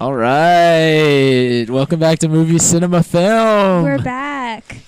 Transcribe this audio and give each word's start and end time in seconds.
All 0.00 0.14
right. 0.14 1.66
Welcome 1.68 1.98
back 1.98 2.20
to 2.20 2.28
Movie 2.28 2.60
Cinema 2.60 3.02
Film. 3.02 3.82
We're 3.82 3.98
back. 3.98 4.78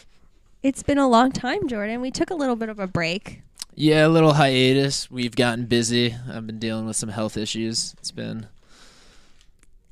It's 0.63 0.85
been 0.85 0.99
a 0.99 1.09
long 1.09 1.33
time, 1.33 1.67
Jordan. 1.67 2.01
We 2.01 2.13
took 2.13 2.31
a 2.31 2.35
little 2.37 2.55
bit 2.55 2.69
of 2.69 2.79
a 2.79 2.87
break. 2.87 3.43
Yeah, 3.75 4.07
a 4.07 4.09
little 4.09 4.35
hiatus. 4.35 5.11
We've 5.11 5.35
gotten 5.35 5.67
busy. 5.67 6.15
I've 6.33 6.47
been 6.47 6.61
dealing 6.61 6.87
with 6.87 6.95
some 6.95 7.09
health 7.09 7.37
issues. 7.37 7.93
It's 7.99 8.13
been 8.13 8.47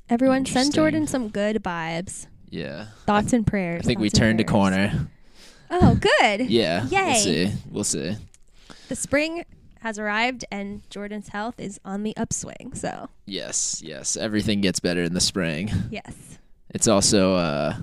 Everyone, 0.09 0.45
send 0.45 0.73
Jordan 0.73 1.05
some 1.05 1.27
good 1.27 1.61
vibes, 1.61 2.27
yeah. 2.49 2.87
thoughts 3.05 3.33
and 3.33 3.45
prayers. 3.45 3.81
I 3.83 3.87
think 3.87 3.99
we 3.99 4.09
turned 4.09 4.39
a 4.39 4.45
corner. 4.45 5.09
Oh, 5.69 5.95
good. 5.95 6.49
Yeah. 6.49 6.87
Yay. 6.87 7.03
We'll 7.03 7.15
see. 7.15 7.51
We'll 7.71 7.83
see. 7.83 8.15
The 8.87 8.95
spring 8.95 9.43
has 9.81 9.97
arrived, 9.99 10.45
and 10.51 10.87
Jordan's 10.89 11.29
health 11.29 11.55
is 11.59 11.79
on 11.85 12.03
the 12.03 12.15
upswing. 12.17 12.73
So, 12.73 13.09
Yes, 13.25 13.81
yes. 13.83 14.15
Everything 14.17 14.61
gets 14.61 14.79
better 14.79 15.03
in 15.03 15.13
the 15.13 15.21
spring. 15.21 15.69
yes. 15.91 16.37
It's 16.71 16.87
also 16.87 17.33
uh 17.35 17.75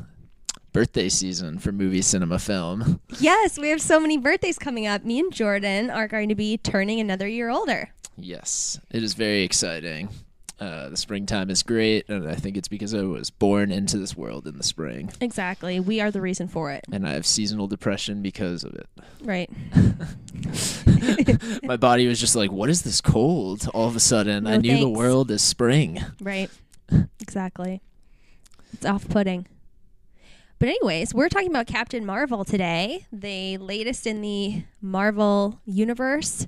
birthday 0.73 1.09
season 1.09 1.59
for 1.59 1.73
movie 1.73 2.03
cinema 2.03 2.39
film. 2.39 3.01
Yes, 3.19 3.59
we 3.59 3.71
have 3.71 3.81
so 3.81 3.99
many 3.99 4.19
birthdays 4.19 4.59
coming 4.59 4.87
up. 4.87 5.05
Me 5.05 5.19
and 5.19 5.33
Jordan 5.33 5.89
are 5.91 6.07
going 6.07 6.29
to 6.29 6.35
be 6.35 6.59
turning 6.59 7.01
another 7.01 7.27
year 7.27 7.49
older. 7.49 7.91
Yes. 8.19 8.79
It 8.91 9.03
is 9.03 9.15
very 9.15 9.43
exciting. 9.43 10.09
Uh, 10.59 10.89
the 10.89 10.97
springtime 10.97 11.51
is 11.51 11.63
great, 11.63 12.09
and 12.09 12.27
I 12.27 12.35
think 12.35 12.57
it's 12.57 12.69
because 12.69 12.95
I 12.95 13.03
was 13.03 13.29
born 13.29 13.71
into 13.71 13.99
this 13.99 14.17
world 14.17 14.47
in 14.47 14.57
the 14.57 14.65
spring, 14.65 15.13
Exactly. 15.21 15.81
We 15.81 16.01
are 16.01 16.11
the 16.11 16.23
reason 16.23 16.49
for 16.49 16.73
it. 16.73 16.85
and 16.91 17.07
I 17.07 17.13
have 17.13 17.27
seasonal 17.27 17.67
depression 17.67 18.23
because 18.23 18.65
of 18.65 18.73
it. 18.75 18.89
Right. 19.23 19.51
My 21.63 21.77
body 21.77 22.07
was 22.07 22.19
just 22.21 22.37
like, 22.37 22.51
"What 22.51 22.71
is 22.71 22.83
this 22.83 23.01
cold?" 23.01 23.69
All 23.75 23.87
of 23.89 23.97
a 23.97 24.01
sudden, 24.01 24.47
I 24.47 24.53
No 24.57 24.61
knew 24.61 24.79
the 24.79 24.89
world 24.89 25.31
is 25.31 25.43
spring. 25.43 26.03
Right. 26.21 26.51
exactly. 27.21 27.83
It's 28.73 28.87
off 28.87 29.09
putting. 29.09 29.47
But, 30.59 30.71
anyways, 30.71 31.13
we're 31.15 31.29
talking 31.29 31.51
about 31.51 31.67
Captain 31.67 32.07
Marvel 32.07 32.43
today, 32.45 33.05
the 33.13 33.59
latest 33.59 34.07
in 34.07 34.23
the 34.23 34.65
Marvel 34.81 35.61
universe. 35.67 36.47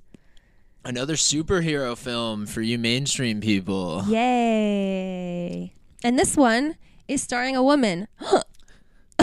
Another 0.84 1.14
superhero 1.14 1.96
film 1.96 2.46
for 2.46 2.62
you 2.62 2.78
mainstream 2.78 3.40
people. 3.40 4.04
Yay. 4.06 5.72
And 6.02 6.18
this 6.18 6.36
one 6.36 6.76
is 7.08 7.22
starring 7.22 7.56
a 7.56 7.62
woman. 7.62 8.08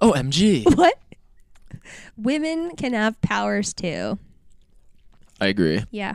OMG. 0.00 0.64
what? 0.76 0.98
Women 2.16 2.76
can 2.76 2.92
have 2.92 3.20
powers 3.20 3.74
too. 3.74 4.18
I 5.40 5.48
agree. 5.48 5.84
Yeah. 5.90 6.14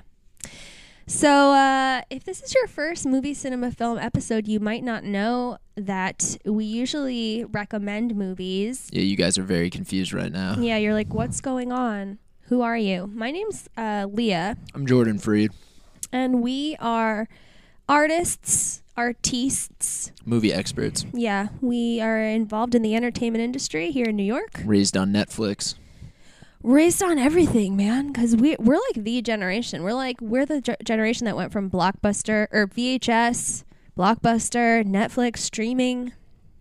So, 1.05 1.53
uh, 1.53 2.01
if 2.11 2.23
this 2.23 2.41
is 2.43 2.53
your 2.53 2.67
first 2.67 3.05
movie 3.05 3.33
cinema 3.33 3.71
film 3.71 3.97
episode, 3.97 4.47
you 4.47 4.59
might 4.59 4.83
not 4.83 5.03
know 5.03 5.57
that 5.75 6.37
we 6.45 6.65
usually 6.65 7.45
recommend 7.45 8.15
movies 8.15 8.89
Yeah, 8.91 9.01
you 9.01 9.15
guys 9.15 9.37
are 9.37 9.43
very 9.43 9.69
confused 9.69 10.13
right 10.13 10.31
now. 10.31 10.55
Yeah, 10.59 10.77
you're 10.77 10.93
like, 10.93 11.11
what's 11.13 11.41
going 11.41 11.71
on? 11.71 12.19
Who 12.49 12.61
are 12.61 12.77
you? 12.77 13.07
My 13.13 13.31
name's 13.31 13.69
uh, 13.77 14.07
Leah, 14.11 14.57
I'm 14.73 14.85
Jordan 14.87 15.19
Freed, 15.19 15.51
and 16.11 16.41
we 16.41 16.75
are 16.79 17.27
artists, 17.87 18.81
artistes. 18.97 20.11
movie 20.25 20.51
experts, 20.51 21.05
Yeah, 21.13 21.49
we 21.61 22.01
are 22.01 22.19
involved 22.19 22.73
in 22.75 22.81
the 22.81 22.95
entertainment 22.95 23.43
industry 23.43 23.91
here 23.91 24.07
in 24.07 24.15
New 24.15 24.23
York. 24.23 24.61
raised 24.65 24.97
on 24.97 25.11
Netflix. 25.13 25.75
Raised 26.63 27.01
on 27.03 27.17
everything, 27.19 27.77
man, 27.77 28.07
because 28.07 28.35
we 28.35 28.55
we're 28.59 28.75
like 28.75 29.03
the 29.05 29.21
generation. 29.21 29.83
We're 29.83 29.93
like 29.93 30.19
we're 30.19 30.45
the 30.45 30.59
ge- 30.59 30.83
generation 30.85 31.25
that 31.25 31.37
went 31.37 31.53
from 31.53 31.69
Blockbuster 31.69 32.47
or 32.51 32.67
VHS, 32.67 33.63
Blockbuster, 33.97 34.83
Netflix, 34.83 35.37
streaming. 35.37 36.11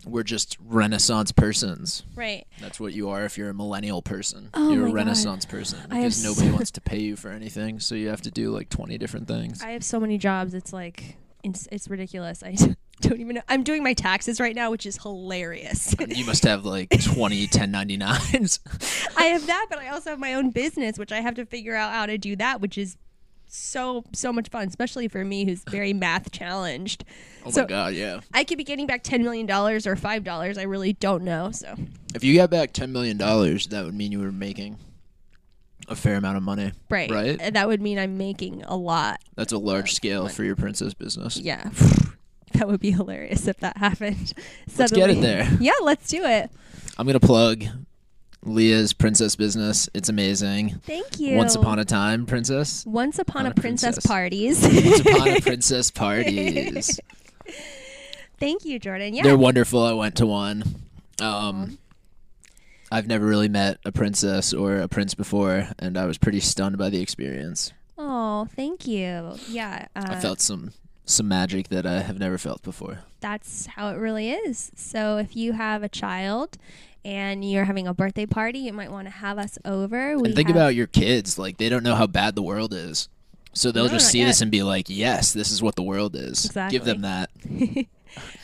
We're 0.08 0.22
just 0.22 0.56
Renaissance 0.64 1.32
persons. 1.32 2.02
Right. 2.14 2.46
That's 2.60 2.80
what 2.80 2.92
you 2.92 3.10
are 3.10 3.24
if 3.24 3.36
you're 3.38 3.50
a 3.50 3.54
millennial 3.54 4.02
person. 4.02 4.50
Oh 4.54 4.72
you're 4.72 4.84
a 4.84 4.86
God. 4.88 4.94
Renaissance 4.94 5.44
person 5.44 5.78
I 5.90 5.96
because 5.98 6.22
nobody 6.24 6.48
so- 6.48 6.54
wants 6.54 6.70
to 6.72 6.80
pay 6.80 6.98
you 7.00 7.16
for 7.16 7.30
anything, 7.30 7.80
so 7.80 7.94
you 7.94 8.08
have 8.08 8.22
to 8.22 8.30
do 8.30 8.50
like 8.50 8.68
20 8.70 8.96
different 8.98 9.28
things. 9.28 9.62
I 9.62 9.70
have 9.70 9.84
so 9.84 10.00
many 10.00 10.18
jobs. 10.18 10.54
It's 10.54 10.72
like 10.72 11.16
it's, 11.44 11.68
it's 11.70 11.88
ridiculous. 11.88 12.42
I 12.42 12.52
don't 13.00 13.20
even 13.20 13.36
know. 13.36 13.42
I'm 13.48 13.62
doing 13.62 13.84
my 13.84 13.92
taxes 13.94 14.40
right 14.40 14.56
now, 14.56 14.70
which 14.72 14.84
is 14.86 14.98
hilarious. 15.00 15.94
you 16.08 16.24
must 16.24 16.42
have 16.44 16.64
like 16.64 16.90
20 17.02 17.46
1099s. 17.46 18.58
I 19.16 19.24
have 19.26 19.46
that, 19.46 19.66
but 19.70 19.78
I 19.78 19.88
also 19.88 20.10
have 20.10 20.18
my 20.18 20.34
own 20.34 20.50
business, 20.50 20.98
which 20.98 21.12
I 21.12 21.20
have 21.20 21.34
to 21.36 21.46
figure 21.46 21.74
out 21.74 21.92
how 21.92 22.06
to 22.06 22.18
do 22.18 22.34
that, 22.36 22.60
which 22.60 22.76
is 22.76 22.96
so 23.48 24.04
so 24.12 24.32
much 24.32 24.48
fun, 24.48 24.68
especially 24.68 25.08
for 25.08 25.24
me 25.24 25.44
who's 25.44 25.62
very 25.70 25.92
math 25.92 26.30
challenged. 26.30 27.04
Oh 27.44 27.50
So- 27.50 27.62
my 27.62 27.66
god, 27.68 27.94
yeah. 27.94 28.20
I 28.32 28.44
could 28.44 28.58
be 28.58 28.64
getting 28.64 28.86
back 28.86 29.02
ten 29.02 29.22
million 29.22 29.46
dollars 29.46 29.86
or 29.86 29.96
five 29.96 30.24
dollars. 30.24 30.58
I 30.58 30.62
really 30.62 30.92
don't 30.92 31.24
know. 31.24 31.50
So 31.50 31.74
If 32.14 32.22
you 32.24 32.34
got 32.36 32.50
back 32.50 32.72
10 32.72 32.92
million 32.92 33.16
dollars, 33.16 33.66
that 33.68 33.84
would 33.84 33.94
mean 33.94 34.12
you 34.12 34.20
were 34.20 34.32
making 34.32 34.78
a 35.88 35.94
fair 35.96 36.16
amount 36.16 36.36
of 36.36 36.42
money. 36.42 36.72
right, 36.90 37.10
Right. 37.10 37.36
And 37.40 37.56
that 37.56 37.66
would 37.68 37.80
mean 37.80 37.98
I'm 37.98 38.18
making 38.18 38.62
a 38.64 38.76
lot. 38.76 39.20
That's 39.36 39.52
a 39.52 39.58
large 39.58 39.94
scale 39.94 40.28
for 40.28 40.44
your 40.44 40.56
princess 40.56 40.92
business. 40.94 41.36
Yeah, 41.38 41.70
that 42.54 42.68
would 42.68 42.80
be 42.80 42.90
hilarious 42.90 43.46
if 43.48 43.58
that 43.60 43.76
happened. 43.78 44.32
Let's 44.76 44.92
get 44.92 45.08
it 45.10 45.20
there. 45.22 45.48
Yeah, 45.60 45.72
let's 45.82 46.08
do 46.08 46.24
it. 46.24 46.50
I'm 46.98 47.06
to 47.06 47.20
plug 47.20 47.64
Leah's 48.44 48.92
princess 48.92 49.36
business. 49.36 49.88
It's 49.94 50.08
amazing. 50.08 50.80
Thank 50.84 51.18
you. 51.18 51.36
Once 51.36 51.54
upon 51.54 51.78
a 51.78 51.84
time, 51.84 52.24
princess. 52.26 52.84
Once 52.86 53.18
upon 53.18 53.40
on 53.42 53.46
a 53.46 53.50
a 53.50 53.54
princess, 53.54 53.96
princess. 53.96 54.06
parties. 54.06 54.62
Once 54.62 55.00
upon 55.00 55.28
a 55.28 55.40
princess 55.42 55.90
parties. 55.90 57.00
Thank 58.38 58.64
you, 58.64 58.78
Jordan. 58.78 59.14
Yeah. 59.14 59.24
They're 59.24 59.36
wonderful. 59.36 59.82
I 59.82 59.92
went 59.92 60.16
to 60.16 60.26
one. 60.26 60.62
Um, 61.20 61.78
I've 62.92 63.08
never 63.08 63.26
really 63.26 63.48
met 63.48 63.78
a 63.84 63.90
princess 63.92 64.54
or 64.54 64.76
a 64.76 64.88
prince 64.88 65.14
before, 65.14 65.68
and 65.78 65.98
I 65.98 66.06
was 66.06 66.18
pretty 66.18 66.40
stunned 66.40 66.78
by 66.78 66.88
the 66.90 67.00
experience. 67.02 67.72
Oh, 67.98 68.46
thank 68.54 68.86
you. 68.86 69.34
Yeah. 69.48 69.86
Uh, 69.96 70.04
I 70.08 70.20
felt 70.20 70.40
some 70.40 70.72
some 71.04 71.26
magic 71.26 71.68
that 71.68 71.86
I 71.86 72.02
have 72.02 72.18
never 72.18 72.36
felt 72.36 72.62
before. 72.62 73.00
that's 73.20 73.64
how 73.66 73.88
it 73.90 73.96
really 73.96 74.30
is. 74.30 74.70
So 74.76 75.16
if 75.16 75.34
you 75.34 75.54
have 75.54 75.82
a 75.82 75.88
child 75.88 76.58
and 77.08 77.50
you're 77.50 77.64
having 77.64 77.86
a 77.88 77.94
birthday 77.94 78.26
party, 78.26 78.58
you 78.60 78.72
might 78.72 78.90
want 78.92 79.06
to 79.06 79.10
have 79.12 79.38
us 79.38 79.58
over. 79.64 80.16
We 80.18 80.28
and 80.28 80.36
think 80.36 80.48
have- 80.48 80.56
about 80.56 80.74
your 80.74 80.86
kids; 80.86 81.38
like 81.38 81.56
they 81.56 81.68
don't 81.68 81.82
know 81.82 81.94
how 81.94 82.06
bad 82.06 82.34
the 82.34 82.42
world 82.42 82.74
is, 82.74 83.08
so 83.52 83.72
they'll 83.72 83.84
No, 83.86 83.90
just 83.92 84.10
see 84.10 84.18
yet. 84.20 84.26
this 84.26 84.40
and 84.42 84.50
be 84.50 84.62
like, 84.62 84.86
"Yes, 84.88 85.32
this 85.32 85.50
is 85.50 85.62
what 85.62 85.74
the 85.76 85.82
world 85.82 86.14
is." 86.14 86.50
Give 86.70 86.84
them 86.84 87.00
that. 87.02 87.30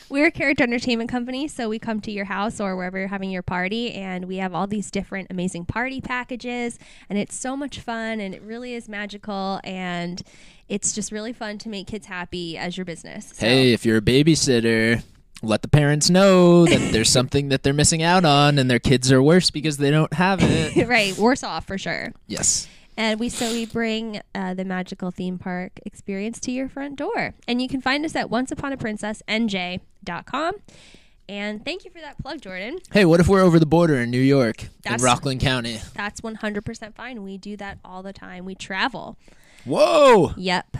We're 0.09 0.27
a 0.27 0.31
character 0.31 0.63
entertainment 0.63 1.09
company, 1.09 1.47
so 1.47 1.67
we 1.67 1.79
come 1.79 1.99
to 2.01 2.11
your 2.11 2.25
house 2.25 2.61
or 2.61 2.75
wherever 2.75 2.99
you're 2.99 3.07
having 3.07 3.31
your 3.31 3.41
party, 3.41 3.91
and 3.93 4.25
we 4.25 4.37
have 4.37 4.53
all 4.53 4.67
these 4.67 4.91
different 4.91 5.27
amazing 5.31 5.65
party 5.65 5.99
packages, 5.99 6.77
and 7.09 7.17
it's 7.17 7.35
so 7.35 7.57
much 7.57 7.79
fun, 7.79 8.19
and 8.19 8.35
it 8.35 8.41
really 8.43 8.75
is 8.75 8.87
magical, 8.87 9.59
and 9.63 10.21
it's 10.69 10.93
just 10.93 11.11
really 11.11 11.33
fun 11.33 11.57
to 11.57 11.69
make 11.69 11.87
kids 11.87 12.05
happy 12.05 12.55
as 12.57 12.77
your 12.77 12.85
business. 12.85 13.31
So- 13.35 13.45
Hey, 13.47 13.73
if 13.73 13.83
you're 13.85 13.97
a 13.97 14.01
babysitter, 14.01 15.01
let 15.41 15.61
the 15.61 15.67
parents 15.67 16.09
know 16.09 16.65
that 16.65 16.79
there's 16.93 17.09
something 17.09 17.49
that 17.49 17.63
they're 17.63 17.73
missing 17.73 18.01
out 18.01 18.23
on, 18.25 18.57
and 18.59 18.69
their 18.69 18.79
kids 18.79 19.11
are 19.11 19.21
worse 19.21 19.49
because 19.51 19.77
they 19.77 19.91
don't 19.91 20.13
have 20.13 20.39
it. 20.41 20.87
right, 20.87 21.17
worse 21.17 21.43
off 21.43 21.65
for 21.65 21.77
sure. 21.77 22.13
yes. 22.27 22.67
And 22.97 23.19
we 23.19 23.27
so 23.27 23.51
we 23.51 23.65
bring 23.65 24.21
uh, 24.33 24.53
the 24.53 24.63
magical 24.63 25.11
theme 25.11 25.37
park 25.37 25.81
experience 25.85 26.39
to 26.39 26.49
your 26.51 26.69
front 26.69 26.95
door. 26.95 27.33
And 27.45 27.61
you 27.61 27.67
can 27.67 27.81
find 27.81 28.05
us 28.05 28.15
at 28.15 28.29
onceuponaprincessnj.com. 28.29 30.53
And 31.27 31.65
thank 31.65 31.83
you 31.83 31.91
for 31.91 31.99
that 31.99 32.17
plug, 32.19 32.39
Jordan. 32.41 32.77
Hey, 32.93 33.03
what 33.03 33.19
if 33.19 33.27
we're 33.27 33.41
over 33.41 33.59
the 33.59 33.65
border 33.65 33.95
in 33.95 34.11
New 34.11 34.21
York, 34.21 34.69
in 34.85 35.01
Rockland 35.01 35.41
County? 35.41 35.81
That's 35.95 36.21
100% 36.21 36.95
fine. 36.95 37.21
We 37.23 37.37
do 37.37 37.57
that 37.57 37.79
all 37.83 38.01
the 38.03 38.13
time. 38.13 38.45
We 38.45 38.55
travel. 38.55 39.17
Whoa! 39.65 40.33
Yep. 40.37 40.77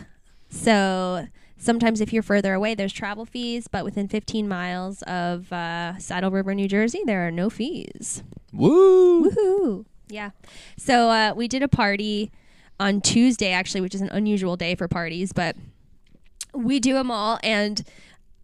So 0.49 1.27
sometimes 1.57 2.01
if 2.01 2.13
you're 2.13 2.23
further 2.23 2.53
away, 2.53 2.75
there's 2.75 2.93
travel 2.93 3.25
fees, 3.25 3.67
but 3.67 3.83
within 3.83 4.07
15 4.07 4.47
miles 4.47 5.01
of 5.03 5.51
uh, 5.51 5.97
Saddle 5.97 6.31
River, 6.31 6.53
New 6.53 6.67
Jersey, 6.67 7.01
there 7.05 7.27
are 7.27 7.31
no 7.31 7.49
fees. 7.49 8.23
Woo! 8.53 9.29
Woohoo! 9.29 9.85
Yeah. 10.07 10.31
So 10.77 11.09
uh, 11.09 11.33
we 11.35 11.47
did 11.47 11.63
a 11.63 11.67
party 11.67 12.31
on 12.79 13.01
Tuesday, 13.01 13.51
actually, 13.51 13.81
which 13.81 13.95
is 13.95 14.01
an 14.01 14.09
unusual 14.09 14.55
day 14.55 14.75
for 14.75 14.87
parties, 14.87 15.31
but 15.33 15.55
we 16.53 16.79
do 16.79 16.93
them 16.93 17.11
all. 17.11 17.39
And 17.43 17.83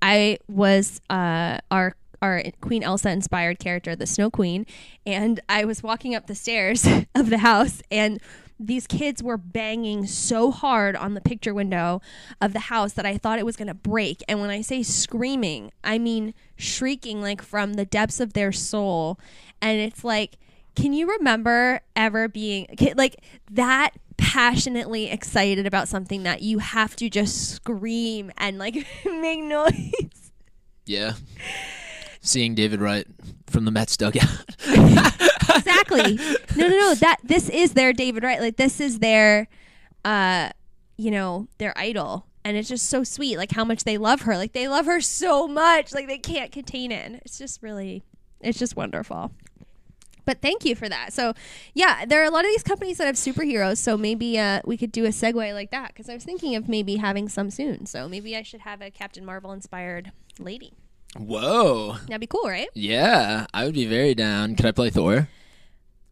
I 0.01 0.39
was 0.47 1.01
uh, 1.09 1.59
our 1.69 1.95
our 2.21 2.43
Queen 2.61 2.83
Elsa 2.83 3.09
inspired 3.09 3.57
character, 3.57 3.95
the 3.95 4.05
Snow 4.05 4.29
Queen, 4.29 4.65
and 5.07 5.39
I 5.49 5.65
was 5.65 5.81
walking 5.81 6.13
up 6.13 6.27
the 6.27 6.35
stairs 6.35 6.87
of 7.15 7.29
the 7.29 7.39
house 7.39 7.81
and. 7.91 8.19
These 8.63 8.85
kids 8.85 9.23
were 9.23 9.37
banging 9.37 10.05
so 10.05 10.51
hard 10.51 10.95
on 10.95 11.15
the 11.15 11.21
picture 11.21 11.53
window 11.53 12.01
of 12.39 12.53
the 12.53 12.59
house 12.59 12.93
that 12.93 13.05
I 13.05 13.17
thought 13.17 13.39
it 13.39 13.45
was 13.45 13.55
going 13.55 13.67
to 13.67 13.73
break. 13.73 14.23
And 14.29 14.39
when 14.39 14.51
I 14.51 14.61
say 14.61 14.83
screaming, 14.83 15.71
I 15.83 15.97
mean 15.97 16.35
shrieking 16.55 17.21
like 17.21 17.41
from 17.41 17.73
the 17.73 17.85
depths 17.85 18.19
of 18.19 18.33
their 18.33 18.51
soul. 18.51 19.19
And 19.61 19.79
it's 19.79 20.03
like, 20.03 20.37
can 20.75 20.93
you 20.93 21.09
remember 21.09 21.81
ever 21.95 22.27
being 22.27 22.67
like 22.95 23.17
that 23.51 23.91
passionately 24.17 25.09
excited 25.09 25.65
about 25.65 25.87
something 25.87 26.23
that 26.23 26.43
you 26.43 26.59
have 26.59 26.95
to 26.97 27.09
just 27.09 27.55
scream 27.55 28.31
and 28.37 28.59
like 28.59 28.75
make 29.05 29.41
noise? 29.41 30.31
Yeah. 30.85 31.13
Seeing 32.21 32.53
David 32.53 32.81
Wright 32.81 33.07
from 33.47 33.65
the 33.65 33.71
Mets 33.71 33.97
dugout. 33.97 34.29
exactly. 34.67 36.19
No, 36.55 36.67
no, 36.67 36.77
no. 36.77 36.95
That 36.95 37.17
this 37.23 37.49
is 37.49 37.73
their 37.73 37.93
David 37.93 38.23
Wright. 38.23 38.39
Like 38.39 38.57
this 38.57 38.79
is 38.79 38.99
their, 38.99 39.47
uh, 40.05 40.49
you 40.97 41.09
know, 41.09 41.47
their 41.57 41.73
idol, 41.77 42.27
and 42.43 42.57
it's 42.57 42.67
just 42.69 42.87
so 42.87 43.03
sweet. 43.03 43.37
Like 43.37 43.51
how 43.51 43.63
much 43.63 43.85
they 43.85 43.97
love 43.97 44.21
her. 44.21 44.35
Like 44.37 44.51
they 44.53 44.67
love 44.67 44.85
her 44.85 45.01
so 45.01 45.47
much. 45.47 45.93
Like 45.93 46.07
they 46.07 46.17
can't 46.17 46.51
contain 46.51 46.91
it. 46.91 47.21
It's 47.25 47.37
just 47.37 47.63
really, 47.63 48.03
it's 48.41 48.59
just 48.59 48.75
wonderful. 48.75 49.31
But 50.25 50.41
thank 50.41 50.65
you 50.65 50.75
for 50.75 50.87
that. 50.87 51.13
So, 51.13 51.33
yeah, 51.73 52.05
there 52.05 52.21
are 52.21 52.25
a 52.25 52.29
lot 52.29 52.45
of 52.45 52.51
these 52.51 52.63
companies 52.63 52.97
that 52.97 53.07
have 53.07 53.15
superheroes. 53.15 53.77
So 53.77 53.97
maybe 53.97 54.37
uh, 54.37 54.61
we 54.65 54.77
could 54.77 54.91
do 54.91 55.05
a 55.05 55.09
segue 55.09 55.53
like 55.53 55.71
that 55.71 55.89
because 55.89 56.09
I 56.09 56.13
was 56.13 56.23
thinking 56.23 56.55
of 56.55 56.69
maybe 56.69 56.97
having 56.97 57.27
some 57.27 57.49
soon. 57.49 57.85
So 57.85 58.07
maybe 58.07 58.35
I 58.35 58.43
should 58.43 58.61
have 58.61 58.81
a 58.81 58.91
Captain 58.91 59.25
Marvel 59.25 59.51
inspired 59.51 60.11
lady. 60.37 60.73
Whoa. 61.17 61.97
That'd 62.07 62.21
be 62.21 62.27
cool, 62.27 62.47
right? 62.49 62.69
Yeah, 62.73 63.45
I 63.53 63.65
would 63.65 63.73
be 63.73 63.85
very 63.85 64.15
down. 64.15 64.55
Could 64.55 64.65
I 64.65 64.71
play 64.71 64.89
Thor? 64.89 65.27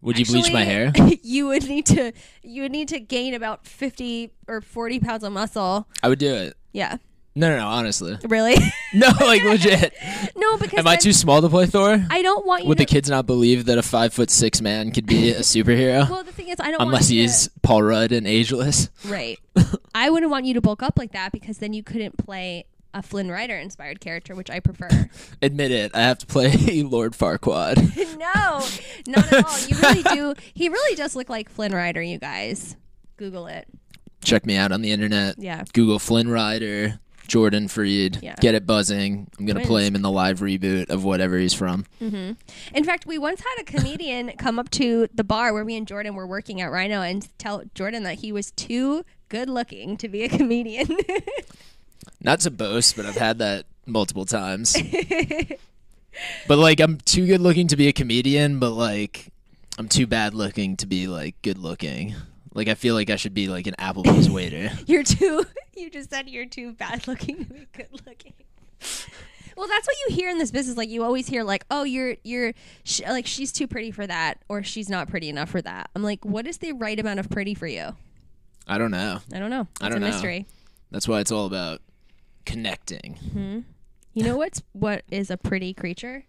Would 0.02 0.18
you 0.18 0.26
bleach 0.26 0.52
my 0.54 0.64
hair? 0.64 0.94
You 1.24 1.48
would 1.48 1.68
need 1.68 1.86
to 1.88 2.12
you 2.42 2.64
would 2.64 2.72
need 2.72 2.88
to 2.90 3.00
gain 3.00 3.34
about 3.34 3.66
fifty 3.68 4.32
or 4.48 4.62
forty 4.62 5.00
pounds 5.00 5.24
of 5.24 5.32
muscle. 5.34 5.88
I 6.02 6.08
would 6.10 6.20
do 6.20 6.34
it. 6.34 6.56
Yeah. 6.74 6.98
No, 7.36 7.50
no, 7.50 7.58
no, 7.58 7.68
honestly. 7.68 8.18
Really? 8.28 8.56
No, 8.92 9.08
like 9.22 9.44
legit. 9.44 9.94
no, 10.36 10.58
because 10.58 10.80
Am 10.80 10.88
I 10.88 10.94
then 10.96 11.00
too 11.02 11.14
small 11.14 11.44
to 11.44 11.50
play 11.50 11.68
Thor? 11.68 12.04
I 12.10 12.24
don't 12.24 12.44
want 12.44 12.64
you 12.64 12.70
Would 12.70 12.80
to. 12.80 12.86
the 12.86 12.88
kids 12.88 13.08
not 13.08 13.28
believe 13.28 13.66
that 13.66 13.78
a 13.78 13.84
five 13.84 14.12
foot 14.16 14.32
six 14.32 14.62
man 14.62 14.90
could 14.92 15.06
be 15.06 15.30
a 15.30 15.42
superhero? 15.42 16.10
well, 16.10 16.24
the 16.24 16.32
thing 16.32 16.48
is, 16.48 16.56
I 16.60 16.72
don't 16.72 16.82
Unless 16.82 17.04
want 17.04 17.10
you 17.12 17.22
he's 17.22 17.50
Paul 17.62 17.84
Rudd 17.84 18.12
and 18.12 18.26
ageless. 18.26 18.90
right. 19.06 19.38
I 19.94 20.10
wouldn't 20.10 20.32
want 20.32 20.46
you 20.46 20.56
to 20.56 20.62
bulk 20.62 20.82
up 20.82 20.98
like 20.98 21.12
that 21.12 21.32
because 21.32 21.60
then 21.60 21.72
you 21.74 21.84
couldn't 21.84 22.18
play 22.18 22.66
a 22.94 23.04
Flynn 23.04 23.30
Rider 23.30 23.56
inspired 23.56 24.00
character, 24.00 24.36
which 24.36 24.50
I 24.50 24.60
prefer. 24.60 25.10
Admit 25.42 25.72
it, 25.72 25.92
I 25.96 26.02
have 26.02 26.18
to 26.20 26.26
play 26.26 26.52
Lord 26.84 27.14
Farquaad. 27.14 27.78
no, 28.18 29.12
not 29.12 29.32
at 29.34 29.46
all. 29.46 29.60
You 29.68 29.78
really 29.82 30.04
do. 30.04 30.34
He 30.54 30.70
really 30.70 30.96
does 30.96 31.16
look 31.16 31.30
like 31.30 31.50
Flynn 31.50 31.74
Rider. 31.74 32.02
You 32.02 32.18
guys, 32.18 32.76
Google 33.18 33.48
it. 33.48 33.68
Check 34.22 34.46
me 34.46 34.56
out 34.56 34.72
on 34.72 34.82
the 34.82 34.92
internet. 34.92 35.36
Yeah. 35.38 35.64
Google 35.74 36.00
Flynn 36.00 36.30
Rider, 36.30 37.00
Jordan 37.28 37.68
Freed. 37.68 38.20
Yeah. 38.22 38.36
Get 38.42 38.56
it 38.56 38.66
buzzing. 38.66 39.30
I'm 39.40 39.46
gonna 39.46 39.64
play 39.64 39.86
him 39.86 39.96
in 39.96 40.02
the 40.02 40.12
live 40.12 40.40
reboot 40.40 40.90
of 40.90 41.04
whatever 41.04 41.38
he's 41.38 41.54
from. 41.54 41.86
Mm-hmm. 42.02 42.34
In 42.76 42.84
fact, 42.84 43.06
we 43.06 43.18
once 43.18 43.40
had 43.42 43.62
a 43.62 43.64
comedian 43.64 44.34
come 44.38 44.60
up 44.60 44.70
to 44.72 45.08
the 45.14 45.24
bar 45.24 45.54
where 45.54 45.64
me 45.64 45.78
and 45.78 45.88
Jordan 45.88 46.16
were 46.16 46.28
working 46.28 46.60
at 46.60 46.72
Rhino 46.72 47.02
and 47.02 47.28
tell 47.38 47.64
Jordan 47.76 48.04
that 48.04 48.20
he 48.20 48.32
was 48.32 48.52
too 48.52 49.06
good 49.30 49.50
looking 49.50 49.96
to 49.98 50.10
be 50.10 50.24
a 50.24 50.30
comedian. 50.30 50.98
Not 52.22 52.42
to 52.42 52.52
boast, 52.52 52.96
but 52.96 53.06
I've 53.06 53.16
had 53.18 53.40
that 53.40 53.66
multiple 53.86 54.26
times. 54.26 54.76
but 56.48 56.58
like, 56.58 56.80
I'm 56.80 56.98
too 56.98 57.26
good 57.26 57.42
looking 57.42 57.68
to 57.70 57.76
be 57.78 57.88
a 57.88 57.94
comedian, 57.94 58.60
but 58.60 58.72
like, 58.72 59.28
I'm 59.78 59.88
too 59.88 60.08
bad 60.08 60.34
looking 60.34 60.78
to 60.78 60.88
be 60.88 61.08
like 61.08 61.42
good 61.42 61.58
looking. 61.58 62.16
Like, 62.54 62.68
I 62.68 62.74
feel 62.74 62.96
like 62.96 63.10
I 63.10 63.16
should 63.16 63.34
be 63.34 63.48
like 63.48 63.68
an 63.68 63.76
Applebee's 63.80 64.30
waiter. 64.32 64.72
you're 64.86 65.04
too. 65.04 65.46
You 65.76 65.90
just 65.90 66.10
said 66.10 66.28
you're 66.30 66.46
too 66.46 66.74
bad 66.74 67.08
looking 67.08 67.46
to 67.46 67.54
be 67.54 67.68
good 67.74 67.88
looking. 68.06 68.34
Well, 69.56 69.68
that's 69.68 69.88
what 69.88 69.96
you 70.08 70.16
hear 70.16 70.30
in 70.30 70.38
this 70.38 70.52
business. 70.52 70.78
Like 70.78 70.90
you 70.90 71.04
always 71.04 71.28
hear, 71.28 71.44
like, 71.44 71.66
"Oh, 71.70 71.84
you're 71.84 72.16
you're 72.24 72.54
sh- 72.86 73.02
like 73.08 73.26
she's 73.26 73.52
too 73.52 73.68
pretty 73.68 73.92
for 73.92 74.08
that, 74.08 74.42
or 74.48 74.64
she's 74.64 74.90
not 74.90 75.10
pretty 75.10 75.28
enough 75.30 75.50
for 75.50 75.62
that." 75.62 75.90
I'm 75.96 76.02
like, 76.04 76.24
what 76.24 76.48
is 76.48 76.58
the 76.60 76.72
right 76.74 76.98
amount 76.98 77.20
of 77.20 77.30
pretty 77.30 77.54
for 77.56 77.68
you? 77.68 77.96
I 78.68 78.78
don't 78.78 78.92
know. 78.92 79.20
I 79.34 79.40
don't 79.40 79.50
know. 79.50 79.62
It's 79.72 79.82
I 79.82 79.90
don't 79.90 79.98
a 79.98 80.00
know. 80.02 80.08
mystery. 80.08 80.46
That's 80.92 81.08
why 81.10 81.20
it's 81.20 81.32
all 81.32 81.46
about 81.46 81.82
connecting. 82.50 83.64
You 84.14 84.24
know 84.24 84.38
what's 84.38 84.62
what 84.74 85.04
is 85.12 85.30
a 85.30 85.38
pretty 85.38 85.74
creature? 85.74 86.26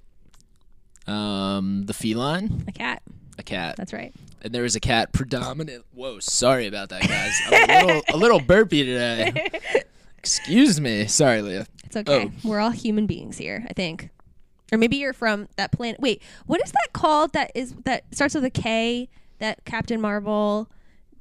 Um, 1.06 1.86
the 1.86 1.94
feline, 1.94 2.64
A 2.68 2.72
cat. 2.72 3.02
a 3.38 3.42
cat, 3.42 3.76
That's 3.76 3.92
right. 3.92 4.14
and 4.42 4.54
there 4.54 4.62
was 4.62 4.76
a 4.76 4.80
cat 4.80 5.12
predominant. 5.12 5.84
Whoa, 5.92 6.20
sorry 6.20 6.66
about 6.66 6.90
that, 6.90 7.02
guys. 7.08 7.32
I'm 7.50 7.70
a 7.70 7.86
little, 7.86 8.02
a 8.14 8.16
little 8.16 8.40
burpy 8.40 8.84
today. 8.84 9.48
Excuse 10.18 10.80
me. 10.80 11.06
Sorry, 11.06 11.40
Leah. 11.42 11.66
It's 11.84 11.96
okay. 11.96 12.30
Oh. 12.30 12.48
We're 12.48 12.60
all 12.60 12.70
human 12.70 13.06
beings 13.06 13.38
here, 13.38 13.64
I 13.68 13.72
think. 13.72 14.10
Or 14.70 14.78
maybe 14.78 14.96
you're 14.98 15.14
from 15.14 15.48
that 15.56 15.72
planet. 15.72 15.98
Wait, 16.00 16.22
what 16.46 16.60
is 16.62 16.70
that 16.70 16.88
called? 16.92 17.32
That 17.32 17.50
is 17.54 17.74
that 17.84 18.04
starts 18.14 18.34
with 18.34 18.44
a 18.44 18.50
K. 18.50 19.08
That 19.38 19.64
Captain 19.64 20.00
Marvel, 20.00 20.68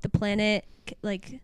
the 0.01 0.09
planet, 0.09 0.65
like 1.01 1.39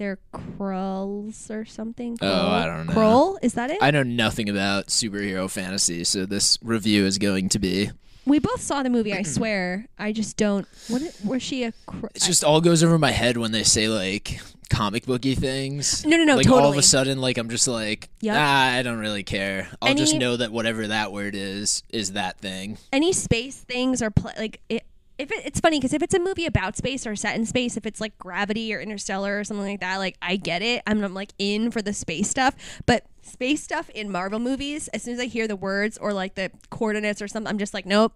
they're 0.00 0.18
Krulls 0.32 1.50
or 1.50 1.64
something. 1.66 2.16
Oh, 2.22 2.26
Krull? 2.26 2.48
I 2.48 2.64
don't 2.66 2.86
know. 2.86 2.92
Krull 2.94 3.38
is 3.42 3.52
that 3.54 3.70
it? 3.70 3.78
I 3.82 3.90
know 3.90 4.02
nothing 4.02 4.48
about 4.48 4.86
superhero 4.86 5.48
fantasy, 5.50 6.04
so 6.04 6.24
this 6.26 6.58
review 6.62 7.04
is 7.04 7.18
going 7.18 7.48
to 7.50 7.58
be. 7.58 7.90
we 8.24 8.38
both 8.38 8.60
saw 8.62 8.82
the 8.82 8.90
movie. 8.90 9.12
I 9.12 9.22
swear. 9.36 9.86
I 9.98 10.12
just 10.12 10.36
don't. 10.36 10.66
What 10.88 11.02
was 11.24 11.42
she 11.42 11.64
a? 11.64 11.72
Kr- 11.86 12.06
It 12.14 12.22
just 12.22 12.42
all 12.42 12.60
goes 12.60 12.82
over 12.82 12.98
my 12.98 13.10
head 13.10 13.36
when 13.36 13.52
they 13.52 13.62
say 13.62 13.88
like 13.88 14.40
comic 14.70 15.04
booky 15.04 15.34
things. 15.34 16.06
No, 16.06 16.16
no, 16.16 16.24
no, 16.24 16.36
Like 16.36 16.46
all 16.48 16.58
of 16.58 16.62
totally. 16.62 16.78
a 16.78 16.82
sudden, 16.82 17.20
like 17.20 17.36
I'm 17.38 17.48
just 17.50 17.66
like, 17.68 18.08
Yep. 18.20 18.36
ah, 18.38 18.72
I 18.74 18.82
don't 18.82 18.98
really 19.00 19.24
care. 19.24 19.68
I'll 19.82 19.94
just 19.94 20.14
Any- 20.14 20.20
know 20.24 20.36
that 20.36 20.50
whatever 20.52 20.86
that 20.86 21.12
word 21.12 21.34
is 21.34 21.82
is 21.90 22.12
that 22.12 22.38
thing. 22.38 22.78
any 22.92 23.12
space 23.12 23.56
things 23.58 24.00
are 24.00 24.10
pl- 24.10 24.30
like 24.38 24.60
it, 24.68 24.84
if 25.20 25.30
it, 25.30 25.44
it's 25.44 25.60
funny 25.60 25.78
because 25.78 25.92
if 25.92 26.02
it's 26.02 26.14
a 26.14 26.18
movie 26.18 26.46
about 26.46 26.76
space 26.76 27.06
or 27.06 27.14
set 27.14 27.36
in 27.36 27.46
space, 27.46 27.76
if 27.76 27.86
it's 27.86 28.00
like 28.00 28.18
Gravity 28.18 28.74
or 28.74 28.80
Interstellar 28.80 29.38
or 29.38 29.44
something 29.44 29.66
like 29.66 29.80
that, 29.80 29.98
like 29.98 30.16
I 30.22 30.36
get 30.36 30.62
it. 30.62 30.82
I'm, 30.86 31.04
I'm 31.04 31.14
like 31.14 31.32
in 31.38 31.70
for 31.70 31.82
the 31.82 31.92
space 31.92 32.28
stuff, 32.28 32.54
but 32.86 33.06
space 33.22 33.62
stuff 33.62 33.90
in 33.90 34.10
Marvel 34.10 34.38
movies, 34.38 34.88
as 34.88 35.02
soon 35.02 35.14
as 35.14 35.20
I 35.20 35.26
hear 35.26 35.46
the 35.46 35.56
words 35.56 35.98
or 35.98 36.12
like 36.12 36.34
the 36.34 36.50
coordinates 36.70 37.20
or 37.20 37.28
something, 37.28 37.48
I'm 37.48 37.58
just 37.58 37.74
like, 37.74 37.86
nope, 37.86 38.14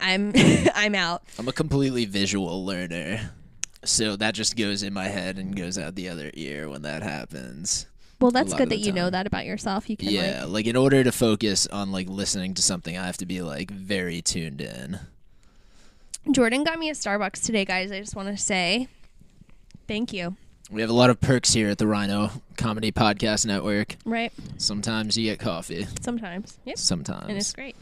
I'm 0.00 0.32
I'm 0.74 0.94
out. 0.94 1.22
I'm 1.38 1.48
a 1.48 1.52
completely 1.52 2.04
visual 2.04 2.64
learner. 2.64 3.32
So 3.84 4.16
that 4.16 4.34
just 4.34 4.56
goes 4.56 4.82
in 4.82 4.92
my 4.92 5.06
head 5.06 5.38
and 5.38 5.56
goes 5.56 5.78
out 5.78 5.94
the 5.94 6.08
other 6.08 6.30
ear 6.34 6.68
when 6.68 6.82
that 6.82 7.02
happens. 7.02 7.86
Well, 8.20 8.30
that's 8.30 8.54
good 8.54 8.70
that 8.70 8.78
you 8.78 8.92
know 8.92 9.10
that 9.10 9.26
about 9.26 9.44
yourself. 9.44 9.90
You 9.90 9.96
can 9.96 10.08
Yeah, 10.08 10.44
like, 10.44 10.52
like 10.52 10.66
in 10.66 10.76
order 10.76 11.04
to 11.04 11.12
focus 11.12 11.66
on 11.66 11.92
like 11.92 12.08
listening 12.08 12.54
to 12.54 12.62
something, 12.62 12.96
I 12.96 13.04
have 13.04 13.18
to 13.18 13.26
be 13.26 13.42
like 13.42 13.70
very 13.70 14.22
tuned 14.22 14.60
in. 14.60 14.98
Jordan 16.30 16.64
got 16.64 16.78
me 16.78 16.90
a 16.90 16.92
Starbucks 16.92 17.44
today, 17.44 17.64
guys. 17.64 17.92
I 17.92 18.00
just 18.00 18.16
want 18.16 18.28
to 18.28 18.36
say 18.36 18.88
thank 19.86 20.12
you. 20.12 20.36
We 20.70 20.80
have 20.80 20.90
a 20.90 20.94
lot 20.94 21.10
of 21.10 21.20
perks 21.20 21.52
here 21.52 21.68
at 21.68 21.78
the 21.78 21.86
Rhino 21.86 22.30
Comedy 22.56 22.90
Podcast 22.90 23.46
Network. 23.46 23.96
Right? 24.04 24.32
Sometimes 24.58 25.16
you 25.16 25.24
get 25.30 25.38
coffee. 25.38 25.86
Sometimes. 26.00 26.58
Yep. 26.64 26.78
Sometimes. 26.78 27.28
and 27.28 27.38
it's 27.38 27.52
great. 27.52 27.76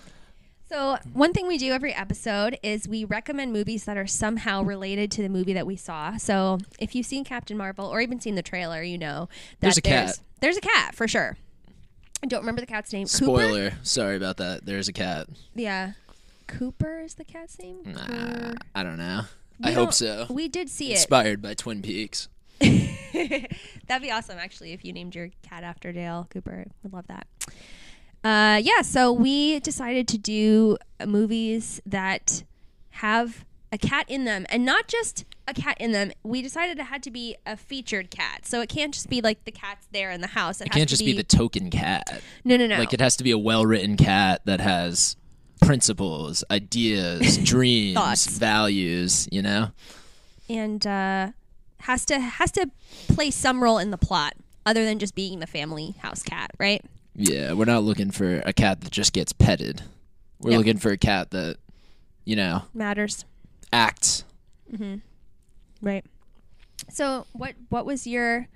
So, 0.69 0.99
one 1.13 1.33
thing 1.33 1.47
we 1.47 1.57
do 1.57 1.73
every 1.73 1.95
episode 1.95 2.59
is 2.63 2.89
we 2.89 3.05
recommend 3.05 3.53
movies 3.53 3.85
that 3.85 3.97
are 3.97 4.07
somehow 4.07 4.63
related 4.63 5.11
to 5.13 5.23
the 5.23 5.29
movie 5.29 5.53
that 5.53 5.67
we 5.67 5.77
saw. 5.77 6.17
So, 6.17 6.59
if 6.79 6.95
you've 6.95 7.07
seen 7.07 7.25
Captain 7.25 7.57
Marvel 7.57 7.87
or 7.87 8.01
even 8.01 8.21
seen 8.21 8.35
the 8.35 8.43
trailer, 8.43 8.83
you 8.83 8.99
know 8.99 9.29
that 9.61 9.61
There's 9.61 9.79
a 9.79 9.83
cat. 9.83 10.19
There's 10.41 10.57
a 10.57 10.63
cat 10.63 10.95
for 10.95 11.07
sure. 11.07 11.37
I 12.23 12.27
don't 12.27 12.41
remember 12.41 12.61
the 12.61 12.67
cat's 12.67 12.93
name. 12.93 13.07
Cooper? 13.07 13.25
Spoiler. 13.25 13.73
Sorry 13.83 14.17
about 14.17 14.39
that. 14.39 14.65
There's 14.67 14.89
a 14.89 14.93
cat. 14.93 15.29
Yeah. 15.55 15.93
Cooper 16.47 17.01
is 17.01 17.15
the 17.15 17.25
cat's 17.25 17.59
name? 17.59 17.79
Nah. 17.85 18.55
I 18.75 18.83
don't 18.83 18.99
know. 18.99 19.23
We 19.61 19.71
I 19.71 19.73
hope 19.73 19.87
don't- 19.87 19.95
so. 19.95 20.27
We 20.31 20.49
did 20.49 20.69
see 20.69 20.89
it. 20.91 20.97
Inspired 20.97 21.41
by 21.43 21.55
Twin 21.55 21.83
Peaks. 21.83 22.29
That'd 22.61 24.03
be 24.03 24.11
awesome, 24.11 24.39
actually, 24.39 24.73
if 24.73 24.85
you 24.85 24.93
named 24.93 25.15
your 25.15 25.31
cat 25.43 25.65
after 25.65 25.93
Dale 25.93 26.27
Cooper. 26.31 26.67
Would 26.83 26.93
love 26.93 27.07
that. 27.09 27.27
Uh, 28.23 28.59
yeah, 28.63 28.83
so 28.83 29.13
we 29.13 29.61
decided 29.61 30.09
to 30.09 30.19
do 30.19 30.79
movies 31.07 31.81
that 31.85 32.45
have 32.91 33.45
a 33.71 33.79
cat 33.79 34.07
in 34.09 34.25
them, 34.25 34.47
and 34.49 34.65
not 34.65 34.89
just 34.89 35.25
a 35.47 35.53
cat 35.53 35.77
in 35.79 35.93
them. 35.93 36.13
We 36.23 36.41
decided 36.41 36.79
it 36.79 36.85
had 36.85 37.03
to 37.03 37.11
be 37.11 37.37
a 37.45 37.57
featured 37.57 38.11
cat, 38.11 38.47
so 38.47 38.61
it 38.63 38.69
can't 38.69 38.95
just 38.95 39.11
be 39.11 39.21
like 39.21 39.45
the 39.45 39.51
cat's 39.53 39.87
there 39.93 40.11
in 40.11 40.21
the 40.23 40.29
house. 40.29 40.61
It, 40.61 40.69
It 40.69 40.73
can't 40.73 40.89
just 40.89 41.05
be, 41.05 41.13
the 41.13 41.23
token 41.25 41.71
cat. 41.71 42.23
no, 42.45 42.57
no, 42.57 42.67
no. 42.67 42.79
Like 42.79 42.95
it 42.95 43.01
has 43.01 43.17
to 43.17 43.25
be 43.25 43.31
a 43.31 43.39
well-written 43.39 43.97
cat 43.99 44.41
that 44.47 44.61
has 44.61 45.17
principles, 45.61 46.45
ideas, 46.51 47.39
dreams, 47.43 47.95
Thoughts. 47.95 48.27
values. 48.27 49.29
You 49.33 49.43
know. 49.43 49.71
and 50.49 50.87
uh, 50.87 51.31
has 51.81 52.05
to 52.07 52.19
has 52.19 52.51
to 52.53 52.71
play 53.09 53.31
some 53.31 53.63
role 53.63 53.79
in 53.79 53.91
the 53.91 53.99
plot, 53.99 54.35
other 54.67 54.85
than 54.85 54.99
just 54.99 55.15
being 55.15 55.41
the 55.41 55.47
family 55.47 55.95
house 56.01 56.23
cat, 56.23 56.51
right? 56.59 56.85
Yeah, 57.15 57.53
we're 57.53 57.65
not 57.67 57.85
looking 57.85 58.11
for 58.11 58.41
a 58.45 58.53
cat 58.53 58.81
that 58.81 58.91
just 58.91 59.13
gets 59.13 59.33
petted. 59.33 59.83
We're 60.41 60.57
looking 60.59 60.79
for 60.79 60.91
a 60.91 60.97
cat 60.99 61.31
that, 61.31 61.57
you 62.25 62.37
know, 62.37 62.63
Matters. 62.75 63.25
acts. 63.73 64.25
Mhm. 64.73 65.01
Right. 65.81 66.05
So 66.91 67.27
what 67.33 67.55
what 67.71 67.87
was 67.87 68.07
your 68.07 68.49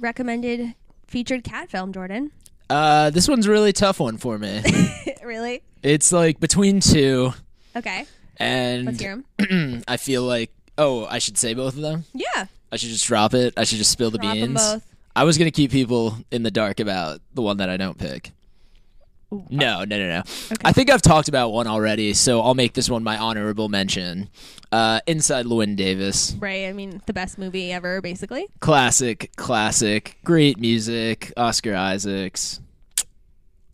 recommended 0.00 0.74
featured 1.06 1.44
cat 1.44 1.70
film, 1.70 1.92
Jordan? 1.92 2.32
Uh, 2.68 3.10
this 3.10 3.28
one's 3.28 3.46
a 3.46 3.50
really 3.50 3.72
tough 3.72 4.00
one 4.00 4.16
for 4.18 4.38
me. 4.38 4.62
really? 5.24 5.62
It's 5.84 6.10
like 6.10 6.40
between 6.40 6.80
two, 6.80 7.32
Okay. 7.76 7.98
Let's 7.98 8.08
and 8.40 9.00
hear 9.00 9.22
him. 9.38 9.84
I 9.88 9.96
feel 9.96 10.22
like 10.24 10.50
oh, 10.76 11.06
I 11.06 11.18
should 11.18 11.38
say 11.38 11.54
both 11.54 11.76
of 11.76 11.82
them. 11.82 12.04
Yeah. 12.12 12.46
I 12.72 12.76
should 12.76 12.88
just 12.88 13.06
drop 13.06 13.32
it. 13.34 13.54
I 13.56 13.62
should 13.64 13.78
just 13.78 13.92
spill 13.92 14.10
the 14.10 14.18
Drop 14.18 14.34
'em 14.34 14.54
beans. 14.54 14.60
both. 14.60 14.82
I 15.14 15.22
was 15.22 15.38
gonna 15.38 15.52
keep 15.52 15.70
people 15.70 16.18
in 16.32 16.42
the 16.42 16.50
dark 16.50 16.80
about 16.80 17.20
the 17.34 17.42
one 17.42 17.58
that 17.58 17.70
I 17.70 17.76
don't 17.76 17.96
pick. 17.98 18.32
No, 19.50 19.84
no, 19.84 19.84
no, 19.84 20.08
no. 20.08 20.22
I 20.64 20.72
think 20.72 20.90
I've 20.90 21.02
talked 21.02 21.28
about 21.28 21.50
one 21.50 21.66
already, 21.66 22.14
so 22.14 22.40
I'll 22.40 22.54
make 22.54 22.72
this 22.74 22.88
one 22.88 23.02
my 23.02 23.18
honorable 23.18 23.68
mention. 23.68 24.28
Uh, 24.70 25.00
Inside 25.08 25.46
Llewyn 25.46 25.74
Davis. 25.74 26.36
Right. 26.38 26.66
I 26.66 26.72
mean, 26.72 27.02
the 27.06 27.12
best 27.12 27.36
movie 27.36 27.72
ever, 27.72 28.00
basically. 28.00 28.46
Classic, 28.60 29.30
classic. 29.34 30.18
Great 30.22 30.58
music. 30.60 31.32
Oscar 31.36 31.74
Isaacs. 31.74 32.60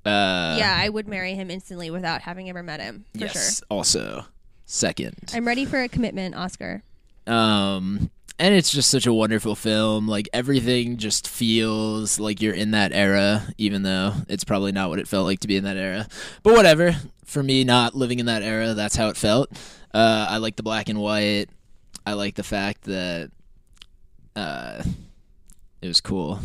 Uh, 0.05 0.57
yeah, 0.59 0.77
I 0.79 0.89
would 0.89 1.09
marry 1.09 1.35
him 1.35 1.51
instantly 1.51 1.91
without 1.91 2.23
having 2.23 2.49
ever 2.49 2.63
met 2.63 2.81
him, 2.81 3.05
for 3.13 3.21
yes, 3.21 3.59
sure. 3.59 3.67
also. 3.69 4.25
Second. 4.65 5.33
I'm 5.35 5.49
ready 5.49 5.65
for 5.65 5.83
a 5.83 5.89
commitment, 5.89 6.37
Oscar. 6.37 6.85
Um, 7.27 8.09
and 8.39 8.55
it's 8.55 8.71
just 8.71 8.89
such 8.89 9.05
a 9.05 9.13
wonderful 9.13 9.57
film. 9.57 10.07
Like 10.07 10.29
everything 10.33 10.97
just 10.97 11.27
feels 11.27 12.21
like 12.21 12.41
you're 12.41 12.55
in 12.55 12.71
that 12.71 12.93
era, 12.93 13.53
even 13.59 13.83
though 13.83 14.15
it's 14.29 14.45
probably 14.45 14.71
not 14.71 14.89
what 14.89 15.01
it 15.01 15.09
felt 15.09 15.27
like 15.27 15.41
to 15.41 15.49
be 15.49 15.57
in 15.57 15.65
that 15.65 15.77
era. 15.77 16.07
But 16.45 16.55
whatever. 16.55 16.95
For 17.25 17.43
me, 17.43 17.65
not 17.65 17.97
living 17.97 18.21
in 18.21 18.27
that 18.27 18.43
era, 18.43 18.75
that's 18.75 18.95
how 18.95 19.09
it 19.09 19.17
felt. 19.17 19.51
Uh, 19.93 20.27
I 20.31 20.37
like 20.37 20.55
the 20.55 20.63
black 20.63 20.89
and 20.89 21.01
white. 21.01 21.47
I 22.07 22.13
like 22.13 22.37
the 22.37 22.45
fact 22.45 22.83
that 22.83 23.33
uh, 24.37 24.83
it 25.83 25.89
was 25.89 26.01
cool 26.01 26.39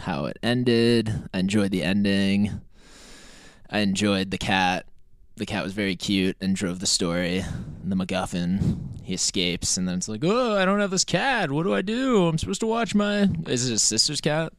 how 0.00 0.24
it 0.24 0.38
ended. 0.42 1.28
I 1.32 1.38
enjoyed 1.38 1.70
the 1.70 1.82
ending. 1.82 2.60
I 3.70 3.80
enjoyed 3.80 4.30
the 4.30 4.38
cat. 4.38 4.86
The 5.36 5.46
cat 5.46 5.62
was 5.64 5.72
very 5.72 5.96
cute 5.96 6.36
and 6.40 6.54
drove 6.56 6.80
the 6.80 6.86
story. 6.86 7.38
And 7.38 7.90
The 7.90 7.96
MacGuffin, 7.96 8.78
he 9.02 9.14
escapes, 9.14 9.76
and 9.76 9.88
then 9.88 9.96
it's 9.98 10.08
like, 10.08 10.22
oh, 10.24 10.56
I 10.56 10.64
don't 10.64 10.80
have 10.80 10.90
this 10.90 11.04
cat. 11.04 11.50
What 11.50 11.62
do 11.62 11.72
I 11.74 11.80
do? 11.82 12.26
I'm 12.26 12.36
supposed 12.36 12.60
to 12.60 12.66
watch 12.66 12.94
my. 12.94 13.28
Is 13.46 13.66
it 13.68 13.72
his 13.72 13.82
sister's 13.82 14.20
cat? 14.20 14.52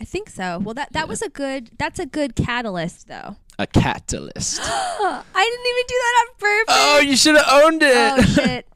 I 0.00 0.04
think 0.04 0.30
so. 0.30 0.58
Well, 0.58 0.74
that 0.74 0.92
that 0.92 1.08
was 1.08 1.22
a 1.22 1.28
good. 1.28 1.70
That's 1.78 1.98
a 1.98 2.06
good 2.06 2.34
catalyst, 2.34 3.08
though. 3.08 3.36
A 3.58 3.66
catalyst. 3.66 4.60
I 4.62 5.22
didn't 5.34 5.66
even 5.66 5.84
do 5.88 5.94
that 5.94 6.20
on 6.20 6.34
purpose. 6.38 6.74
oh, 6.78 7.00
you 7.00 7.16
should 7.16 7.36
have 7.36 7.64
owned 7.64 7.82
it. 7.82 7.96
Oh 7.96 8.22
shit. 8.22 8.66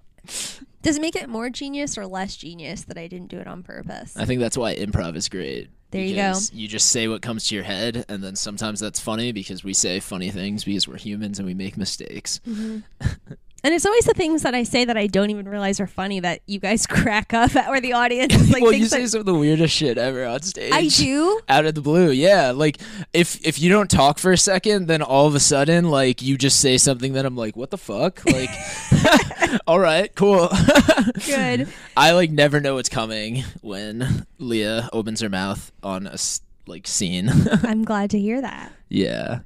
Does 0.82 0.96
it 0.96 1.00
make 1.00 1.14
it 1.14 1.28
more 1.28 1.48
genius 1.48 1.96
or 1.96 2.06
less 2.06 2.34
genius 2.36 2.82
that 2.84 2.98
I 2.98 3.06
didn't 3.06 3.28
do 3.28 3.38
it 3.38 3.46
on 3.46 3.62
purpose? 3.62 4.16
I 4.16 4.24
think 4.24 4.40
that's 4.40 4.58
why 4.58 4.74
improv 4.74 5.14
is 5.14 5.28
great. 5.28 5.70
There 5.92 6.02
you 6.02 6.16
go. 6.16 6.32
You 6.54 6.68
just 6.68 6.88
say 6.88 7.06
what 7.06 7.20
comes 7.20 7.49
to 7.49 7.54
your 7.54 7.64
head, 7.64 8.06
and 8.08 8.25
then 8.25 8.34
sometimes 8.34 8.80
that's 8.80 8.99
funny 8.99 9.30
because 9.30 9.62
we 9.62 9.75
say 9.75 10.00
funny 10.00 10.30
things 10.30 10.64
because 10.64 10.88
we're 10.88 10.96
humans 10.96 11.38
and 11.38 11.46
we 11.46 11.52
make 11.52 11.76
mistakes. 11.76 12.40
Mm-hmm. 12.49 12.78
And 13.64 13.73
it's 13.73 13.87
always 13.87 14.04
the 14.04 14.14
things 14.14 14.42
that 14.42 14.54
I 14.54 14.64
say 14.64 14.85
that 14.85 14.97
I 14.97 15.07
don't 15.07 15.31
even 15.31 15.49
realize 15.49 15.78
are 15.78 15.87
funny 15.87 16.19
that 16.21 16.40
you 16.47 16.59
guys 16.59 16.87
crack 16.88 17.33
up 17.33 17.54
at, 17.54 17.69
or 17.69 17.81
the 17.81 17.92
audience 17.92 18.50
like 18.52 18.62
well, 18.62 18.73
you 18.73 18.87
say 18.87 19.07
some 19.07 19.21
of 19.21 19.26
the 19.26 19.35
weirdest 19.35 19.75
shit 19.75 19.99
ever 19.99 20.25
on 20.26 20.42
stage. 20.42 20.73
I 20.73 20.88
do. 20.88 21.40
out 21.49 21.64
of 21.66 21.75
the 21.75 21.81
blue. 21.81 22.11
Yeah, 22.11 22.50
like 22.50 22.78
if 23.12 23.45
if 23.47 23.61
you 23.61 23.71
don't 23.71 23.90
talk 23.90 24.19
for 24.19 24.33
a 24.33 24.37
second, 24.38 24.87
then 24.87 25.00
all 25.02 25.26
of 25.26 25.35
a 25.35 25.40
sudden, 25.40 25.90
like 25.90 26.23
you 26.23 26.37
just 26.37 26.61
say 26.61 26.76
something 26.78 27.12
that 27.12 27.25
I'm 27.25 27.37
like, 27.37 27.57
what 27.57 27.71
the 27.71 27.78
fuck? 27.78 28.25
Like, 28.26 28.50
all 29.66 29.78
right, 29.78 30.12
cool. 30.14 30.49
Good. 31.26 31.69
I 31.97 32.12
like 32.12 32.31
never 32.31 32.61
know 32.61 32.75
what's 32.75 32.88
coming 32.88 33.45
when 33.61 34.26
Leah 34.38 34.88
opens 34.92 35.21
her 35.21 35.28
mouth 35.28 35.71
on 35.83 36.07
a 36.07 36.16
like 36.66 36.87
scene. 36.87 37.31
I'm 37.62 37.85
glad 37.85 38.11
to 38.11 38.19
hear 38.19 38.40
that. 38.40 38.73
yeah. 38.88 39.40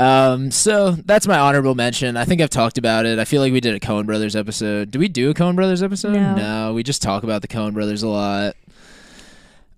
Um, 0.00 0.50
so 0.50 0.92
that's 0.92 1.26
my 1.26 1.38
honorable 1.38 1.74
mention. 1.74 2.16
I 2.16 2.24
think 2.24 2.40
I've 2.40 2.48
talked 2.48 2.78
about 2.78 3.04
it. 3.04 3.18
I 3.18 3.26
feel 3.26 3.42
like 3.42 3.52
we 3.52 3.60
did 3.60 3.74
a 3.74 3.80
Coen 3.80 4.06
Brothers 4.06 4.34
episode. 4.34 4.90
Do 4.90 4.98
we 4.98 5.08
do 5.08 5.28
a 5.28 5.34
Coen 5.34 5.54
Brothers 5.54 5.82
episode? 5.82 6.14
No. 6.14 6.72
we 6.72 6.82
just 6.82 7.02
talk 7.02 7.22
about 7.22 7.42
the 7.42 7.48
Coen 7.48 7.74
Brothers 7.74 8.02
a 8.02 8.08
lot. 8.08 8.56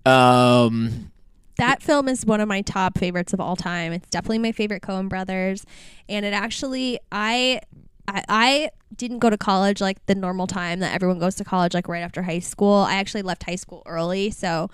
Um, 0.05 1.11
That 1.57 1.81
film 1.81 2.07
is 2.07 2.25
one 2.25 2.39
of 2.39 2.47
my 2.47 2.61
top 2.61 2.97
favorites 2.97 3.33
of 3.33 3.41
all 3.41 3.57
time. 3.57 3.91
It's 3.91 4.09
definitely 4.09 4.39
my 4.39 4.53
favorite 4.53 4.81
Coen 4.81 5.09
Brothers, 5.09 5.65
and 6.07 6.25
it 6.25 6.33
actually 6.33 6.99
I. 7.11 7.59
I, 8.05 8.23
I 8.27 8.69
didn't 8.93 9.19
go 9.19 9.29
to 9.29 9.37
college 9.37 9.79
like 9.79 10.05
the 10.07 10.15
normal 10.15 10.45
time 10.45 10.79
that 10.81 10.93
everyone 10.93 11.19
goes 11.19 11.35
to 11.35 11.45
college, 11.45 11.73
like 11.73 11.87
right 11.87 12.01
after 12.01 12.21
high 12.21 12.39
school. 12.39 12.79
I 12.79 12.95
actually 12.95 13.21
left 13.21 13.43
high 13.43 13.55
school 13.55 13.81
early, 13.85 14.29
so 14.29 14.69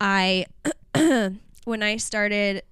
I, 0.00 0.46
when 1.64 1.82
I 1.82 1.96
started 1.96 2.62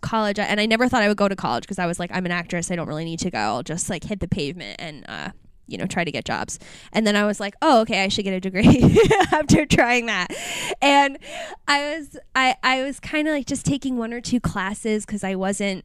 college, 0.00 0.38
and 0.38 0.60
I 0.60 0.66
never 0.66 0.88
thought 0.88 1.02
I 1.02 1.08
would 1.08 1.16
go 1.16 1.28
to 1.28 1.36
college 1.36 1.62
because 1.62 1.78
I 1.78 1.86
was 1.86 1.98
like, 1.98 2.10
I'm 2.12 2.26
an 2.26 2.32
actress, 2.32 2.70
I 2.70 2.76
don't 2.76 2.88
really 2.88 3.04
need 3.04 3.20
to 3.20 3.30
go. 3.30 3.38
I'll 3.38 3.62
just 3.62 3.90
like 3.90 4.04
hit 4.04 4.20
the 4.20 4.28
pavement 4.28 4.76
and 4.78 5.04
uh, 5.08 5.30
you 5.66 5.78
know 5.78 5.86
try 5.86 6.04
to 6.04 6.10
get 6.10 6.24
jobs. 6.24 6.58
And 6.92 7.06
then 7.06 7.16
I 7.16 7.24
was 7.24 7.40
like, 7.40 7.54
oh, 7.62 7.80
okay, 7.82 8.02
I 8.02 8.08
should 8.08 8.24
get 8.24 8.34
a 8.34 8.40
degree 8.40 9.00
after 9.32 9.64
trying 9.64 10.06
that. 10.06 10.34
And 10.82 11.18
I 11.66 11.96
was 11.96 12.18
I 12.34 12.56
I 12.62 12.82
was 12.82 13.00
kind 13.00 13.28
of 13.28 13.32
like 13.32 13.46
just 13.46 13.64
taking 13.64 13.96
one 13.96 14.12
or 14.12 14.20
two 14.20 14.40
classes 14.40 15.06
because 15.06 15.24
I 15.24 15.34
wasn't 15.34 15.84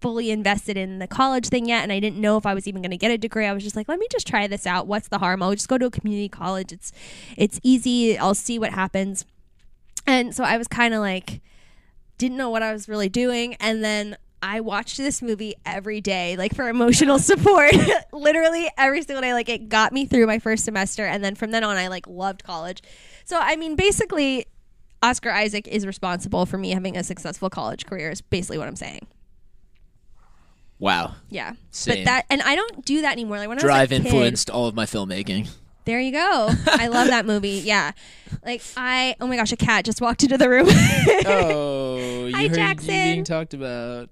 fully 0.00 0.30
invested 0.30 0.76
in 0.76 0.98
the 0.98 1.06
college 1.06 1.48
thing 1.48 1.66
yet 1.66 1.82
and 1.82 1.92
I 1.92 2.00
didn't 2.00 2.18
know 2.18 2.38
if 2.38 2.46
I 2.46 2.54
was 2.54 2.66
even 2.66 2.80
going 2.80 2.90
to 2.90 2.96
get 2.96 3.10
a 3.10 3.18
degree. 3.18 3.44
I 3.44 3.52
was 3.52 3.62
just 3.62 3.76
like, 3.76 3.86
let 3.86 3.98
me 3.98 4.06
just 4.10 4.26
try 4.26 4.46
this 4.46 4.66
out. 4.66 4.86
What's 4.86 5.08
the 5.08 5.18
harm? 5.18 5.42
I'll 5.42 5.52
just 5.52 5.68
go 5.68 5.76
to 5.76 5.86
a 5.86 5.90
community 5.90 6.28
college. 6.28 6.72
It's 6.72 6.92
it's 7.36 7.60
easy. 7.62 8.18
I'll 8.18 8.34
see 8.34 8.58
what 8.58 8.72
happens. 8.72 9.24
And 10.06 10.34
so 10.34 10.42
I 10.42 10.56
was 10.56 10.66
kind 10.66 10.94
of 10.94 11.00
like 11.00 11.40
didn't 12.20 12.36
know 12.36 12.50
what 12.50 12.62
I 12.62 12.72
was 12.72 12.88
really 12.88 13.08
doing 13.08 13.54
and 13.54 13.82
then 13.82 14.16
I 14.42 14.60
watched 14.60 14.96
this 14.96 15.20
movie 15.22 15.54
every 15.66 16.00
day 16.00 16.36
like 16.36 16.54
for 16.54 16.68
emotional 16.68 17.18
support. 17.30 17.72
Literally 18.12 18.70
every 18.78 19.02
single 19.02 19.22
day 19.22 19.32
like 19.32 19.48
it 19.48 19.68
got 19.68 19.92
me 19.92 20.06
through 20.06 20.26
my 20.26 20.38
first 20.38 20.64
semester 20.64 21.04
and 21.04 21.24
then 21.24 21.34
from 21.34 21.50
then 21.50 21.64
on 21.64 21.76
I 21.76 21.88
like 21.88 22.06
loved 22.06 22.44
college. 22.44 22.82
So 23.24 23.38
I 23.40 23.56
mean 23.56 23.74
basically 23.74 24.46
Oscar 25.02 25.30
Isaac 25.30 25.66
is 25.66 25.86
responsible 25.86 26.44
for 26.46 26.58
me 26.58 26.70
having 26.70 26.96
a 26.96 27.02
successful 27.02 27.48
college 27.48 27.86
career 27.86 28.10
is 28.10 28.20
basically 28.20 28.58
what 28.58 28.68
I'm 28.68 28.76
saying. 28.76 29.06
wow. 30.78 31.14
Yeah. 31.30 31.54
Same. 31.70 31.96
But 31.96 32.04
that 32.04 32.26
and 32.30 32.42
I 32.42 32.54
don't 32.54 32.84
do 32.84 33.00
that 33.02 33.12
anymore. 33.12 33.38
Like 33.38 33.48
when 33.48 33.58
Drive 33.58 33.92
I 33.92 33.96
was 33.96 34.00
a 34.00 34.02
kid, 34.02 34.06
influenced 34.06 34.50
all 34.50 34.66
of 34.66 34.74
my 34.74 34.84
filmmaking. 34.84 35.48
There 35.90 35.98
you 35.98 36.12
go. 36.12 36.50
I 36.68 36.86
love 36.86 37.08
that 37.08 37.26
movie. 37.32 37.62
Yeah. 37.64 37.90
Like 38.46 38.62
I 38.76 39.16
oh 39.20 39.26
my 39.26 39.34
gosh, 39.34 39.50
a 39.50 39.56
cat 39.56 39.84
just 39.84 40.00
walked 40.00 40.22
into 40.22 40.38
the 40.38 40.48
room. 40.48 40.68
oh, 41.26 42.26
you 42.26 42.32
Hi, 42.36 42.42
heard 42.46 42.54
Jackson. 42.54 42.94
you 42.94 43.02
being 43.14 43.24
talked 43.24 43.54
about. 43.54 44.08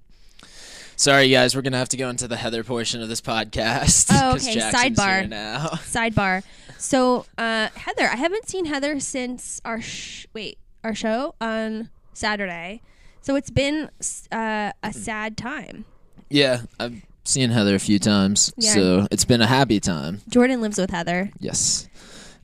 Sorry, 0.97 1.31
guys, 1.31 1.55
we're 1.55 1.63
gonna 1.63 1.79
have 1.79 1.89
to 1.91 1.97
go 1.97 2.09
into 2.11 2.27
the 2.27 2.35
Heather 2.37 2.65
portion 2.65 3.01
of 3.01 3.09
this 3.09 3.21
podcast. 3.21 4.09
Oh, 4.13 4.35
okay, 4.35 4.55
Jackson's 4.55 4.99
sidebar. 4.99 5.29
now. 5.29 5.69
Sidebar. 5.85 6.43
So, 6.79 7.27
uh 7.39 7.69
Heather, 7.77 8.09
I 8.09 8.17
haven't 8.17 8.49
seen 8.49 8.65
Heather 8.65 8.99
since 8.99 9.61
our 9.65 9.81
sh- 9.81 10.27
wait, 10.35 10.59
our 10.83 10.97
show 10.97 11.37
on 11.41 11.91
Saturday. 12.13 12.83
So 13.21 13.37
it's 13.37 13.51
been 13.51 13.89
uh, 14.33 14.73
a 14.83 14.93
sad 14.93 15.37
time. 15.37 15.85
Yeah, 16.29 16.63
I've 16.81 17.03
seen 17.29 17.51
Heather 17.51 17.75
a 17.75 17.79
few 17.79 17.99
times, 17.99 18.53
Yeah. 18.57 18.73
so 18.75 19.07
it's 19.11 19.25
been 19.25 19.41
a 19.43 19.47
happy 19.47 19.81
time. 19.81 20.21
Jordan 20.29 20.61
lives 20.61 20.79
with 20.79 20.91
Heather. 20.91 21.31
Yes. 21.39 21.87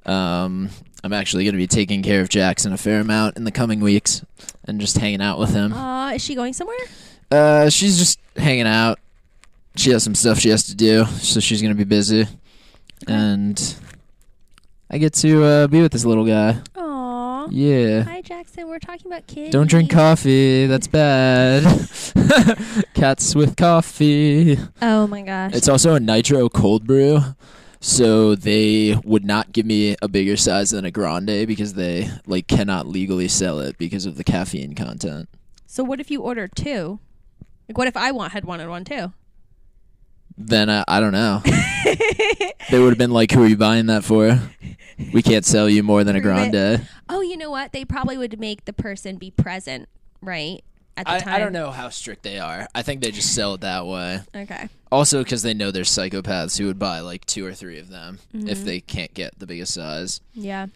Um, 0.06 0.68
I'm 1.02 1.12
actually 1.12 1.44
going 1.44 1.54
to 1.54 1.58
be 1.58 1.66
taking 1.66 2.02
care 2.02 2.20
of 2.20 2.28
Jackson 2.28 2.72
a 2.72 2.76
fair 2.78 3.00
amount 3.00 3.36
in 3.36 3.44
the 3.44 3.50
coming 3.50 3.80
weeks 3.80 4.22
and 4.66 4.80
just 4.80 4.96
hanging 4.98 5.22
out 5.22 5.38
with 5.38 5.50
him. 5.54 5.72
Uh, 5.72 6.12
is 6.12 6.22
she 6.22 6.34
going 6.34 6.52
somewhere? 6.52 6.76
Uh, 7.30 7.70
she's 7.70 7.98
just 7.98 8.18
hanging 8.36 8.66
out. 8.66 8.98
She 9.76 9.90
has 9.90 10.04
some 10.04 10.14
stuff 10.14 10.38
she 10.38 10.50
has 10.50 10.64
to 10.64 10.74
do, 10.74 11.04
so 11.06 11.40
she's 11.40 11.60
going 11.62 11.72
to 11.74 11.78
be 11.78 11.84
busy. 11.84 12.26
And 13.08 13.60
I 14.90 14.98
get 14.98 15.14
to 15.14 15.42
uh, 15.44 15.66
be 15.66 15.80
with 15.82 15.92
this 15.92 16.04
little 16.04 16.24
guy. 16.26 16.60
Aw. 17.44 17.48
Yeah. 17.50 18.02
Hi 18.04 18.20
Jackson, 18.22 18.68
we're 18.68 18.78
talking 18.78 19.10
about 19.10 19.26
kids. 19.26 19.50
Don't 19.52 19.68
drink 19.68 19.90
coffee. 19.90 20.66
That's 20.66 20.86
bad. 20.86 21.62
Cats 22.94 23.34
with 23.34 23.56
coffee. 23.56 24.58
Oh 24.80 25.06
my 25.06 25.22
gosh. 25.22 25.52
It's 25.54 25.68
also 25.68 25.94
a 25.94 26.00
nitro 26.00 26.48
cold 26.48 26.86
brew. 26.86 27.20
So 27.80 28.34
they 28.34 28.98
would 29.04 29.24
not 29.26 29.52
give 29.52 29.66
me 29.66 29.94
a 30.00 30.08
bigger 30.08 30.36
size 30.36 30.70
than 30.70 30.86
a 30.86 30.90
grande 30.90 31.46
because 31.46 31.74
they 31.74 32.08
like 32.26 32.46
cannot 32.46 32.86
legally 32.86 33.28
sell 33.28 33.60
it 33.60 33.76
because 33.76 34.06
of 34.06 34.16
the 34.16 34.24
caffeine 34.24 34.74
content. 34.74 35.28
so 35.66 35.84
what 35.84 36.00
if 36.00 36.10
you 36.10 36.22
order 36.22 36.48
two? 36.48 36.98
Like 37.68 37.76
what 37.76 37.88
if 37.88 37.96
I 37.96 38.10
want 38.10 38.32
had 38.32 38.44
wanted 38.46 38.68
one 38.68 38.84
too? 38.84 39.12
Then 40.36 40.68
I, 40.70 40.82
I 40.88 40.98
don't 40.98 41.12
know. 41.12 41.42
they 42.70 42.80
would 42.80 42.88
have 42.88 42.98
been 42.98 43.12
like, 43.12 43.30
"Who 43.30 43.44
are 43.44 43.46
you 43.46 43.56
buying 43.56 43.86
that 43.86 44.02
for? 44.02 44.40
We 45.12 45.22
can't 45.22 45.44
sell 45.44 45.68
you 45.68 45.82
more 45.82 46.04
than 46.04 46.16
a 46.16 46.20
Prove 46.20 46.36
it. 46.38 46.50
grande." 46.52 46.88
Oh, 47.08 47.20
you 47.20 47.36
know 47.36 47.50
what? 47.50 47.72
They 47.72 47.84
probably 47.84 48.16
would 48.18 48.38
make 48.38 48.64
the 48.64 48.72
person 48.72 49.16
be 49.16 49.30
present, 49.30 49.88
right? 50.20 50.60
At 50.96 51.06
the 51.06 51.12
I, 51.12 51.18
time. 51.18 51.34
I 51.34 51.38
don't 51.40 51.52
know 51.52 51.70
how 51.72 51.88
strict 51.88 52.22
they 52.22 52.38
are. 52.38 52.68
I 52.74 52.82
think 52.82 53.00
they 53.00 53.10
just 53.10 53.34
sell 53.34 53.54
it 53.54 53.62
that 53.62 53.84
way. 53.86 54.20
Okay. 54.34 54.68
Also, 54.92 55.24
because 55.24 55.42
they 55.42 55.52
know 55.52 55.72
there's 55.72 55.90
psychopaths 55.90 56.56
who 56.56 56.66
would 56.66 56.78
buy 56.78 57.00
like 57.00 57.24
two 57.24 57.44
or 57.44 57.52
three 57.52 57.80
of 57.80 57.90
them 57.90 58.20
Mm-hmm. 58.32 58.48
if 58.48 58.64
they 58.64 58.80
can't 58.80 59.12
get 59.12 59.36
the 59.38 59.46
biggest 59.46 59.74
size. 59.74 60.20
Yeah. 60.34 60.66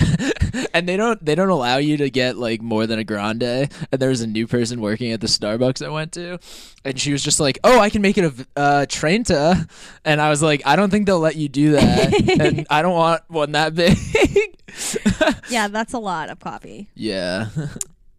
and 0.74 0.88
they 0.88 0.96
don't 0.96 1.24
they 1.24 1.34
don't 1.34 1.48
allow 1.48 1.76
you 1.76 1.96
to 1.98 2.10
get 2.10 2.36
like 2.36 2.60
more 2.62 2.86
than 2.86 2.98
a 2.98 3.04
grande. 3.04 3.42
And 3.42 3.68
there 3.92 4.08
was 4.08 4.20
a 4.20 4.26
new 4.26 4.46
person 4.46 4.80
working 4.80 5.12
at 5.12 5.20
the 5.20 5.26
Starbucks 5.26 5.84
I 5.84 5.88
went 5.90 6.12
to, 6.12 6.38
and 6.84 6.98
she 7.00 7.12
was 7.12 7.22
just 7.22 7.40
like, 7.40 7.58
"Oh, 7.64 7.78
I 7.80 7.90
can 7.90 8.02
make 8.02 8.18
it 8.18 8.24
a 8.24 8.46
uh, 8.60 8.86
Trenta," 8.88 9.66
and 10.04 10.20
I 10.20 10.30
was 10.30 10.42
like, 10.42 10.62
"I 10.64 10.76
don't 10.76 10.90
think 10.90 11.06
they'll 11.06 11.20
let 11.20 11.36
you 11.36 11.48
do 11.48 11.72
that, 11.72 12.40
and 12.40 12.66
I 12.70 12.82
don't 12.82 12.94
want 12.94 13.22
one 13.28 13.52
that 13.52 13.74
big." 13.74 13.96
Yeah, 15.50 15.66
that's 15.66 15.92
a 15.92 15.98
lot 15.98 16.30
of 16.30 16.38
coffee. 16.38 16.88
yeah, 16.94 17.48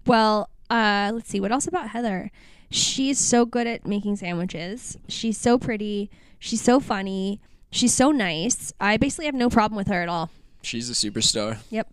Well, 0.06 0.50
uh, 0.70 1.12
let's 1.14 1.30
see, 1.30 1.40
what 1.40 1.52
else 1.52 1.66
about 1.66 1.90
Heather? 1.90 2.30
She's 2.70 3.18
so 3.20 3.46
good 3.46 3.68
at 3.68 3.88
making 3.88 4.18
sandwiches. 4.18 4.98
She's 5.08 5.38
so 5.38 5.58
pretty. 5.58 6.10
She's 6.40 6.62
so 6.62 6.80
funny. 6.82 7.40
She's 7.72 7.94
so 7.94 8.12
nice. 8.12 8.74
I 8.82 8.98
basically 8.98 9.26
have 9.28 9.36
no 9.36 9.50
problem 9.50 9.78
with 9.78 9.88
her 9.88 10.02
at 10.02 10.10
all. 10.10 10.30
She's 10.62 10.90
a 10.90 10.94
superstar. 10.94 11.58
Yep. 11.70 11.92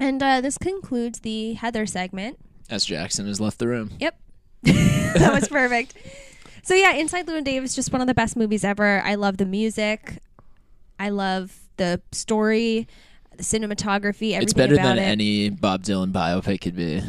And 0.00 0.22
uh, 0.22 0.40
this 0.40 0.58
concludes 0.58 1.20
the 1.20 1.54
Heather 1.54 1.86
segment. 1.86 2.38
As 2.70 2.84
Jackson 2.84 3.26
has 3.26 3.40
left 3.40 3.58
the 3.58 3.66
room. 3.68 3.90
Yep. 3.98 4.18
that 4.62 5.32
was 5.32 5.48
perfect. 5.48 5.94
So 6.62 6.74
yeah, 6.74 6.92
Inside 6.94 7.26
Llewyn 7.26 7.44
Davis 7.44 7.70
is 7.70 7.76
just 7.76 7.92
one 7.92 8.00
of 8.00 8.06
the 8.06 8.14
best 8.14 8.36
movies 8.36 8.64
ever. 8.64 9.00
I 9.04 9.14
love 9.14 9.38
the 9.38 9.46
music. 9.46 10.18
I 11.00 11.08
love 11.10 11.56
the 11.76 12.00
story, 12.12 12.86
the 13.36 13.42
cinematography, 13.42 14.32
everything 14.32 14.42
It's 14.42 14.52
better 14.52 14.76
than 14.76 14.98
it. 14.98 15.02
any 15.02 15.48
Bob 15.48 15.82
Dylan 15.82 16.12
biopic 16.12 16.60
could 16.60 16.76
be. 16.76 17.02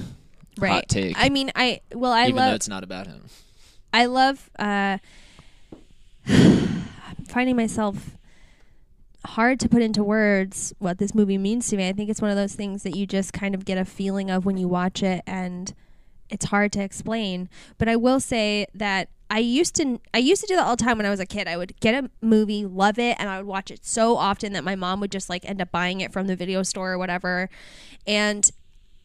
right. 0.58 0.72
hot 0.72 0.88
take. 0.88 1.16
I 1.20 1.30
mean, 1.30 1.52
I 1.56 1.82
well, 1.94 2.12
I 2.14 2.26
even 2.26 2.36
though 2.38 2.42
love 2.44 2.56
it's 2.56 2.70
not 2.70 2.84
about 2.84 3.08
him. 3.08 3.26
I 3.94 4.06
love 4.06 4.50
uh 4.60 5.00
I'm 6.28 7.26
finding 7.28 7.56
myself 7.56 8.12
hard 9.26 9.60
to 9.60 9.70
put 9.70 9.82
into 9.82 10.04
words 10.04 10.74
what 10.80 10.98
this 10.98 11.14
movie 11.14 11.38
means 11.38 11.68
to 11.70 11.78
me. 11.78 11.88
I 11.88 11.94
think 11.94 12.10
it's 12.10 12.22
one 12.22 12.32
of 12.32 12.38
those 12.38 12.54
things 12.54 12.84
that 12.84 12.96
you 12.96 13.06
just 13.06 13.34
kind 13.34 13.54
of 13.54 13.66
get 13.66 13.78
a 13.78 13.86
feeling 13.86 14.30
of 14.32 14.46
when 14.46 14.58
you 14.58 14.68
watch 14.68 15.04
it 15.04 15.24
and 15.28 15.74
it's 16.30 16.46
hard 16.46 16.72
to 16.74 16.82
explain. 16.82 17.50
But 17.78 17.90
I 17.90 17.96
will 17.96 18.20
say 18.20 18.68
that 18.74 19.10
I 19.30 19.40
used 19.40 19.76
to 19.76 20.00
I 20.14 20.20
used 20.20 20.42
to 20.42 20.48
do 20.48 20.56
that 20.56 20.66
all 20.66 20.76
the 20.76 20.84
time 20.84 20.98
when 20.98 21.06
I 21.06 21.10
was 21.10 21.20
a 21.20 21.26
kid. 21.26 21.48
I 21.48 21.58
would 21.58 21.80
get 21.80 22.04
a 22.04 22.10
movie, 22.22 22.66
love 22.66 22.98
it, 22.98 23.16
and 23.20 23.30
I 23.30 23.38
would 23.38 23.46
watch 23.46 23.70
it 23.72 23.86
so 23.86 24.18
often 24.18 24.54
that 24.54 24.64
my 24.64 24.76
mom 24.76 25.00
would 25.02 25.12
just 25.12 25.30
like 25.30 25.48
end 25.48 25.62
up 25.62 25.72
buying 25.72 26.02
it 26.02 26.12
from 26.12 26.28
the 26.28 26.36
video 26.36 26.64
store 26.64 26.94
or 26.94 26.98
whatever. 26.98 27.50
And 28.08 28.50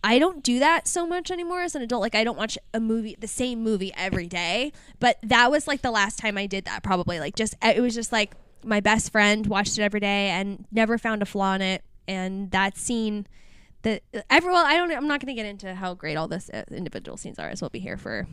I 0.03 0.19
don't 0.19 0.43
do 0.43 0.59
that 0.59 0.87
so 0.87 1.07
much 1.07 1.31
anymore 1.31 1.63
as 1.63 1.75
an 1.75 1.83
adult. 1.83 2.03
Like 2.03 2.15
I 2.15 2.25
don't 2.25 2.39
watch 2.39 2.57
a 2.73 2.81
movie, 2.81 3.17
the 3.19 3.27
same 3.27 3.63
movie 3.63 3.93
every 3.97 4.27
day. 4.27 4.73
But 5.01 5.19
that 5.23 5.51
was 5.51 5.67
like 5.67 5.83
the 5.83 5.91
last 5.91 6.19
time 6.19 6.39
I 6.39 6.47
did 6.47 6.65
that. 6.67 6.83
Probably 6.83 7.21
like 7.21 7.37
just 7.37 7.55
it 7.63 7.83
was 7.83 7.95
just 7.95 8.13
like 8.13 8.35
my 8.65 8.81
best 8.81 9.13
friend 9.13 9.47
watched 9.47 9.79
it 9.79 9.83
every 9.83 10.01
day 10.01 10.29
and 10.31 10.65
never 10.73 10.99
found 10.99 11.23
a 11.23 11.27
flaw 11.27 11.55
in 11.55 11.61
it. 11.63 11.83
And 12.07 12.51
that 12.51 12.77
scene, 12.77 13.27
the 13.83 14.01
everyone, 14.31 14.67
I 14.67 14.77
don't. 14.77 14.91
I'm 14.93 15.09
not 15.09 15.21
going 15.21 15.35
to 15.35 15.41
get 15.41 15.47
into 15.47 15.75
how 15.75 15.95
great 15.95 16.17
all 16.17 16.29
this 16.29 16.51
uh, 16.51 16.65
individual 16.71 17.17
scenes 17.17 17.39
are. 17.39 17.49
As 17.49 17.61
we'll 17.61 17.71
be 17.71 17.79
here 17.81 17.97
for. 17.97 18.27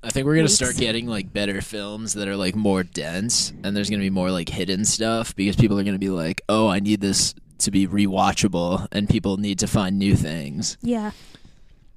I 0.00 0.10
think 0.10 0.26
we're 0.26 0.34
gonna 0.36 0.44
Weeks. 0.44 0.54
start 0.54 0.76
getting 0.76 1.08
like 1.08 1.32
better 1.32 1.60
films 1.60 2.12
that 2.12 2.28
are 2.28 2.36
like 2.36 2.54
more 2.54 2.84
dense, 2.84 3.52
and 3.64 3.76
there's 3.76 3.90
gonna 3.90 4.02
be 4.02 4.10
more 4.10 4.30
like 4.30 4.48
hidden 4.48 4.84
stuff 4.84 5.34
because 5.34 5.56
people 5.56 5.76
are 5.78 5.82
gonna 5.82 5.98
be 5.98 6.10
like, 6.10 6.40
"Oh, 6.48 6.68
I 6.68 6.78
need 6.78 7.00
this 7.00 7.34
to 7.58 7.72
be 7.72 7.86
rewatchable," 7.88 8.86
and 8.92 9.08
people 9.08 9.38
need 9.38 9.58
to 9.58 9.66
find 9.66 9.98
new 9.98 10.14
things. 10.14 10.78
Yeah. 10.82 11.10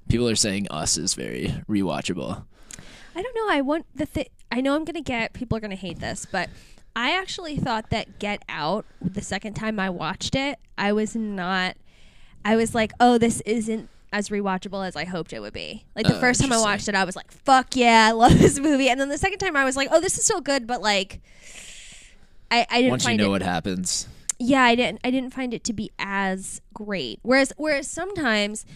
People 0.08 0.28
are 0.28 0.34
saying 0.34 0.66
Us 0.70 0.98
is 0.98 1.14
very 1.14 1.54
rewatchable. 1.68 2.44
I 3.14 3.22
don't 3.22 3.34
know. 3.36 3.46
I 3.48 3.60
want 3.60 3.86
the 3.94 4.06
thi- 4.06 4.30
I 4.50 4.60
know 4.60 4.74
I'm 4.74 4.84
gonna 4.84 5.00
get 5.00 5.32
people 5.32 5.56
are 5.56 5.60
gonna 5.60 5.76
hate 5.76 6.00
this, 6.00 6.26
but 6.30 6.50
I 6.94 7.16
actually 7.18 7.56
thought 7.56 7.90
that 7.90 8.18
Get 8.18 8.42
Out 8.48 8.84
the 9.00 9.22
second 9.22 9.54
time 9.54 9.80
I 9.80 9.90
watched 9.90 10.34
it, 10.34 10.58
I 10.76 10.92
was 10.92 11.16
not. 11.16 11.76
I 12.44 12.56
was 12.56 12.74
like, 12.74 12.92
oh, 13.00 13.18
this 13.18 13.40
isn't 13.42 13.88
as 14.12 14.28
rewatchable 14.28 14.86
as 14.86 14.94
I 14.94 15.04
hoped 15.04 15.32
it 15.32 15.40
would 15.40 15.54
be. 15.54 15.84
Like 15.96 16.06
the 16.06 16.16
Oh, 16.16 16.20
first 16.20 16.40
time 16.40 16.52
I 16.52 16.58
watched 16.60 16.88
it, 16.88 16.94
I 16.94 17.04
was 17.04 17.16
like, 17.16 17.30
fuck 17.30 17.74
yeah, 17.76 18.06
I 18.08 18.12
love 18.12 18.38
this 18.38 18.58
movie. 18.58 18.88
And 18.90 19.00
then 19.00 19.08
the 19.08 19.16
second 19.18 19.38
time, 19.38 19.56
I 19.56 19.64
was 19.64 19.76
like, 19.76 19.88
oh, 19.90 20.00
this 20.00 20.18
is 20.18 20.24
still 20.24 20.40
good, 20.42 20.66
but 20.66 20.82
like, 20.82 21.20
I, 22.50 22.66
I 22.70 22.76
didn't 22.82 22.90
Once 22.90 23.06
you 23.06 23.16
know 23.16 23.26
it 23.26 23.30
what 23.30 23.42
happens, 23.42 24.06
yeah 24.38 24.62
i 24.62 24.74
didn't 24.74 25.00
i 25.04 25.10
didn't 25.10 25.32
find 25.32 25.54
it 25.54 25.62
to 25.64 25.72
be 25.72 25.90
as 26.00 26.60
great 26.74 27.20
whereas 27.22 27.52
whereas 27.56 27.86
sometimes 27.86 28.66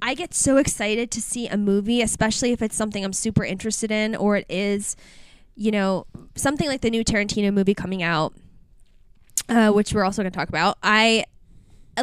i 0.00 0.14
get 0.14 0.32
so 0.32 0.56
excited 0.58 1.10
to 1.10 1.20
see 1.20 1.48
a 1.48 1.56
movie 1.56 2.00
especially 2.00 2.52
if 2.52 2.62
it's 2.62 2.76
something 2.76 3.04
i'm 3.04 3.12
super 3.12 3.44
interested 3.44 3.90
in 3.90 4.14
or 4.14 4.36
it 4.36 4.46
is 4.48 4.94
you 5.58 5.70
know 5.70 6.06
something 6.36 6.68
like 6.68 6.80
the 6.80 6.90
new 6.90 7.04
tarantino 7.04 7.52
movie 7.52 7.74
coming 7.74 8.02
out 8.02 8.32
uh, 9.48 9.70
which 9.70 9.92
we're 9.92 10.04
also 10.04 10.22
going 10.22 10.30
to 10.30 10.36
talk 10.36 10.48
about 10.48 10.78
i 10.82 11.24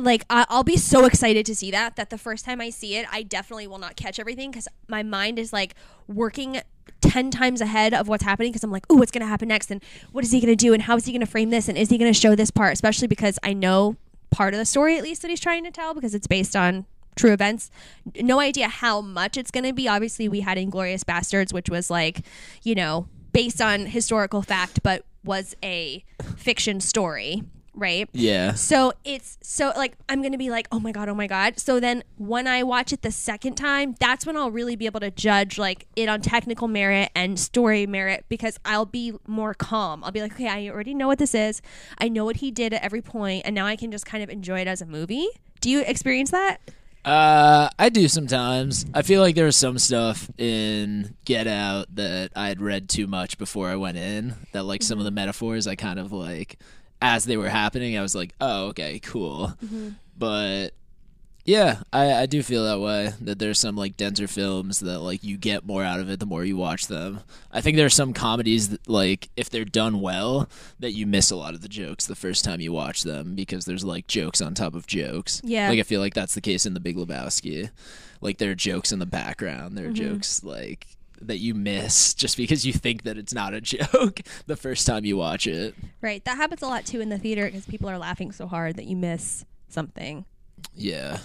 like 0.02 0.26
I- 0.30 0.46
I'll 0.50 0.64
be 0.64 0.78
so 0.78 1.06
excited 1.06 1.46
to 1.46 1.56
see 1.56 1.72
that 1.72 1.96
that 1.96 2.10
the 2.10 2.18
first 2.18 2.44
time 2.44 2.60
I 2.60 2.70
see 2.70 2.98
it, 2.98 3.06
I 3.12 3.24
definitely 3.24 3.66
will 3.68 3.78
not 3.78 3.96
catch 3.96 4.20
everything 4.20 4.52
because 4.52 4.68
my 4.90 5.04
mind 5.04 5.40
is 5.40 5.54
like 5.54 5.74
working 6.06 6.60
ten 7.00 7.32
times 7.32 7.62
ahead 7.62 7.94
of 7.94 8.10
what's 8.10 8.24
happening 8.26 8.52
because 8.52 8.64
I'm 8.66 8.72
like, 8.72 8.86
oh, 8.90 8.96
what's 8.96 9.12
gonna 9.12 9.26
happen 9.28 9.48
next, 9.48 9.72
and 9.72 9.82
what 10.12 10.26
is 10.26 10.32
he 10.32 10.42
gonna 10.42 10.56
do, 10.56 10.74
and 10.74 10.84
how 10.84 10.98
is 10.98 11.06
he 11.06 11.14
gonna 11.14 11.26
frame 11.26 11.50
this, 11.50 11.70
and 11.70 11.78
is 11.78 11.90
he 11.90 11.98
gonna 11.98 12.14
show 12.14 12.36
this 12.36 12.52
part, 12.52 12.74
especially 12.74 13.08
because 13.08 13.40
I 13.42 13.54
know 13.54 13.96
part 14.32 14.54
of 14.54 14.58
the 14.58 14.66
story 14.66 14.98
at 14.98 15.04
least 15.04 15.22
that 15.22 15.30
he's 15.30 15.40
trying 15.40 15.64
to 15.64 15.72
tell 15.72 15.94
because 15.94 16.14
it's 16.14 16.28
based 16.28 16.58
on 16.58 16.86
true 17.16 17.32
events. 17.32 17.72
No 18.20 18.42
idea 18.42 18.68
how 18.68 19.00
much 19.00 19.38
it's 19.38 19.52
gonna 19.52 19.72
be. 19.72 19.88
Obviously, 19.88 20.28
we 20.28 20.42
had 20.42 20.58
Inglourious 20.58 21.06
Basterds, 21.06 21.54
which 21.54 21.70
was 21.70 21.90
like, 21.90 22.26
you 22.64 22.76
know, 22.76 23.08
based 23.36 23.62
on 23.62 23.86
historical 23.88 24.42
fact, 24.42 24.82
but 24.82 25.04
was 25.26 25.56
a 25.62 26.06
fiction 26.38 26.80
story, 26.80 27.44
right? 27.74 28.08
yeah, 28.14 28.54
So 28.54 28.94
it's 29.04 29.38
so 29.42 29.74
like 29.76 29.98
I'm 30.08 30.22
gonna 30.22 30.38
be 30.38 30.50
like, 30.50 30.70
oh 30.72 30.80
my 30.80 30.94
god, 30.94 31.10
oh 31.10 31.16
my 31.16 31.28
god. 31.28 31.60
So 31.60 31.82
then 31.82 32.04
when 32.18 32.48
I 32.48 32.64
watch 32.64 32.94
it 32.94 33.02
the 33.02 33.12
second 33.12 33.56
time, 33.56 33.96
that's 34.00 34.26
when 34.26 34.38
I'll 34.38 34.52
really 34.52 34.78
be 34.78 34.86
able 34.86 35.02
to 35.02 35.12
judge 35.12 35.58
like 35.58 35.86
it 35.98 36.08
on 36.08 36.22
technical 36.22 36.70
merit 36.70 37.10
and 37.14 37.38
story 37.38 37.86
merit 37.86 38.24
because 38.30 38.58
I'll 38.64 38.86
be 38.86 39.14
more 39.28 39.54
calm. 39.54 40.02
I'll 40.06 40.12
be 40.12 40.22
like, 40.22 40.34
okay, 40.34 40.48
I 40.48 40.70
already 40.70 40.94
know 40.94 41.08
what 41.08 41.20
this 41.20 41.36
is. 41.36 41.62
I 41.98 42.08
know 42.08 42.24
what 42.24 42.38
he 42.38 42.52
did 42.52 42.74
at 42.74 42.82
every 42.84 43.02
point, 43.02 43.44
and 43.46 43.54
now 43.54 43.66
I 43.66 43.76
can 43.76 43.92
just 43.92 44.06
kind 44.06 44.24
of 44.24 44.30
enjoy 44.30 44.62
it 44.62 44.68
as 44.68 44.82
a 44.82 44.86
movie. 44.86 45.28
Do 45.60 45.70
you 45.70 45.82
experience 45.82 46.32
that? 46.32 46.62
Uh, 47.06 47.70
I 47.78 47.90
do 47.90 48.08
sometimes. 48.08 48.86
I 48.94 49.04
feel 49.04 49.22
like 49.22 49.36
there 49.36 49.46
was 49.46 49.56
some 49.56 49.78
stuff 49.78 50.28
in 50.40 51.16
Get 51.24 51.46
Out 51.46 51.94
that 51.96 52.32
I 52.36 52.48
had 52.48 52.60
read 52.60 52.90
too 52.90 53.06
much 53.06 53.38
before 53.38 53.70
I 53.70 53.76
went 53.76 53.98
in. 53.98 54.34
That 54.54 54.64
like 54.64 54.82
some 54.82 54.98
of 54.98 55.06
the 55.06 55.12
metaphors 55.12 55.68
I 55.68 55.76
kind 55.76 56.00
of 56.00 56.12
like 56.12 56.58
as 57.02 57.26
they 57.26 57.38
were 57.38 57.50
happening, 57.50 57.96
I 57.98 58.02
was 58.02 58.16
like, 58.16 58.34
oh, 58.42 58.68
okay, 58.70 59.00
cool. 59.00 59.54
But 60.18 60.70
yeah, 61.46 61.82
I, 61.94 62.12
I 62.12 62.26
do 62.26 62.42
feel 62.42 62.66
that 62.66 62.80
way. 62.80 63.14
That 63.22 63.38
there's 63.38 63.60
some 63.60 63.76
like 63.76 63.96
denser 63.96 64.28
films 64.28 64.80
that 64.80 65.00
like 65.00 65.24
you 65.24 65.38
get 65.38 65.64
more 65.64 65.84
out 65.84 66.00
of 66.00 66.10
it 66.10 66.20
the 66.20 66.26
more 66.26 66.44
you 66.44 66.58
watch 66.58 66.88
them. 66.88 67.20
I 67.52 67.62
think 67.62 67.78
there 67.78 67.86
are 67.86 67.90
some 67.90 68.14
comedies 68.14 68.70
that 68.70 68.90
like 68.90 69.30
if 69.38 69.52
they're 69.52 69.64
done 69.64 70.02
well 70.02 70.50
that 70.80 70.94
you 70.94 71.06
miss 71.06 71.30
a 71.30 71.36
lot 71.36 71.54
of 71.54 71.62
the 71.62 71.70
jokes 71.70 72.08
the 72.08 72.16
first 72.16 72.44
time 72.44 72.62
you 72.62 72.74
watch 72.74 73.04
them 73.04 73.36
because 73.36 73.66
there's 73.66 73.86
like 73.86 74.08
jokes 74.08 74.42
on 74.42 74.56
top 74.56 74.74
of 74.74 74.88
jokes. 74.88 75.40
Yeah. 75.44 75.70
Like 75.70 75.80
I 75.80 75.84
feel 75.84 76.02
like 76.02 76.16
that's 76.16 76.34
the 76.34 76.42
case 76.42 76.66
in 76.66 76.74
The 76.74 76.80
Big 76.80 76.98
Lebowski. 76.98 77.70
Like 78.22 78.40
there 78.40 78.50
are 78.50 78.56
jokes 78.56 78.92
in 78.92 78.98
the 78.98 79.06
background. 79.06 79.78
There 79.78 79.86
are 79.86 79.90
mm-hmm. 79.90 80.14
jokes 80.14 80.44
like 80.44 80.88
that 81.22 81.38
you 81.38 81.54
miss 81.54 82.14
just 82.16 82.38
because 82.38 82.66
you 82.66 82.74
think 82.74 83.04
that 83.04 83.20
it's 83.20 83.36
not 83.36 83.54
a 83.54 83.62
joke 83.62 84.22
the 84.48 84.56
first 84.56 84.88
time 84.88 85.06
you 85.06 85.16
watch 85.16 85.46
it. 85.46 85.76
Right. 86.02 86.26
That 86.26 86.38
happens 86.38 86.64
a 86.64 86.68
lot 86.68 86.88
too 86.88 87.02
in 87.02 87.10
the 87.10 87.20
theater 87.20 87.46
because 87.46 87.68
people 87.68 87.88
are 87.88 88.00
laughing 88.00 88.32
so 88.32 88.48
hard 88.48 88.78
that 88.78 88.86
you 88.86 88.96
miss 88.96 89.46
something. 89.70 90.26
Yeah. 90.74 91.20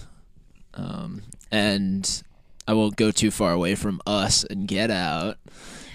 Um, 0.75 1.23
and 1.51 2.23
I 2.69 2.75
won't 2.75 2.97
go 2.97 3.11
too 3.11 3.31
far 3.31 3.53
away 3.53 3.75
from 3.75 4.01
us 4.07 4.45
and 4.45 4.67
Get 4.69 4.91
Out 4.91 5.37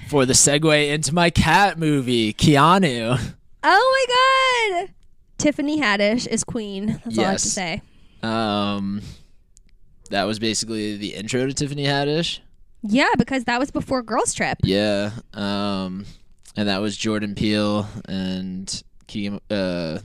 for 0.09 0.25
the 0.25 0.33
segue 0.33 0.89
into 0.93 1.13
my 1.13 1.29
cat 1.29 1.77
movie, 1.79 2.33
Keanu. 2.33 3.17
Oh 3.63 4.05
my 4.71 4.81
god! 4.85 4.93
Tiffany 5.37 5.79
Haddish 5.81 6.27
is 6.27 6.43
queen. 6.43 6.99
That's 7.03 7.17
all 7.17 7.25
I 7.25 7.31
have 7.31 7.41
to 7.41 7.43
Yes. 7.47 7.51
say. 7.51 7.81
Um, 8.23 9.01
that 10.11 10.23
was 10.25 10.39
basically 10.39 10.97
the 10.97 11.13
intro 11.15 11.45
to 11.47 11.53
Tiffany 11.53 11.85
Haddish. 11.85 12.39
Yeah, 12.83 13.09
because 13.17 13.45
that 13.45 13.59
was 13.59 13.71
before 13.71 14.03
Girls 14.03 14.33
Trip. 14.33 14.59
Yeah. 14.63 15.11
Um, 15.33 16.05
and 16.55 16.69
that 16.69 16.81
was 16.81 16.95
Jordan 16.95 17.33
Peele 17.33 17.87
and 18.07 18.83
Keegan. 19.07 19.41
Uh, 19.49 19.99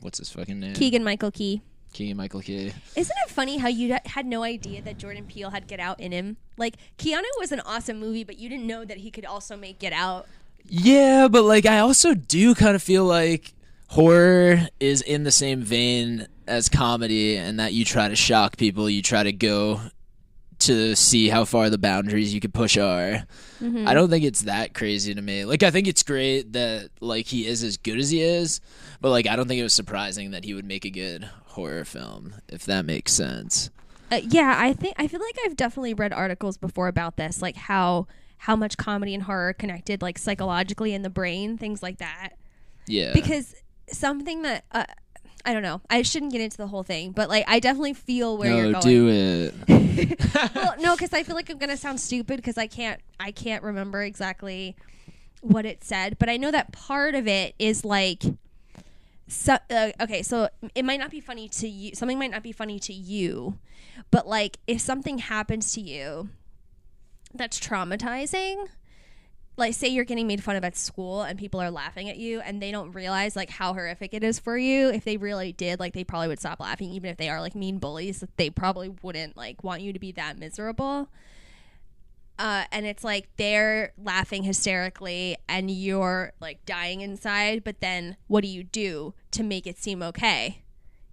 what's 0.00 0.18
his 0.18 0.30
fucking 0.30 0.60
name? 0.60 0.74
Keegan 0.74 1.02
Michael 1.02 1.32
Key. 1.32 1.60
Keegan 1.94 2.16
Michael 2.16 2.42
Key. 2.42 2.72
Isn't 2.96 3.16
it 3.24 3.30
funny 3.30 3.56
how 3.56 3.68
you 3.68 3.96
had 4.04 4.26
no 4.26 4.42
idea 4.42 4.82
that 4.82 4.98
Jordan 4.98 5.24
Peele 5.24 5.50
had 5.50 5.66
Get 5.66 5.80
Out 5.80 6.00
in 6.00 6.12
him? 6.12 6.36
Like 6.58 6.76
Keanu 6.98 7.22
was 7.38 7.52
an 7.52 7.60
awesome 7.60 7.98
movie, 7.98 8.24
but 8.24 8.38
you 8.38 8.48
didn't 8.48 8.66
know 8.66 8.84
that 8.84 8.98
he 8.98 9.10
could 9.10 9.24
also 9.24 9.56
make 9.56 9.78
Get 9.78 9.92
Out. 9.92 10.26
Yeah, 10.66 11.28
but 11.28 11.44
like 11.44 11.66
I 11.66 11.78
also 11.78 12.14
do 12.14 12.54
kind 12.54 12.74
of 12.74 12.82
feel 12.82 13.04
like 13.04 13.54
horror 13.88 14.68
is 14.80 15.00
in 15.02 15.22
the 15.22 15.30
same 15.30 15.62
vein 15.62 16.26
as 16.46 16.68
comedy 16.68 17.36
and 17.36 17.60
that 17.60 17.72
you 17.72 17.84
try 17.84 18.08
to 18.08 18.16
shock 18.16 18.56
people, 18.56 18.90
you 18.90 19.02
try 19.02 19.22
to 19.22 19.32
go 19.32 19.80
to 20.60 20.94
see 20.96 21.28
how 21.28 21.44
far 21.44 21.68
the 21.68 21.78
boundaries 21.78 22.32
you 22.32 22.40
could 22.40 22.54
push 22.54 22.76
are. 22.76 23.24
Mm-hmm. 23.60 23.86
I 23.86 23.94
don't 23.94 24.08
think 24.08 24.24
it's 24.24 24.42
that 24.42 24.74
crazy 24.74 25.14
to 25.14 25.20
me. 25.20 25.44
Like 25.44 25.62
I 25.62 25.70
think 25.70 25.86
it's 25.86 26.02
great 26.02 26.52
that 26.54 26.90
like 27.00 27.26
he 27.26 27.46
is 27.46 27.62
as 27.62 27.76
good 27.76 27.98
as 27.98 28.10
he 28.10 28.22
is, 28.22 28.60
but 29.00 29.10
like 29.10 29.26
I 29.26 29.36
don't 29.36 29.48
think 29.48 29.60
it 29.60 29.64
was 29.64 29.74
surprising 29.74 30.30
that 30.32 30.44
he 30.44 30.54
would 30.54 30.64
make 30.64 30.84
a 30.84 30.90
good 30.90 31.28
horror 31.54 31.84
film 31.84 32.34
if 32.48 32.64
that 32.64 32.84
makes 32.84 33.12
sense. 33.12 33.70
Uh, 34.12 34.20
yeah, 34.28 34.56
I 34.58 34.72
think 34.72 34.94
I 34.98 35.08
feel 35.08 35.20
like 35.20 35.36
I've 35.44 35.56
definitely 35.56 35.94
read 35.94 36.12
articles 36.12 36.56
before 36.56 36.88
about 36.88 37.16
this, 37.16 37.42
like 37.42 37.56
how 37.56 38.06
how 38.38 38.54
much 38.54 38.76
comedy 38.76 39.14
and 39.14 39.22
horror 39.22 39.48
are 39.48 39.54
connected, 39.54 40.02
like 40.02 40.18
psychologically 40.18 40.92
in 40.92 41.02
the 41.02 41.10
brain, 41.10 41.56
things 41.56 41.82
like 41.82 41.98
that. 41.98 42.30
Yeah. 42.86 43.12
Because 43.14 43.54
something 43.90 44.42
that 44.42 44.64
uh, 44.72 44.84
I 45.44 45.52
don't 45.52 45.62
know. 45.62 45.82
I 45.90 46.02
shouldn't 46.02 46.32
get 46.32 46.40
into 46.40 46.56
the 46.56 46.66
whole 46.66 46.82
thing, 46.82 47.12
but 47.12 47.28
like 47.28 47.44
I 47.46 47.60
definitely 47.60 47.94
feel 47.94 48.38
where 48.38 48.54
you're 48.54 48.72
going. 48.72 48.82
do 48.82 49.08
it. 49.08 49.54
well, 50.54 50.74
no, 50.80 50.94
because 50.94 51.12
I 51.12 51.22
feel 51.22 51.36
like 51.36 51.50
I'm 51.50 51.58
gonna 51.58 51.76
sound 51.76 52.00
stupid 52.00 52.36
because 52.36 52.56
I 52.56 52.66
can't 52.66 53.00
I 53.20 53.30
can't 53.30 53.62
remember 53.62 54.02
exactly 54.02 54.76
what 55.42 55.66
it 55.66 55.84
said, 55.84 56.18
but 56.18 56.30
I 56.30 56.36
know 56.38 56.50
that 56.50 56.72
part 56.72 57.14
of 57.14 57.26
it 57.26 57.54
is 57.58 57.84
like. 57.84 58.22
So, 59.26 59.56
uh, 59.70 59.90
okay, 60.02 60.22
so 60.22 60.48
it 60.74 60.84
might 60.84 61.00
not 61.00 61.10
be 61.10 61.20
funny 61.20 61.48
to 61.48 61.68
you. 61.68 61.94
Something 61.94 62.18
might 62.18 62.30
not 62.30 62.42
be 62.42 62.52
funny 62.52 62.78
to 62.80 62.92
you, 62.92 63.58
but 64.10 64.26
like 64.26 64.58
if 64.66 64.80
something 64.80 65.18
happens 65.18 65.72
to 65.72 65.80
you 65.80 66.28
that's 67.32 67.58
traumatizing, 67.58 68.66
like 69.56 69.74
say 69.74 69.88
you're 69.88 70.04
getting 70.04 70.26
made 70.26 70.42
fun 70.42 70.56
of 70.56 70.64
at 70.64 70.76
school 70.76 71.22
and 71.22 71.38
people 71.38 71.60
are 71.60 71.70
laughing 71.70 72.08
at 72.08 72.16
you 72.16 72.40
and 72.40 72.60
they 72.60 72.70
don't 72.70 72.92
realize 72.92 73.36
like 73.36 73.50
how 73.50 73.72
horrific 73.72 74.12
it 74.12 74.24
is 74.24 74.38
for 74.38 74.58
you 74.58 74.90
if 74.90 75.04
they 75.04 75.16
really 75.16 75.52
did 75.52 75.78
like 75.78 75.92
they 75.92 76.04
probably 76.04 76.28
would 76.28 76.40
stop 76.40 76.60
laughing 76.60 76.90
even 76.90 77.10
if 77.10 77.16
they 77.16 77.28
are 77.28 77.40
like 77.40 77.54
mean 77.54 77.78
bullies 77.78 78.24
they 78.36 78.50
probably 78.50 78.92
wouldn't 79.02 79.36
like 79.36 79.62
want 79.62 79.80
you 79.80 79.92
to 79.92 79.98
be 79.98 80.12
that 80.12 80.38
miserable 80.38 81.08
uh, 82.38 82.64
and 82.72 82.84
it's 82.86 83.04
like 83.04 83.28
they're 83.36 83.92
laughing 83.96 84.42
hysterically 84.42 85.36
and 85.48 85.70
you're 85.70 86.32
like 86.40 86.64
dying 86.66 87.00
inside 87.00 87.62
but 87.64 87.80
then 87.80 88.16
what 88.26 88.42
do 88.42 88.48
you 88.48 88.62
do 88.64 89.14
to 89.30 89.42
make 89.42 89.66
it 89.66 89.78
seem 89.78 90.02
okay 90.02 90.62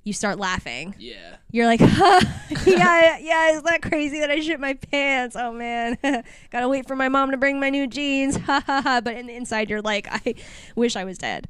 you 0.04 0.14
start 0.14 0.40
laughing 0.40 0.96
Yeah. 0.98 1.36
you're 1.52 1.68
like, 1.68 1.80
huh, 1.84 2.22
yeah, 2.66 3.20
yeah, 3.20 3.52
is 3.52 3.62
that 3.62 3.84
crazy 3.84 4.20
that 4.22 4.32
I 4.32 4.40
shit 4.40 4.60
my 4.60 4.74
pants? 4.74 5.36
Oh 5.38 5.54
man, 5.54 5.96
gotta 6.50 6.68
wait 6.68 6.88
for 6.88 6.96
my 6.96 7.08
mom 7.08 7.30
to 7.30 7.38
bring 7.38 7.60
my 7.60 7.70
new 7.70 7.86
jeans. 7.86 8.36
Ha 8.36 8.64
ha 8.66 8.82
ha. 8.82 9.02
But 9.04 9.16
in 9.16 9.28
the 9.28 9.36
inside, 9.36 9.70
you're 9.70 9.84
like, 9.84 10.08
I 10.10 10.34
wish 10.76 10.96
I 10.96 11.04
was 11.04 11.20
dead. 11.20 11.48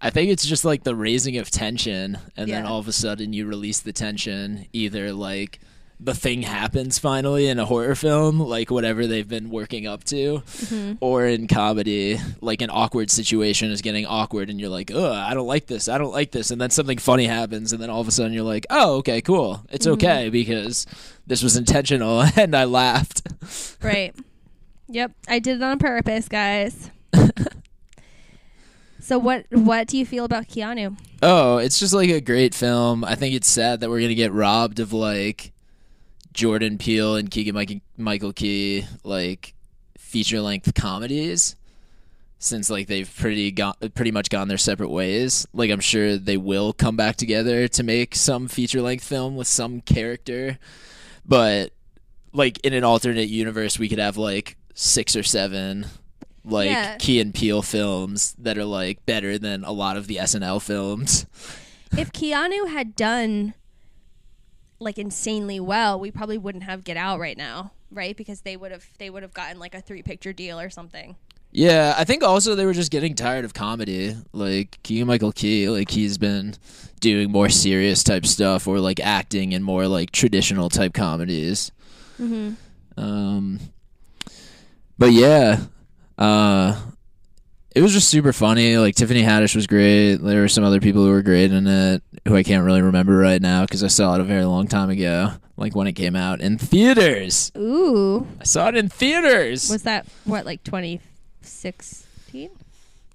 I 0.00 0.10
think 0.10 0.30
it's 0.30 0.46
just 0.46 0.64
like 0.64 0.84
the 0.84 0.94
raising 0.94 1.38
of 1.38 1.50
tension, 1.50 2.18
and 2.36 2.48
then 2.48 2.66
all 2.66 2.78
of 2.78 2.86
a 2.86 2.92
sudden 2.92 3.32
you 3.32 3.46
release 3.48 3.80
the 3.80 3.92
tension. 3.92 4.66
Either 4.72 5.12
like 5.12 5.58
the 6.04 6.14
thing 6.14 6.42
happens 6.42 6.98
finally 6.98 7.46
in 7.46 7.58
a 7.60 7.64
horror 7.64 7.94
film, 7.94 8.40
like 8.40 8.70
whatever 8.72 9.06
they've 9.06 9.28
been 9.28 9.50
working 9.50 9.86
up 9.86 10.02
to, 10.04 10.42
Mm-hmm. 10.46 10.92
or 11.00 11.26
in 11.26 11.46
comedy, 11.46 12.18
like 12.40 12.60
an 12.60 12.70
awkward 12.70 13.10
situation 13.10 13.70
is 13.70 13.82
getting 13.82 14.04
awkward, 14.06 14.50
and 14.50 14.58
you're 14.60 14.68
like, 14.68 14.90
"Oh, 14.92 15.12
I 15.12 15.32
don't 15.34 15.46
like 15.46 15.66
this. 15.66 15.88
I 15.88 15.98
don't 15.98 16.12
like 16.12 16.32
this," 16.32 16.50
and 16.50 16.60
then 16.60 16.70
something 16.70 16.98
funny 16.98 17.26
happens, 17.26 17.72
and 17.72 17.80
then 17.80 17.88
all 17.90 18.00
of 18.00 18.08
a 18.08 18.10
sudden 18.10 18.32
you're 18.32 18.42
like, 18.42 18.66
"Oh, 18.70 18.96
okay, 18.96 19.20
cool. 19.20 19.64
It's 19.70 19.86
Mm-hmm. 19.86 19.92
okay 19.94 20.28
because 20.28 20.86
this 21.26 21.42
was 21.42 21.56
intentional," 21.56 22.22
and 22.36 22.56
I 22.56 22.64
laughed. 22.64 23.22
Right. 23.82 24.14
yep, 24.88 25.12
I 25.28 25.38
did 25.38 25.56
it 25.58 25.62
on 25.62 25.78
purpose, 25.78 26.28
guys. 26.28 26.90
so 29.00 29.18
what 29.18 29.46
what 29.50 29.86
do 29.88 29.98
you 29.98 30.06
feel 30.06 30.24
about 30.24 30.48
Keanu? 30.48 30.96
Oh, 31.22 31.58
it's 31.58 31.78
just 31.78 31.94
like 31.94 32.10
a 32.10 32.20
great 32.20 32.54
film. 32.54 33.04
I 33.04 33.14
think 33.14 33.34
it's 33.34 33.48
sad 33.48 33.80
that 33.80 33.90
we're 33.90 34.00
gonna 34.00 34.14
get 34.14 34.32
robbed 34.32 34.80
of 34.80 34.92
like 34.92 35.51
Jordan 36.32 36.78
Peele 36.78 37.16
and 37.16 37.30
Keegan 37.30 37.80
Michael 37.96 38.32
Key 38.32 38.84
like 39.04 39.54
feature 39.98 40.40
length 40.40 40.74
comedies, 40.74 41.56
since 42.38 42.68
like 42.70 42.86
they've 42.86 43.10
pretty 43.18 43.50
got 43.50 43.78
pretty 43.94 44.10
much 44.10 44.30
gone 44.30 44.48
their 44.48 44.58
separate 44.58 44.90
ways. 44.90 45.46
Like 45.52 45.70
I'm 45.70 45.80
sure 45.80 46.16
they 46.16 46.36
will 46.36 46.72
come 46.72 46.96
back 46.96 47.16
together 47.16 47.68
to 47.68 47.82
make 47.82 48.14
some 48.14 48.48
feature 48.48 48.82
length 48.82 49.04
film 49.04 49.36
with 49.36 49.46
some 49.46 49.80
character, 49.80 50.58
but 51.24 51.72
like 52.32 52.58
in 52.64 52.72
an 52.72 52.84
alternate 52.84 53.28
universe, 53.28 53.78
we 53.78 53.88
could 53.88 53.98
have 53.98 54.16
like 54.16 54.56
six 54.74 55.14
or 55.16 55.22
seven 55.22 55.86
like 56.44 56.70
Yeah. 56.70 56.96
Key 56.96 57.20
and 57.20 57.32
Peele 57.34 57.62
films 57.62 58.34
that 58.38 58.58
are 58.58 58.64
like 58.64 59.04
better 59.06 59.38
than 59.38 59.64
a 59.64 59.72
lot 59.72 59.96
of 59.96 60.06
the 60.06 60.16
SNL 60.16 60.60
films. 60.62 61.26
If 61.96 62.10
Keanu 62.12 62.68
had 62.68 62.96
done 62.96 63.54
like 64.82 64.98
insanely 64.98 65.60
well, 65.60 65.98
we 65.98 66.10
probably 66.10 66.38
wouldn't 66.38 66.64
have 66.64 66.84
Get 66.84 66.96
Out 66.96 67.20
right 67.20 67.36
now, 67.36 67.72
right? 67.90 68.16
Because 68.16 68.42
they 68.42 68.56
would 68.56 68.72
have 68.72 68.86
they 68.98 69.10
would 69.10 69.22
have 69.22 69.34
gotten 69.34 69.58
like 69.58 69.74
a 69.74 69.80
three 69.80 70.02
picture 70.02 70.32
deal 70.32 70.58
or 70.58 70.70
something. 70.70 71.16
Yeah, 71.54 71.94
I 71.98 72.04
think 72.04 72.22
also 72.22 72.54
they 72.54 72.64
were 72.64 72.72
just 72.72 72.90
getting 72.90 73.14
tired 73.14 73.44
of 73.44 73.52
comedy. 73.52 74.16
Like 74.32 74.78
Keegan 74.82 75.06
Michael 75.06 75.32
Key, 75.32 75.68
like 75.68 75.90
he's 75.90 76.16
been 76.16 76.54
doing 77.00 77.30
more 77.30 77.50
serious 77.50 78.02
type 78.02 78.24
stuff 78.24 78.66
or 78.66 78.80
like 78.80 79.00
acting 79.00 79.52
in 79.52 79.62
more 79.62 79.86
like 79.86 80.12
traditional 80.12 80.70
type 80.70 80.94
comedies. 80.94 81.70
Mm-hmm. 82.18 82.52
Um, 82.96 83.60
but 84.98 85.12
yeah, 85.12 85.60
uh, 86.16 86.80
it 87.74 87.82
was 87.82 87.92
just 87.92 88.08
super 88.08 88.32
funny. 88.32 88.76
Like 88.78 88.94
Tiffany 88.94 89.22
Haddish 89.22 89.54
was 89.56 89.66
great. 89.66 90.16
There 90.16 90.40
were 90.42 90.48
some 90.48 90.64
other 90.64 90.80
people 90.80 91.02
who 91.04 91.10
were 91.10 91.22
great 91.22 91.52
in 91.52 91.66
it 91.66 92.02
who 92.26 92.36
I 92.36 92.42
can't 92.42 92.64
really 92.64 92.82
remember 92.82 93.16
right 93.16 93.40
now 93.42 93.62
because 93.62 93.82
I 93.82 93.88
saw 93.88 94.14
it 94.14 94.20
a 94.20 94.24
very 94.24 94.44
long 94.44 94.68
time 94.68 94.90
ago. 94.90 95.32
Like 95.56 95.74
when 95.76 95.86
it 95.86 95.92
came 95.92 96.16
out 96.16 96.40
in 96.40 96.58
theaters. 96.58 97.52
Ooh, 97.56 98.26
I 98.40 98.44
saw 98.44 98.68
it 98.68 98.76
in 98.76 98.88
theaters. 98.88 99.68
was 99.70 99.82
that 99.84 100.06
what 100.24 100.44
like 100.46 100.62
2016, 100.64 102.48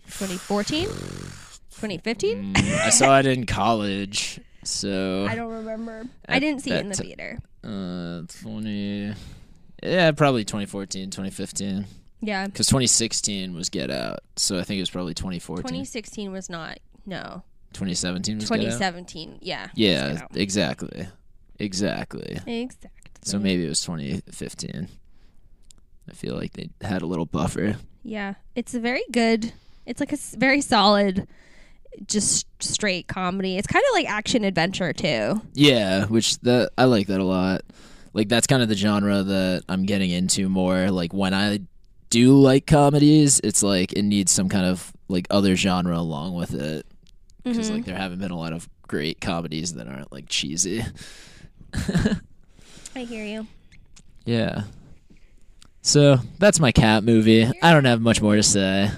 2014, 0.07 0.85
2015? 0.85 2.53
Mm, 2.53 2.57
I 2.85 2.89
saw 2.89 3.19
it 3.19 3.25
in 3.25 3.45
college. 3.45 4.39
So 4.63 5.25
I 5.29 5.35
don't 5.35 5.51
remember. 5.51 6.05
I 6.27 6.39
didn't 6.39 6.61
see 6.61 6.71
it 6.71 6.81
in 6.81 6.89
the 6.89 6.95
ti- 6.95 7.03
theater. 7.15 7.39
uh 7.63 8.21
20 8.41 9.13
Yeah, 9.83 10.11
probably 10.11 10.43
2014, 10.45 11.09
2015 11.09 11.85
Yeah, 12.21 12.47
cuz 12.47 12.67
2016 12.67 13.53
was 13.53 13.69
Get 13.69 13.91
Out. 13.91 14.19
So 14.35 14.57
I 14.57 14.63
think 14.63 14.77
it 14.77 14.81
was 14.81 14.89
probably 14.89 15.13
2014. 15.13 15.63
2016 15.63 16.31
was 16.31 16.49
not. 16.49 16.79
No, 17.05 17.43
2017 17.73 18.37
was 18.37 18.49
Get 18.49 18.59
Out. 18.59 18.63
2017. 18.63 19.39
Yeah. 19.41 19.67
Yeah, 19.75 20.25
exactly. 20.33 21.07
Exactly. 21.59 22.39
Exactly. 22.45 22.91
So 23.23 23.39
maybe 23.39 23.65
it 23.65 23.69
was 23.69 23.81
2015. 23.81 24.87
I 26.09 26.13
feel 26.13 26.35
like 26.35 26.53
they 26.53 26.69
had 26.81 27.01
a 27.01 27.05
little 27.05 27.25
buffer. 27.25 27.77
Yeah, 28.03 28.35
it's 28.55 28.73
a 28.73 28.79
very 28.79 29.03
good. 29.11 29.51
It's 29.85 29.99
like 29.99 30.13
a 30.13 30.17
very 30.37 30.61
solid, 30.61 31.27
just 32.05 32.47
straight 32.59 33.07
comedy. 33.07 33.57
It's 33.57 33.67
kind 33.67 33.83
of 33.89 33.93
like 33.93 34.09
action 34.09 34.43
adventure 34.43 34.93
too. 34.93 35.41
Yeah, 35.53 36.05
which 36.05 36.39
that 36.39 36.71
I 36.77 36.85
like 36.85 37.07
that 37.07 37.19
a 37.19 37.25
lot. 37.25 37.61
Like 38.13 38.29
that's 38.29 38.47
kind 38.47 38.61
of 38.61 38.69
the 38.69 38.75
genre 38.75 39.23
that 39.23 39.63
I'm 39.67 39.85
getting 39.85 40.09
into 40.09 40.47
more. 40.47 40.89
Like 40.89 41.13
when 41.13 41.33
I 41.33 41.59
do 42.09 42.33
like 42.39 42.65
comedies, 42.67 43.39
it's 43.43 43.61
like 43.63 43.93
it 43.93 44.03
needs 44.03 44.31
some 44.31 44.49
kind 44.49 44.65
of 44.65 44.91
like 45.09 45.27
other 45.29 45.55
genre 45.55 45.97
along 45.97 46.35
with 46.35 46.53
it 46.53 46.85
because 47.43 47.69
Mhm. 47.69 47.75
like 47.75 47.85
there 47.85 47.95
haven't 47.97 48.19
been 48.19 48.31
a 48.31 48.37
lot 48.37 48.53
of 48.53 48.67
great 48.87 49.19
comedies 49.21 49.73
that 49.75 49.87
aren't 49.87 50.11
like 50.11 50.25
cheesy. 50.27 50.83
I 52.95 53.01
hear 53.03 53.25
you. 53.25 53.47
Yeah. 54.25 54.63
So 55.81 56.17
that's 56.39 56.59
my 56.59 56.71
cat 56.71 57.03
movie. 57.03 57.49
I 57.61 57.71
don't 57.73 57.85
have 57.85 58.01
much 58.01 58.21
more 58.21 58.35
to 58.35 58.43
say. 58.43 58.89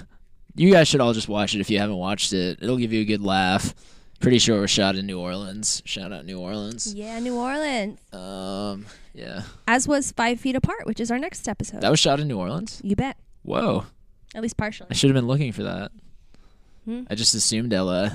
You 0.56 0.72
guys 0.72 0.88
should 0.88 1.00
all 1.00 1.12
just 1.12 1.28
watch 1.28 1.54
it 1.54 1.60
if 1.60 1.70
you 1.70 1.78
haven't 1.78 1.96
watched 1.96 2.32
it. 2.32 2.58
It'll 2.60 2.76
give 2.76 2.92
you 2.92 3.02
a 3.02 3.04
good 3.04 3.22
laugh. 3.22 3.74
Pretty 4.20 4.38
sure 4.38 4.58
it 4.58 4.60
was 4.60 4.70
shot 4.70 4.96
in 4.96 5.06
New 5.06 5.18
Orleans. 5.18 5.82
Shout 5.86 6.12
out 6.12 6.26
New 6.26 6.38
Orleans. 6.38 6.94
Yeah, 6.94 7.18
New 7.20 7.36
Orleans. 7.36 7.98
Um, 8.12 8.84
yeah. 9.14 9.42
As 9.66 9.88
was 9.88 10.12
Five 10.12 10.38
Feet 10.40 10.54
Apart, 10.56 10.86
which 10.86 11.00
is 11.00 11.10
our 11.10 11.18
next 11.18 11.48
episode. 11.48 11.80
That 11.80 11.90
was 11.90 12.00
shot 12.00 12.20
in 12.20 12.28
New 12.28 12.38
Orleans? 12.38 12.80
you 12.84 12.96
bet. 12.96 13.16
Whoa. 13.42 13.86
At 14.34 14.42
least 14.42 14.56
partially. 14.58 14.88
I 14.90 14.94
should 14.94 15.08
have 15.08 15.14
been 15.14 15.26
looking 15.26 15.52
for 15.52 15.62
that. 15.62 15.90
Hmm. 16.84 17.02
I 17.10 17.14
just 17.14 17.34
assumed 17.34 17.72
LA. 17.72 18.10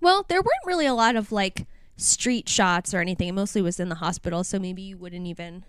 Well, 0.00 0.24
there 0.28 0.38
weren't 0.40 0.66
really 0.66 0.86
a 0.86 0.94
lot 0.94 1.16
of 1.16 1.30
like 1.32 1.66
street 1.96 2.48
shots 2.48 2.92
or 2.92 3.00
anything. 3.00 3.28
It 3.28 3.32
mostly 3.32 3.62
was 3.62 3.78
in 3.80 3.88
the 3.88 3.94
hospital, 3.96 4.42
so 4.44 4.58
maybe 4.58 4.82
you 4.82 4.98
wouldn't 4.98 5.26
even. 5.26 5.64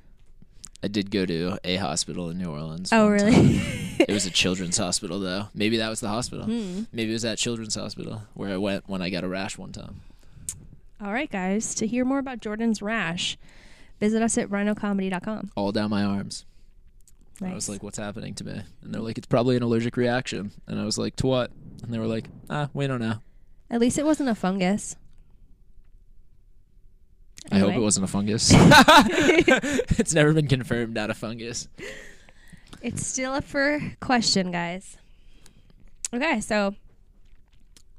I 0.83 0.87
did 0.87 1.09
go 1.09 1.25
to 1.25 1.57
a 1.63 1.77
hospital 1.77 2.29
in 2.29 2.37
New 2.37 2.49
Orleans. 2.49 2.93
Oh, 2.93 3.09
really? 3.09 3.33
it 3.99 4.09
was 4.09 4.25
a 4.25 4.31
children's 4.31 4.77
hospital, 4.77 5.19
though. 5.19 5.47
Maybe 5.55 5.77
that 5.77 5.89
was 5.89 5.99
the 5.99 6.07
hospital. 6.07 6.45
Hmm. 6.45 6.83
Maybe 6.91 7.09
it 7.09 7.13
was 7.13 7.23
that 7.23 7.37
children's 7.37 7.75
hospital 7.75 8.23
where 8.35 8.53
I 8.53 8.57
went 8.57 8.87
when 8.87 9.01
I 9.01 9.09
got 9.09 9.23
a 9.23 9.27
rash 9.27 9.57
one 9.57 9.71
time. 9.71 10.01
All 11.01 11.11
right, 11.13 11.31
guys. 11.31 11.73
To 11.75 11.87
hear 11.87 12.05
more 12.05 12.19
about 12.19 12.41
Jordan's 12.41 12.81
rash, 12.81 13.37
visit 13.99 14.21
us 14.21 14.37
at 14.37 14.49
rhinocomedy.com. 14.49 15.51
All 15.55 15.71
down 15.71 15.89
my 15.89 16.03
arms. 16.03 16.45
Nice. 17.39 17.51
I 17.51 17.55
was 17.55 17.69
like, 17.69 17.83
"What's 17.83 17.99
happening 17.99 18.33
to 18.35 18.43
me?" 18.43 18.61
And 18.81 18.93
they're 18.93 19.01
like, 19.01 19.19
"It's 19.19 19.27
probably 19.27 19.55
an 19.55 19.61
allergic 19.61 19.95
reaction." 19.95 20.51
And 20.65 20.79
I 20.79 20.85
was 20.85 20.97
like, 20.97 21.15
"To 21.17 21.27
what?" 21.27 21.51
And 21.83 21.93
they 21.93 21.99
were 21.99 22.07
like, 22.07 22.25
"Ah, 22.49 22.69
we 22.73 22.87
don't 22.87 22.99
know." 22.99 23.19
At 23.69 23.79
least 23.79 23.99
it 23.99 24.05
wasn't 24.05 24.29
a 24.29 24.35
fungus. 24.35 24.95
I 27.51 27.59
hope 27.59 27.73
it 27.73 27.79
wasn't 27.79 28.03
a 28.03 28.07
fungus. 28.07 28.49
it's 28.53 30.13
never 30.13 30.33
been 30.33 30.47
confirmed 30.47 30.93
not 30.93 31.09
a 31.09 31.13
fungus. 31.13 31.67
It's 32.81 33.05
still 33.05 33.33
up 33.33 33.43
for 33.43 33.79
question, 33.99 34.51
guys. 34.51 34.97
Okay, 36.13 36.41
so 36.41 36.75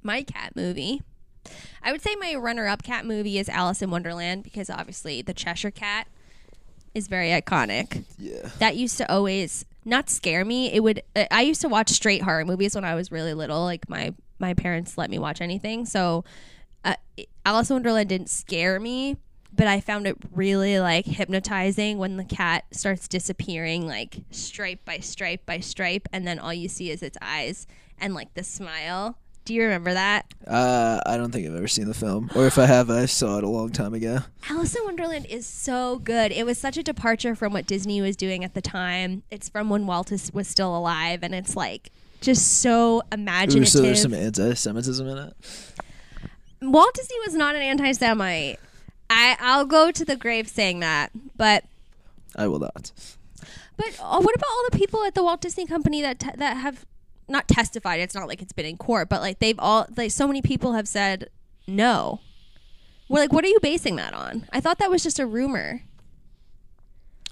my 0.02 0.22
cat 0.22 0.54
movie. 0.54 1.02
I 1.82 1.92
would 1.92 2.02
say 2.02 2.14
my 2.16 2.34
runner-up 2.34 2.82
cat 2.82 3.06
movie 3.06 3.38
is 3.38 3.48
Alice 3.48 3.80
in 3.80 3.90
Wonderland 3.90 4.42
because 4.42 4.68
obviously 4.68 5.22
the 5.22 5.32
Cheshire 5.32 5.70
Cat 5.70 6.06
is 6.94 7.08
very 7.08 7.28
iconic. 7.30 8.04
Yeah. 8.18 8.50
That 8.58 8.76
used 8.76 8.98
to 8.98 9.10
always 9.10 9.64
not 9.84 10.10
scare 10.10 10.44
me. 10.44 10.72
It 10.72 10.82
would. 10.82 11.02
uh, 11.16 11.24
I 11.30 11.42
used 11.42 11.60
to 11.62 11.68
watch 11.68 11.88
straight 11.90 12.22
horror 12.22 12.44
movies 12.44 12.74
when 12.74 12.84
I 12.84 12.94
was 12.94 13.10
really 13.10 13.34
little. 13.34 13.62
Like 13.62 13.88
my 13.88 14.14
my 14.38 14.54
parents 14.54 14.98
let 14.98 15.10
me 15.10 15.18
watch 15.18 15.40
anything, 15.40 15.86
so 15.86 16.24
uh, 16.84 16.94
Alice 17.44 17.70
in 17.70 17.74
Wonderland 17.74 18.08
didn't 18.08 18.30
scare 18.30 18.78
me, 18.78 19.16
but 19.58 19.66
I 19.66 19.80
found 19.80 20.06
it 20.06 20.16
really 20.32 20.78
like 20.78 21.04
hypnotizing 21.04 21.98
when 21.98 22.16
the 22.16 22.24
cat 22.24 22.64
starts 22.70 23.08
disappearing, 23.08 23.88
like 23.88 24.18
stripe 24.30 24.84
by 24.84 24.98
stripe 24.98 25.44
by 25.44 25.58
stripe, 25.58 26.08
and 26.12 26.26
then 26.26 26.38
all 26.38 26.54
you 26.54 26.68
see 26.68 26.90
is 26.90 27.02
its 27.02 27.18
eyes 27.20 27.66
and 28.00 28.14
like 28.14 28.32
the 28.34 28.44
smile. 28.44 29.18
Do 29.44 29.54
you 29.54 29.64
remember 29.64 29.94
that? 29.94 30.32
Uh, 30.46 31.00
I 31.04 31.16
don't 31.16 31.32
think 31.32 31.46
I've 31.46 31.56
ever 31.56 31.66
seen 31.66 31.88
the 31.88 31.94
film, 31.94 32.30
or 32.36 32.46
if 32.46 32.56
I 32.56 32.66
have, 32.66 32.88
I 32.88 33.06
saw 33.06 33.38
it 33.38 33.44
a 33.44 33.48
long 33.48 33.70
time 33.70 33.94
ago. 33.94 34.20
Alice 34.48 34.76
in 34.76 34.84
Wonderland 34.84 35.26
is 35.26 35.44
so 35.44 35.98
good. 35.98 36.30
It 36.30 36.46
was 36.46 36.56
such 36.56 36.76
a 36.76 36.82
departure 36.82 37.34
from 37.34 37.52
what 37.52 37.66
Disney 37.66 38.00
was 38.00 38.14
doing 38.14 38.44
at 38.44 38.54
the 38.54 38.60
time. 38.62 39.24
It's 39.30 39.48
from 39.48 39.70
when 39.70 39.86
Walt 39.86 40.12
is, 40.12 40.32
was 40.32 40.46
still 40.46 40.76
alive, 40.76 41.24
and 41.24 41.34
it's 41.34 41.56
like 41.56 41.90
just 42.20 42.60
so 42.60 42.98
Ooh, 42.98 43.02
imaginative. 43.10 43.68
so 43.68 43.80
there's 43.82 44.02
some 44.02 44.14
anti-Semitism 44.14 45.08
in 45.08 45.18
it. 45.18 45.34
Walt 46.62 46.94
Disney 46.94 47.16
was 47.26 47.34
not 47.34 47.56
an 47.56 47.62
anti-Semite. 47.62 48.60
I 49.10 49.36
I'll 49.40 49.64
go 49.64 49.90
to 49.90 50.04
the 50.04 50.16
grave 50.16 50.48
saying 50.48 50.80
that, 50.80 51.10
but 51.36 51.64
I 52.36 52.46
will 52.46 52.58
not. 52.58 52.92
but 53.76 53.86
uh, 54.02 54.20
what 54.20 54.34
about 54.34 54.48
all 54.50 54.64
the 54.70 54.78
people 54.78 55.04
at 55.04 55.14
the 55.14 55.22
Walt 55.22 55.40
Disney 55.40 55.66
Company 55.66 56.02
that 56.02 56.18
te- 56.18 56.36
that 56.36 56.58
have 56.58 56.84
not 57.28 57.48
testified? 57.48 58.00
It's 58.00 58.14
not 58.14 58.28
like 58.28 58.42
it's 58.42 58.52
been 58.52 58.66
in 58.66 58.76
court, 58.76 59.08
but 59.08 59.20
like 59.20 59.38
they've 59.38 59.58
all 59.58 59.86
like 59.96 60.10
so 60.10 60.26
many 60.26 60.42
people 60.42 60.74
have 60.74 60.88
said 60.88 61.30
no. 61.66 62.20
We're 63.08 63.20
like, 63.20 63.32
what 63.32 63.44
are 63.44 63.48
you 63.48 63.58
basing 63.62 63.96
that 63.96 64.12
on? 64.12 64.46
I 64.52 64.60
thought 64.60 64.78
that 64.80 64.90
was 64.90 65.02
just 65.02 65.18
a 65.18 65.26
rumor. 65.26 65.82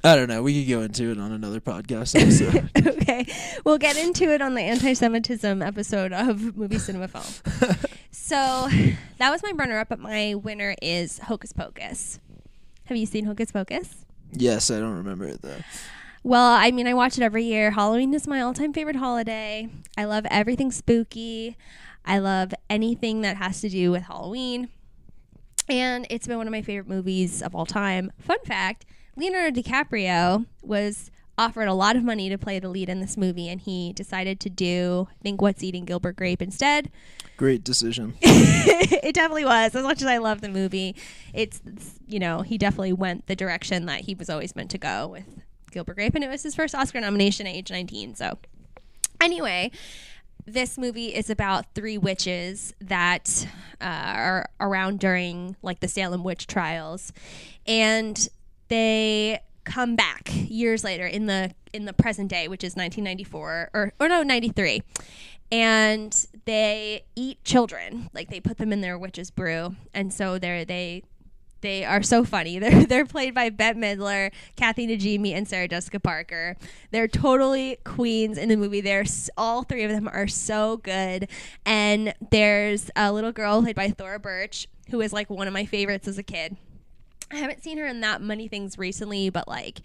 I 0.03 0.15
don't 0.15 0.29
know. 0.29 0.43
We 0.43 0.63
could 0.65 0.71
go 0.71 0.83
into 0.83 1.11
it 1.11 1.19
on 1.19 1.33
another 1.33 1.61
podcast 1.61 2.15
episode. 2.21 2.71
okay, 3.03 3.27
we'll 3.65 3.77
get 3.79 3.97
into 3.97 4.33
it 4.33 4.41
on 4.41 4.55
the 4.55 4.61
anti-Semitism 4.61 5.63
episode 5.63 6.13
of 6.13 6.57
Movie 6.57 6.79
Cinema 6.79 7.09
Film. 7.09 7.25
so 8.17 8.69
that 9.19 9.31
was 9.31 9.43
my 9.43 9.53
runner-up, 9.55 9.89
but 9.89 9.99
my 9.99 10.35
winner 10.35 10.75
is 10.83 11.19
Hocus 11.21 11.53
Pocus. 11.53 12.19
Have 12.85 12.97
you 12.97 13.07
seen 13.07 13.25
Hocus 13.27 13.53
Pocus? 13.53 14.05
yes, 14.33 14.71
I 14.71 14.79
don't 14.81 14.97
remember 14.97 15.27
it 15.27 15.41
though. 15.43 15.61
Well, 16.23 16.53
I 16.55 16.73
mean, 16.73 16.89
I 16.89 16.95
watch 16.95 17.17
it 17.17 17.23
every 17.23 17.45
year. 17.45 17.71
Halloween 17.71 18.13
is 18.13 18.27
my 18.27 18.41
all-time 18.41 18.73
favorite 18.73 18.97
holiday. 18.97 19.69
I 19.97 20.05
love 20.05 20.27
everything 20.29 20.73
spooky. 20.73 21.57
I 22.05 22.19
love 22.19 22.53
anything 22.69 23.21
that 23.21 23.37
has 23.37 23.61
to 23.61 23.69
do 23.69 23.93
with 23.93 24.03
Halloween. 24.03 24.69
And 25.69 26.07
it's 26.11 26.27
been 26.27 26.37
one 26.37 26.49
of 26.49 26.53
my 26.53 26.63
favorite 26.63 26.89
movies 26.89 27.43
of 27.43 27.55
all 27.55 27.67
time. 27.67 28.11
Fun 28.21 28.39
fact, 28.45 28.85
Leonardo 29.17 29.61
DiCaprio 29.61 30.47
was 30.63 31.13
offered 31.39 31.69
a 31.69 31.75
lot 31.75 31.97
of 31.97 32.03
money 32.03 32.29
to 32.29 32.39
play 32.39 32.59
the 32.59 32.69
lead 32.69 32.89
in 32.89 33.01
this 33.01 33.17
movie 33.17 33.49
and 33.49 33.61
he 33.61 33.93
decided 33.93 34.41
to 34.41 34.51
do 34.51 35.09
I 35.11 35.23
think 35.23 35.43
What's 35.43 35.63
Eating 35.63 35.85
Gilbert 35.85 36.17
Grape 36.17 36.41
instead. 36.43 36.91
Great 37.37 37.63
decision. 37.65 38.15
it 38.23 39.15
definitely 39.15 39.45
was. 39.45 39.75
As 39.75 39.83
much 39.83 40.01
as 40.01 40.09
I 40.09 40.19
love 40.19 40.41
the 40.41 40.49
movie, 40.49 40.97
it's, 41.35 41.61
you 42.07 42.19
know, 42.19 42.41
he 42.41 42.57
definitely 42.57 42.95
went 42.95 43.27
the 43.27 43.37
direction 43.37 43.85
that 43.87 44.03
he 44.03 44.15
was 44.15 44.31
always 44.31 44.57
meant 44.57 44.71
to 44.71 44.79
go 44.79 45.09
with 45.09 45.25
Gilbert 45.71 45.97
Grape, 45.97 46.15
and 46.15 46.25
it 46.25 46.29
was 46.29 46.43
his 46.43 46.55
first 46.55 46.75
Oscar 46.75 46.99
nomination 47.01 47.47
at 47.47 47.55
age 47.55 47.71
19. 47.71 48.15
So, 48.15 48.39
anyway, 49.21 49.71
this 50.47 50.79
movie 50.79 51.15
is 51.15 51.29
about 51.29 51.75
three 51.75 51.99
witches 51.99 52.73
that 52.81 53.47
uh, 53.81 53.85
are 53.85 54.49
around 54.59 55.01
during 55.01 55.57
like 55.61 55.81
the 55.81 55.89
Salem 55.89 56.25
witch 56.25 56.47
trials, 56.47 57.13
and 57.67 58.29
they 58.69 59.41
come 59.67 59.97
back 59.97 60.31
years 60.33 60.83
later 60.83 61.07
in 61.07 61.27
the 61.27 61.53
in 61.73 61.85
the 61.85 61.93
present 61.93 62.31
day, 62.31 62.49
which 62.49 62.65
is 62.65 62.75
1994 62.75 63.71
or 63.75 63.93
or 64.01 64.09
no 64.09 64.23
93, 64.23 64.83
and 65.53 66.27
they 66.47 67.05
eat 67.15 67.43
children 67.45 68.09
like 68.15 68.31
they 68.31 68.41
put 68.41 68.57
them 68.57 68.73
in 68.73 68.81
their 68.81 68.97
witch's 68.97 69.31
brew, 69.31 69.77
and 69.93 70.13
so 70.13 70.39
they're 70.39 70.65
they 70.65 71.03
they 71.63 71.85
are 71.85 72.03
so 72.03 72.25
funny. 72.25 72.59
They're 72.67 72.87
they're 72.87 73.07
played 73.07 73.35
by 73.35 73.51
Bette 73.51 73.79
Midler, 73.79 74.31
Kathy 74.57 74.87
Najimy, 74.87 75.33
and 75.33 75.49
Sarah 75.49 75.69
Jessica 75.69 75.99
Parker. 75.99 76.57
They're 76.91 77.09
totally 77.09 77.79
queens 77.85 78.39
in 78.39 78.49
the 78.49 78.57
movie. 78.57 78.81
They're 78.81 79.05
all 79.37 79.63
three 79.65 79.83
of 79.83 79.91
them 79.91 80.07
are 80.07 80.29
so 80.29 80.77
good. 80.77 81.29
And 81.65 82.15
there's 82.31 82.91
a 82.95 83.13
little 83.13 83.33
girl 83.33 83.63
played 83.63 83.77
by 83.77 83.91
Thora 83.91 84.21
Birch 84.21 84.69
who 84.91 85.01
is 85.01 85.13
like 85.13 85.29
one 85.29 85.49
of 85.49 85.55
my 85.55 85.65
favorites 85.65 86.07
as 86.09 86.19
a 86.19 86.23
kid. 86.23 86.57
I 87.31 87.37
haven't 87.37 87.63
seen 87.63 87.79
her 87.79 87.87
in 87.87 88.01
that 88.01 88.23
many 88.23 88.49
things 88.49 88.79
recently, 88.79 89.31
but 89.31 89.49
like 89.49 89.81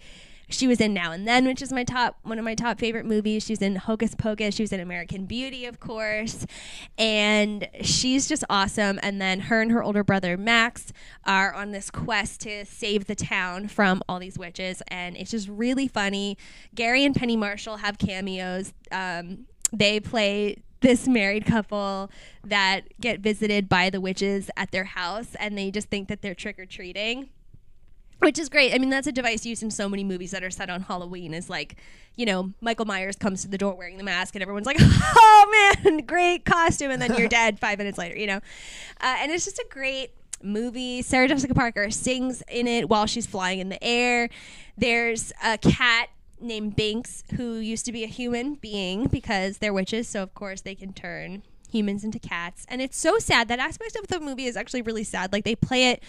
she 0.48 0.66
was 0.66 0.80
in 0.80 0.92
Now 0.92 1.12
and 1.12 1.26
Then, 1.26 1.46
which 1.46 1.62
is 1.62 1.72
my 1.72 1.84
top 1.84 2.18
one 2.22 2.38
of 2.38 2.44
my 2.44 2.54
top 2.54 2.78
favorite 2.78 3.06
movies. 3.06 3.44
She's 3.44 3.62
in 3.62 3.76
Hocus 3.76 4.14
Pocus. 4.14 4.54
She 4.54 4.62
was 4.62 4.72
in 4.72 4.80
American 4.80 5.24
Beauty, 5.24 5.64
of 5.66 5.80
course, 5.80 6.46
and 6.98 7.68
she's 7.80 8.28
just 8.28 8.44
awesome. 8.50 8.98
And 9.02 9.20
then 9.20 9.40
her 9.40 9.60
and 9.60 9.72
her 9.72 9.82
older 9.82 10.04
brother 10.04 10.36
Max 10.36 10.92
are 11.24 11.54
on 11.54 11.72
this 11.72 11.90
quest 11.90 12.42
to 12.42 12.64
save 12.64 13.06
the 13.06 13.14
town 13.14 13.68
from 13.68 14.02
all 14.08 14.18
these 14.18 14.38
witches, 14.38 14.82
and 14.88 15.16
it's 15.16 15.30
just 15.30 15.48
really 15.48 15.88
funny. 15.88 16.36
Garry 16.74 17.04
and 17.04 17.14
Penny 17.14 17.36
Marshall 17.36 17.78
have 17.78 17.98
cameos. 17.98 18.72
Um, 18.90 19.46
they 19.72 20.00
play 20.00 20.62
this 20.82 21.08
married 21.08 21.46
couple 21.46 22.10
that 22.44 22.82
get 23.00 23.20
visited 23.20 23.68
by 23.68 23.90
the 23.90 24.00
witches 24.00 24.50
at 24.56 24.70
their 24.70 24.84
house, 24.84 25.34
and 25.36 25.56
they 25.56 25.70
just 25.70 25.88
think 25.88 26.08
that 26.08 26.22
they're 26.22 26.34
trick 26.34 26.58
or 26.58 26.66
treating 26.66 27.28
which 28.22 28.38
is 28.38 28.48
great. 28.48 28.72
I 28.72 28.78
mean, 28.78 28.90
that's 28.90 29.06
a 29.06 29.12
device 29.12 29.44
used 29.44 29.62
in 29.62 29.70
so 29.70 29.88
many 29.88 30.04
movies 30.04 30.30
that 30.30 30.42
are 30.44 30.50
set 30.50 30.70
on 30.70 30.82
Halloween. 30.82 31.34
Is 31.34 31.50
like, 31.50 31.76
you 32.16 32.24
know, 32.24 32.52
Michael 32.60 32.84
Myers 32.84 33.16
comes 33.16 33.42
to 33.42 33.48
the 33.48 33.58
door 33.58 33.74
wearing 33.74 33.98
the 33.98 34.04
mask, 34.04 34.34
and 34.34 34.42
everyone's 34.42 34.66
like, 34.66 34.76
"Oh 34.80 35.80
man, 35.84 35.98
great 36.06 36.44
costume!" 36.44 36.90
And 36.90 37.02
then 37.02 37.14
you're 37.16 37.28
dead 37.40 37.58
five 37.58 37.78
minutes 37.78 37.98
later. 37.98 38.16
You 38.16 38.28
know, 38.28 38.40
uh, 39.00 39.16
and 39.18 39.32
it's 39.32 39.44
just 39.44 39.58
a 39.58 39.66
great 39.70 40.10
movie. 40.42 41.02
Sarah 41.02 41.28
Jessica 41.28 41.54
Parker 41.54 41.90
sings 41.90 42.42
in 42.48 42.66
it 42.66 42.88
while 42.88 43.06
she's 43.06 43.26
flying 43.26 43.58
in 43.58 43.68
the 43.68 43.82
air. 43.82 44.28
There's 44.78 45.32
a 45.42 45.58
cat 45.58 46.08
named 46.42 46.76
Binx 46.76 47.22
who 47.32 47.56
used 47.56 47.84
to 47.86 47.92
be 47.92 48.04
a 48.04 48.08
human 48.08 48.54
being 48.54 49.06
because 49.06 49.58
they're 49.58 49.72
witches, 49.72 50.08
so 50.08 50.22
of 50.22 50.34
course 50.34 50.60
they 50.60 50.74
can 50.74 50.92
turn 50.92 51.42
humans 51.70 52.04
into 52.04 52.18
cats. 52.18 52.66
And 52.68 52.82
it's 52.82 52.96
so 52.96 53.18
sad. 53.18 53.48
That 53.48 53.58
aspect 53.58 53.96
of 53.96 54.08
the 54.08 54.20
movie 54.20 54.46
is 54.46 54.56
actually 54.56 54.82
really 54.82 55.04
sad. 55.04 55.32
Like 55.32 55.44
they 55.44 55.56
play 55.56 55.90
it 55.90 56.02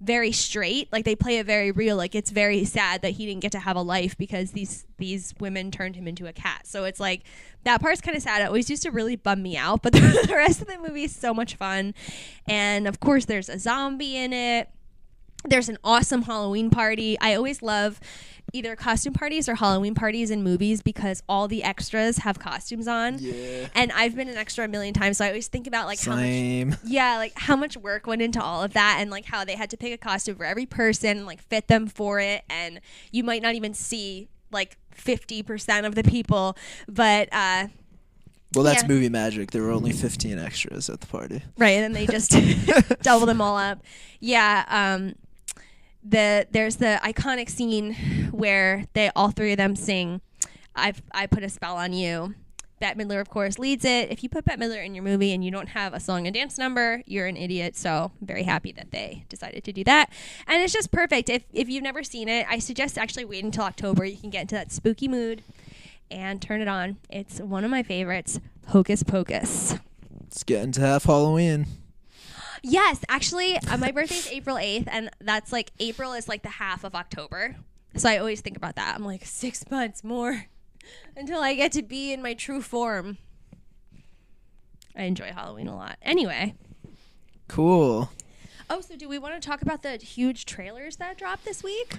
very 0.00 0.32
straight 0.32 0.92
like 0.92 1.04
they 1.04 1.14
play 1.14 1.38
it 1.38 1.46
very 1.46 1.70
real 1.70 1.96
like 1.96 2.14
it's 2.14 2.30
very 2.30 2.64
sad 2.64 3.00
that 3.00 3.12
he 3.12 3.24
didn't 3.24 3.40
get 3.40 3.52
to 3.52 3.60
have 3.60 3.76
a 3.76 3.80
life 3.80 4.18
because 4.18 4.50
these 4.50 4.84
these 4.98 5.32
women 5.38 5.70
turned 5.70 5.94
him 5.94 6.08
into 6.08 6.26
a 6.26 6.32
cat 6.32 6.66
so 6.66 6.84
it's 6.84 6.98
like 6.98 7.22
that 7.62 7.80
part's 7.80 8.00
kind 8.00 8.16
of 8.16 8.22
sad 8.22 8.42
it 8.42 8.46
always 8.46 8.68
used 8.68 8.82
to 8.82 8.90
really 8.90 9.16
bum 9.16 9.40
me 9.40 9.56
out 9.56 9.82
but 9.82 9.92
the, 9.92 10.00
the 10.28 10.34
rest 10.34 10.60
of 10.60 10.66
the 10.66 10.76
movie 10.78 11.04
is 11.04 11.14
so 11.14 11.32
much 11.32 11.54
fun 11.54 11.94
and 12.46 12.88
of 12.88 12.98
course 13.00 13.24
there's 13.26 13.48
a 13.48 13.58
zombie 13.58 14.16
in 14.16 14.32
it 14.32 14.68
there's 15.44 15.68
an 15.68 15.78
awesome 15.84 16.22
Halloween 16.22 16.70
party. 16.70 17.18
I 17.20 17.34
always 17.34 17.62
love 17.62 18.00
either 18.54 18.76
costume 18.76 19.12
parties 19.12 19.48
or 19.48 19.56
Halloween 19.56 19.94
parties 19.94 20.30
in 20.30 20.42
movies 20.42 20.80
because 20.80 21.22
all 21.28 21.48
the 21.48 21.62
extras 21.64 22.18
have 22.18 22.38
costumes 22.38 22.86
on. 22.88 23.18
Yeah. 23.18 23.66
And 23.74 23.90
I've 23.92 24.14
been 24.14 24.28
an 24.28 24.36
extra 24.36 24.64
a 24.64 24.68
million 24.68 24.94
times, 24.94 25.18
so 25.18 25.24
I 25.24 25.28
always 25.28 25.48
think 25.48 25.66
about 25.66 25.86
like 25.86 26.00
how 26.00 26.14
much 26.16 26.78
yeah, 26.86 27.16
like 27.16 27.32
how 27.36 27.56
much 27.56 27.76
work 27.76 28.06
went 28.06 28.22
into 28.22 28.40
all 28.42 28.62
of 28.62 28.72
that 28.74 28.98
and 29.00 29.10
like 29.10 29.24
how 29.26 29.44
they 29.44 29.56
had 29.56 29.70
to 29.70 29.76
pick 29.76 29.92
a 29.92 29.98
costume 29.98 30.36
for 30.36 30.44
every 30.44 30.66
person 30.66 31.18
and 31.18 31.26
like 31.26 31.42
fit 31.42 31.68
them 31.68 31.86
for 31.88 32.20
it 32.20 32.44
and 32.48 32.80
you 33.10 33.24
might 33.24 33.42
not 33.42 33.54
even 33.54 33.74
see 33.74 34.28
like 34.52 34.78
50% 34.96 35.84
of 35.84 35.94
the 35.96 36.04
people, 36.04 36.56
but 36.88 37.28
uh 37.32 37.66
Well, 38.54 38.62
that's 38.64 38.82
Yeah. 38.82 38.88
movie 38.88 39.08
magic. 39.08 39.50
There 39.50 39.62
were 39.62 39.72
only 39.72 39.90
15 39.92 40.38
extras 40.38 40.88
at 40.88 41.00
the 41.00 41.06
party. 41.08 41.42
right 41.58 41.70
and 41.70 41.82
then 41.82 41.92
they 41.92 42.06
just 42.06 42.30
double 43.02 43.26
them 43.26 43.40
all 43.40 43.56
up 43.58 43.82
yeah 44.20 44.64
um 44.68 45.14
the 46.04 46.46
there's 46.50 46.76
the 46.76 47.00
iconic 47.02 47.48
scene 47.48 47.94
where 48.30 48.84
they 48.92 49.10
all 49.16 49.30
three 49.30 49.52
of 49.52 49.56
them 49.56 49.74
sing 49.74 50.20
i've 50.76 51.02
i 51.12 51.26
put 51.26 51.42
a 51.42 51.48
spell 51.48 51.76
on 51.76 51.92
you 51.92 52.34
Bette 52.80 53.02
Midler, 53.02 53.20
of 53.20 53.30
course, 53.30 53.58
leads 53.58 53.84
it. 53.84 54.10
If 54.10 54.22
you 54.22 54.28
put 54.28 54.44
Bette 54.44 54.60
Midler 54.60 54.84
in 54.84 54.94
your 54.94 55.04
movie 55.04 55.32
and 55.32 55.44
you 55.44 55.50
don't 55.50 55.68
have 55.68 55.94
a 55.94 56.00
song 56.00 56.26
and 56.26 56.34
dance 56.34 56.58
number, 56.58 57.02
you're 57.06 57.26
an 57.26 57.36
idiot. 57.36 57.76
So 57.76 58.12
I'm 58.20 58.26
very 58.26 58.42
happy 58.42 58.72
that 58.72 58.90
they 58.90 59.24
decided 59.30 59.64
to 59.64 59.72
do 59.72 59.84
that. 59.84 60.10
And 60.46 60.62
it's 60.62 60.72
just 60.72 60.90
perfect. 60.90 61.30
If, 61.30 61.44
if 61.52 61.68
you've 61.68 61.82
never 61.82 62.02
seen 62.02 62.28
it, 62.28 62.46
I 62.46 62.58
suggest 62.58 62.98
actually 62.98 63.24
waiting 63.24 63.46
until 63.46 63.64
October. 63.64 64.04
You 64.04 64.18
can 64.18 64.28
get 64.28 64.42
into 64.42 64.56
that 64.56 64.72
spooky 64.72 65.08
mood 65.08 65.42
and 66.10 66.42
turn 66.42 66.60
it 66.60 66.68
on. 66.68 66.98
It's 67.08 67.40
one 67.40 67.64
of 67.64 67.70
my 67.70 67.82
favorites, 67.82 68.40
Hocus 68.68 69.02
Pocus. 69.02 69.76
It's 70.26 70.42
getting 70.42 70.72
to 70.72 70.80
half 70.80 71.04
Halloween. 71.04 71.66
Yes, 72.66 73.04
actually, 73.10 73.58
uh, 73.58 73.76
my 73.76 73.90
birthday's 73.92 74.26
April 74.32 74.56
8th, 74.56 74.88
and 74.90 75.10
that's 75.20 75.52
like 75.52 75.70
April 75.78 76.14
is 76.14 76.28
like 76.28 76.42
the 76.42 76.48
half 76.48 76.82
of 76.82 76.94
October. 76.94 77.56
So 77.94 78.08
I 78.08 78.16
always 78.16 78.40
think 78.40 78.56
about 78.56 78.76
that. 78.76 78.94
I'm 78.96 79.04
like, 79.04 79.26
six 79.26 79.70
months 79.70 80.02
more 80.02 80.46
until 81.16 81.40
I 81.40 81.54
get 81.54 81.72
to 81.72 81.82
be 81.82 82.10
in 82.12 82.22
my 82.22 82.32
true 82.32 82.62
form. 82.62 83.18
I 84.96 85.02
enjoy 85.02 85.26
Halloween 85.32 85.68
a 85.68 85.76
lot. 85.76 85.98
Anyway. 86.00 86.54
Cool. 87.48 88.10
Oh, 88.70 88.80
so 88.80 88.96
do 88.96 89.10
we 89.10 89.18
want 89.18 89.40
to 89.40 89.46
talk 89.46 89.60
about 89.60 89.82
the 89.82 89.96
huge 89.98 90.46
trailers 90.46 90.96
that 90.96 91.18
dropped 91.18 91.44
this 91.44 91.62
week? 91.62 91.98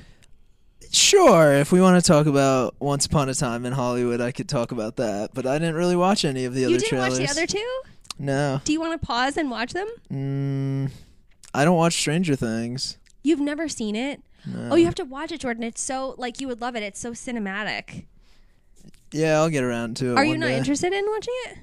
Sure, 0.91 1.53
if 1.53 1.71
we 1.71 1.79
want 1.79 2.03
to 2.03 2.07
talk 2.07 2.25
about 2.25 2.73
Once 2.79 3.05
Upon 3.05 3.29
a 3.29 3.35
Time 3.35 3.67
in 3.67 3.73
Hollywood, 3.73 4.19
I 4.19 4.31
could 4.31 4.49
talk 4.49 4.71
about 4.71 4.95
that. 4.95 5.29
But 5.35 5.45
I 5.45 5.59
didn't 5.59 5.75
really 5.75 5.95
watch 5.95 6.25
any 6.25 6.45
of 6.45 6.55
the 6.55 6.61
You 6.61 6.67
other 6.67 6.77
didn't 6.77 6.89
trailers. 6.89 7.19
watch 7.19 7.27
the 7.27 7.31
other 7.31 7.45
two? 7.45 7.81
No. 8.17 8.61
Do 8.63 8.71
you 8.71 8.79
want 8.79 8.99
to 8.99 9.05
pause 9.05 9.37
and 9.37 9.51
watch 9.51 9.73
them? 9.73 9.87
Mm, 10.11 10.91
I 11.53 11.65
don't 11.65 11.75
watch 11.75 11.93
Stranger 11.93 12.35
Things. 12.35 12.97
You've 13.23 13.39
never 13.39 13.67
seen 13.67 13.95
it? 13.95 14.21
No. 14.45 14.69
Oh, 14.71 14.75
you 14.75 14.85
have 14.85 14.95
to 14.95 15.05
watch 15.05 15.31
it, 15.31 15.41
Jordan. 15.41 15.63
It's 15.63 15.81
so 15.81 16.15
like 16.17 16.39
you 16.39 16.47
would 16.47 16.61
love 16.61 16.75
it. 16.75 16.83
It's 16.83 16.99
so 16.99 17.11
cinematic. 17.11 18.05
Yeah, 19.11 19.39
I'll 19.39 19.49
get 19.49 19.63
around 19.63 19.97
to 19.97 20.11
it. 20.11 20.17
Are 20.17 20.25
you 20.25 20.37
not 20.37 20.47
day. 20.47 20.57
interested 20.57 20.93
in 20.93 21.05
watching 21.09 21.33
it? 21.45 21.57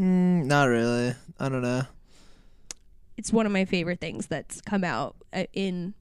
Mm, 0.00 0.44
not 0.46 0.64
really. 0.64 1.14
I 1.38 1.48
don't 1.48 1.62
know. 1.62 1.82
It's 3.16 3.32
one 3.32 3.46
of 3.46 3.52
my 3.52 3.64
favorite 3.64 4.00
things 4.00 4.26
that's 4.26 4.60
come 4.60 4.84
out 4.84 5.16
uh, 5.32 5.44
in. 5.52 5.94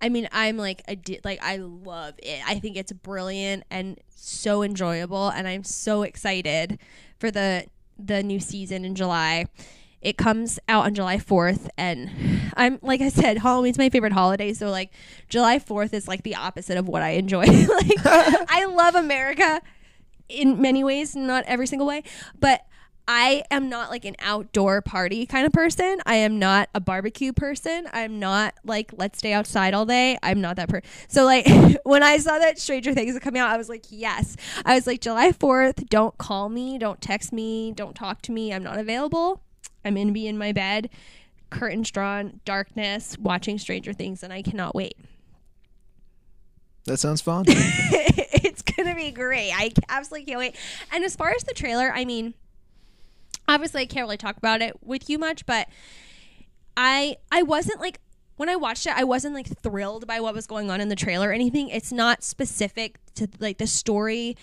I 0.00 0.08
mean, 0.08 0.28
I'm 0.32 0.56
like 0.56 0.82
a 0.88 0.96
di- 0.96 1.20
like 1.24 1.42
I 1.42 1.56
love 1.56 2.14
it. 2.18 2.40
I 2.46 2.58
think 2.58 2.76
it's 2.76 2.92
brilliant 2.92 3.64
and 3.70 3.98
so 4.14 4.62
enjoyable, 4.62 5.28
and 5.28 5.46
I'm 5.46 5.64
so 5.64 6.02
excited 6.02 6.78
for 7.18 7.30
the 7.30 7.66
the 8.06 8.22
new 8.22 8.40
season 8.40 8.84
in 8.84 8.94
July. 8.94 9.46
It 10.00 10.16
comes 10.18 10.58
out 10.68 10.84
on 10.84 10.94
July 10.94 11.18
4th, 11.18 11.68
and 11.78 12.10
I'm 12.56 12.80
like 12.82 13.00
I 13.00 13.08
said, 13.08 13.38
Halloween's 13.38 13.78
my 13.78 13.88
favorite 13.88 14.12
holiday. 14.12 14.52
So 14.52 14.68
like 14.68 14.90
July 15.28 15.58
4th 15.58 15.92
is 15.92 16.08
like 16.08 16.24
the 16.24 16.34
opposite 16.34 16.76
of 16.76 16.88
what 16.88 17.02
I 17.02 17.10
enjoy. 17.10 17.44
like 17.46 17.98
I 18.04 18.64
love 18.64 18.96
America 18.96 19.62
in 20.28 20.60
many 20.60 20.82
ways, 20.82 21.14
not 21.14 21.44
every 21.46 21.66
single 21.66 21.86
way, 21.86 22.02
but 22.40 22.66
I 23.08 23.42
am 23.50 23.68
not 23.68 23.90
like 23.90 24.04
an 24.04 24.14
outdoor 24.20 24.80
party 24.80 25.26
kind 25.26 25.44
of 25.44 25.52
person. 25.52 26.00
I 26.06 26.16
am 26.16 26.38
not 26.38 26.68
a 26.74 26.80
barbecue 26.80 27.32
person. 27.32 27.88
I'm 27.92 28.18
not 28.18 28.54
like 28.64 28.92
let's 28.96 29.18
stay 29.18 29.32
outside 29.32 29.74
all 29.74 29.86
day. 29.86 30.18
I'm 30.22 30.40
not 30.40 30.56
that 30.56 30.68
person. 30.68 30.88
So 31.08 31.24
like 31.24 31.46
when 31.84 32.02
I 32.02 32.18
saw 32.18 32.38
that 32.38 32.58
Stranger 32.58 32.94
Things 32.94 33.18
coming 33.18 33.40
out, 33.40 33.50
I 33.50 33.56
was 33.56 33.68
like, 33.68 33.86
yes. 33.90 34.36
I 34.64 34.74
was 34.74 34.86
like 34.86 35.00
July 35.00 35.32
4th, 35.32 35.88
don't 35.88 36.16
call 36.16 36.48
me, 36.48 36.78
don't 36.78 37.00
text 37.00 37.32
me, 37.32 37.72
don't 37.72 37.94
talk 37.94 38.22
to 38.22 38.32
me. 38.32 38.52
I'm 38.52 38.62
not 38.62 38.78
available. 38.78 39.42
I'm 39.84 39.94
going 39.94 40.06
to 40.06 40.12
be 40.12 40.28
in 40.28 40.38
my 40.38 40.52
bed, 40.52 40.88
curtains 41.50 41.90
drawn, 41.90 42.40
darkness, 42.44 43.18
watching 43.18 43.58
Stranger 43.58 43.92
Things 43.92 44.22
and 44.22 44.32
I 44.32 44.42
cannot 44.42 44.74
wait. 44.74 44.96
That 46.84 46.98
sounds 46.98 47.20
fun. 47.20 47.44
it's 47.48 48.62
gonna 48.62 48.94
be 48.94 49.12
great. 49.12 49.52
I 49.54 49.72
absolutely 49.88 50.26
can't 50.26 50.38
wait. 50.38 50.56
And 50.90 51.04
as 51.04 51.14
far 51.14 51.30
as 51.30 51.44
the 51.44 51.54
trailer, 51.54 51.92
I 51.94 52.04
mean, 52.04 52.34
obviously 53.52 53.82
I 53.82 53.86
can't 53.86 54.04
really 54.04 54.16
talk 54.16 54.36
about 54.36 54.62
it 54.62 54.76
with 54.82 55.08
you 55.08 55.18
much, 55.18 55.46
but 55.46 55.68
I 56.76 57.16
I 57.30 57.42
wasn't 57.42 57.80
like 57.80 58.00
when 58.36 58.48
I 58.48 58.56
watched 58.56 58.86
it, 58.86 58.94
I 58.96 59.04
wasn't 59.04 59.34
like 59.34 59.46
thrilled 59.46 60.06
by 60.06 60.20
what 60.20 60.34
was 60.34 60.46
going 60.46 60.70
on 60.70 60.80
in 60.80 60.88
the 60.88 60.96
trailer 60.96 61.28
or 61.28 61.32
anything. 61.32 61.68
It's 61.68 61.92
not 61.92 62.22
specific 62.22 62.98
to 63.14 63.28
like 63.38 63.58
the 63.58 63.66
story. 63.66 64.36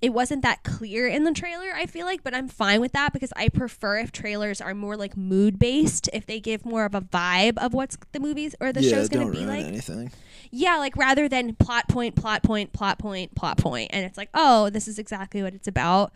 It 0.00 0.12
wasn't 0.12 0.42
that 0.42 0.64
clear 0.64 1.06
in 1.06 1.22
the 1.22 1.32
trailer, 1.32 1.70
I 1.72 1.86
feel 1.86 2.06
like, 2.06 2.24
but 2.24 2.34
I'm 2.34 2.48
fine 2.48 2.80
with 2.80 2.90
that 2.92 3.12
because 3.12 3.32
I 3.36 3.48
prefer 3.48 3.98
if 3.98 4.10
trailers 4.10 4.60
are 4.60 4.74
more 4.74 4.96
like 4.96 5.16
mood 5.16 5.60
based, 5.60 6.08
if 6.12 6.26
they 6.26 6.40
give 6.40 6.64
more 6.64 6.84
of 6.84 6.94
a 6.96 7.00
vibe 7.00 7.56
of 7.58 7.72
what's 7.72 7.96
the 8.10 8.18
movies 8.18 8.56
or 8.60 8.72
the 8.72 8.82
yeah, 8.82 8.90
show's 8.90 9.08
going 9.08 9.30
to 9.30 9.32
be 9.32 9.46
like. 9.46 9.64
anything. 9.64 10.10
Yeah, 10.50 10.78
like 10.78 10.96
rather 10.96 11.28
than 11.28 11.54
plot 11.54 11.88
point, 11.88 12.16
plot 12.16 12.42
point, 12.42 12.72
plot 12.72 12.98
point, 12.98 13.36
plot 13.36 13.58
point, 13.58 13.90
and 13.92 14.04
it's 14.04 14.18
like, 14.18 14.28
oh, 14.34 14.70
this 14.70 14.88
is 14.88 14.98
exactly 14.98 15.40
what 15.40 15.54
it's 15.54 15.68
about. 15.68 16.12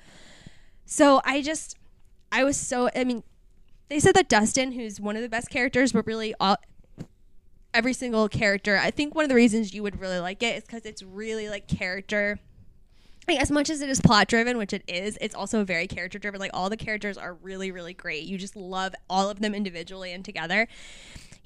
So 0.85 1.21
I 1.25 1.41
just, 1.41 1.77
I 2.33 2.45
was 2.45 2.57
so. 2.57 2.91
I 2.95 3.05
mean, 3.05 3.23
they 3.89 4.01
said 4.01 4.15
that 4.15 4.29
Dustin, 4.29 4.73
who's 4.73 5.01
one 5.01 5.17
of 5.17 5.23
the 5.23 5.29
best 5.29 5.51
characters, 5.51 5.93
but 5.93 6.07
really 6.07 6.35
all 6.41 6.57
every 7.73 7.93
single 7.93 8.29
character. 8.29 8.77
I 8.77 8.91
think 8.91 9.15
one 9.15 9.25
of 9.25 9.29
the 9.29 9.35
reasons 9.35 9.75
you 9.75 9.83
would 9.83 10.01
really 10.01 10.19
like 10.19 10.43
it 10.43 10.57
is 10.57 10.65
because 10.65 10.85
it's 10.87 11.03
really 11.03 11.49
like 11.49 11.69
character. 11.69 12.39
Like, 13.29 13.41
as 13.41 13.51
much 13.51 13.71
as 13.71 13.81
it 13.81 13.89
is 13.89 14.01
plot 14.01 14.29
driven, 14.29 14.57
which 14.57 14.73
it 14.73 14.85
is, 14.87 15.19
it's 15.21 15.35
also 15.35 15.65
very 15.65 15.89
character 15.89 16.17
driven. 16.19 16.41
Like 16.41 16.53
all 16.55 16.71
the 16.71 16.77
characters 16.77 17.19
are 17.19 17.35
really, 17.35 17.73
really 17.73 17.93
great. 17.93 18.23
You 18.23 18.39
just 18.39 18.55
love 18.55 18.95
all 19.11 19.29
of 19.29 19.41
them 19.41 19.53
individually 19.53 20.13
and 20.13 20.25
together 20.25 20.69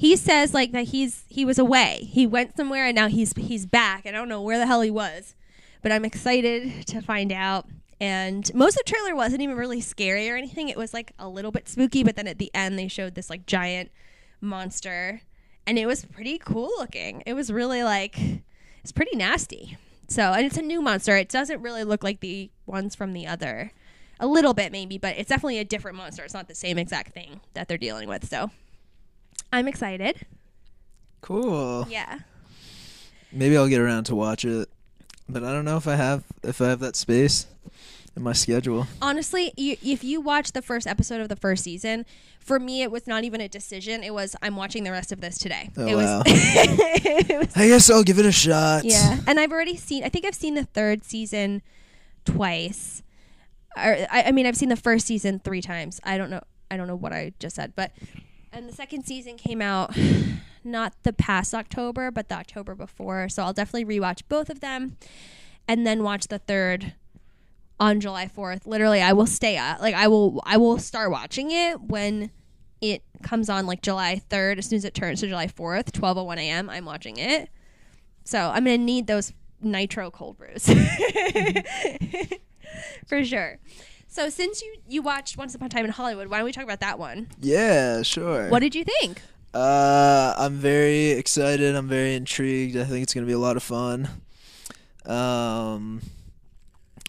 he 0.00 0.16
says 0.16 0.54
like 0.54 0.72
that 0.72 0.88
he's 0.88 1.24
he 1.28 1.44
was 1.44 1.58
away 1.58 2.08
he 2.10 2.26
went 2.26 2.56
somewhere 2.56 2.86
and 2.86 2.96
now 2.96 3.06
he's 3.06 3.34
he's 3.34 3.66
back 3.66 4.06
i 4.06 4.10
don't 4.10 4.30
know 4.30 4.40
where 4.40 4.56
the 4.56 4.64
hell 4.64 4.80
he 4.80 4.90
was 4.90 5.34
but 5.82 5.92
i'm 5.92 6.06
excited 6.06 6.86
to 6.86 7.02
find 7.02 7.30
out 7.30 7.66
and 8.00 8.52
most 8.54 8.78
of 8.78 8.84
the 8.86 8.92
trailer 8.92 9.14
wasn't 9.14 9.42
even 9.42 9.56
really 9.56 9.82
scary 9.82 10.30
or 10.30 10.36
anything. 10.36 10.68
It 10.70 10.78
was 10.78 10.94
like 10.94 11.12
a 11.18 11.28
little 11.28 11.50
bit 11.50 11.68
spooky 11.68 12.02
but 12.02 12.16
then 12.16 12.26
at 12.26 12.38
the 12.38 12.50
end 12.54 12.78
they 12.78 12.88
showed 12.88 13.14
this 13.14 13.28
like 13.28 13.46
giant 13.46 13.90
monster. 14.40 15.20
And 15.66 15.78
it 15.78 15.86
was 15.86 16.06
pretty 16.06 16.38
cool 16.38 16.70
looking. 16.78 17.22
It 17.26 17.34
was 17.34 17.52
really 17.52 17.82
like 17.82 18.18
it's 18.82 18.92
pretty 18.92 19.16
nasty. 19.16 19.76
So 20.08 20.32
and 20.32 20.46
it's 20.46 20.56
a 20.56 20.62
new 20.62 20.80
monster. 20.80 21.16
It 21.16 21.28
doesn't 21.28 21.60
really 21.60 21.84
look 21.84 22.02
like 22.02 22.20
the 22.20 22.50
ones 22.64 22.94
from 22.94 23.12
the 23.12 23.26
other. 23.26 23.72
A 24.18 24.26
little 24.26 24.54
bit 24.54 24.72
maybe 24.72 24.96
but 24.96 25.16
it's 25.18 25.28
definitely 25.28 25.58
a 25.58 25.64
different 25.64 25.98
monster. 25.98 26.24
It's 26.24 26.34
not 26.34 26.48
the 26.48 26.54
same 26.54 26.78
exact 26.78 27.12
thing 27.12 27.40
that 27.52 27.68
they're 27.68 27.78
dealing 27.78 28.08
with. 28.08 28.26
So 28.28 28.50
i'm 29.52 29.68
excited. 29.68 30.26
Cool. 31.20 31.86
yeah. 31.90 32.20
Maybe 33.30 33.56
I'll 33.56 33.68
get 33.68 33.80
around 33.80 34.04
to 34.04 34.14
watch 34.14 34.44
it, 34.44 34.70
but 35.28 35.44
I 35.44 35.52
don't 35.52 35.66
know 35.66 35.76
if 35.76 35.86
I 35.86 35.96
have 35.96 36.24
if 36.42 36.60
I 36.62 36.68
have 36.68 36.80
that 36.80 36.96
space 36.96 37.46
in 38.16 38.22
my 38.22 38.32
schedule. 38.32 38.86
honestly, 39.00 39.52
you, 39.56 39.76
if 39.82 40.02
you 40.02 40.20
watch 40.20 40.52
the 40.52 40.62
first 40.62 40.86
episode 40.86 41.20
of 41.20 41.28
the 41.28 41.36
first 41.36 41.64
season, 41.64 42.04
for 42.38 42.58
me 42.58 42.82
it 42.82 42.90
was 42.90 43.06
not 43.06 43.24
even 43.24 43.40
a 43.40 43.48
decision. 43.48 44.02
It 44.02 44.12
was 44.12 44.36
I'm 44.42 44.56
watching 44.56 44.84
the 44.84 44.90
rest 44.90 45.12
of 45.12 45.20
this 45.20 45.38
today. 45.38 45.70
Oh, 45.76 45.86
it 45.86 45.94
wow. 45.94 46.18
was, 46.18 46.24
it 46.26 47.38
was 47.38 47.56
I 47.56 47.68
guess 47.68 47.90
I'll 47.90 48.02
give 48.02 48.18
it 48.18 48.26
a 48.26 48.32
shot. 48.32 48.84
yeah, 48.84 49.18
and 49.26 49.38
I've 49.38 49.52
already 49.52 49.76
seen. 49.76 50.04
I 50.04 50.08
think 50.08 50.24
I've 50.24 50.34
seen 50.34 50.54
the 50.54 50.64
third 50.64 51.04
season 51.04 51.62
twice. 52.24 53.02
Or 53.76 54.06
I, 54.10 54.24
I 54.26 54.32
mean, 54.32 54.46
I've 54.46 54.56
seen 54.56 54.68
the 54.68 54.76
first 54.76 55.06
season 55.06 55.38
three 55.38 55.62
times. 55.62 56.00
I 56.04 56.18
don't 56.18 56.30
know. 56.30 56.42
I 56.70 56.76
don't 56.76 56.86
know 56.86 56.96
what 56.96 57.12
I 57.12 57.32
just 57.38 57.56
said, 57.56 57.74
but 57.76 57.92
and 58.52 58.68
the 58.68 58.72
second 58.72 59.04
season 59.04 59.36
came 59.36 59.62
out 59.62 59.96
not 60.64 60.94
the 61.02 61.12
past 61.12 61.54
October, 61.54 62.10
but 62.10 62.28
the 62.28 62.34
October 62.36 62.74
before. 62.74 63.28
So 63.28 63.42
I'll 63.42 63.52
definitely 63.52 63.98
rewatch 63.98 64.22
both 64.28 64.50
of 64.50 64.60
them, 64.60 64.96
and 65.68 65.86
then 65.86 66.02
watch 66.02 66.28
the 66.28 66.38
third 66.38 66.94
on 67.80 67.98
July 67.98 68.28
fourth. 68.28 68.66
Literally, 68.66 69.00
I 69.00 69.14
will 69.14 69.26
stay 69.26 69.56
up. 69.56 69.80
Like 69.80 69.94
I 69.94 70.06
will. 70.06 70.40
I 70.46 70.58
will 70.58 70.78
start 70.78 71.10
watching 71.10 71.50
it 71.50 71.80
when 71.80 72.30
it 72.80 73.02
comes 73.22 73.50
on 73.50 73.66
like 73.66 73.82
July 73.82 74.22
3rd, 74.30 74.58
as 74.58 74.66
soon 74.66 74.76
as 74.76 74.84
it 74.84 74.94
turns 74.94 75.20
to 75.20 75.26
July 75.28 75.46
4th, 75.46 75.90
12:01 75.90 76.38
a.m., 76.38 76.70
I'm 76.70 76.84
watching 76.84 77.16
it. 77.16 77.50
So 78.24 78.38
I'm 78.38 78.64
gonna 78.64 78.78
need 78.78 79.06
those 79.06 79.32
nitro 79.60 80.10
cold 80.10 80.38
brews 80.38 80.64
for 83.06 83.24
sure. 83.24 83.58
So 84.08 84.28
since 84.28 84.62
you 84.62 84.76
you 84.88 85.02
watched 85.02 85.36
Once 85.36 85.54
Upon 85.54 85.66
a 85.66 85.68
Time 85.68 85.84
in 85.84 85.90
Hollywood, 85.90 86.28
why 86.28 86.38
don't 86.38 86.46
we 86.46 86.52
talk 86.52 86.64
about 86.64 86.80
that 86.80 86.98
one? 86.98 87.28
Yeah, 87.40 88.02
sure. 88.02 88.48
What 88.48 88.60
did 88.60 88.74
you 88.74 88.84
think? 88.84 89.22
Uh, 89.52 90.34
I'm 90.38 90.54
very 90.54 91.10
excited. 91.10 91.74
I'm 91.74 91.88
very 91.88 92.14
intrigued. 92.14 92.76
I 92.76 92.84
think 92.84 93.02
it's 93.02 93.14
gonna 93.14 93.26
be 93.26 93.32
a 93.32 93.38
lot 93.38 93.56
of 93.56 93.62
fun. 93.62 94.08
Um, 95.06 96.00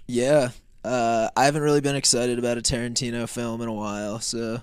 yeah. 0.08 0.50
Uh, 0.84 1.30
I 1.36 1.46
haven't 1.46 1.62
really 1.62 1.82
been 1.82 1.96
excited 1.96 2.40
about 2.40 2.58
a 2.58 2.62
Tarantino 2.62 3.30
film 3.30 3.62
in 3.62 3.68
a 3.68 3.74
while, 3.74 4.20
so 4.20 4.62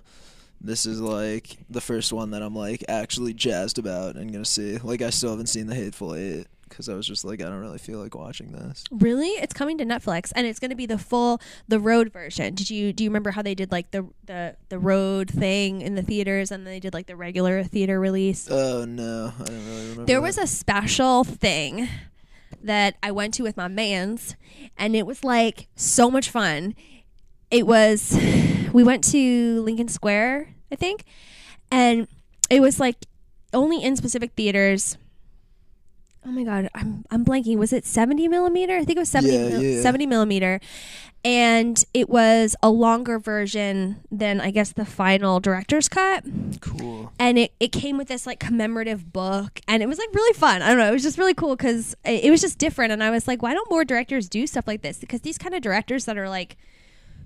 this 0.61 0.87
is 0.87 1.01
like 1.01 1.59
the 1.71 1.81
first 1.81 2.13
one 2.13 2.33
that 2.33 2.43
I'm 2.43 2.55
like 2.55 2.85
actually 2.89 3.35
jazzed 3.35 3.79
about 3.79 4.17
and 4.17 4.33
gonna 4.33 4.45
see. 4.45 4.79
Like, 4.79 5.03
I 5.03 5.11
still 5.11 5.31
haven't 5.31 5.47
seen 5.47 5.67
The 5.67 5.75
Hateful 5.75 6.15
Eight 6.15 6.47
because 6.69 6.89
I 6.89 6.95
was 6.95 7.07
just 7.07 7.25
like, 7.25 7.41
I 7.41 7.45
don't 7.45 7.61
really 7.61 7.79
feel 7.79 7.99
like 7.99 8.15
watching 8.15 8.53
this. 8.53 8.85
Really, 8.91 9.29
it's 9.29 9.53
coming 9.53 9.79
to 9.79 9.85
Netflix, 9.85 10.33
and 10.35 10.47
it's 10.47 10.59
to 10.59 10.75
be 10.75 10.87
the 10.87 10.99
full 10.99 11.41
the 11.67 11.81
road 11.81 12.13
version. 12.13 12.55
Did 12.55 12.71
you 12.71 12.93
do 12.93 13.05
you 13.05 13.11
remember 13.11 13.31
how 13.31 13.43
they 13.43 13.55
did 13.55 13.73
like 13.73 13.91
the 13.91 14.07
the 14.27 14.57
the 14.69 14.79
road 14.79 15.31
thing 15.31 15.81
in 15.83 15.95
the 15.95 16.03
theaters, 16.03 16.51
and 16.51 16.67
then 16.67 16.75
they 16.75 16.81
did 16.81 16.95
like 16.95 17.07
the 17.07 17.17
regular 17.17 17.63
theater 17.65 17.99
release? 17.99 18.51
Oh 18.51 18.85
no, 18.85 19.33
I 19.39 19.45
don't 19.45 19.67
really 19.67 19.81
remember. 19.83 20.05
There 20.05 20.17
that. 20.17 20.23
was 20.23 20.39
a 20.39 20.47
special 20.47 21.25
thing 21.25 21.89
that 22.63 22.97
I 23.03 23.11
went 23.11 23.35
to 23.35 23.43
with 23.43 23.57
my 23.57 23.69
mans, 23.69 24.37
and 24.77 24.95
it 24.97 25.07
was 25.07 25.25
like 25.25 25.69
so 25.75 26.11
much 26.11 26.31
fun. 26.31 26.75
It 27.51 27.67
was, 27.67 28.19
we 28.73 28.83
went 28.85 29.05
to 29.13 29.63
Lincoln 29.63 29.89
Square, 29.89 30.55
I 30.71 30.77
think, 30.77 31.05
and 31.71 32.09
it 32.51 32.61
was 32.61 32.81
like 32.81 32.97
only 33.53 33.83
in 33.83 33.97
specific 33.97 34.33
theaters. 34.37 34.97
Oh 36.29 36.31
my 36.31 36.45
god, 36.45 36.69
I'm 36.75 37.05
I'm 37.11 37.25
blanking. 37.25 37.57
Was 37.57 37.73
it 37.73 37.87
70 37.87 38.29
millimeter? 38.29 38.77
I 38.77 38.85
think 38.85 38.97
it 38.99 39.01
was 39.01 39.09
70 39.09 39.33
Yeah, 39.35 39.49
mil- 39.49 39.63
yeah. 39.63 39.81
70 39.81 40.05
millimeter, 40.05 40.61
and 41.25 41.83
it 41.95 42.11
was 42.11 42.55
a 42.63 42.69
longer 42.69 43.19
version 43.19 44.03
than 44.11 44.39
I 44.39 44.51
guess 44.51 44.73
the 44.73 44.85
final 44.85 45.41
director's 45.41 45.89
cut 45.89 46.25
cool. 46.61 47.13
and 47.19 47.39
it, 47.39 47.53
it 47.59 47.73
came 47.73 47.97
with 47.97 48.09
this 48.09 48.27
like 48.27 48.39
commemorative 48.41 49.11
book 49.11 49.61
and 49.67 49.83
it 49.83 49.87
was 49.87 49.99
like 49.99 50.09
really 50.15 50.35
fun 50.35 50.61
i 50.63 50.69
don't 50.69 50.79
know 50.79 50.89
it 50.89 50.93
was 50.93 51.03
just 51.03 51.19
really 51.19 51.35
cool 51.35 51.57
because 51.57 51.97
it, 52.05 52.25
it 52.25 52.31
was 52.31 52.41
just 52.41 52.59
different 52.59 52.93
and 52.93 53.03
i 53.03 53.11
was 53.11 53.27
like 53.27 53.43
why 53.43 53.53
don't 53.55 53.69
more 53.71 53.85
directors 53.85 54.29
do 54.29 54.47
stuff 54.47 54.67
like 54.69 54.83
this 54.83 54.99
because 54.99 55.23
these 55.23 55.39
kind 55.39 55.55
of 55.55 55.61
directors 55.63 56.05
that 56.05 56.17
are 56.19 56.29
like 56.29 56.57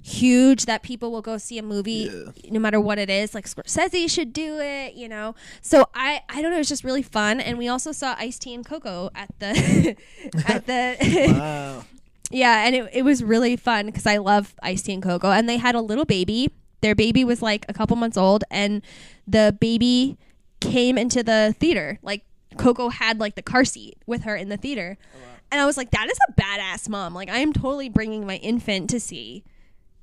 huge 0.02 0.64
that 0.66 0.82
people 0.82 1.12
will 1.12 1.22
go 1.22 1.38
see 1.38 1.58
a 1.58 1.62
movie 1.62 2.10
Yeah. 2.12 2.50
no 2.50 2.58
matter 2.58 2.80
what 2.80 2.98
it 2.98 3.08
is 3.08 3.34
like 3.34 3.46
scorsese 3.46 4.10
should 4.10 4.32
do 4.32 4.58
it 4.58 4.94
you 4.94 5.08
know 5.08 5.34
so 5.60 5.86
i 5.94 6.20
i 6.28 6.42
don't 6.42 6.50
know 6.50 6.58
it's 6.58 6.68
just 6.68 6.82
really 6.82 7.02
fun 7.02 7.40
and 7.40 7.56
we 7.56 7.68
also 7.68 7.92
saw 7.92 8.14
Ice-T 8.18 8.52
and 8.52 8.66
Coco 8.66 9.10
at 9.14 9.30
the 9.38 9.96
at 10.48 10.66
the 10.66 10.96
Wow. 11.38 11.84
yeah 12.32 12.66
and 12.66 12.74
it, 12.74 12.90
it 12.92 13.02
was 13.02 13.22
really 13.22 13.54
fun 13.56 13.86
because 13.86 14.06
i 14.06 14.16
love 14.16 14.54
Ice-T 14.62 14.92
and 14.92 15.02
Coco 15.02 15.30
and 15.30 15.48
they 15.48 15.56
had 15.58 15.74
a 15.76 15.80
little 15.80 16.04
baby 16.04 16.50
their 16.80 16.96
baby 16.96 17.22
was 17.22 17.40
like 17.40 17.64
a 17.68 17.72
couple 17.72 17.94
months 17.94 18.16
old, 18.16 18.42
and 18.50 18.82
the 19.24 19.56
baby 19.60 20.18
came 20.58 20.98
into 20.98 21.22
the 21.22 21.54
theater. 21.60 22.00
Like 22.02 22.24
Coco 22.58 22.88
had 22.88 23.20
like 23.20 23.36
the 23.36 23.42
car 23.42 23.64
seat 23.64 23.98
with 24.04 24.24
her 24.24 24.34
in 24.34 24.48
the 24.48 24.56
theater, 24.56 24.98
oh, 25.14 25.18
and 25.52 25.60
I 25.60 25.64
was 25.64 25.76
like, 25.76 25.92
that 25.92 26.10
is 26.10 26.18
a 26.28 26.32
badass 26.32 26.88
mom. 26.88 27.14
Like 27.14 27.28
I 27.30 27.38
am 27.38 27.52
totally 27.52 27.88
bringing 27.88 28.26
my 28.26 28.34
infant 28.38 28.90
to 28.90 28.98
see 28.98 29.44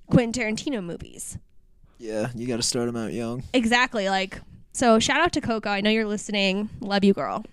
Quentin 0.10 0.56
Tarantino 0.56 0.84
movies. 0.84 1.38
Yeah, 1.98 2.30
you 2.36 2.48
got 2.48 2.58
to 2.58 2.64
start 2.64 2.86
them 2.88 2.96
out 2.96 3.12
young. 3.14 3.44
Exactly. 3.54 4.10
Like 4.10 4.40
so. 4.72 5.00
Shout 5.00 5.20
out 5.22 5.34
to 5.34 5.42
Coco. 5.42 5.70
I 5.70 5.82
know 5.82 5.90
you're 5.90 6.06
listening. 6.06 6.70
Love 6.80 7.04
you, 7.04 7.14
girl. 7.14 7.44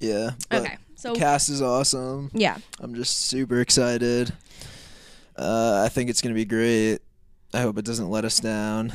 Yeah. 0.00 0.32
Okay. 0.52 0.76
So 0.96 1.12
the 1.12 1.18
cast 1.18 1.48
is 1.48 1.60
awesome. 1.62 2.30
yeah. 2.34 2.58
I'm 2.80 2.94
just 2.94 3.22
super 3.26 3.60
excited. 3.60 4.32
Uh, 5.36 5.82
I 5.84 5.88
think 5.88 6.08
it's 6.10 6.20
gonna 6.22 6.34
be 6.34 6.44
great. 6.44 6.98
I 7.52 7.60
hope 7.60 7.78
it 7.78 7.84
doesn't 7.84 8.08
let 8.10 8.24
us 8.24 8.40
down. 8.40 8.92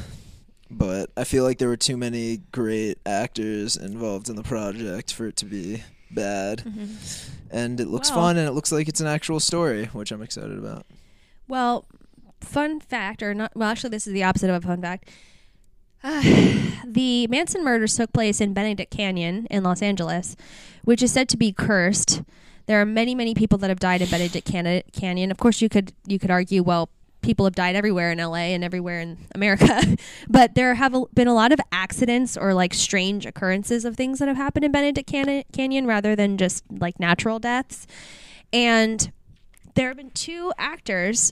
But 0.70 1.10
I 1.18 1.26
feel 1.26 1.44
like 1.44 1.58
there 1.58 1.68
were 1.68 1.76
too 1.78 1.98
many 1.98 2.38
great 2.52 2.98
actors 3.06 3.76
involved 3.76 4.30
in 4.30 4.36
the 4.38 4.44
project 4.44 5.14
for 5.14 5.28
it 5.28 5.36
to 5.38 5.46
be 5.46 5.84
bad. 6.10 6.64
And 7.52 7.80
it 7.80 7.88
looks 7.88 8.10
Mm-hmm. 8.10 8.16
Well- 8.18 8.28
fun 8.28 8.38
and 8.38 8.48
it 8.48 8.52
looks 8.54 8.72
like 8.72 8.88
it's 8.88 9.02
an 9.02 9.08
actual 9.08 9.40
story, 9.40 9.86
which 9.88 10.12
I'm 10.12 10.22
excited 10.22 10.58
about. 10.58 10.86
Well, 11.50 11.86
fun 12.42 12.80
fact, 12.80 13.24
or 13.24 13.34
not? 13.34 13.52
Well, 13.56 13.70
actually, 13.70 13.92
this 13.92 14.08
is 14.08 14.14
the 14.14 14.24
opposite 14.24 14.50
of 14.50 14.64
a 14.64 14.68
fun 14.68 14.82
fact. 14.82 15.10
Uh, 16.04 16.22
the 16.86 17.28
Manson 17.28 17.64
murders 17.64 17.96
took 17.96 18.12
place 18.14 18.42
in 18.42 18.54
Benedict 18.54 18.92
Canyon 18.92 19.48
in 19.50 19.64
Los 19.64 19.82
Angeles, 19.82 20.36
which 20.84 21.02
is 21.02 21.12
said 21.12 21.30
to 21.30 21.38
be 21.38 21.52
cursed. 21.52 22.24
There 22.66 22.80
are 22.80 22.86
many, 22.86 23.16
many 23.16 23.34
people 23.34 23.58
that 23.60 23.70
have 23.70 23.80
died 23.80 24.02
in 24.02 24.10
Benedict 24.10 24.46
Can- 24.50 24.84
Canyon. 24.94 25.32
Of 25.32 25.38
course, 25.38 25.62
you 25.62 25.70
could 25.70 25.94
you 26.06 26.20
could 26.20 26.32
argue, 26.32 26.64
well, 26.64 26.90
people 27.22 27.46
have 27.46 27.56
died 27.56 27.76
everywhere 27.76 28.12
in 28.12 28.18
LA 28.18 28.54
and 28.54 28.64
everywhere 28.64 29.00
in 29.00 29.18
America, 29.34 29.98
but 30.30 30.56
there 30.56 30.76
have 30.76 30.96
been 31.14 31.28
a 31.28 31.34
lot 31.34 31.52
of 31.52 31.60
accidents 31.72 32.38
or 32.38 32.54
like 32.54 32.74
strange 32.74 33.26
occurrences 33.26 33.86
of 33.86 33.96
things 33.96 34.20
that 34.20 34.28
have 34.28 34.38
happened 34.38 34.66
in 34.66 34.72
Benedict 34.72 35.10
Can- 35.10 35.44
Canyon 35.54 35.86
rather 35.86 36.16
than 36.16 36.38
just 36.38 36.64
like 36.70 37.00
natural 37.00 37.40
deaths. 37.40 37.88
And 38.54 39.12
there 39.76 39.88
have 39.88 39.98
been 39.98 40.12
two 40.12 40.52
actors 40.58 41.32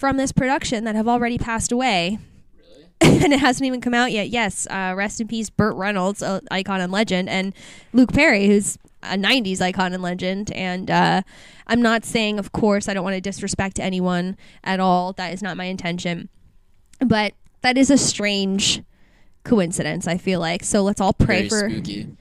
from 0.00 0.16
this 0.16 0.32
production 0.32 0.84
that 0.84 0.96
have 0.96 1.06
already 1.06 1.36
passed 1.36 1.70
away. 1.70 2.18
and 3.02 3.32
it 3.32 3.40
hasn't 3.40 3.66
even 3.66 3.80
come 3.80 3.92
out 3.94 4.12
yet. 4.12 4.30
Yes, 4.30 4.66
uh, 4.70 4.94
rest 4.96 5.20
in 5.20 5.28
peace, 5.28 5.50
Burt 5.50 5.76
Reynolds, 5.76 6.22
a 6.22 6.40
icon 6.50 6.80
and 6.80 6.90
legend, 6.90 7.28
and 7.28 7.54
Luke 7.92 8.12
Perry, 8.12 8.46
who's 8.46 8.78
a 9.02 9.16
'90s 9.16 9.60
icon 9.60 9.92
and 9.92 10.02
legend. 10.02 10.50
And 10.52 10.90
uh, 10.90 11.22
I'm 11.66 11.80
not 11.80 12.04
saying, 12.04 12.38
of 12.38 12.52
course, 12.52 12.88
I 12.88 12.94
don't 12.94 13.04
want 13.04 13.14
to 13.14 13.20
disrespect 13.20 13.78
anyone 13.78 14.36
at 14.64 14.80
all. 14.80 15.12
That 15.14 15.32
is 15.32 15.42
not 15.42 15.56
my 15.56 15.64
intention. 15.64 16.28
But 17.06 17.32
that 17.62 17.78
is 17.78 17.90
a 17.90 17.96
strange 17.96 18.82
coincidence. 19.44 20.06
I 20.06 20.18
feel 20.18 20.40
like 20.40 20.62
so. 20.62 20.82
Let's 20.82 21.00
all 21.00 21.14
pray 21.14 21.48
Very 21.48 21.48
for. 21.48 21.70
spooky. 21.70 22.16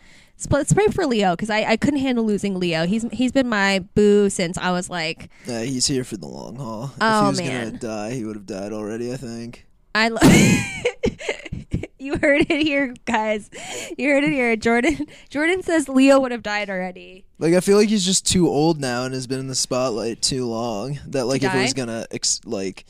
Let's, 0.50 0.74
pray 0.74 0.88
for 0.88 1.06
Leo 1.06 1.36
because 1.36 1.50
I, 1.50 1.64
I 1.64 1.78
couldn't 1.78 2.00
handle 2.00 2.24
losing 2.26 2.60
Leo. 2.60 2.86
He's 2.86 3.06
he's 3.12 3.32
been 3.32 3.50
my 3.50 3.80
boo 3.96 4.30
since 4.30 4.58
I 4.58 4.72
was 4.72 4.90
like 4.90 5.30
Yeah, 5.46 5.62
he's 5.64 5.88
here 5.88 6.04
for 6.04 6.18
the 6.18 6.28
long 6.28 6.56
haul. 6.56 6.92
Oh, 7.02 7.20
if 7.20 7.24
he 7.24 7.30
was 7.30 7.42
man. 7.42 7.66
gonna 7.66 7.78
die, 7.80 8.12
he 8.14 8.24
would 8.26 8.36
have 8.36 8.46
died 8.46 8.72
already, 8.74 9.12
I 9.14 9.18
think. 9.18 9.66
I 9.94 10.08
love. 10.10 10.24
you 12.00 12.18
heard 12.18 12.42
it 12.50 12.62
here, 12.64 12.94
guys. 13.06 13.50
You 13.98 14.10
heard 14.10 14.24
it 14.24 14.32
here. 14.32 14.56
Jordan. 14.56 15.08
Jordan 15.30 15.62
says 15.64 15.90
Leo 15.90 16.20
would 16.20 16.32
have 16.32 16.44
died 16.44 16.70
already. 16.70 17.26
Like 17.38 17.54
I 17.54 17.60
feel 17.60 17.78
like 17.78 17.90
he's 17.90 18.06
just 18.06 18.26
too 18.26 18.48
old 18.48 18.80
now 18.80 19.04
and 19.04 19.14
has 19.14 19.28
been 19.28 19.40
in 19.40 19.48
the 19.48 19.56
spotlight 19.56 20.22
too 20.22 20.46
long. 20.46 21.00
That 21.08 21.26
like 21.26 21.44
if 21.44 21.54
it 21.54 21.62
was 21.62 21.74
gonna 21.74 22.06
ex- 22.12 22.42
like 22.46 22.86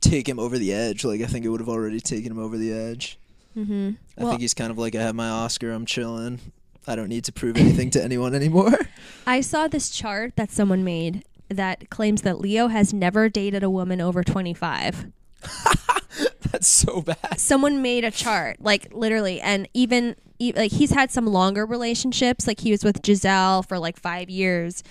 take 0.00 0.28
him 0.28 0.38
over 0.38 0.58
the 0.58 0.72
edge, 0.72 1.04
like 1.04 1.20
I 1.22 1.26
think 1.26 1.44
it 1.44 1.48
would 1.48 1.60
have 1.60 1.68
already 1.68 2.00
taken 2.00 2.32
him 2.32 2.38
over 2.38 2.56
the 2.58 2.72
edge. 2.72 3.18
Mm-hmm. 3.56 3.90
I 4.18 4.22
Well, 4.22 4.32
think 4.32 4.42
he's 4.42 4.52
kind 4.54 4.70
of 4.70 4.76
like 4.78 4.94
I 4.94 5.00
have 5.02 5.14
my 5.14 5.28
Oscar, 5.30 5.72
I'm 5.72 5.86
chilling. 5.86 6.40
I 6.86 6.94
don't 6.94 7.08
need 7.08 7.24
to 7.24 7.32
prove 7.32 7.56
anything 7.56 7.90
to 7.90 8.02
anyone 8.02 8.34
anymore. 8.34 8.78
I 9.26 9.40
saw 9.40 9.66
this 9.66 9.90
chart 9.90 10.36
that 10.36 10.50
someone 10.50 10.84
made 10.84 11.24
that 11.48 11.90
claims 11.90 12.22
that 12.22 12.40
Leo 12.40 12.68
has 12.68 12.92
never 12.92 13.28
dated 13.28 13.62
a 13.62 13.70
woman 13.70 14.00
over 14.00 14.22
25. 14.22 15.06
That's 16.50 16.68
so 16.68 17.02
bad. 17.02 17.38
Someone 17.38 17.82
made 17.82 18.04
a 18.04 18.10
chart, 18.10 18.56
like 18.60 18.92
literally, 18.92 19.40
and 19.40 19.68
even 19.74 20.16
e- 20.38 20.52
like 20.54 20.72
he's 20.72 20.90
had 20.90 21.10
some 21.10 21.26
longer 21.26 21.66
relationships. 21.66 22.46
Like 22.46 22.60
he 22.60 22.70
was 22.70 22.84
with 22.84 23.02
Gisele 23.02 23.62
for 23.62 23.78
like 23.78 23.98
five 23.98 24.30
years, 24.30 24.82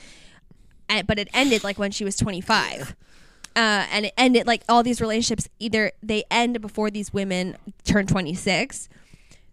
and, 0.89 1.07
but 1.07 1.17
it 1.17 1.29
ended 1.33 1.63
like 1.63 1.79
when 1.79 1.91
she 1.91 2.03
was 2.03 2.15
25. 2.17 2.95
Uh, 3.55 3.85
and 3.89 4.05
it 4.07 4.13
ended 4.17 4.45
like 4.45 4.63
all 4.67 4.83
these 4.83 4.99
relationships 4.99 5.47
either 5.59 5.93
they 6.03 6.25
end 6.29 6.59
before 6.59 6.91
these 6.91 7.13
women 7.13 7.55
turn 7.85 8.05
26 8.05 8.89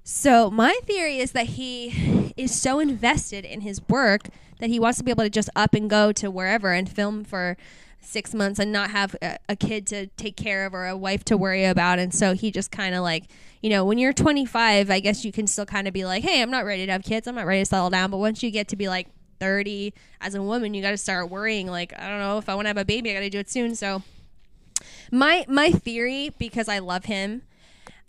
so 0.04 0.50
my 0.50 0.78
theory 0.84 1.18
is 1.18 1.32
that 1.32 1.46
he 1.46 2.32
is 2.36 2.54
so 2.54 2.80
invested 2.80 3.44
in 3.44 3.60
his 3.60 3.80
work 3.88 4.28
that 4.58 4.70
he 4.70 4.78
wants 4.78 4.98
to 4.98 5.04
be 5.04 5.10
able 5.10 5.24
to 5.24 5.30
just 5.30 5.50
up 5.56 5.74
and 5.74 5.88
go 5.88 6.12
to 6.12 6.30
wherever 6.30 6.72
and 6.72 6.88
film 6.88 7.24
for 7.24 7.56
six 8.00 8.34
months 8.34 8.58
and 8.58 8.72
not 8.72 8.90
have 8.90 9.16
a, 9.22 9.38
a 9.48 9.56
kid 9.56 9.86
to 9.86 10.06
take 10.08 10.36
care 10.36 10.66
of 10.66 10.74
or 10.74 10.86
a 10.86 10.96
wife 10.96 11.24
to 11.24 11.36
worry 11.36 11.64
about. 11.64 11.98
And 11.98 12.12
so 12.12 12.34
he 12.34 12.50
just 12.50 12.70
kind 12.70 12.94
of 12.94 13.02
like 13.02 13.24
you 13.62 13.70
know 13.70 13.84
when 13.84 13.96
you're 13.96 14.12
25 14.12 14.90
i 14.90 14.98
guess 14.98 15.24
you 15.24 15.30
can 15.30 15.46
still 15.46 15.64
kind 15.64 15.86
of 15.86 15.94
be 15.94 16.04
like 16.04 16.24
hey 16.24 16.42
i'm 16.42 16.50
not 16.50 16.64
ready 16.64 16.84
to 16.84 16.92
have 16.92 17.04
kids. 17.04 17.26
I'm 17.26 17.36
not 17.36 17.46
ready 17.46 17.62
to 17.62 17.66
settle 17.66 17.90
down. 17.90 18.10
But 18.10 18.18
once 18.18 18.42
you 18.42 18.50
get 18.50 18.68
to 18.68 18.76
be 18.76 18.88
like 18.88 19.08
30 19.40 19.94
as 20.20 20.34
a 20.34 20.42
woman 20.42 20.74
you 20.74 20.82
got 20.82 20.92
to 20.92 20.96
start 20.96 21.28
worrying 21.28 21.66
like 21.66 21.92
i 21.98 22.08
don't 22.08 22.20
know 22.20 22.38
if 22.38 22.48
i 22.48 22.54
want 22.54 22.66
to 22.66 22.68
have 22.68 22.76
a 22.76 22.84
baby 22.84 23.10
i 23.10 23.14
got 23.14 23.20
to 23.20 23.30
do 23.30 23.38
it 23.38 23.50
soon. 23.50 23.74
So 23.74 24.02
my 25.10 25.44
my 25.48 25.70
theory 25.70 26.30
because 26.38 26.68
i 26.68 26.78
love 26.78 27.04
him 27.04 27.42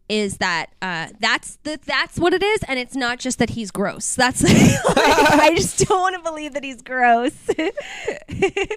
is 0.09 0.37
that 0.37 0.67
uh, 0.81 1.07
that's 1.19 1.57
the 1.63 1.79
that's 1.85 2.19
what 2.19 2.33
it 2.33 2.43
is, 2.43 2.59
and 2.67 2.77
it's 2.77 2.95
not 2.95 3.19
just 3.19 3.39
that 3.39 3.51
he's 3.51 3.71
gross. 3.71 4.15
That's 4.15 4.43
I 4.47 5.53
just 5.55 5.87
don't 5.87 5.99
want 5.99 6.15
to 6.15 6.21
believe 6.21 6.53
that 6.53 6.63
he's 6.63 6.81
gross. 6.81 7.33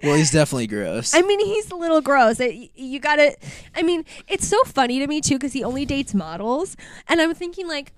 Well, 0.03 0.15
he's 0.15 0.31
definitely 0.31 0.69
gross. 0.69 1.15
I 1.15 1.23
mean, 1.23 1.41
he's 1.41 1.71
a 1.71 1.75
little 1.75 2.01
gross. 2.01 2.39
It, 2.39 2.71
you 2.77 3.01
gotta. 3.01 3.37
I 3.75 3.83
mean, 3.83 4.05
it's 4.29 4.47
so 4.47 4.63
funny 4.65 4.99
to 5.01 5.07
me 5.07 5.21
too 5.21 5.35
because 5.35 5.53
he 5.53 5.65
only 5.65 5.85
dates 5.85 6.15
models, 6.15 6.77
and 7.09 7.21
I'm 7.21 7.35
thinking 7.35 7.67
like. 7.67 7.93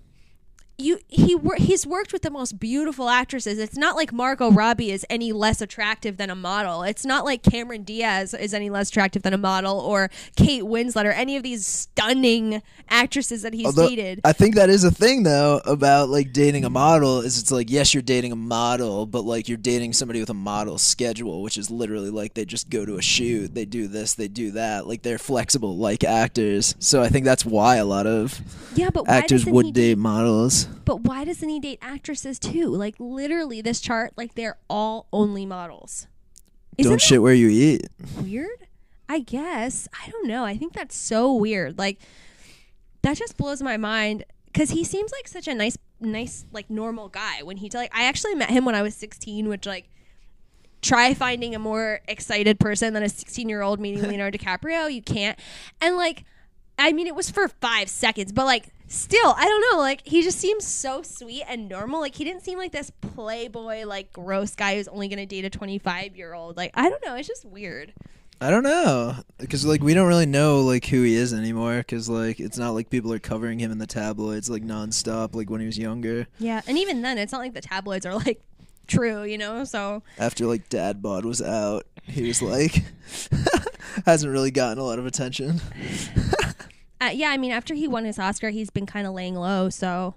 You 0.81 1.01
he 1.09 1.35
wor- 1.35 1.57
he's 1.57 1.85
worked 1.85 2.12
with 2.12 2.22
the 2.22 2.31
most 2.31 2.61
beautiful 2.61 3.09
actresses. 3.09 3.59
It's 3.59 3.76
not 3.76 3.97
like 3.97 4.12
Margot 4.12 4.53
Robbie 4.53 4.93
is 4.93 5.05
any 5.11 5.33
less 5.33 5.61
attractive 5.61 6.18
than 6.18 6.31
a 6.31 6.37
model. 6.37 6.85
It's 6.85 7.05
not 7.05 7.24
like 7.24 7.43
Cameron 7.43 7.83
Diaz 7.83 8.33
is 8.33 8.55
any 8.55 8.70
less 8.70 8.89
attractive 8.91 9.22
than 9.22 9.35
a 9.35 9.39
model 9.39 9.81
or 9.81 10.09
Kate 10.37 10.62
Winslet 10.62 11.05
or 11.05 11.11
any 11.11 11.37
of 11.37 11.43
these 11.43 11.66
stunning 11.66 12.62
actresses 12.89 13.43
that 13.43 13.55
he's 13.55 13.66
Although, 13.66 13.89
dated. 13.89 14.20
I 14.24 14.33
think 14.33 14.55
that 14.55 14.70
is 14.70 14.85
a 14.85 14.93
thing 14.93 15.24
though 15.24 15.61
about 15.64 16.11
like 16.11 16.33
dating 16.33 16.64
a 16.64 16.70
model 16.70 17.22
is 17.22 17.41
it's 17.41 17.51
like 17.51 17.70
yes 17.70 17.93
you're 17.93 18.01
dating 18.01 18.31
a 18.31 18.37
model 18.37 19.05
but 19.05 19.22
like 19.22 19.49
you're 19.49 19.59
dating 19.59 19.95
somebody 19.95 20.20
with 20.20 20.31
a 20.31 20.35
model 20.35 20.79
schedule 20.79 21.43
which 21.43 21.59
is 21.59 21.72
literally 21.72 22.11
like 22.11 22.35
they 22.35 22.45
just 22.45 22.70
go 22.70 22.87
to 22.87 22.97
a 22.97 23.03
shoot 23.03 23.53
they 23.53 23.64
do 23.64 23.89
this 23.89 24.14
they 24.14 24.29
do 24.29 24.53
that 24.53 24.87
like 24.87 25.03
they're 25.03 25.18
flexible 25.18 25.76
like 25.76 26.05
actors 26.05 26.76
so 26.79 27.03
I 27.03 27.09
think 27.09 27.24
that's 27.24 27.45
why 27.45 27.76
a 27.76 27.85
lot 27.85 28.07
of 28.07 28.41
yeah, 28.74 28.91
but 28.91 29.09
actors 29.09 29.45
would 29.45 29.72
date 29.72 29.99
models 29.99 30.68
But 30.85 31.03
why 31.03 31.25
doesn't 31.25 31.49
he 31.49 31.61
date 31.61 31.79
actresses 31.83 32.39
too? 32.39 32.69
Like 32.69 32.95
literally, 32.99 33.61
this 33.61 33.81
chart, 33.81 34.12
like 34.16 34.35
they're 34.35 34.59
all 34.69 35.07
only 35.12 35.45
models. 35.47 36.07
Isn't 36.79 36.93
don't 36.93 37.01
shit 37.01 37.21
where 37.23 37.35
you 37.35 37.49
eat 37.49 37.89
weird? 38.23 38.66
I 39.09 39.21
guess 39.21 39.89
I 39.93 40.11
don't 40.11 40.27
know. 40.29 40.45
I 40.45 40.57
think 40.57 40.73
that's 40.73 40.97
so 40.97 41.33
weird. 41.33 41.79
Like 41.79 41.99
that 43.03 43.16
just 43.16 43.37
blows 43.37 43.62
my 43.62 43.77
mind 43.77 44.25
because 44.47 44.71
he 44.71 44.85
seems 44.85 45.12
like 45.12 45.29
such 45.29 45.49
a 45.49 45.55
nice, 45.55 45.77
nice, 46.01 46.45
like 46.53 46.71
normal 46.71 47.09
guy. 47.09 47.43
When 47.43 47.57
he 47.57 47.71
like, 47.75 47.95
I 47.95 48.05
actually 48.05 48.35
met 48.35 48.51
him 48.51 48.64
when 48.64 48.75
I 48.75 48.83
was 48.83 48.95
sixteen, 48.95 49.49
which 49.49 49.66
like. 49.66 49.89
Try 50.81 51.12
finding 51.12 51.57
a 51.57 51.59
more 51.59 52.03
excited 52.07 52.61
person 52.61 52.95
than 52.95 53.03
a 53.03 53.09
16 53.09 53.49
year 53.49 53.62
old 53.62 53.81
meeting 53.81 54.01
Leonardo 54.09 54.39
DiCaprio. 54.39 54.89
You 54.89 55.03
can't. 55.03 55.37
And 55.81 55.97
like, 55.97 56.23
I 56.79 56.93
mean, 56.93 57.09
it 57.09 57.16
was 57.16 57.33
for 57.33 57.49
five 57.49 57.89
seconds, 57.89 58.31
but 58.31 58.45
like, 58.47 58.69
still, 58.89 59.34
I 59.36 59.45
don't 59.45 59.64
know. 59.72 59.78
Like, 59.78 60.07
he 60.07 60.22
just 60.22 60.39
seems 60.39 60.66
so 60.66 61.03
sweet 61.03 61.45
and 61.49 61.68
normal. 61.68 62.01
Like, 62.01 62.14
he 62.14 62.24
didn't 62.24 62.43
seem 62.43 62.59
like 62.59 62.72
this 62.72 62.91
playboy, 62.91 63.84
like, 63.84 64.12
gross 64.12 64.55
guy 64.55 64.76
who's 64.76 64.89
only 64.89 65.09
going 65.09 65.18
to 65.18 65.26
date 65.26 65.45
a 65.45 65.51
25 65.51 66.16
year 66.16 66.34
old. 66.34 66.57
Like, 66.57 66.72
I 66.74 66.89
don't 66.89 67.05
know. 67.05 67.14
It's 67.14 67.28
just 67.28 67.45
weird. 67.45 67.93
I 68.41 68.51
don't 68.51 68.62
know 68.62 69.16
because 69.39 69.66
like 69.66 69.82
we 69.82 69.95
don't 69.95 70.07
really 70.07 70.24
know 70.24 70.61
like 70.61 70.86
who 70.86 71.03
he 71.03 71.16
is 71.16 71.34
anymore 71.34 71.78
because 71.78 72.09
like 72.09 72.39
it's 72.39 72.57
not 72.57 72.70
like 72.70 72.89
people 72.89 73.12
are 73.12 73.18
covering 73.18 73.59
him 73.59 73.72
in 73.72 73.78
the 73.78 73.86
tabloids 73.86 74.49
like 74.49 74.62
nonstop 74.62 75.34
like 75.34 75.51
when 75.51 75.61
he 75.61 75.66
was 75.66 75.76
younger 75.76 76.28
Yeah. 76.39 76.61
And 76.68 76.78
even 76.78 77.03
then, 77.03 77.18
it's 77.18 77.32
not 77.32 77.41
like 77.41 77.55
the 77.55 77.61
tabloids 77.61 78.07
are 78.07 78.14
like 78.14 78.41
true, 78.86 79.24
you 79.24 79.39
know? 79.39 79.64
So, 79.64 80.05
after 80.18 80.47
like 80.47 80.68
Dad 80.68 81.03
Bod 81.03 81.24
was 81.24 81.43
out 81.43 81.84
he 82.05 82.28
was 82.28 82.41
like 82.41 82.84
hasn't 84.07 84.32
really 84.32 84.53
gotten 84.53 84.78
a 84.78 84.84
lot 84.84 85.01
of 85.01 85.07
attention 85.07 85.61
uh, 87.01 87.11
yeah, 87.12 87.28
I 87.30 87.36
mean, 87.36 87.53
after 87.53 87.74
he 87.74 87.86
won 87.88 88.05
his 88.05 88.18
Oscar, 88.18 88.51
he's 88.51 88.70
been 88.70 88.86
kind 88.86 89.07
of 89.07 89.12
laying 89.14 89.34
low. 89.34 89.68
So, 89.70 90.14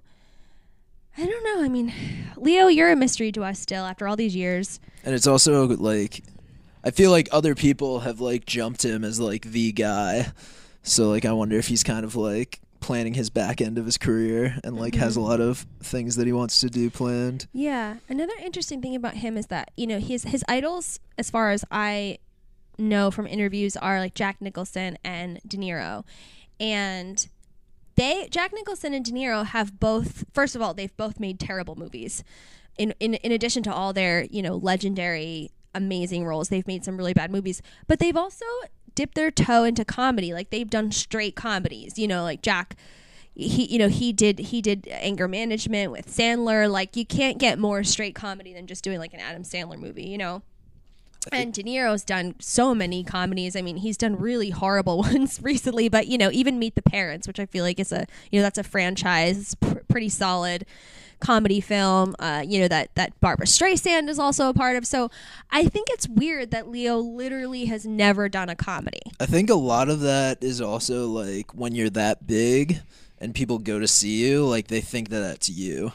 I 1.18 1.26
don't 1.26 1.44
know. 1.44 1.64
I 1.64 1.70
mean, 1.70 1.94
Leo, 2.38 2.68
you're 2.68 2.92
a 2.92 2.96
mystery 2.96 3.32
to 3.34 3.44
us 3.44 3.60
still 3.60 3.86
after 3.86 4.08
all 4.08 4.16
these 4.16 4.36
years. 4.36 4.80
And 5.04 5.14
it's 5.14 5.28
also 5.28 5.68
like 5.68 6.24
I 6.84 6.92
feel 6.92 7.12
like 7.12 7.28
other 7.32 7.54
people 7.54 8.00
have 8.02 8.20
like 8.22 8.46
jumped 8.46 8.84
him 8.84 9.04
as 9.04 9.20
like 9.20 9.44
the 9.46 9.72
guy 9.72 10.32
So 10.84 11.10
like 11.10 11.26
I 11.26 11.32
wonder 11.34 11.58
if 11.58 11.68
he's 11.68 11.84
kind 11.84 12.04
of 12.06 12.16
like 12.16 12.60
planning 12.80 13.14
his 13.14 13.30
back 13.30 13.62
end 13.62 13.78
of 13.78 13.86
his 13.86 13.98
career 14.00 14.58
and 14.64 14.76
like 14.76 14.96
has 14.96 15.16
a 15.16 15.20
Mhm. 15.20 15.24
lot 15.24 15.40
of 15.42 15.68
things 15.84 16.16
that 16.16 16.26
he 16.26 16.34
wants 16.34 16.60
to 16.62 16.70
do 16.70 16.90
planned. 16.90 17.46
Yeah. 17.54 17.98
Another 18.10 18.34
interesting 18.44 18.82
thing 18.82 18.96
about 18.96 19.16
him 19.16 19.38
is 19.38 19.48
that, 19.48 19.70
you 19.78 19.86
know, 19.86 20.00
his 20.00 20.24
his 20.24 20.44
idols 20.48 21.00
as 21.18 21.30
far 21.30 21.52
as 21.52 21.64
I 21.70 22.18
know 22.80 23.12
from 23.12 23.28
interviews 23.28 23.78
are 23.78 24.00
like 24.00 24.16
Jack 24.16 24.42
Nicholson 24.42 24.98
and 25.04 25.40
De 25.48 25.58
Niro. 25.58 26.04
And 26.62 27.28
they 27.96 28.28
Jack 28.30 28.54
Nicholson 28.54 28.94
and 28.94 29.04
De 29.04 29.12
Niro 29.12 29.46
have 29.46 29.80
both 29.80 30.24
first 30.32 30.56
of 30.56 30.62
all, 30.62 30.74
they've 30.74 30.96
both 30.96 31.20
made 31.20 31.40
terrible 31.40 31.76
movies. 31.76 32.24
In 32.78 32.94
in 33.00 33.16
in 33.16 33.32
addition 33.32 33.64
to 33.64 33.74
all 33.74 33.92
their, 33.94 34.26
you 34.26 34.44
know, 34.44 34.56
legendary 34.56 35.52
amazing 35.74 36.24
roles, 36.26 36.50
they've 36.50 36.68
made 36.68 36.86
some 36.86 36.98
really 36.98 37.14
bad 37.14 37.32
movies, 37.32 37.62
but 37.88 38.00
they've 38.00 38.16
also 38.16 38.46
dipped 38.94 39.16
their 39.16 39.32
toe 39.32 39.64
into 39.64 39.84
comedy. 39.84 40.34
Like 40.34 40.52
they've 40.52 40.70
done 40.70 40.92
straight 40.92 41.36
comedies, 41.36 41.98
you 41.98 42.08
know, 42.08 42.24
like 42.24 42.44
Jack 42.44 42.78
he 43.34 43.66
you 43.66 43.80
know 43.80 43.88
he 43.88 44.12
did 44.12 44.40
he 44.40 44.62
did 44.62 44.88
anger 44.92 45.28
management 45.28 45.92
with 45.92 46.08
Sandler 46.08 46.70
like 46.70 46.96
you 46.96 47.06
can't 47.06 47.38
get 47.38 47.58
more 47.58 47.84
straight 47.84 48.14
comedy 48.14 48.54
than 48.54 48.68
just 48.68 48.84
doing 48.84 49.00
like 49.00 49.14
an 49.14 49.20
Adam 49.22 49.44
Sandler 49.44 49.80
movie 49.80 50.04
you 50.04 50.18
know 50.18 50.42
and 51.32 51.54
De 51.54 51.64
Niro's 51.64 52.04
done 52.04 52.36
so 52.40 52.74
many 52.74 53.04
comedies 53.04 53.56
I 53.56 53.62
mean 53.62 53.78
he's 53.78 53.98
done 53.98 54.18
really 54.18 54.50
horrible 54.50 54.98
ones 55.02 55.40
recently 55.42 55.90
but 55.90 56.08
you 56.08 56.18
know 56.18 56.30
even 56.32 56.60
Meet 56.60 56.76
the 56.76 56.82
Parents 56.82 57.28
which 57.28 57.40
I 57.40 57.46
feel 57.46 57.64
like 57.64 57.80
is 57.80 57.92
a 57.92 58.08
you 58.32 58.40
know 58.40 58.44
that's 58.44 58.58
a 58.58 58.64
franchise 58.64 59.56
pr- 59.56 59.80
pretty 59.88 60.10
solid 60.10 60.66
comedy 61.20 61.62
film 61.62 62.16
uh, 62.18 62.44
you 62.46 62.60
know 62.60 62.68
that 62.68 62.94
that 62.96 63.20
Barbra 63.20 63.46
Streisand 63.46 64.10
is 64.10 64.18
also 64.18 64.50
a 64.50 64.54
part 64.54 64.76
of 64.76 64.88
so 64.88 65.12
I 65.52 65.66
think 65.66 65.88
it's 65.92 66.08
weird 66.08 66.52
that 66.52 66.68
Leo 66.68 66.98
literally 66.98 67.66
has 67.66 67.86
never 67.86 68.28
done 68.28 68.50
a 68.50 68.56
comedy 68.56 69.02
I 69.20 69.26
think 69.26 69.50
a 69.50 69.56
lot 69.56 69.90
of 69.90 70.00
that 70.02 70.44
is 70.44 70.62
also 70.62 71.08
like 71.08 71.54
when 71.54 71.76
you're 71.76 71.92
that 71.92 72.26
big 72.26 72.82
and 73.22 73.36
people 73.36 73.60
go 73.60 73.80
to 73.80 73.88
see 73.88 74.28
you, 74.28 74.46
like 74.46 74.68
they 74.68 74.82
think 74.82 75.10
that 75.10 75.20
that's 75.20 75.48
you. 75.48 75.94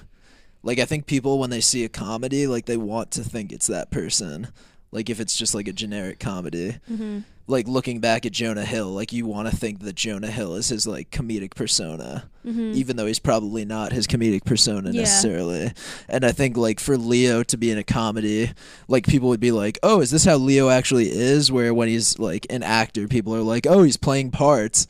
Like 0.62 0.78
I 0.78 0.84
think 0.84 1.06
people 1.06 1.38
when 1.38 1.50
they 1.50 1.60
see 1.60 1.84
a 1.84 1.88
comedy, 1.88 2.46
like 2.46 2.66
they 2.66 2.76
want 2.76 3.10
to 3.12 3.22
think 3.22 3.52
it's 3.52 3.66
that 3.66 3.90
person. 3.90 4.48
Like 4.92 5.10
if 5.10 5.20
it's 5.20 5.36
just 5.36 5.54
like 5.54 5.68
a 5.68 5.72
generic 5.72 6.18
comedy. 6.20 6.76
mm-hmm. 6.90 7.20
Like 7.48 7.68
looking 7.68 8.00
back 8.00 8.26
at 8.26 8.32
Jonah 8.32 8.64
Hill, 8.64 8.88
like 8.88 9.12
you 9.12 9.24
want 9.24 9.48
to 9.48 9.54
think 9.56 9.78
that 9.80 9.94
Jonah 9.94 10.32
Hill 10.32 10.56
is 10.56 10.68
his 10.70 10.84
like 10.84 11.10
comedic 11.12 11.54
persona, 11.54 12.28
Mm-hmm. 12.44 12.72
even 12.74 12.96
though 12.96 13.06
he's 13.06 13.20
probably 13.20 13.64
not 13.64 13.92
his 13.92 14.06
comedic 14.08 14.44
persona 14.44 14.90
Yeah. 14.90 15.02
necessarily. 15.02 15.72
And 16.08 16.24
I 16.24 16.32
think 16.32 16.56
like 16.56 16.80
for 16.80 16.96
Leo 16.96 17.44
to 17.44 17.56
be 17.56 17.70
in 17.70 17.78
a 17.78 17.84
comedy, 17.84 18.50
like 18.88 19.06
people 19.06 19.28
would 19.28 19.38
be 19.40 19.52
like, 19.52 19.78
"Oh, 19.84 20.00
is 20.00 20.10
this 20.10 20.24
how 20.24 20.36
Leo 20.38 20.70
actually 20.70 21.08
is?" 21.10 21.52
Where 21.52 21.72
when 21.72 21.86
he's 21.88 22.18
like 22.18 22.46
an 22.50 22.64
actor, 22.64 23.06
people 23.06 23.32
are 23.34 23.42
like, 23.42 23.64
"Oh, 23.68 23.84
he's 23.84 23.96
playing 23.96 24.32
parts." 24.32 24.88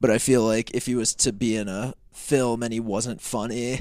But 0.00 0.10
I 0.10 0.16
feel 0.16 0.42
like 0.44 0.70
if 0.74 0.86
he 0.86 0.94
was 0.94 1.14
to 1.16 1.32
be 1.32 1.56
in 1.56 1.68
a 1.68 1.92
film 2.10 2.62
and 2.62 2.72
he 2.72 2.80
wasn't 2.80 3.20
funny, 3.20 3.80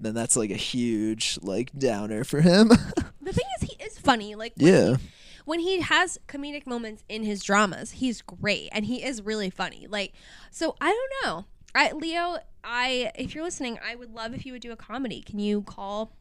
then 0.00 0.14
that's 0.14 0.36
like 0.36 0.50
a 0.50 0.54
huge 0.56 1.38
like 1.42 1.70
downer 1.78 2.24
for 2.24 2.40
him. 2.40 2.68
the 3.22 3.32
thing 3.32 3.46
is 3.62 3.69
funny 4.00 4.34
like 4.34 4.54
when 4.56 4.66
yeah. 4.66 4.96
he- 4.96 5.10
when 5.44 5.60
he 5.60 5.80
has 5.80 6.18
comedic 6.28 6.66
moments 6.66 7.02
in 7.08 7.24
his 7.24 7.42
dramas, 7.42 7.92
he's 7.92 8.22
great 8.22 8.68
and 8.72 8.84
he 8.84 9.02
is 9.02 9.22
really 9.22 9.50
funny. 9.50 9.86
Like, 9.88 10.12
so 10.50 10.76
I 10.80 10.90
don't 10.90 11.26
know. 11.26 11.44
I 11.74 11.92
Leo, 11.92 12.38
I 12.62 13.10
if 13.14 13.34
you're 13.34 13.44
listening, 13.44 13.78
I 13.84 13.94
would 13.94 14.14
love 14.14 14.34
if 14.34 14.44
you 14.46 14.52
would 14.52 14.62
do 14.62 14.72
a 14.72 14.76
comedy. 14.76 15.22
Can 15.22 15.38
you 15.38 15.62
call? 15.62 16.12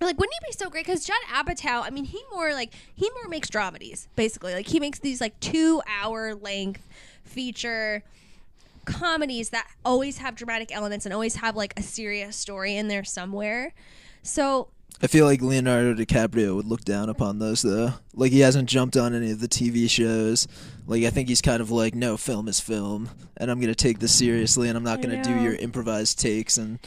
Like, 0.00 0.18
wouldn't 0.18 0.34
he 0.40 0.48
be 0.48 0.52
so 0.52 0.68
great? 0.68 0.84
Because 0.84 1.06
Judd 1.06 1.16
Apatow, 1.32 1.82
I 1.82 1.90
mean, 1.90 2.04
he 2.04 2.22
more 2.32 2.52
like 2.52 2.74
he 2.94 3.08
more 3.10 3.28
makes 3.28 3.48
dramedies, 3.48 4.08
basically. 4.16 4.52
Like 4.52 4.66
he 4.66 4.80
makes 4.80 4.98
these 4.98 5.20
like 5.20 5.38
two 5.40 5.80
hour 5.88 6.34
length 6.34 6.82
feature 7.22 8.02
comedies 8.84 9.50
that 9.50 9.68
always 9.84 10.18
have 10.18 10.34
dramatic 10.34 10.74
elements 10.74 11.06
and 11.06 11.12
always 11.12 11.36
have 11.36 11.56
like 11.56 11.72
a 11.76 11.82
serious 11.82 12.36
story 12.36 12.76
in 12.76 12.88
there 12.88 13.04
somewhere. 13.04 13.74
So 14.22 14.68
I 15.02 15.08
feel 15.08 15.26
like 15.26 15.42
Leonardo 15.42 15.92
DiCaprio 15.94 16.56
would 16.56 16.64
look 16.66 16.82
down 16.82 17.10
upon 17.10 17.38
those 17.38 17.60
though. 17.62 17.92
Like 18.14 18.32
he 18.32 18.40
hasn't 18.40 18.68
jumped 18.68 18.96
on 18.96 19.14
any 19.14 19.30
of 19.30 19.40
the 19.40 19.48
TV 19.48 19.90
shows. 19.90 20.48
Like 20.86 21.04
I 21.04 21.10
think 21.10 21.28
he's 21.28 21.42
kind 21.42 21.60
of 21.60 21.70
like, 21.70 21.94
no, 21.94 22.16
film 22.16 22.48
is 22.48 22.60
film, 22.60 23.10
and 23.36 23.50
I'm 23.50 23.60
gonna 23.60 23.74
take 23.74 23.98
this 23.98 24.14
seriously, 24.14 24.68
and 24.68 24.76
I'm 24.76 24.84
not 24.84 25.00
I 25.00 25.02
gonna 25.02 25.22
do 25.22 25.34
know. 25.36 25.42
your 25.42 25.54
improvised 25.56 26.18
takes 26.18 26.56
and 26.56 26.78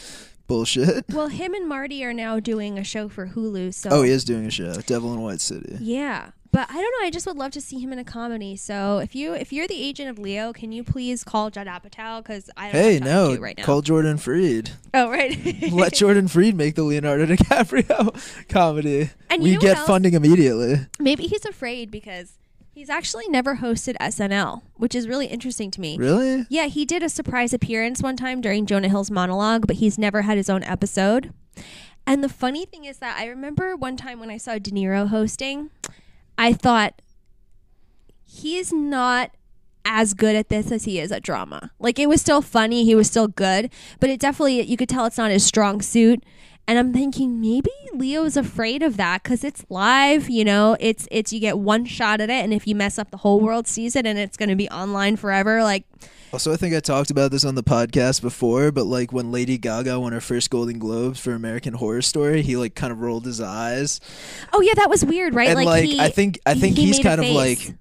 bullshit. 0.48 1.06
Well, 1.14 1.28
him 1.28 1.54
and 1.54 1.68
Marty 1.70 2.04
are 2.04 2.14
now 2.14 2.40
doing 2.40 2.80
a 2.80 2.84
show 2.84 3.10
for 3.10 3.28
Hulu. 3.28 3.74
So 3.76 3.90
Oh, 3.92 4.02
he 4.02 4.10
is 4.12 4.24
doing 4.24 4.48
a 4.48 4.52
show, 4.52 4.74
Devil 4.82 5.14
in 5.14 5.22
White 5.22 5.42
City. 5.42 5.78
Yeah, 5.80 6.32
but 6.52 6.68
I 6.70 6.74
don't 6.74 6.94
know. 7.00 7.06
I 7.06 7.10
just 7.12 7.26
would 7.28 7.38
love 7.38 7.52
to 7.52 7.62
see 7.62 7.80
him 7.80 7.94
in 7.94 8.00
a 8.00 8.04
comedy. 8.04 8.56
So 8.56 8.98
if 9.00 9.16
you 9.16 9.34
if 9.34 9.54
you're 9.54 9.68
the 9.68 9.82
agent 9.82 10.10
of 10.10 10.18
Leo, 10.20 10.52
can 10.54 10.72
you 10.72 10.84
please 10.84 11.24
call 11.24 11.50
Judd 11.50 11.68
Apatow 11.68 12.24
because 12.24 12.50
I 12.58 12.72
don't 12.72 12.82
Hey, 12.82 13.00
no, 13.00 13.36
to 13.36 13.42
right 13.42 13.58
now. 13.58 13.64
call 13.64 13.82
Jordan 13.82 14.18
Freed. 14.18 14.72
oh 14.94 15.10
right. 15.10 15.38
Let 15.72 15.94
Jordan 15.94 16.28
Freed 16.28 16.56
make 16.56 16.76
the 16.76 16.84
Leonardo 16.84 17.26
DiCaprio 17.36 18.48
comedy. 18.50 19.10
And 19.30 19.44
we 19.44 19.50
you 19.50 19.56
know 19.56 19.62
get 19.62 19.78
funding 19.80 20.14
immediately. 20.14 20.88
Maybe 21.00 21.28
he's 21.28 21.46
afraid 21.46 21.92
because 21.92 22.34
he's 22.74 22.90
actually 22.90 23.28
never 23.28 23.58
hosted 23.58 23.96
SNL, 23.98 24.62
which 24.76 24.96
is 24.96 25.08
really 25.08 25.28
interesting 25.28 25.70
to 25.72 25.82
me. 25.82 25.98
Really? 25.98 26.46
Yeah, 26.50 26.66
he 26.66 26.86
did 26.86 27.04
a 27.04 27.10
surprise 27.10 27.54
appearance 27.54 28.02
one 28.02 28.16
time 28.16 28.42
during 28.42 28.66
Jonah 28.66 28.88
Hill's 28.90 29.12
monologue, 29.12 29.68
but 29.68 29.78
he's 29.78 29.98
never 29.98 30.24
had 30.24 30.38
his 30.38 30.50
own 30.50 30.64
episode. 30.64 31.34
And 32.08 32.24
the 32.24 32.30
funny 32.30 32.66
thing 32.66 32.86
is 32.86 32.98
that 33.00 33.18
I 33.20 33.28
remember 33.28 33.76
one 33.76 33.96
time 33.98 34.20
when 34.20 34.32
I 34.32 34.38
saw 34.38 34.58
De 34.58 34.72
Niro 34.72 35.10
hosting, 35.10 35.70
I 36.40 36.54
thought 36.54 37.02
he's 38.24 38.72
not 38.72 39.32
as 39.84 40.14
good 40.14 40.38
at 40.38 40.48
this 40.48 40.72
as 40.72 40.86
he 40.86 40.98
is 40.98 41.12
at 41.12 41.22
drama. 41.22 41.72
Like 41.80 42.00
it 42.00 42.08
was 42.08 42.22
still 42.22 42.42
funny, 42.42 42.86
he 42.86 42.96
was 42.96 43.08
still 43.08 43.28
good, 43.28 43.70
but 44.00 44.10
it 44.10 44.22
definitely 44.22 44.62
you 44.62 44.78
could 44.78 44.88
tell 44.88 45.06
it's 45.06 45.18
not 45.18 45.32
his 45.32 45.46
strong 45.46 45.82
suit. 45.82 46.24
And 46.66 46.80
I'm 46.80 46.94
thinking 46.94 47.42
maybe 47.42 47.72
Leo's 47.94 48.38
afraid 48.38 48.84
of 48.84 48.96
that 48.96 49.22
cuz 49.24 49.44
it's 49.44 49.66
live, 49.68 50.30
you 50.30 50.46
know, 50.46 50.78
it's 50.80 51.10
it's 51.12 51.34
you 51.34 51.42
get 51.42 51.60
one 51.60 51.84
shot 51.84 52.22
at 52.22 52.30
it 52.30 52.42
and 52.42 52.54
if 52.54 52.66
you 52.66 52.74
mess 52.74 52.98
up 52.98 53.12
the 53.12 53.18
whole 53.18 53.42
world 53.42 53.68
sees 53.68 53.98
it 53.98 54.06
and 54.06 54.18
it's 54.18 54.38
going 54.38 54.50
to 54.50 54.56
be 54.56 54.70
online 54.70 55.18
forever 55.18 55.62
like 55.62 55.84
Also, 56.32 56.54
I 56.54 56.58
think 56.58 56.76
I 56.76 56.80
talked 56.80 57.10
about 57.10 57.32
this 57.32 57.44
on 57.44 57.56
the 57.56 57.64
podcast 57.64 58.22
before, 58.22 58.72
but 58.72 58.86
like 58.86 59.12
when 59.12 59.32
Lady 59.32 59.58
Gaga 59.58 60.00
won 60.00 60.14
her 60.14 60.22
first 60.22 60.52
Golden 60.52 60.78
Globes 60.78 61.20
for 61.20 61.34
American 61.34 61.74
Horror 61.74 62.04
Story, 62.04 62.44
he 62.44 62.56
like 62.56 62.76
kind 62.76 62.92
of 62.92 63.02
rolled 63.02 63.26
his 63.26 63.42
eyes. 63.42 64.00
Oh 64.54 64.62
yeah, 64.62 64.74
that 64.76 64.90
was 64.90 65.04
weird, 65.04 65.34
right? 65.34 65.50
and 65.50 65.66
like, 65.66 65.86
he, 65.86 66.00
I 66.00 66.10
think 66.10 66.40
I 66.46 66.54
think 66.54 66.78
he 66.78 66.86
he's 66.86 67.00
kind 67.00 67.20
of 67.20 67.28
like 67.28 67.74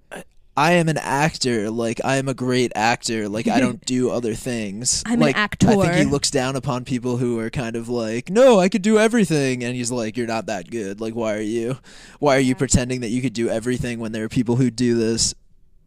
I 0.57 0.73
am 0.73 0.89
an 0.89 0.97
actor, 0.97 1.71
like 1.71 2.01
I 2.03 2.17
am 2.17 2.27
a 2.27 2.35
great 2.35 2.73
actor, 2.75 3.29
like 3.29 3.49
I 3.49 3.61
don't 3.61 3.81
do 3.85 4.11
other 4.11 4.35
things. 4.35 5.05
I'm 5.05 5.21
an 5.21 5.35
actor. 5.35 5.69
I 5.69 5.77
think 5.77 5.95
he 5.95 6.05
looks 6.05 6.31
down 6.31 6.57
upon 6.57 6.85
people 6.85 7.19
who 7.19 7.39
are 7.39 7.51
kind 7.51 7.77
of 7.77 7.91
like, 7.91 8.31
"No, 8.31 8.59
I 8.59 8.69
could 8.71 8.83
do 8.83 8.99
everything." 8.99 9.63
And 9.63 9.77
he's 9.77 9.93
like, 9.93 10.17
"You're 10.17 10.27
not 10.27 10.47
that 10.47 10.71
good. 10.71 11.03
Like 11.03 11.15
why 11.15 11.35
are 11.35 11.41
you 11.41 11.79
why 12.19 12.37
are 12.37 12.41
you 12.41 12.55
pretending 12.55 13.03
that 13.03 13.11
you 13.11 13.21
could 13.21 13.35
do 13.35 13.51
everything 13.51 14.01
when 14.01 14.13
there 14.13 14.25
are 14.25 14.29
people 14.29 14.57
who 14.57 14.71
do 14.71 14.97
this 14.97 15.35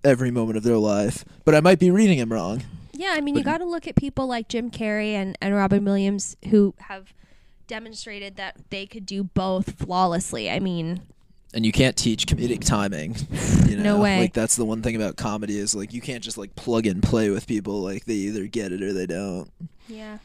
every 0.03 0.31
moment 0.31 0.57
of 0.57 0.63
their 0.63 0.77
life?" 0.77 1.25
But 1.45 1.55
I 1.55 1.59
might 1.61 1.79
be 1.79 1.91
reading 1.91 2.17
him 2.17 2.31
wrong. 2.31 2.63
Yeah, 2.93 3.13
I 3.15 3.21
mean, 3.21 3.35
you 3.35 3.43
got 3.43 3.59
to 3.59 3.65
look 3.65 3.87
at 3.87 3.95
people 3.95 4.27
like 4.27 4.47
Jim 4.47 4.69
Carrey 4.69 5.13
and, 5.13 5.35
and 5.41 5.55
Robin 5.55 5.83
Williams 5.83 6.37
who 6.49 6.75
have 6.79 7.13
demonstrated 7.67 8.35
that 8.35 8.57
they 8.69 8.85
could 8.85 9.05
do 9.05 9.23
both 9.23 9.79
flawlessly. 9.79 10.49
I 10.51 10.59
mean, 10.59 11.01
and 11.53 11.65
you 11.65 11.71
can't 11.71 11.95
teach 11.97 12.27
comedic 12.27 12.63
timing. 12.63 13.15
You 13.71 13.77
know? 13.77 13.95
No 13.95 14.01
way. 14.01 14.19
Like 14.19 14.33
that's 14.33 14.57
the 14.57 14.65
one 14.65 14.81
thing 14.81 14.97
about 14.97 15.15
comedy 15.15 15.57
is 15.57 15.73
like 15.73 15.93
you 15.93 16.01
can't 16.01 16.21
just 16.21 16.37
like 16.37 16.53
plug 16.57 16.85
and 16.85 17.01
play 17.01 17.29
with 17.29 17.47
people. 17.47 17.81
Like 17.81 18.03
they 18.03 18.15
either 18.15 18.45
get 18.45 18.73
it 18.73 18.81
or 18.81 18.91
they 18.91 19.05
don't. 19.05 19.49
yeah. 19.87 20.17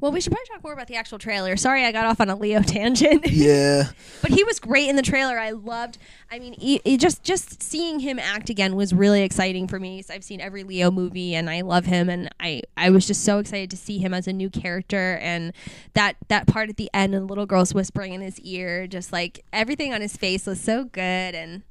Well, 0.00 0.12
we 0.12 0.20
should 0.22 0.32
probably 0.32 0.46
talk 0.46 0.64
more 0.64 0.72
about 0.72 0.86
the 0.88 0.96
actual 0.96 1.18
trailer. 1.18 1.56
Sorry, 1.58 1.84
I 1.84 1.92
got 1.92 2.06
off 2.06 2.20
on 2.22 2.30
a 2.30 2.36
Leo 2.36 2.62
tangent. 2.66 3.26
Yeah. 3.30 3.84
but 4.22 4.30
he 4.30 4.42
was 4.44 4.58
great 4.58 4.88
in 4.88 4.96
the 4.96 5.02
trailer. 5.02 5.38
I 5.38 5.50
loved. 5.50 5.98
I 6.30 6.38
mean, 6.38 6.54
he, 6.54 6.80
he 6.84 6.96
just 6.96 7.22
just 7.22 7.62
seeing 7.62 8.00
him 8.00 8.18
act 8.18 8.48
again 8.48 8.76
was 8.76 8.94
really 8.94 9.22
exciting 9.22 9.68
for 9.68 9.78
me. 9.78 10.02
'cause 10.02 10.10
I've 10.10 10.24
seen 10.24 10.40
every 10.40 10.62
Leo 10.64 10.90
movie 10.90 11.34
and 11.34 11.50
I 11.50 11.60
love 11.60 11.84
him, 11.86 12.08
and 12.08 12.30
I 12.40 12.62
I 12.76 12.88
was 12.90 13.06
just 13.06 13.24
so 13.24 13.38
excited 13.38 13.70
to 13.70 13.76
see 13.76 13.98
him 13.98 14.14
as 14.14 14.26
a 14.26 14.32
new 14.32 14.48
character. 14.48 15.18
And 15.20 15.52
that 15.94 16.16
that 16.28 16.46
part 16.46 16.70
at 16.70 16.76
the 16.76 16.88
end 16.94 17.14
and 17.14 17.24
the 17.24 17.28
little 17.28 17.46
girl's 17.46 17.74
whispering 17.74 18.14
in 18.14 18.20
his 18.22 18.40
ear, 18.40 18.86
just 18.86 19.12
like 19.12 19.44
everything 19.52 19.92
on 19.92 20.00
his 20.00 20.16
face 20.16 20.46
was 20.46 20.60
so 20.60 20.84
good. 20.84 21.34
And 21.34 21.62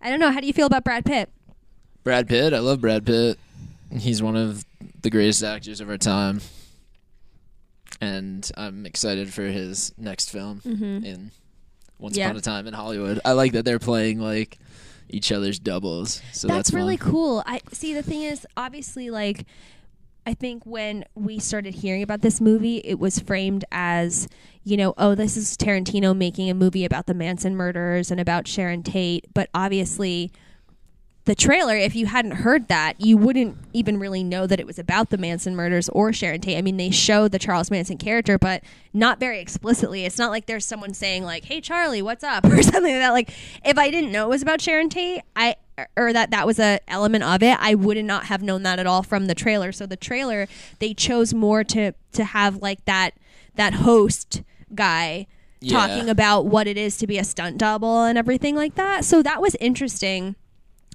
I 0.00 0.10
don't 0.10 0.18
know. 0.20 0.32
How 0.32 0.40
do 0.40 0.46
you 0.48 0.52
feel 0.52 0.66
about 0.66 0.82
Brad 0.84 1.04
Pitt? 1.04 1.30
Brad 2.02 2.28
Pitt. 2.28 2.52
I 2.52 2.58
love 2.58 2.80
Brad 2.80 3.06
Pitt. 3.06 3.38
He's 3.96 4.20
one 4.20 4.36
of 4.36 4.64
the 5.02 5.10
greatest 5.10 5.44
actors 5.44 5.80
of 5.80 5.88
our 5.88 5.98
time. 5.98 6.40
And 8.02 8.50
I'm 8.56 8.84
excited 8.84 9.32
for 9.32 9.42
his 9.42 9.94
next 9.96 10.30
film 10.30 10.60
Mm-hmm. 10.64 11.04
in 11.04 11.30
Once 11.98 12.16
Yeah. 12.16 12.26
Upon 12.26 12.36
a 12.36 12.40
Time 12.40 12.66
in 12.66 12.74
Hollywood. 12.74 13.20
I 13.24 13.32
like 13.32 13.52
that 13.52 13.64
they're 13.64 13.78
playing 13.78 14.18
like 14.20 14.58
each 15.08 15.30
other's 15.30 15.58
doubles. 15.58 16.20
So 16.32 16.48
that's, 16.48 16.70
that's, 16.70 16.72
really 16.72 16.96
fun. 16.96 17.10
cool. 17.10 17.42
I 17.46 17.60
see. 17.72 17.94
The 17.94 18.02
thing 18.02 18.22
is, 18.22 18.46
obviously, 18.56 19.10
like 19.10 19.46
I 20.26 20.34
think 20.34 20.64
when 20.64 21.04
we 21.14 21.38
started 21.38 21.74
hearing 21.74 22.02
about 22.02 22.22
this 22.22 22.40
movie, 22.40 22.78
it 22.78 22.98
was 22.98 23.18
framed 23.18 23.64
as 23.72 24.28
you 24.64 24.76
know, 24.76 24.94
oh, 24.96 25.14
this 25.14 25.36
is 25.36 25.56
Tarantino 25.56 26.16
making 26.16 26.48
a 26.48 26.54
movie 26.54 26.84
about 26.84 27.06
the 27.06 27.14
Manson 27.14 27.56
murders 27.56 28.10
and 28.10 28.20
about 28.20 28.46
Sharon 28.46 28.82
Tate. 28.82 29.26
But 29.34 29.48
obviously, 29.54 30.30
the 31.24 31.34
trailer, 31.36 31.76
if 31.76 31.94
you 31.94 32.06
hadn't 32.06 32.32
heard 32.32 32.66
that, 32.66 33.00
you 33.00 33.16
wouldn't 33.16 33.56
even 33.72 33.98
really 33.98 34.24
know 34.24 34.46
that 34.46 34.58
it 34.58 34.66
was 34.66 34.78
about 34.78 35.10
the 35.10 35.18
Manson 35.18 35.54
murders 35.54 35.88
or 35.90 36.12
Sharon 36.12 36.40
Tate. 36.40 36.58
I 36.58 36.62
mean, 36.62 36.76
they 36.78 36.90
show 36.90 37.28
the 37.28 37.38
Charles 37.38 37.70
Manson 37.70 37.96
character, 37.96 38.38
but 38.38 38.64
not 38.92 39.20
very 39.20 39.38
explicitly. 39.40 40.04
It's 40.04 40.18
not 40.18 40.30
like 40.32 40.46
there's 40.46 40.66
someone 40.66 40.94
saying 40.94 41.22
like, 41.22 41.44
"Hey, 41.44 41.60
Charlie, 41.60 42.02
what's 42.02 42.24
up?" 42.24 42.44
or 42.46 42.60
something 42.62 42.92
like 42.92 43.00
that. 43.00 43.10
Like, 43.10 43.30
if 43.64 43.78
I 43.78 43.90
didn't 43.90 44.10
know 44.10 44.26
it 44.26 44.30
was 44.30 44.42
about 44.42 44.60
Sharon 44.60 44.88
Tate, 44.88 45.22
I 45.36 45.54
or 45.96 46.12
that 46.12 46.30
that 46.32 46.46
was 46.46 46.58
a 46.58 46.80
element 46.88 47.22
of 47.24 47.42
it, 47.42 47.56
I 47.60 47.74
would 47.76 48.04
not 48.04 48.24
have 48.24 48.42
known 48.42 48.62
that 48.64 48.78
at 48.80 48.86
all 48.86 49.02
from 49.04 49.26
the 49.26 49.34
trailer. 49.34 49.70
So 49.72 49.86
the 49.86 49.96
trailer, 49.96 50.48
they 50.80 50.92
chose 50.92 51.32
more 51.32 51.62
to 51.64 51.92
to 52.14 52.24
have 52.24 52.56
like 52.56 52.84
that 52.86 53.12
that 53.54 53.74
host 53.74 54.42
guy 54.74 55.26
Yeah. 55.60 55.78
talking 55.78 56.08
about 56.08 56.46
what 56.46 56.66
it 56.66 56.76
is 56.76 56.96
to 56.98 57.06
be 57.06 57.16
a 57.18 57.24
stunt 57.24 57.58
double 57.58 58.02
and 58.02 58.18
everything 58.18 58.56
like 58.56 58.74
that. 58.74 59.04
So 59.04 59.22
that 59.22 59.40
was 59.40 59.54
interesting. 59.60 60.34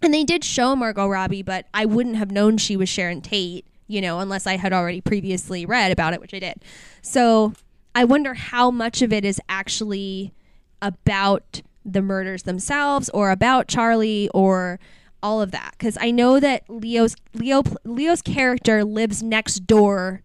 And 0.02 0.14
they 0.14 0.24
did 0.24 0.44
show 0.44 0.76
Margot 0.76 1.08
Robbie, 1.08 1.42
but 1.42 1.66
I 1.74 1.86
wouldn't 1.86 2.18
have 2.18 2.32
known 2.32 2.58
she 2.58 2.78
was 2.78 2.90
Sharon 2.90 3.22
Tate, 3.22 3.66
you 3.88 4.02
know, 4.02 4.20
unless 4.20 4.46
I 4.46 4.58
had 4.58 4.74
already 4.74 5.02
previously 5.02 5.66
read 5.66 5.92
about 5.92 6.14
it, 6.14 6.22
which 6.22 6.34
I 6.34 6.40
did. 6.40 6.64
So 7.02 7.54
I 7.96 8.04
wonder 8.04 8.36
how 8.36 8.70
much 8.70 9.02
of 9.02 9.12
it 9.12 9.26
is 9.26 9.42
actually 9.50 10.34
about 10.82 11.62
the 11.84 12.02
murders 12.02 12.44
themselves 12.44 13.10
or 13.10 13.32
about 13.32 13.68
Charlie 13.68 14.30
or 14.34 14.80
all 15.24 15.42
of 15.42 15.52
that 15.52 15.72
because 15.72 15.98
I 16.00 16.12
know 16.12 16.40
that 16.40 16.70
Leo's 16.70 17.16
Leo 17.34 17.64
Leo's 17.84 18.22
character 18.22 18.84
lives 18.84 19.24
next 19.24 19.66
door 19.66 20.22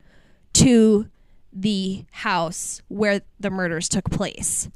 to 0.54 1.08
the 1.52 2.04
house 2.10 2.82
where 2.88 3.22
the 3.40 3.50
murders 3.50 3.88
took 3.88 4.10
place. 4.10 4.68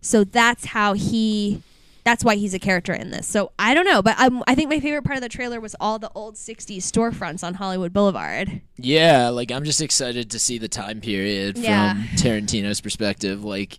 So 0.00 0.24
that's 0.24 0.66
how 0.66 0.94
he 0.94 1.62
that's 2.04 2.24
why 2.24 2.36
he's 2.36 2.54
a 2.54 2.58
character 2.58 2.92
in 2.92 3.10
this. 3.10 3.26
So 3.26 3.52
I 3.58 3.74
don't 3.74 3.84
know, 3.84 4.00
but 4.02 4.18
um, 4.18 4.42
I 4.46 4.54
think 4.54 4.70
my 4.70 4.80
favorite 4.80 5.02
part 5.04 5.16
of 5.16 5.22
the 5.22 5.28
trailer 5.28 5.60
was 5.60 5.76
all 5.80 5.98
the 5.98 6.10
old 6.14 6.36
60s 6.36 6.78
storefronts 6.78 7.44
on 7.44 7.54
Hollywood 7.54 7.92
Boulevard. 7.92 8.60
Yeah, 8.76 9.28
like 9.28 9.50
I'm 9.52 9.64
just 9.64 9.80
excited 9.82 10.30
to 10.30 10.38
see 10.38 10.58
the 10.58 10.68
time 10.68 11.00
period 11.00 11.58
Yeah. 11.58 11.94
from 11.94 12.02
Tarantino's 12.16 12.80
perspective. 12.80 13.44
Like 13.44 13.78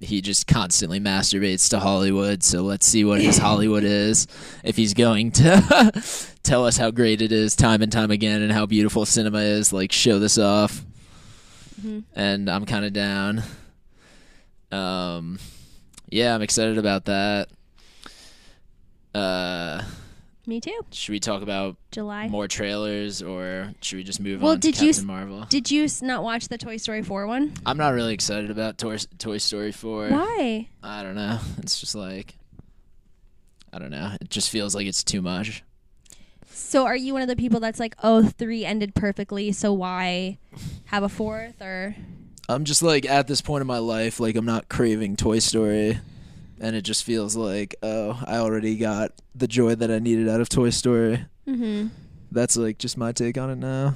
he 0.00 0.20
just 0.20 0.46
constantly 0.46 1.00
masturbates 1.00 1.68
to 1.70 1.80
Hollywood, 1.80 2.44
so 2.44 2.62
let's 2.62 2.86
see 2.86 3.04
what 3.04 3.20
his 3.20 3.38
Hollywood 3.48 3.82
is. 3.84 4.26
If 4.62 4.76
he's 4.76 4.94
going 4.94 5.32
to 5.32 6.02
tell 6.42 6.66
us 6.66 6.76
how 6.76 6.90
great 6.92 7.20
it 7.22 7.32
is 7.32 7.56
time 7.56 7.82
and 7.82 7.90
time 7.90 8.10
again 8.10 8.42
and 8.42 8.52
how 8.52 8.66
beautiful 8.66 9.06
cinema 9.06 9.38
is, 9.40 9.72
like 9.72 9.90
show 9.90 10.18
this 10.18 10.38
off. 10.38 10.84
Mm-hmm. 11.80 12.00
And 12.14 12.48
I'm 12.50 12.64
kind 12.66 12.84
of 12.84 12.92
down. 12.92 13.42
Um 14.70 15.38
yeah, 16.10 16.34
I'm 16.34 16.42
excited 16.42 16.78
about 16.78 17.04
that. 17.06 17.48
Uh 19.14 19.82
Me 20.46 20.60
too. 20.60 20.80
should 20.90 21.12
we 21.12 21.20
talk 21.20 21.42
about 21.42 21.76
July. 21.90 22.28
more 22.28 22.46
trailers 22.48 23.22
or 23.22 23.72
should 23.80 23.96
we 23.96 24.02
just 24.04 24.20
move 24.20 24.42
Well, 24.42 24.52
on 24.52 24.60
to 24.60 24.70
did 24.70 24.80
you 24.80 24.88
Captain 24.88 25.02
s- 25.02 25.06
Marvel? 25.06 25.44
Did 25.48 25.70
you 25.70 25.84
s- 25.84 26.02
not 26.02 26.22
watch 26.22 26.48
the 26.48 26.58
Toy 26.58 26.76
Story 26.76 27.02
4 27.02 27.26
one? 27.26 27.52
I'm 27.66 27.76
not 27.78 27.90
really 27.94 28.14
excited 28.14 28.50
about 28.50 28.78
Toy, 28.78 28.98
Toy 29.18 29.38
Story 29.38 29.72
4. 29.72 30.08
Why? 30.08 30.68
I 30.82 31.02
don't 31.02 31.14
know. 31.16 31.38
It's 31.58 31.80
just 31.80 31.94
like 31.94 32.36
I 33.72 33.78
don't 33.78 33.90
know. 33.90 34.12
It 34.20 34.30
just 34.30 34.48
feels 34.50 34.74
like 34.74 34.86
it's 34.86 35.04
too 35.04 35.20
much. 35.20 35.62
So 36.50 36.86
are 36.86 36.96
you 36.96 37.12
one 37.12 37.20
of 37.22 37.28
the 37.28 37.36
people 37.36 37.60
that's 37.60 37.78
like, 37.78 37.94
"Oh, 38.02 38.26
3 38.26 38.64
ended 38.64 38.94
perfectly, 38.94 39.52
so 39.52 39.72
why 39.74 40.38
have 40.86 41.02
a 41.02 41.08
fourth 41.08 41.60
or 41.60 41.94
I'm 42.48 42.64
just 42.64 42.82
like 42.82 43.04
at 43.06 43.26
this 43.26 43.40
point 43.40 43.60
in 43.60 43.66
my 43.66 43.78
life, 43.78 44.20
like 44.20 44.36
I'm 44.36 44.46
not 44.46 44.68
craving 44.68 45.16
Toy 45.16 45.38
Story, 45.38 45.98
and 46.60 46.74
it 46.74 46.82
just 46.82 47.04
feels 47.04 47.36
like, 47.36 47.74
oh, 47.82 48.22
I 48.26 48.36
already 48.38 48.76
got 48.76 49.12
the 49.34 49.46
joy 49.46 49.74
that 49.74 49.90
I 49.90 49.98
needed 49.98 50.28
out 50.28 50.40
of 50.40 50.48
Toy 50.48 50.70
Story. 50.70 51.26
Mhm. 51.46 51.90
That's 52.32 52.56
like 52.56 52.78
just 52.78 52.96
my 52.96 53.12
take 53.12 53.36
on 53.38 53.50
it 53.50 53.56
now. 53.58 53.94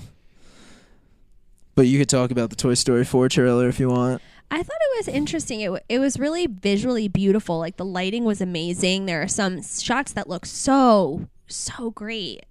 But 1.74 1.86
you 1.86 1.98
could 1.98 2.09
talk 2.09 2.30
about 2.30 2.50
the 2.50 2.57
Toy 2.57 2.74
Story 2.74 3.05
4 3.05 3.28
trailer 3.30 3.68
if 3.68 3.80
you 3.80 3.88
want. 3.88 4.20
I 4.50 4.62
thought 4.62 4.76
it 4.92 4.98
was 4.98 5.09
interesting. 5.09 5.61
It, 5.62 5.66
w- 5.66 5.82
it 5.88 5.98
was 5.98 6.18
really 6.18 6.46
visually 6.46 7.09
beautiful. 7.09 7.59
Like 7.59 7.78
the 7.78 7.86
lighting 7.86 8.24
was 8.24 8.42
amazing. 8.42 9.07
There 9.07 9.22
are 9.22 9.28
some 9.28 9.62
shots 9.62 10.12
that 10.12 10.28
look 10.28 10.44
so 10.44 11.28
so 11.46 11.90
great. 11.90 12.44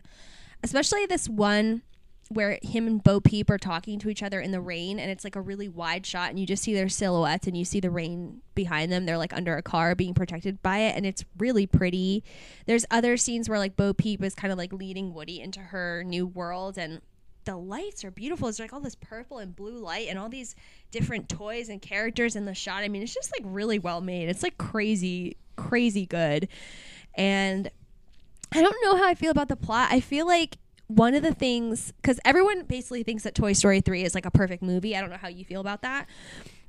Especially 0.63 1.05
this 1.05 1.29
one 1.29 1.83
where 2.33 2.59
him 2.61 2.87
and 2.87 3.03
Bo 3.03 3.19
Peep 3.19 3.49
are 3.49 3.57
talking 3.57 3.99
to 3.99 4.09
each 4.09 4.23
other 4.23 4.39
in 4.39 4.51
the 4.51 4.61
rain 4.61 4.99
and 4.99 5.11
it's 5.11 5.23
like 5.23 5.35
a 5.35 5.41
really 5.41 5.67
wide 5.67 6.05
shot 6.05 6.29
and 6.29 6.39
you 6.39 6.45
just 6.45 6.63
see 6.63 6.73
their 6.73 6.89
silhouettes 6.89 7.47
and 7.47 7.57
you 7.57 7.65
see 7.65 7.79
the 7.79 7.89
rain 7.89 8.41
behind 8.55 8.91
them. 8.91 9.05
They're 9.05 9.17
like 9.17 9.33
under 9.33 9.55
a 9.57 9.61
car 9.61 9.95
being 9.95 10.13
protected 10.13 10.61
by 10.61 10.79
it 10.79 10.95
and 10.95 11.05
it's 11.05 11.25
really 11.37 11.67
pretty. 11.67 12.23
There's 12.65 12.85
other 12.91 13.17
scenes 13.17 13.49
where 13.49 13.59
like 13.59 13.75
Bo 13.75 13.93
Peep 13.93 14.23
is 14.23 14.35
kind 14.35 14.51
of 14.51 14.57
like 14.57 14.73
leading 14.73 15.13
Woody 15.13 15.39
into 15.39 15.59
her 15.59 16.03
new 16.03 16.25
world 16.25 16.77
and 16.77 17.01
the 17.45 17.55
lights 17.55 18.03
are 18.03 18.11
beautiful. 18.11 18.47
It's 18.47 18.59
like 18.59 18.73
all 18.73 18.79
this 18.79 18.95
purple 18.95 19.39
and 19.39 19.55
blue 19.55 19.77
light 19.77 20.07
and 20.09 20.19
all 20.19 20.29
these 20.29 20.55
different 20.91 21.27
toys 21.27 21.69
and 21.69 21.81
characters 21.81 22.35
in 22.35 22.45
the 22.45 22.53
shot. 22.53 22.83
I 22.83 22.87
mean, 22.87 23.01
it's 23.01 23.13
just 23.13 23.31
like 23.31 23.41
really 23.43 23.79
well 23.79 24.01
made. 24.01 24.29
It's 24.29 24.43
like 24.43 24.57
crazy, 24.57 25.37
crazy 25.55 26.05
good. 26.05 26.47
And 27.15 27.69
I 28.51 28.61
don't 28.61 28.75
know 28.83 28.97
how 28.97 29.07
I 29.07 29.15
feel 29.15 29.31
about 29.31 29.49
the 29.49 29.55
plot. 29.55 29.89
I 29.91 29.99
feel 29.99 30.27
like 30.27 30.57
one 30.95 31.15
of 31.15 31.23
the 31.23 31.33
things, 31.33 31.93
because 32.01 32.19
everyone 32.25 32.63
basically 32.63 33.03
thinks 33.03 33.23
that 33.23 33.35
Toy 33.35 33.53
Story 33.53 33.81
3 33.81 34.03
is 34.03 34.15
like 34.15 34.25
a 34.25 34.31
perfect 34.31 34.63
movie. 34.63 34.95
I 34.95 35.01
don't 35.01 35.09
know 35.09 35.17
how 35.17 35.27
you 35.27 35.45
feel 35.45 35.61
about 35.61 35.81
that. 35.81 36.07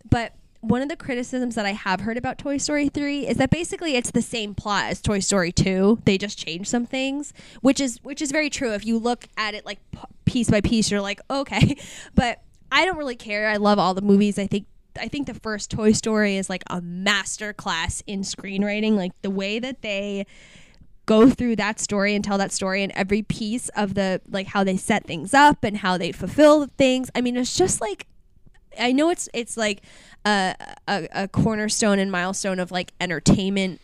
But 0.09 0.35
one 0.61 0.81
of 0.81 0.89
the 0.89 0.97
criticisms 0.97 1.57
that 1.57 1.67
I 1.67 1.73
have 1.73 2.01
heard 2.01 2.17
about 2.17 2.39
Toy 2.39 2.57
Story 2.57 2.89
3 2.89 3.27
is 3.27 3.37
that 3.39 3.51
basically 3.51 3.97
it's 3.97 4.13
the 4.13 4.23
same 4.23 4.55
plot 4.55 4.85
as 4.87 5.01
Toy 5.01 5.19
Story 5.19 5.51
2. 5.51 6.03
They 6.05 6.17
just 6.17 6.39
changed 6.39 6.71
some 6.71 6.87
things, 6.87 7.33
which 7.63 7.81
is 7.81 7.99
which 8.05 8.23
is 8.23 8.31
very 8.31 8.49
true. 8.49 8.73
If 8.73 8.87
you 8.87 8.99
look 8.99 9.27
at 9.37 9.55
it 9.55 9.67
like 9.67 9.81
piece 10.25 10.51
by 10.51 10.61
piece, 10.61 10.91
you're 10.91 11.01
like, 11.01 11.21
okay. 11.29 11.77
But 12.15 12.43
I 12.71 12.85
don't 12.85 12.97
really 12.97 13.17
care. 13.17 13.49
I 13.49 13.57
love 13.57 13.79
all 13.79 13.93
the 13.93 14.03
movies. 14.03 14.39
I 14.39 14.47
think 14.47 14.67
I 14.99 15.09
think 15.09 15.27
the 15.27 15.35
first 15.35 15.71
Toy 15.71 15.93
Story 15.93 16.37
is 16.37 16.49
like 16.49 16.63
a 16.71 16.81
master 16.81 17.53
class 17.53 18.03
in 18.07 18.21
screenwriting. 18.21 18.93
Like 18.93 19.13
the 19.23 19.31
way 19.31 19.59
that 19.59 19.83
they 19.83 20.27
go 21.07 21.29
through 21.29 21.57
that 21.57 21.81
story 21.81 22.15
and 22.15 22.25
tell 22.25 22.39
that 22.39 22.53
story 22.53 22.83
and 22.83 22.93
every 22.93 23.23
piece 23.23 23.69
of 23.71 23.95
the 23.95 24.21
like 24.29 24.49
how 24.49 24.63
they 24.65 24.77
set 24.77 25.05
things 25.05 25.35
up 25.35 25.65
and 25.65 25.79
how 25.79 25.99
they 25.99 26.13
fulfill 26.13 26.67
things. 26.67 27.11
I 27.15 27.21
mean, 27.21 27.37
it's 27.37 27.57
just 27.57 27.81
like 27.81 28.07
I 28.79 28.93
know 28.93 29.11
it's 29.11 29.29
it's 29.35 29.57
like 29.57 29.83
a, 30.25 30.55
a, 30.89 31.09
a 31.13 31.29
cornerstone 31.29 31.99
and 31.99 32.11
milestone 32.11 32.59
of 32.59 32.71
like 32.71 32.93
entertainment 33.01 33.81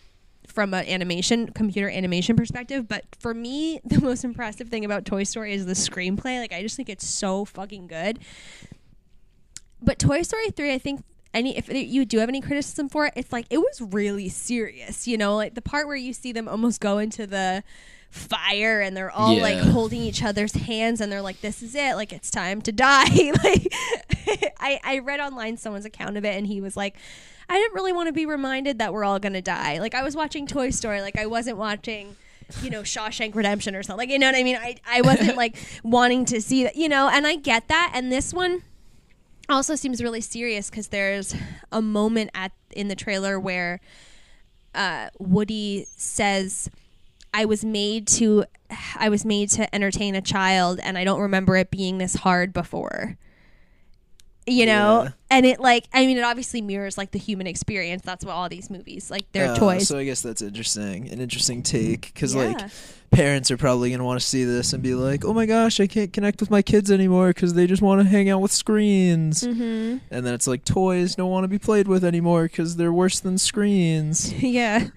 from 0.47 0.73
an 0.73 0.87
animation 0.87 1.49
computer 1.49 1.91
animation 1.91 2.35
perspective 2.35 2.89
but 2.89 3.05
for 3.19 3.35
me 3.35 3.81
the 3.85 4.01
most 4.01 4.25
impressive 4.25 4.69
thing 4.69 4.85
about 4.85 5.05
toy 5.05 5.23
story 5.23 5.53
is 5.53 5.67
the 5.67 5.75
screenplay 5.75 6.41
like 6.41 6.53
i 6.53 6.63
just 6.63 6.75
think 6.75 6.89
it's 6.89 7.07
so 7.07 7.45
fucking 7.45 7.87
good 7.87 8.19
but 9.83 9.99
toy 9.99 10.23
story 10.23 10.51
3 10.51 10.73
i 10.73 10.79
think 10.79 11.05
any 11.35 11.57
if 11.57 11.69
you 11.69 12.05
do 12.05 12.19
have 12.19 12.29
any 12.29 12.41
criticism 12.41 12.89
for 12.89 13.07
it 13.07 13.13
it's 13.17 13.33
like 13.33 13.47
it 13.51 13.59
was 13.59 13.81
really 13.81 14.29
serious 14.29 15.07
you 15.09 15.17
know? 15.17 15.37
Like 15.37 15.55
the 15.55 15.63
part 15.63 15.87
where 15.87 15.97
you 15.97 16.13
see 16.13 16.33
them 16.33 16.49
almost 16.49 16.81
go 16.81 16.99
into 16.99 17.27
the 17.27 17.65
fire 18.11 18.81
and 18.81 18.97
they're 18.97 19.11
all 19.11 19.37
like 19.37 19.59
holding 19.59 20.01
each 20.01 20.23
other's 20.23 20.53
hands 20.53 21.01
and 21.01 21.13
they're 21.13 21.23
like 21.23 21.41
this 21.41 21.63
is 21.63 21.75
it. 21.75 21.95
Like 21.95 22.13
it's 22.13 22.31
time 22.31 22.63
to 22.63 22.73
die. 22.73 23.33
Like 23.45 23.73
I, 24.61 24.81
I 24.85 24.99
read 24.99 25.21
online 25.21 25.57
someone's 25.57 25.85
account 25.85 26.17
of 26.17 26.25
it 26.25 26.37
and 26.37 26.47
he 26.47 26.61
was 26.61 26.77
like 26.77 26.97
i 27.49 27.55
didn't 27.55 27.75
really 27.75 27.93
want 27.93 28.09
to 28.09 28.13
be 28.13 28.27
reminded 28.27 28.79
that 28.79 28.93
we're 28.93 29.05
all 29.05 29.19
gonna 29.19 29.43
die. 29.43 29.79
Like 29.79 29.95
i 29.95 30.03
was 30.03 30.17
watching 30.17 30.47
toy 30.47 30.71
story. 30.71 31.01
Like 31.01 31.19
i 31.19 31.27
wasn't 31.27 31.57
watching 31.57 32.17
you 32.63 32.71
know 32.71 32.81
shawshank 32.81 33.35
redemption 33.35 33.75
or 33.75 33.83
something. 33.83 33.99
Like 33.99 34.11
you 34.11 34.19
know 34.19 34.27
what 34.27 34.37
i 34.37 34.43
mean? 34.43 34.57
I, 34.57 34.77
I 34.87 35.03
wasn't 35.03 35.37
like 35.45 35.57
wanting 35.83 36.25
to 36.27 36.41
see 36.41 36.65
that 36.65 36.77
you 36.77 36.89
know? 36.89 37.09
And 37.09 37.27
i 37.27 37.37
get 37.37 37.69
that. 37.69 37.93
And 37.95 38.11
this 38.11 38.33
one 38.33 38.63
also 39.49 39.75
seems 39.75 40.03
really 40.03 40.21
serious 40.21 40.71
because 40.71 40.89
there's 40.89 41.35
a 41.73 41.83
moment 41.83 42.31
at 42.35 42.53
in 42.73 42.89
the 42.89 42.95
trailer 42.95 43.41
where 43.41 43.81
uh, 44.75 45.09
Woody 45.19 45.87
says, 45.97 46.71
"I 47.33 47.45
was 47.45 47.65
made 47.65 48.07
to, 48.09 48.45
I 48.97 49.09
was 49.09 49.25
made 49.25 49.51
to 49.51 49.75
entertain 49.75 50.15
a 50.15 50.21
child, 50.21 50.81
and 50.83 50.99
I 50.99 51.05
don't 51.05 51.21
remember 51.21 51.57
it 51.57 51.71
being 51.71 51.99
this 51.99 52.17
hard 52.17 52.53
before." 52.53 53.17
You 54.49 54.67
know, 54.67 55.03
Yeah. 55.05 55.11
and 55.31 55.45
it 55.47 55.61
like, 55.61 55.87
I 55.93 56.07
mean, 56.07 56.17
it 56.17 56.25
obviously 56.25 56.63
mirrors 56.63 56.97
like 56.97 57.11
the 57.11 57.19
human 57.19 57.47
experience. 57.47 58.03
That's 58.05 58.25
what 58.25 58.33
all 58.33 58.49
these 58.49 58.71
movies 58.71 59.11
like. 59.11 59.31
They're 59.33 59.53
Uh, 59.53 59.57
toys. 59.57 59.87
So 59.89 59.99
I 59.99 60.05
guess 60.05 60.23
that's 60.23 60.41
interesting. 60.43 61.09
An 61.11 61.21
interesting 61.21 61.63
take 61.63 62.13
because 62.15 62.35
Yeah. 62.35 62.43
like 62.49 62.71
parents 63.11 63.51
are 63.51 63.57
probably 63.57 63.91
gonna 63.91 64.05
want 64.05 64.21
to 64.21 64.27
see 64.27 64.45
this 64.45 64.73
and 64.73 64.83
be 64.83 64.95
like, 64.95 65.25
"Oh 65.25 65.33
my 65.35 65.47
gosh, 65.47 65.81
I 65.81 65.87
can't 65.87 66.13
connect 66.13 66.41
with 66.41 66.51
my 66.51 66.63
kids 66.63 66.91
anymore 66.91 67.29
because 67.29 67.55
they 67.55 67.67
just 67.67 67.83
want 67.83 68.03
to 68.03 68.09
hang 68.09 68.29
out 68.31 68.41
with 68.41 68.53
screens." 68.53 69.43
mm-hmm. 69.43 69.99
And 70.11 70.27
then 70.27 70.35
it's 70.35 70.47
like 70.47 70.65
toys 70.65 71.15
don't 71.15 71.31
want 71.31 71.45
to 71.45 71.49
be 71.49 71.59
played 71.59 71.89
with 71.89 72.05
anymore 72.05 72.45
because 72.45 72.77
they're 72.77 72.93
worse 72.93 73.21
than 73.21 73.39
screens. 73.39 74.33
yeah. 74.43 74.89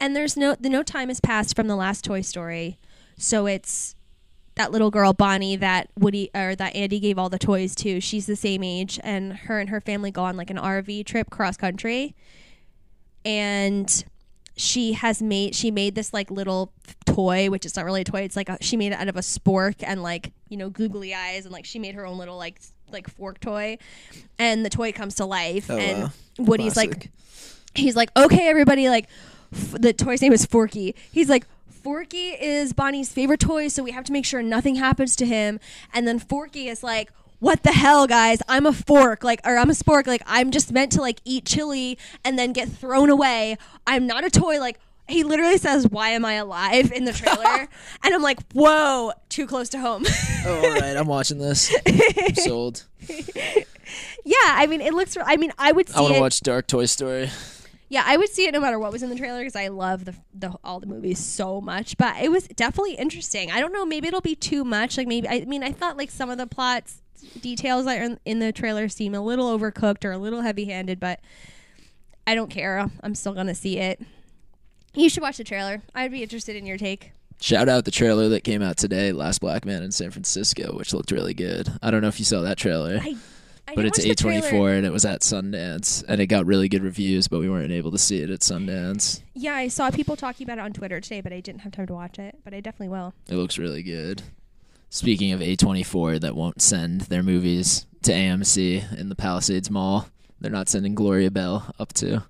And 0.00 0.14
there's 0.16 0.36
no 0.36 0.54
the 0.58 0.68
no 0.68 0.82
time 0.82 1.08
has 1.08 1.20
passed 1.20 1.54
from 1.56 1.66
the 1.68 1.76
last 1.76 2.04
Toy 2.04 2.20
Story, 2.22 2.78
so 3.16 3.46
it's 3.46 3.94
that 4.56 4.70
little 4.70 4.90
girl 4.90 5.12
Bonnie 5.12 5.56
that 5.56 5.88
Woody 5.98 6.30
or 6.34 6.54
that 6.56 6.74
Andy 6.76 7.00
gave 7.00 7.18
all 7.18 7.28
the 7.28 7.38
toys 7.38 7.74
to. 7.76 8.00
She's 8.00 8.26
the 8.26 8.36
same 8.36 8.62
age, 8.62 9.00
and 9.02 9.32
her 9.32 9.58
and 9.58 9.70
her 9.70 9.80
family 9.80 10.10
go 10.10 10.24
on 10.24 10.36
like 10.36 10.50
an 10.50 10.58
RV 10.58 11.06
trip 11.06 11.30
cross 11.30 11.56
country, 11.56 12.14
and 13.24 14.04
she 14.56 14.92
has 14.92 15.22
made 15.22 15.54
she 15.54 15.70
made 15.70 15.94
this 15.94 16.12
like 16.12 16.30
little 16.30 16.72
toy, 17.06 17.48
which 17.50 17.64
is 17.64 17.76
not 17.76 17.84
really 17.84 18.02
a 18.02 18.04
toy. 18.04 18.20
It's 18.20 18.36
like 18.36 18.48
a, 18.48 18.58
she 18.60 18.76
made 18.76 18.92
it 18.92 18.98
out 18.98 19.08
of 19.08 19.16
a 19.16 19.20
spork 19.20 19.76
and 19.82 20.02
like 20.02 20.32
you 20.48 20.56
know 20.56 20.68
googly 20.70 21.14
eyes, 21.14 21.44
and 21.44 21.52
like 21.52 21.64
she 21.64 21.78
made 21.78 21.94
her 21.94 22.04
own 22.06 22.18
little 22.18 22.36
like 22.36 22.60
like 22.90 23.08
fork 23.08 23.40
toy, 23.40 23.78
and 24.38 24.64
the 24.64 24.70
toy 24.70 24.92
comes 24.92 25.14
to 25.16 25.24
life, 25.24 25.70
Oh, 25.70 25.78
and 25.78 26.02
wow. 26.04 26.10
Woody's 26.38 26.76
like 26.76 27.10
he's 27.74 27.96
like, 27.96 28.10
okay, 28.14 28.48
everybody, 28.48 28.90
like, 28.90 29.08
f- 29.50 29.76
the 29.80 29.94
toy's 29.94 30.20
name 30.20 30.34
is 30.34 30.44
Forky. 30.44 30.94
He's 31.10 31.30
like, 31.30 31.46
Forky 31.82 32.30
is 32.30 32.72
Bonnie's 32.72 33.12
favorite 33.12 33.40
toy, 33.40 33.68
so 33.68 33.82
we 33.82 33.90
have 33.90 34.04
to 34.04 34.12
make 34.12 34.24
sure 34.24 34.42
nothing 34.42 34.76
happens 34.76 35.16
to 35.16 35.26
him. 35.26 35.58
And 35.92 36.06
then 36.06 36.18
Forky 36.18 36.68
is 36.68 36.82
like, 36.82 37.10
what 37.40 37.64
the 37.64 37.72
hell, 37.72 38.06
guys? 38.06 38.40
I'm 38.48 38.66
a 38.66 38.72
fork, 38.72 39.24
like, 39.24 39.40
or 39.44 39.56
I'm 39.58 39.68
a 39.68 39.72
spork, 39.72 40.06
like, 40.06 40.22
I'm 40.26 40.52
just 40.52 40.72
meant 40.72 40.92
to 40.92 41.00
like 41.00 41.20
eat 41.24 41.44
chili 41.44 41.98
and 42.24 42.38
then 42.38 42.52
get 42.52 42.68
thrown 42.68 43.10
away. 43.10 43.56
I'm 43.86 44.06
not 44.06 44.24
a 44.24 44.30
toy, 44.30 44.60
like. 44.60 44.78
He 45.08 45.24
literally 45.24 45.58
says, 45.58 45.88
"Why 45.88 46.10
am 46.10 46.24
I 46.24 46.34
alive?" 46.34 46.92
in 46.92 47.04
the 47.04 47.12
trailer, 47.12 47.68
and 48.04 48.14
I'm 48.14 48.22
like, 48.22 48.38
"Whoa, 48.52 49.12
too 49.28 49.48
close 49.48 49.68
to 49.70 49.80
home." 49.80 50.04
Oh, 50.46 50.54
all 50.64 50.72
right. 50.74 50.96
I'm 50.96 51.08
watching 51.08 51.38
this. 51.38 51.74
I'm 51.84 52.34
sold. 52.36 52.84
yeah, 53.08 54.36
I 54.46 54.66
mean, 54.68 54.80
it 54.80 54.94
looks. 54.94 55.16
I 55.22 55.36
mean, 55.36 55.52
I 55.58 55.72
would 55.72 55.88
see 55.88 55.96
I 55.96 56.00
want 56.02 56.14
to 56.14 56.20
watch 56.20 56.40
Dark 56.40 56.68
Toy 56.68 56.86
Story. 56.86 57.30
Yeah, 57.92 58.04
I 58.06 58.16
would 58.16 58.30
see 58.30 58.46
it 58.46 58.54
no 58.54 58.60
matter 58.60 58.78
what 58.78 58.90
was 58.90 59.02
in 59.02 59.10
the 59.10 59.16
trailer 59.16 59.40
because 59.40 59.54
I 59.54 59.68
love 59.68 60.06
the, 60.06 60.14
the 60.32 60.54
all 60.64 60.80
the 60.80 60.86
movies 60.86 61.18
so 61.18 61.60
much. 61.60 61.98
But 61.98 62.22
it 62.22 62.30
was 62.30 62.48
definitely 62.48 62.94
interesting. 62.94 63.50
I 63.50 63.60
don't 63.60 63.70
know, 63.70 63.84
maybe 63.84 64.08
it'll 64.08 64.22
be 64.22 64.34
too 64.34 64.64
much. 64.64 64.96
Like 64.96 65.06
maybe 65.06 65.28
I 65.28 65.44
mean 65.44 65.62
I 65.62 65.72
thought 65.72 65.98
like 65.98 66.10
some 66.10 66.30
of 66.30 66.38
the 66.38 66.46
plots 66.46 67.02
details 67.42 67.84
that 67.84 68.00
are 68.00 68.16
in, 68.24 68.38
the 68.38 68.50
trailer 68.50 68.88
seem 68.88 69.14
a 69.14 69.20
little 69.20 69.58
overcooked 69.58 70.06
or 70.06 70.12
a 70.12 70.16
little 70.16 70.40
heavy 70.40 70.64
handed, 70.64 71.00
but 71.00 71.20
I 72.26 72.34
don't 72.34 72.48
care. 72.48 72.90
I'm 73.02 73.14
still 73.14 73.34
gonna 73.34 73.54
see 73.54 73.78
it. 73.78 74.00
You 74.94 75.10
should 75.10 75.22
watch 75.22 75.36
the 75.36 75.44
trailer. 75.44 75.82
I'd 75.94 76.12
be 76.12 76.22
interested 76.22 76.56
in 76.56 76.64
your 76.64 76.78
take. 76.78 77.12
Shout 77.42 77.68
out 77.68 77.84
the 77.84 77.90
trailer 77.90 78.30
that 78.30 78.42
came 78.42 78.62
out 78.62 78.78
today, 78.78 79.12
Last 79.12 79.42
Black 79.42 79.66
Man 79.66 79.82
in 79.82 79.92
San 79.92 80.10
Francisco, 80.10 80.74
which 80.78 80.94
looked 80.94 81.10
really 81.10 81.34
good. 81.34 81.70
I 81.82 81.90
don't 81.90 82.00
know 82.00 82.08
if 82.08 82.18
you 82.18 82.24
saw 82.24 82.40
that 82.40 82.56
trailer, 82.56 83.00
I, 83.02 83.08
I 83.10 83.16
but 83.74 83.84
it's 83.84 83.98
watch. 83.98 84.16
A24 84.18 84.76
and 84.78 84.86
it 84.86 84.92
was 84.92 85.04
at 85.04 85.20
Sundance 85.20 86.04
and 86.06 86.20
it 86.20 86.26
got 86.26 86.46
really 86.46 86.68
good 86.68 86.82
reviews, 86.82 87.28
but 87.28 87.40
we 87.40 87.48
weren't 87.48 87.72
able 87.72 87.90
to 87.90 87.98
see 87.98 88.20
it 88.20 88.30
at 88.30 88.40
Sundance. 88.40 89.22
Yeah, 89.34 89.54
I 89.54 89.68
saw 89.68 89.90
people 89.90 90.16
talking 90.16 90.46
about 90.46 90.58
it 90.58 90.62
on 90.62 90.72
Twitter 90.72 91.00
today, 91.00 91.20
but 91.20 91.32
I 91.32 91.40
didn't 91.40 91.60
have 91.60 91.72
time 91.72 91.86
to 91.86 91.94
watch 91.94 92.18
it. 92.18 92.38
But 92.44 92.54
I 92.54 92.60
definitely 92.60 92.88
will. 92.88 93.14
It 93.28 93.36
looks 93.36 93.58
really 93.58 93.82
good. 93.82 94.22
Speaking 94.90 95.32
of 95.32 95.40
A24 95.40 96.20
that 96.20 96.36
won't 96.36 96.60
send 96.60 97.02
their 97.02 97.22
movies 97.22 97.86
to 98.02 98.12
AMC 98.12 98.98
in 98.98 99.08
the 99.08 99.14
Palisades 99.14 99.70
Mall, 99.70 100.08
they're 100.40 100.50
not 100.50 100.68
sending 100.68 100.94
Gloria 100.94 101.30
Bell 101.30 101.72
up 101.78 101.92
to 101.94 102.24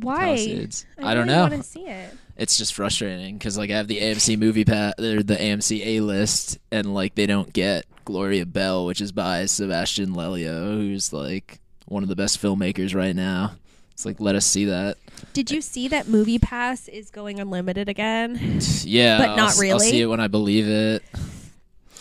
Why? 0.00 0.18
Palisades. 0.18 0.84
I, 0.98 1.14
don't 1.14 1.26
really 1.26 1.36
know. 1.36 1.44
I 1.44 1.48
want 1.48 1.62
to 1.62 1.68
see 1.68 1.86
it? 1.86 2.14
It's 2.36 2.58
just 2.58 2.74
frustrating 2.74 3.38
because 3.38 3.56
like 3.56 3.70
I 3.70 3.76
have 3.76 3.88
the 3.88 4.00
AMC 4.00 4.38
movie 4.38 4.64
pass 4.64 4.94
or 4.98 5.22
the 5.22 5.36
AMC 5.36 5.86
A 5.86 6.00
list, 6.00 6.58
and 6.70 6.92
like 6.92 7.14
they 7.14 7.26
don't 7.26 7.52
get 7.52 7.86
Gloria 8.04 8.46
Bell, 8.46 8.86
which 8.86 9.00
is 9.00 9.12
by 9.12 9.46
Sebastian 9.46 10.14
Lelio, 10.14 10.76
who's 10.76 11.12
like 11.12 11.60
one 11.86 12.02
of 12.02 12.08
the 12.08 12.16
best 12.16 12.40
filmmakers 12.40 12.94
right 12.94 13.14
now. 13.16 13.52
It's 13.92 14.04
like 14.06 14.20
let 14.20 14.34
us 14.34 14.46
see 14.46 14.64
that. 14.66 14.96
Did 15.32 15.50
you 15.50 15.60
see 15.60 15.88
that 15.88 16.06
MoviePass 16.06 16.88
is 16.88 17.10
going 17.10 17.38
unlimited 17.38 17.88
again? 17.88 18.60
Yeah, 18.84 19.18
But 19.18 19.28
I'll 19.30 19.36
not 19.36 19.54
I'll 19.54 19.60
really? 19.60 19.90
see 19.90 20.00
it 20.00 20.06
when 20.06 20.20
I 20.20 20.26
believe 20.28 20.66
it. 20.68 21.02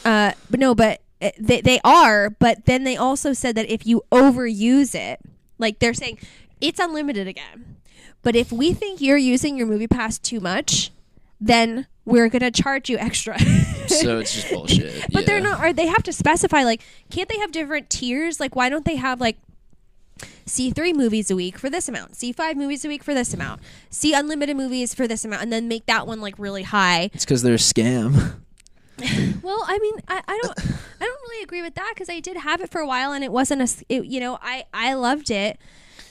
Uh, 0.03 0.31
but 0.49 0.59
no, 0.59 0.73
but 0.73 1.01
uh, 1.21 1.29
they 1.39 1.61
they 1.61 1.79
are. 1.83 2.29
But 2.31 2.65
then 2.65 2.83
they 2.83 2.97
also 2.97 3.33
said 3.33 3.55
that 3.55 3.69
if 3.69 3.85
you 3.85 4.01
overuse 4.11 4.95
it, 4.95 5.19
like 5.59 5.79
they're 5.79 5.93
saying, 5.93 6.17
it's 6.59 6.79
unlimited 6.79 7.27
again. 7.27 7.77
But 8.23 8.35
if 8.35 8.51
we 8.51 8.73
think 8.73 9.01
you're 9.01 9.17
using 9.17 9.57
your 9.57 9.67
MoviePass 9.67 10.21
too 10.21 10.39
much, 10.39 10.91
then 11.41 11.87
we're 12.05 12.29
gonna 12.29 12.51
charge 12.51 12.89
you 12.89 12.97
extra. 12.97 13.37
So 13.91 14.19
it's 14.19 14.33
just 14.33 14.49
bullshit. 14.49 15.05
but 15.11 15.25
they're 15.25 15.41
not. 15.41 15.61
Or 15.61 15.73
they 15.73 15.87
have 15.87 16.01
to 16.03 16.13
specify 16.13 16.63
like, 16.63 16.81
can't 17.09 17.27
they 17.27 17.37
have 17.39 17.51
different 17.51 17.89
tiers? 17.89 18.39
Like, 18.39 18.55
why 18.55 18.69
don't 18.69 18.85
they 18.85 18.95
have 18.95 19.19
like? 19.19 19.37
See 20.45 20.71
three 20.71 20.93
movies 20.93 21.29
a 21.29 21.35
week 21.35 21.57
for 21.57 21.69
this 21.69 21.89
amount. 21.89 22.15
See 22.15 22.31
five 22.31 22.55
movies 22.55 22.85
a 22.85 22.87
week 22.87 23.03
for 23.03 23.13
this 23.13 23.33
amount. 23.33 23.59
See 23.89 24.13
unlimited 24.13 24.55
movies 24.55 24.93
for 24.93 25.09
this 25.09 25.25
amount, 25.25 25.43
and 25.43 25.51
then 25.51 25.67
make 25.67 25.87
that 25.87 26.07
one 26.07 26.21
like 26.21 26.35
really 26.39 26.63
high. 26.63 27.09
It's 27.13 27.25
because 27.25 27.41
they're 27.41 27.55
a 27.55 27.57
scam. 27.57 28.35
Well, 29.41 29.63
I 29.65 29.79
mean, 29.79 29.95
I, 30.07 30.21
I 30.27 30.39
don't, 30.43 30.59
I 30.59 31.05
don't 31.05 31.21
really 31.23 31.43
agree 31.43 31.63
with 31.63 31.73
that 31.73 31.91
because 31.95 32.07
I 32.07 32.19
did 32.19 32.37
have 32.37 32.61
it 32.61 32.69
for 32.69 32.81
a 32.81 32.85
while 32.85 33.13
and 33.13 33.23
it 33.23 33.31
wasn't 33.31 33.61
a, 33.61 33.85
it, 33.89 34.05
you 34.05 34.19
know, 34.19 34.37
I, 34.43 34.65
I 34.73 34.93
loved 34.93 35.31
it, 35.31 35.59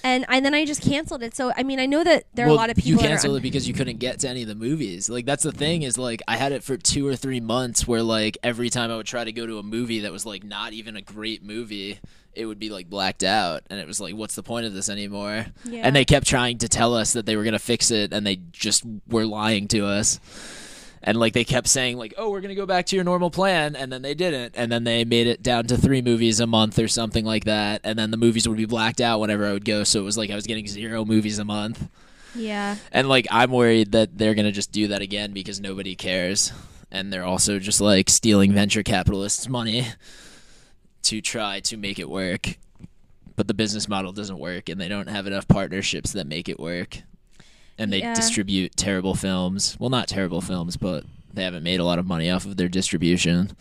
and 0.03 0.25
and 0.29 0.45
then 0.45 0.55
I 0.55 0.65
just 0.65 0.83
canceled 0.83 1.23
it. 1.23 1.35
So 1.35 1.53
I 1.57 1.63
mean, 1.63 1.79
I 1.81 1.87
know 1.87 2.03
that 2.05 2.25
there 2.35 2.47
are 2.47 2.51
a 2.51 2.55
lot 2.55 2.71
of 2.71 2.77
people. 2.77 2.91
you 2.91 2.97
that 2.99 3.05
are 3.05 3.09
canceled 3.09 3.37
it 3.37 3.43
because 3.43 3.67
you 3.69 3.75
couldn't 3.81 3.99
get 3.99 4.21
to 4.21 4.29
any 4.29 4.43
of 4.43 4.49
the 4.49 4.55
movies. 4.55 5.09
Like 5.09 5.27
that's 5.27 5.43
the 5.43 5.53
thing 5.53 5.83
is 5.83 5.99
like 5.99 6.23
I 6.29 6.37
had 6.37 6.53
it 6.53 6.63
for 6.63 6.77
two 6.77 7.07
or 7.07 7.17
three 7.17 7.41
months 7.41 7.87
where 7.87 8.03
like 8.03 8.39
every 8.43 8.71
time 8.71 8.91
I 8.91 8.97
would 8.97 9.07
try 9.07 9.25
to 9.25 9.33
go 9.33 9.47
to 9.47 9.59
a 9.59 9.63
movie 9.63 10.01
that 10.01 10.13
was 10.13 10.27
like 10.27 10.45
not 10.45 10.73
even 10.73 10.97
a 10.97 11.03
great 11.03 11.43
movie, 11.43 11.99
it 12.35 12.47
would 12.47 12.59
be 12.59 12.71
like 12.71 12.89
blacked 12.89 13.25
out, 13.25 13.63
and 13.71 13.81
it 13.81 13.87
was 13.87 14.01
like, 14.01 14.15
what's 14.15 14.35
the 14.35 14.43
point 14.43 14.67
of 14.67 14.73
this 14.73 14.89
anymore? 14.89 15.47
Yeah. 15.65 15.83
And 15.85 15.95
they 15.95 16.05
kept 16.05 16.27
trying 16.27 16.59
to 16.59 16.69
tell 16.69 16.95
us 16.95 17.13
that 17.15 17.27
they 17.27 17.37
were 17.37 17.45
gonna 17.45 17.59
fix 17.59 17.91
it, 17.91 18.13
and 18.13 18.27
they 18.27 18.37
just 18.53 18.85
were 19.09 19.27
lying 19.27 19.69
to 19.69 19.87
us. 19.87 20.21
And 21.03 21.19
like 21.19 21.33
they 21.33 21.45
kept 21.45 21.67
saying 21.67 21.97
like, 21.97 22.13
"Oh, 22.19 22.31
we're 22.31 22.43
gonna 22.43 22.55
go 22.55 22.67
back 22.67 22.85
to 22.87 22.97
your 22.97 23.05
normal 23.05 23.31
plan," 23.31 23.75
and 23.75 23.91
then 23.91 24.03
they 24.03 24.13
didn't, 24.15 24.55
and 24.55 24.71
then 24.71 24.85
they 24.85 25.05
made 25.05 25.27
it 25.27 25.43
down 25.43 25.65
to 25.69 25.79
three 25.79 26.03
movies 26.03 26.41
a 26.41 26.47
month 26.47 26.79
or 26.79 26.89
something 26.89 27.25
like 27.25 27.45
that, 27.45 27.81
and 27.85 27.99
then 27.99 28.11
the 28.11 28.19
movies 28.19 28.47
would 28.47 28.59
be 28.59 28.67
blacked 28.67 29.01
out 29.01 29.19
whenever 29.19 29.47
I 29.47 29.53
would 29.53 29.65
go, 29.65 29.83
so 29.83 30.01
it 30.01 30.05
was 30.05 30.19
like 30.19 30.31
I 30.31 30.35
was 30.35 30.47
getting 30.47 30.67
zero 30.67 31.05
movies 31.07 31.39
a 31.39 31.45
month. 31.45 31.89
yeah, 32.35 32.77
And 32.93 33.09
like 33.09 33.27
I'm 33.31 33.51
worried 33.51 33.93
that 33.93 34.19
they're 34.19 34.35
gonna 34.35 34.53
just 34.53 34.73
do 34.73 34.89
that 34.89 35.01
again 35.01 35.33
because 35.33 35.59
nobody 35.59 35.95
cares, 35.97 36.53
and 36.91 37.11
they're 37.11 37.25
also 37.25 37.59
just 37.59 37.81
like 37.81 38.11
stealing 38.11 38.53
venture 38.53 38.83
capitalists' 38.83 39.49
money 39.49 39.87
to 41.05 41.23
try 41.23 41.61
to 41.61 41.77
make 41.79 41.99
it 41.99 42.11
work. 42.11 42.59
But 43.37 43.49
the 43.49 43.55
business 43.55 43.89
model 43.89 44.13
doesn't 44.13 44.39
work, 44.39 44.69
and 44.69 44.79
they 44.79 44.89
don't 44.89 45.09
have 45.09 45.27
enough 45.27 45.49
partnerships 45.49 46.13
that 46.13 46.27
make 46.27 46.49
it 46.51 46.61
work. 46.61 46.99
And 47.81 47.93
they 47.93 48.01
Yeah. 48.01 48.15
distribute 48.15 48.77
terrible 48.77 49.15
films. 49.15 49.77
Well, 49.81 49.91
not 49.91 50.07
terrible 50.07 50.41
films, 50.41 50.77
but 50.77 51.05
they 51.33 51.43
haven't 51.45 51.63
made 51.63 51.81
a 51.81 51.85
lot 51.85 51.99
of 51.99 52.07
money 52.07 52.29
off 52.29 52.45
of 52.45 52.57
their 52.57 52.69
distribution. 52.69 53.57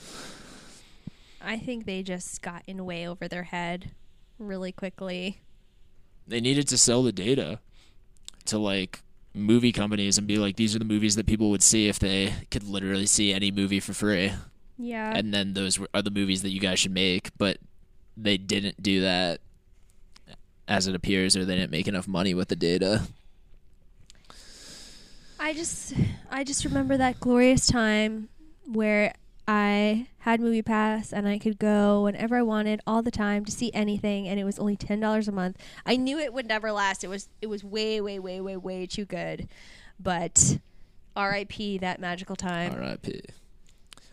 I 1.42 1.58
think 1.58 1.86
they 1.86 2.04
just 2.04 2.42
got 2.42 2.64
in 2.68 2.86
way 2.86 3.08
over 3.08 3.28
their 3.28 3.44
head 3.44 3.92
really 4.38 4.72
quickly. 4.72 5.40
They 6.28 6.42
needed 6.42 6.68
to 6.68 6.78
sell 6.78 7.02
the 7.02 7.12
data 7.14 7.60
to 8.46 8.58
like 8.58 9.02
movie 9.34 9.72
companies 9.72 10.18
and 10.18 10.28
be 10.28 10.38
like, 10.38 10.58
these 10.58 10.76
are 10.76 10.80
the 10.80 10.86
movies 10.86 11.16
that 11.16 11.26
people 11.26 11.50
would 11.50 11.64
see 11.64 11.88
if 11.88 11.98
they 11.98 12.34
could 12.52 12.64
literally 12.64 13.06
see 13.06 13.34
any 13.34 13.52
movie 13.52 13.80
for 13.80 13.94
free. 13.94 14.34
Yeah, 14.78 15.14
and 15.16 15.34
then 15.34 15.54
those 15.54 15.80
are 15.94 16.02
the 16.02 16.12
movies 16.12 16.42
that 16.42 16.52
you 16.52 16.60
guys 16.62 16.80
should 16.80 16.94
make 16.94 17.32
but 17.38 17.58
they 18.16 18.38
didn't 18.38 18.82
do 18.82 19.02
that 19.02 19.42
as 20.70 20.88
it 20.88 20.96
appears 20.96 21.36
or 21.36 21.44
they 21.44 21.56
didn't 21.56 21.72
make 21.72 21.88
enough 21.88 22.08
money 22.08 22.34
with 22.34 22.48
the 22.48 22.56
data 22.56 23.04
I 25.40 25.54
just, 25.54 25.94
I 26.30 26.44
just 26.44 26.66
remember 26.66 26.98
that 26.98 27.20
glorious 27.20 27.66
time 27.68 28.30
where 28.66 29.14
I 29.48 30.08
had 30.20 30.42
MoviePass 30.42 31.12
and 31.14 31.28
I 31.28 31.40
could 31.40 31.58
go 31.58 32.04
whenever 32.04 32.38
I 32.38 32.42
wanted, 32.42 32.82
all 32.86 33.02
the 33.02 33.10
time, 33.12 33.46
to 33.46 33.52
see 33.52 33.72
anything, 33.74 34.28
and 34.28 34.40
it 34.40 34.44
was 34.44 34.60
only 34.60 34.76
ten 34.76 35.00
dollars 35.00 35.28
a 35.28 35.32
month. 35.32 35.58
I 35.86 35.96
knew 35.96 36.20
it 36.20 36.34
would 36.34 36.46
never 36.46 36.72
last. 36.72 37.04
It 37.04 37.08
was, 37.08 37.30
it 37.42 37.48
was 37.48 37.64
way, 37.64 38.00
way, 38.00 38.20
way, 38.20 38.42
way, 38.42 38.58
way 38.58 38.86
too 38.86 39.06
good. 39.06 39.48
But 40.00 40.60
R.I.P. 41.16 41.80
that 41.80 42.00
magical 42.00 42.36
time. 42.36 42.76
rip 42.76 43.08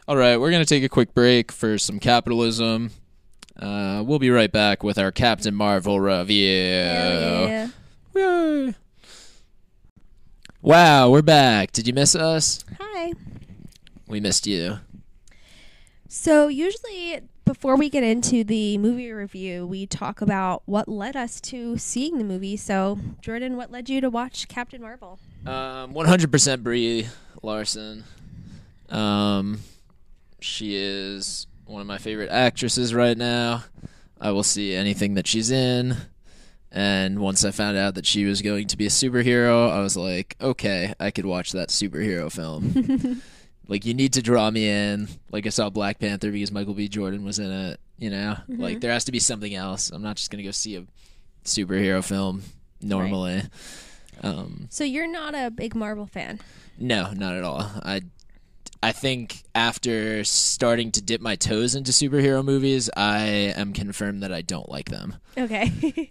all 0.08 0.16
right 0.16 0.36
we're 0.36 0.50
going 0.50 0.62
to 0.62 0.68
take 0.68 0.84
a 0.84 0.88
quick 0.88 1.12
break 1.14 1.50
for 1.50 1.78
some 1.78 1.98
capitalism 1.98 2.90
uh, 3.60 4.02
we'll 4.06 4.18
be 4.20 4.30
right 4.30 4.52
back 4.52 4.82
with 4.84 4.98
our 4.98 5.10
captain 5.10 5.54
marvel 5.54 5.98
review 6.00 6.62
Hell 6.62 7.48
yeah. 7.48 7.68
Yay. 8.14 8.74
Wow 10.66 11.08
we're 11.08 11.22
back 11.22 11.70
did 11.70 11.86
you 11.86 11.92
miss 11.94 12.16
us 12.16 12.64
Hi. 12.80 13.12
we 14.08 14.18
missed 14.18 14.48
you 14.48 14.80
So 16.08 16.48
usually 16.48 17.20
before 17.44 17.76
we 17.76 17.88
get 17.88 18.02
into 18.02 18.42
the 18.42 18.76
movie 18.78 19.12
review, 19.12 19.64
we 19.68 19.86
talk 19.86 20.20
about 20.20 20.64
what 20.66 20.88
led 20.88 21.14
us 21.14 21.40
to 21.42 21.78
seeing 21.78 22.18
the 22.18 22.24
movie. 22.24 22.56
So 22.56 22.98
Jordan, 23.20 23.56
what 23.56 23.70
led 23.70 23.88
you 23.88 24.00
to 24.00 24.10
watch 24.10 24.48
Captain 24.48 24.82
Marvel? 24.82 25.20
Um, 25.46 25.94
100% 25.94 26.62
Brie 26.64 27.06
Larson. 27.44 28.02
Um, 28.88 29.60
she 30.40 30.74
is 30.74 31.46
one 31.66 31.80
of 31.80 31.86
my 31.86 31.98
favorite 31.98 32.30
actresses 32.30 32.92
right 32.92 33.16
now. 33.16 33.62
I 34.20 34.32
will 34.32 34.42
see 34.42 34.74
anything 34.74 35.14
that 35.14 35.28
she's 35.28 35.52
in. 35.52 35.96
And 36.76 37.20
once 37.20 37.42
I 37.42 37.52
found 37.52 37.78
out 37.78 37.94
that 37.94 38.04
she 38.04 38.26
was 38.26 38.42
going 38.42 38.66
to 38.66 38.76
be 38.76 38.84
a 38.84 38.90
superhero, 38.90 39.70
I 39.72 39.80
was 39.80 39.96
like, 39.96 40.36
okay, 40.42 40.92
I 41.00 41.10
could 41.10 41.24
watch 41.24 41.52
that 41.52 41.70
superhero 41.70 42.30
film. 42.30 43.22
like, 43.66 43.86
you 43.86 43.94
need 43.94 44.12
to 44.12 44.20
draw 44.20 44.50
me 44.50 44.68
in. 44.68 45.08
Like, 45.32 45.46
I 45.46 45.48
saw 45.48 45.70
Black 45.70 45.98
Panther 45.98 46.30
because 46.30 46.52
Michael 46.52 46.74
B. 46.74 46.86
Jordan 46.86 47.24
was 47.24 47.38
in 47.38 47.50
it. 47.50 47.80
You 47.98 48.10
know, 48.10 48.36
like 48.46 48.80
there 48.80 48.92
has 48.92 49.06
to 49.06 49.12
be 49.12 49.18
something 49.18 49.54
else. 49.54 49.88
I'm 49.88 50.02
not 50.02 50.16
just 50.16 50.30
gonna 50.30 50.42
go 50.42 50.50
see 50.50 50.76
a 50.76 50.84
superhero 51.44 52.04
film 52.04 52.42
normally. 52.82 53.40
Um, 54.22 54.66
So 54.68 54.84
you're 54.84 55.10
not 55.10 55.34
a 55.34 55.50
big 55.50 55.74
Marvel 55.74 56.04
fan. 56.06 56.40
no, 56.78 57.10
not 57.12 57.34
at 57.34 57.42
all. 57.42 57.60
I 57.82 58.02
I 58.82 58.92
think 58.92 59.42
after 59.54 60.22
starting 60.24 60.92
to 60.92 61.02
dip 61.02 61.20
my 61.20 61.34
toes 61.36 61.74
into 61.74 61.92
superhero 61.92 62.44
movies, 62.44 62.88
I 62.96 63.20
am 63.56 63.72
confirmed 63.72 64.22
that 64.22 64.32
I 64.32 64.42
don't 64.42 64.68
like 64.68 64.90
them. 64.90 65.16
Okay. 65.36 66.08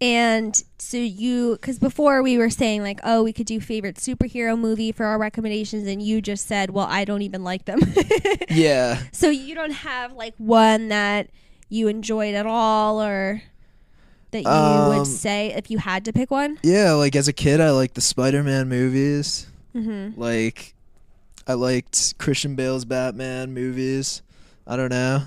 and 0.00 0.62
so 0.78 0.98
you, 0.98 1.52
because 1.52 1.78
before 1.78 2.22
we 2.22 2.36
were 2.36 2.50
saying 2.50 2.82
like, 2.82 3.00
oh, 3.02 3.22
we 3.22 3.32
could 3.32 3.46
do 3.46 3.60
favorite 3.60 3.96
superhero 3.96 4.58
movie 4.58 4.92
for 4.92 5.06
our 5.06 5.18
recommendations, 5.18 5.86
and 5.86 6.02
you 6.02 6.20
just 6.20 6.46
said, 6.46 6.70
well, 6.70 6.86
I 6.88 7.04
don't 7.04 7.22
even 7.22 7.42
like 7.44 7.64
them. 7.64 7.80
Yeah. 8.50 9.02
so 9.12 9.28
you 9.28 9.54
don't 9.54 9.72
have 9.72 10.12
like 10.12 10.34
one 10.38 10.88
that 10.88 11.28
you 11.68 11.88
enjoyed 11.88 12.34
at 12.34 12.46
all, 12.46 13.02
or 13.02 13.42
that 14.30 14.42
you 14.42 14.48
Um, 14.48 14.96
would 14.98 15.06
say 15.06 15.52
if 15.54 15.70
you 15.70 15.78
had 15.78 16.04
to 16.06 16.12
pick 16.12 16.30
one. 16.30 16.58
Yeah, 16.62 16.92
like 16.92 17.16
as 17.16 17.26
a 17.28 17.32
kid, 17.32 17.60
I 17.60 17.70
liked 17.70 17.94
the 17.94 18.00
Spider-Man 18.00 18.68
movies. 18.68 19.46
Mm-hmm. 19.76 20.20
Like, 20.20 20.74
I 21.46 21.54
liked 21.54 22.18
Christian 22.18 22.56
Bale's 22.56 22.84
Batman 22.84 23.52
movies. 23.52 24.22
I 24.66 24.76
don't 24.76 24.90
know. 24.90 25.26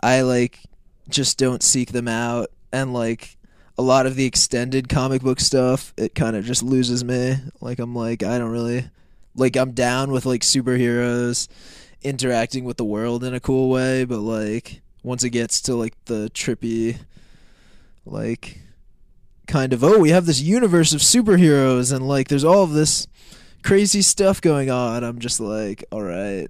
I 0.00 0.20
like 0.20 0.60
just 1.08 1.38
don't 1.38 1.62
seek 1.62 1.92
them 1.92 2.08
out, 2.08 2.50
and 2.72 2.92
like 2.92 3.36
a 3.78 3.82
lot 3.82 4.06
of 4.06 4.14
the 4.14 4.24
extended 4.24 4.88
comic 4.88 5.22
book 5.22 5.40
stuff, 5.40 5.92
it 5.96 6.14
kind 6.14 6.36
of 6.36 6.44
just 6.44 6.62
loses 6.62 7.04
me. 7.04 7.36
Like 7.60 7.78
I'm 7.78 7.94
like 7.94 8.22
I 8.22 8.38
don't 8.38 8.50
really 8.50 8.90
like 9.34 9.56
I'm 9.56 9.72
down 9.72 10.12
with 10.12 10.26
like 10.26 10.42
superheroes 10.42 11.48
interacting 12.02 12.64
with 12.64 12.76
the 12.76 12.84
world 12.84 13.24
in 13.24 13.34
a 13.34 13.40
cool 13.40 13.70
way, 13.70 14.04
but 14.04 14.20
like 14.20 14.82
once 15.02 15.24
it 15.24 15.30
gets 15.30 15.60
to 15.62 15.74
like 15.74 15.94
the 16.04 16.30
trippy, 16.34 16.98
like 18.04 18.60
kind 19.46 19.72
of 19.72 19.82
oh 19.84 19.98
we 19.98 20.10
have 20.10 20.26
this 20.26 20.40
universe 20.40 20.92
of 20.92 21.00
superheroes 21.00 21.94
and 21.94 22.06
like 22.06 22.26
there's 22.26 22.42
all 22.42 22.64
of 22.64 22.72
this 22.72 23.06
crazy 23.66 24.00
stuff 24.00 24.40
going 24.40 24.70
on. 24.70 25.02
I'm 25.02 25.18
just 25.18 25.40
like, 25.40 25.84
all 25.90 26.02
right, 26.02 26.46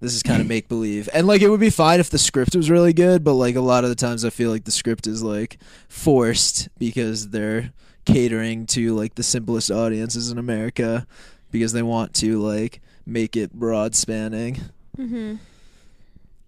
this 0.00 0.14
is 0.14 0.22
kind 0.22 0.40
of 0.40 0.46
make 0.46 0.68
believe. 0.68 1.08
And 1.12 1.26
like, 1.26 1.42
it 1.42 1.48
would 1.48 1.58
be 1.58 1.68
fine 1.68 1.98
if 1.98 2.10
the 2.10 2.18
script 2.18 2.54
was 2.54 2.70
really 2.70 2.92
good, 2.92 3.24
but 3.24 3.34
like 3.34 3.56
a 3.56 3.60
lot 3.60 3.82
of 3.82 3.90
the 3.90 3.96
times, 3.96 4.24
I 4.24 4.30
feel 4.30 4.50
like 4.50 4.64
the 4.64 4.70
script 4.70 5.08
is 5.08 5.22
like 5.22 5.58
forced 5.88 6.68
because 6.78 7.30
they're 7.30 7.72
catering 8.04 8.66
to 8.66 8.94
like 8.94 9.16
the 9.16 9.24
simplest 9.24 9.70
audiences 9.70 10.30
in 10.30 10.38
America 10.38 11.06
because 11.50 11.72
they 11.72 11.82
want 11.82 12.14
to 12.14 12.40
like 12.40 12.80
make 13.04 13.36
it 13.36 13.52
broad 13.52 13.96
spanning. 13.96 14.60
Mm-hmm. 14.96 15.36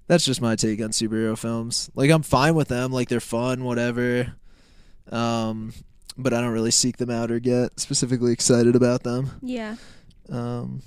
That's 0.06 0.24
just 0.24 0.40
my 0.40 0.54
take 0.54 0.80
on 0.80 0.90
superhero 0.90 1.36
films. 1.36 1.90
Like, 1.94 2.10
I'm 2.10 2.22
fine 2.22 2.54
with 2.54 2.68
them. 2.68 2.92
Like, 2.92 3.08
they're 3.08 3.20
fun, 3.20 3.64
whatever. 3.64 4.34
Um, 5.10 5.72
but 6.16 6.32
I 6.34 6.40
don't 6.40 6.52
really 6.52 6.70
seek 6.70 6.96
them 6.98 7.10
out 7.10 7.30
or 7.30 7.38
get 7.40 7.78
specifically 7.80 8.32
excited 8.32 8.76
about 8.76 9.02
them. 9.02 9.30
Yeah. 9.42 9.76
Um, 10.30 10.82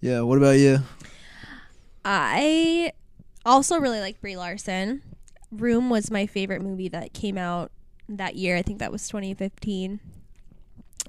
yeah. 0.00 0.20
What 0.20 0.38
about 0.38 0.58
you? 0.58 0.78
I 2.04 2.92
also 3.44 3.78
really 3.78 4.00
like 4.00 4.20
Brie 4.20 4.36
Larson. 4.36 5.02
Room 5.50 5.90
was 5.90 6.10
my 6.10 6.26
favorite 6.26 6.62
movie 6.62 6.88
that 6.88 7.12
came 7.12 7.38
out 7.38 7.70
that 8.08 8.36
year. 8.36 8.56
I 8.56 8.62
think 8.62 8.78
that 8.78 8.92
was 8.92 9.08
2015. 9.08 10.00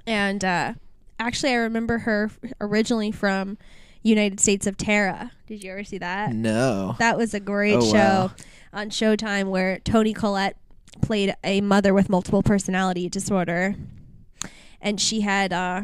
And 0.05 0.43
uh, 0.45 0.73
actually, 1.19 1.51
I 1.51 1.55
remember 1.55 1.99
her 1.99 2.31
originally 2.61 3.11
from 3.11 3.57
United 4.03 4.39
States 4.39 4.65
of 4.67 4.77
Tara. 4.77 5.31
Did 5.47 5.63
you 5.63 5.71
ever 5.71 5.83
see 5.83 5.97
that? 5.97 6.33
No. 6.33 6.95
That 6.99 7.17
was 7.17 7.33
a 7.33 7.39
great 7.39 7.75
Oh, 7.75 7.81
show 7.81 7.93
wow. 7.93 8.31
on 8.73 8.89
Showtime 8.89 9.49
where 9.49 9.79
Toni 9.79 10.13
Collette 10.13 10.55
played 10.97 11.35
a 11.43 11.61
mother 11.61 11.93
with 11.93 12.09
multiple 12.09 12.43
personality 12.43 13.09
disorder. 13.09 13.75
And 14.81 14.99
she 15.01 15.21
had, 15.21 15.53
uh, 15.53 15.83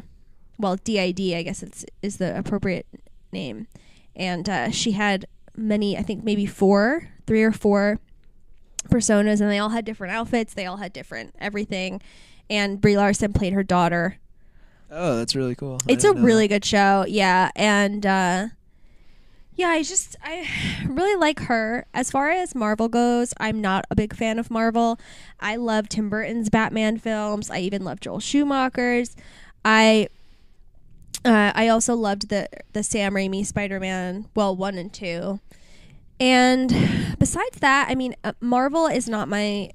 well, 0.57 0.75
DID, 0.75 1.33
I 1.33 1.43
guess 1.43 1.63
it's 1.63 1.85
is 2.01 2.17
the 2.17 2.37
appropriate 2.37 2.85
name. 3.31 3.67
And 4.15 4.47
uh, 4.47 4.71
she 4.71 4.91
had 4.91 5.25
many, 5.55 5.97
I 5.97 6.03
think 6.03 6.23
maybe 6.23 6.45
four, 6.45 7.09
three 7.25 7.43
or 7.43 7.51
four 7.51 7.99
personas, 8.89 9.41
and 9.41 9.49
they 9.49 9.59
all 9.59 9.69
had 9.69 9.85
different 9.85 10.13
outfits. 10.13 10.53
They 10.53 10.65
all 10.65 10.77
had 10.77 10.93
different 10.93 11.33
everything. 11.39 12.01
And 12.49 12.79
Brie 12.79 12.97
Larson 12.97 13.33
played 13.33 13.53
her 13.53 13.63
daughter 13.63 14.17
Oh, 14.95 15.17
that's 15.17 15.35
really 15.35 15.55
cool. 15.55 15.79
I 15.89 15.93
it's 15.93 16.03
a 16.03 16.13
really 16.13 16.47
good 16.47 16.63
show 16.63 17.05
yeah 17.07 17.49
and 17.55 18.05
uh 18.05 18.47
yeah 19.55 19.67
i 19.67 19.83
just 19.83 20.15
i 20.23 20.47
really 20.87 21.15
like 21.19 21.41
her. 21.41 21.85
As 21.93 22.11
far 22.11 22.29
as 22.31 22.55
marvel 22.55 22.87
goes 22.89 23.33
i'm 23.39 23.61
not 23.61 23.85
a 23.89 23.95
big 23.95 24.15
fan 24.15 24.39
of 24.39 24.49
marvel. 24.51 24.99
I 25.39 25.55
love 25.55 25.89
tim 25.89 26.09
burton's 26.09 26.49
batman 26.49 26.97
films. 26.97 27.49
I 27.49 27.59
even 27.59 27.83
love 27.83 27.99
joel 27.99 28.19
schumacher's. 28.19 29.15
I 29.63 30.07
uh, 31.25 31.51
i 31.55 31.67
also 31.67 31.95
loved 31.95 32.29
the 32.29 32.47
the 32.73 32.83
sam 32.83 33.13
raimi 33.13 33.45
spider-man 33.45 34.27
well 34.35 34.55
one 34.55 34.77
and 34.77 34.93
two. 34.93 35.39
And 36.19 36.69
besides 37.19 37.59
that 37.59 37.87
i 37.89 37.95
mean 37.95 38.15
uh, 38.23 38.33
marvel 38.39 38.87
is 38.87 39.07
not 39.07 39.27
my 39.27 39.71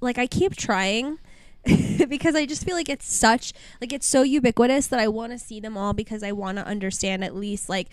like 0.00 0.18
i 0.18 0.26
keep 0.26 0.56
trying 0.56 1.18
because 2.08 2.34
I 2.34 2.46
just 2.46 2.64
feel 2.64 2.74
like 2.74 2.88
it's 2.88 3.10
such 3.10 3.52
like 3.80 3.92
it's 3.92 4.06
so 4.06 4.22
ubiquitous 4.22 4.86
that 4.86 4.98
I 4.98 5.08
want 5.08 5.32
to 5.32 5.38
see 5.38 5.60
them 5.60 5.76
all 5.76 5.92
because 5.92 6.22
I 6.22 6.32
want 6.32 6.56
to 6.56 6.66
understand 6.66 7.22
at 7.22 7.34
least 7.34 7.68
like 7.68 7.88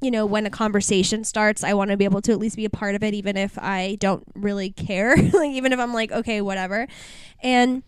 you 0.00 0.10
know 0.10 0.24
when 0.26 0.46
a 0.46 0.50
conversation 0.50 1.24
starts 1.24 1.62
I 1.62 1.74
want 1.74 1.90
to 1.90 1.96
be 1.96 2.04
able 2.04 2.22
to 2.22 2.32
at 2.32 2.38
least 2.38 2.56
be 2.56 2.64
a 2.64 2.70
part 2.70 2.94
of 2.94 3.02
it 3.02 3.14
even 3.14 3.36
if 3.36 3.58
I 3.58 3.96
don't 4.00 4.24
really 4.34 4.70
care 4.70 5.16
like 5.32 5.50
even 5.50 5.72
if 5.72 5.78
I'm 5.78 5.92
like 5.92 6.10
okay 6.10 6.40
whatever 6.40 6.88
and 7.42 7.82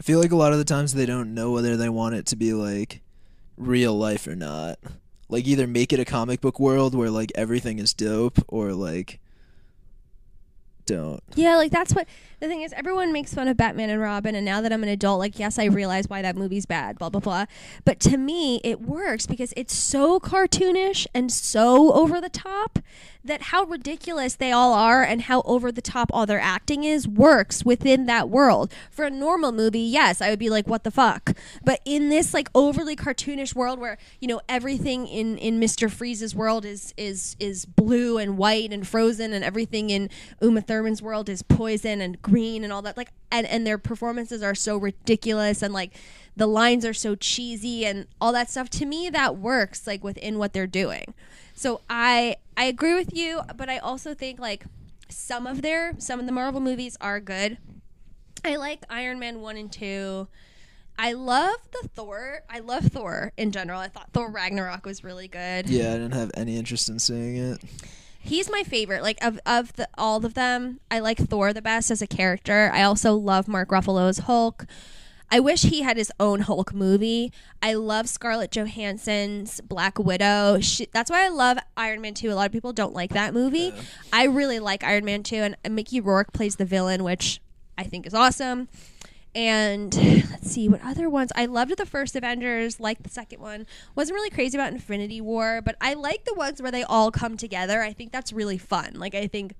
I 0.00 0.02
feel 0.02 0.18
like 0.18 0.32
a 0.32 0.36
lot 0.36 0.52
of 0.52 0.58
the 0.58 0.64
times 0.64 0.94
they 0.94 1.04
don't 1.04 1.34
know 1.34 1.52
whether 1.52 1.76
they 1.76 1.90
want 1.90 2.14
it 2.14 2.24
to 2.26 2.36
be 2.36 2.54
like 2.54 3.02
real 3.58 3.94
life 3.94 4.26
or 4.26 4.34
not. 4.34 4.78
Like 5.28 5.46
either 5.46 5.66
make 5.66 5.92
it 5.92 6.00
a 6.00 6.06
comic 6.06 6.40
book 6.40 6.58
world 6.58 6.94
where 6.94 7.10
like 7.10 7.30
everything 7.34 7.78
is 7.78 7.92
dope 7.92 8.38
or 8.48 8.72
like 8.72 9.20
don't. 10.90 11.22
Yeah, 11.36 11.56
like 11.56 11.70
that's 11.70 11.94
what 11.94 12.08
the 12.40 12.48
thing 12.48 12.62
is. 12.62 12.72
Everyone 12.72 13.12
makes 13.12 13.32
fun 13.32 13.48
of 13.48 13.56
Batman 13.56 13.90
and 13.90 14.00
Robin, 14.00 14.34
and 14.34 14.44
now 14.44 14.60
that 14.60 14.72
I'm 14.72 14.82
an 14.82 14.88
adult, 14.88 15.20
like 15.20 15.38
yes, 15.38 15.58
I 15.58 15.66
realize 15.66 16.08
why 16.08 16.22
that 16.22 16.36
movie's 16.36 16.66
bad. 16.66 16.98
Blah 16.98 17.10
blah 17.10 17.20
blah. 17.20 17.46
But 17.84 18.00
to 18.00 18.16
me, 18.16 18.60
it 18.64 18.80
works 18.80 19.26
because 19.26 19.54
it's 19.56 19.74
so 19.74 20.18
cartoonish 20.18 21.06
and 21.14 21.30
so 21.30 21.92
over 21.92 22.20
the 22.20 22.28
top 22.28 22.80
that 23.24 23.42
how 23.42 23.64
ridiculous 23.64 24.34
they 24.34 24.50
all 24.50 24.72
are 24.72 25.02
and 25.02 25.22
how 25.22 25.42
over 25.42 25.70
the 25.70 25.82
top 25.82 26.10
all 26.12 26.26
their 26.26 26.40
acting 26.40 26.84
is 26.84 27.06
works 27.06 27.64
within 27.64 28.06
that 28.06 28.28
world. 28.28 28.72
For 28.90 29.04
a 29.04 29.10
normal 29.10 29.52
movie, 29.52 29.80
yes, 29.80 30.22
I 30.22 30.30
would 30.30 30.38
be 30.38 30.50
like, 30.50 30.66
what 30.66 30.84
the 30.84 30.90
fuck? 30.90 31.36
But 31.64 31.80
in 31.84 32.08
this 32.08 32.32
like 32.32 32.48
overly 32.54 32.96
cartoonish 32.96 33.54
world 33.54 33.78
where 33.78 33.98
you 34.20 34.28
know 34.28 34.40
everything 34.48 35.06
in 35.06 35.36
in 35.38 35.58
Mister 35.58 35.88
Freeze's 35.88 36.34
world 36.34 36.64
is 36.64 36.94
is 36.96 37.36
is 37.38 37.66
blue 37.66 38.18
and 38.18 38.38
white 38.38 38.72
and 38.72 38.86
frozen, 38.86 39.32
and 39.32 39.44
everything 39.44 39.90
in 39.90 40.08
Uma 40.40 40.62
Thurman's 40.62 41.02
world 41.02 41.28
is 41.28 41.42
poison 41.42 42.00
and 42.00 42.20
green 42.22 42.64
and 42.64 42.72
all 42.72 42.82
that. 42.82 42.96
Like, 42.96 43.10
and 43.30 43.46
and 43.46 43.66
their 43.66 43.78
performances 43.78 44.42
are 44.42 44.54
so 44.54 44.76
ridiculous 44.76 45.62
and 45.62 45.74
like 45.74 45.94
the 46.36 46.46
lines 46.46 46.86
are 46.86 46.94
so 46.94 47.14
cheesy 47.14 47.84
and 47.84 48.06
all 48.20 48.32
that 48.32 48.48
stuff. 48.48 48.70
To 48.70 48.86
me, 48.86 49.10
that 49.10 49.36
works 49.36 49.86
like 49.86 50.02
within 50.02 50.38
what 50.38 50.52
they're 50.52 50.66
doing. 50.66 51.12
So 51.60 51.82
I 51.90 52.36
I 52.56 52.64
agree 52.64 52.94
with 52.94 53.14
you, 53.14 53.42
but 53.54 53.68
I 53.68 53.76
also 53.76 54.14
think 54.14 54.40
like 54.40 54.64
some 55.10 55.46
of 55.46 55.60
their 55.60 55.92
some 55.98 56.18
of 56.18 56.24
the 56.24 56.32
Marvel 56.32 56.58
movies 56.58 56.96
are 57.02 57.20
good. 57.20 57.58
I 58.42 58.56
like 58.56 58.82
Iron 58.88 59.18
Man 59.18 59.42
1 59.42 59.58
and 59.58 59.70
2. 59.70 60.26
I 60.98 61.12
love 61.12 61.58
the 61.70 61.86
Thor. 61.88 62.44
I 62.48 62.60
love 62.60 62.86
Thor 62.86 63.34
in 63.36 63.52
general. 63.52 63.78
I 63.78 63.88
thought 63.88 64.08
Thor 64.14 64.30
Ragnarok 64.30 64.86
was 64.86 65.04
really 65.04 65.28
good. 65.28 65.68
Yeah, 65.68 65.90
I 65.90 65.98
didn't 65.98 66.14
have 66.14 66.30
any 66.32 66.56
interest 66.56 66.88
in 66.88 66.98
seeing 66.98 67.36
it. 67.36 67.62
He's 68.18 68.50
my 68.50 68.62
favorite. 68.62 69.02
Like 69.02 69.22
of 69.22 69.38
of 69.44 69.74
the 69.74 69.86
all 69.98 70.24
of 70.24 70.32
them, 70.32 70.80
I 70.90 71.00
like 71.00 71.18
Thor 71.18 71.52
the 71.52 71.60
best 71.60 71.90
as 71.90 72.00
a 72.00 72.06
character. 72.06 72.70
I 72.72 72.84
also 72.84 73.12
love 73.12 73.48
Mark 73.48 73.68
Ruffalo's 73.68 74.20
Hulk. 74.20 74.64
I 75.30 75.38
wish 75.38 75.62
he 75.62 75.82
had 75.82 75.96
his 75.96 76.10
own 76.18 76.40
Hulk 76.40 76.74
movie. 76.74 77.32
I 77.62 77.74
love 77.74 78.08
Scarlett 78.08 78.50
Johansson's 78.50 79.60
Black 79.60 79.98
Widow. 79.98 80.58
She, 80.60 80.88
that's 80.92 81.10
why 81.10 81.24
I 81.24 81.28
love 81.28 81.58
Iron 81.76 82.00
Man 82.00 82.14
2. 82.14 82.32
A 82.32 82.34
lot 82.34 82.46
of 82.46 82.52
people 82.52 82.72
don't 82.72 82.94
like 82.94 83.12
that 83.12 83.32
movie. 83.32 83.72
I 84.12 84.24
really 84.24 84.58
like 84.58 84.82
Iron 84.82 85.04
Man 85.04 85.22
2 85.22 85.36
and 85.36 85.56
Mickey 85.70 86.00
Rourke 86.00 86.32
plays 86.32 86.56
the 86.56 86.64
villain, 86.64 87.04
which 87.04 87.40
I 87.78 87.84
think 87.84 88.06
is 88.06 88.14
awesome. 88.14 88.68
And 89.32 89.94
let's 90.30 90.50
see 90.50 90.68
what 90.68 90.84
other 90.84 91.08
ones. 91.08 91.30
I 91.36 91.46
loved 91.46 91.76
the 91.76 91.86
first 91.86 92.16
Avengers, 92.16 92.80
like 92.80 93.04
the 93.04 93.08
second 93.08 93.40
one. 93.40 93.66
Wasn't 93.94 94.14
really 94.14 94.30
crazy 94.30 94.58
about 94.58 94.72
Infinity 94.72 95.20
War, 95.20 95.62
but 95.64 95.76
I 95.80 95.94
like 95.94 96.24
the 96.24 96.34
ones 96.34 96.60
where 96.60 96.72
they 96.72 96.82
all 96.82 97.12
come 97.12 97.36
together. 97.36 97.80
I 97.80 97.92
think 97.92 98.10
that's 98.10 98.32
really 98.32 98.58
fun. 98.58 98.94
Like 98.94 99.14
I 99.14 99.28
think 99.28 99.54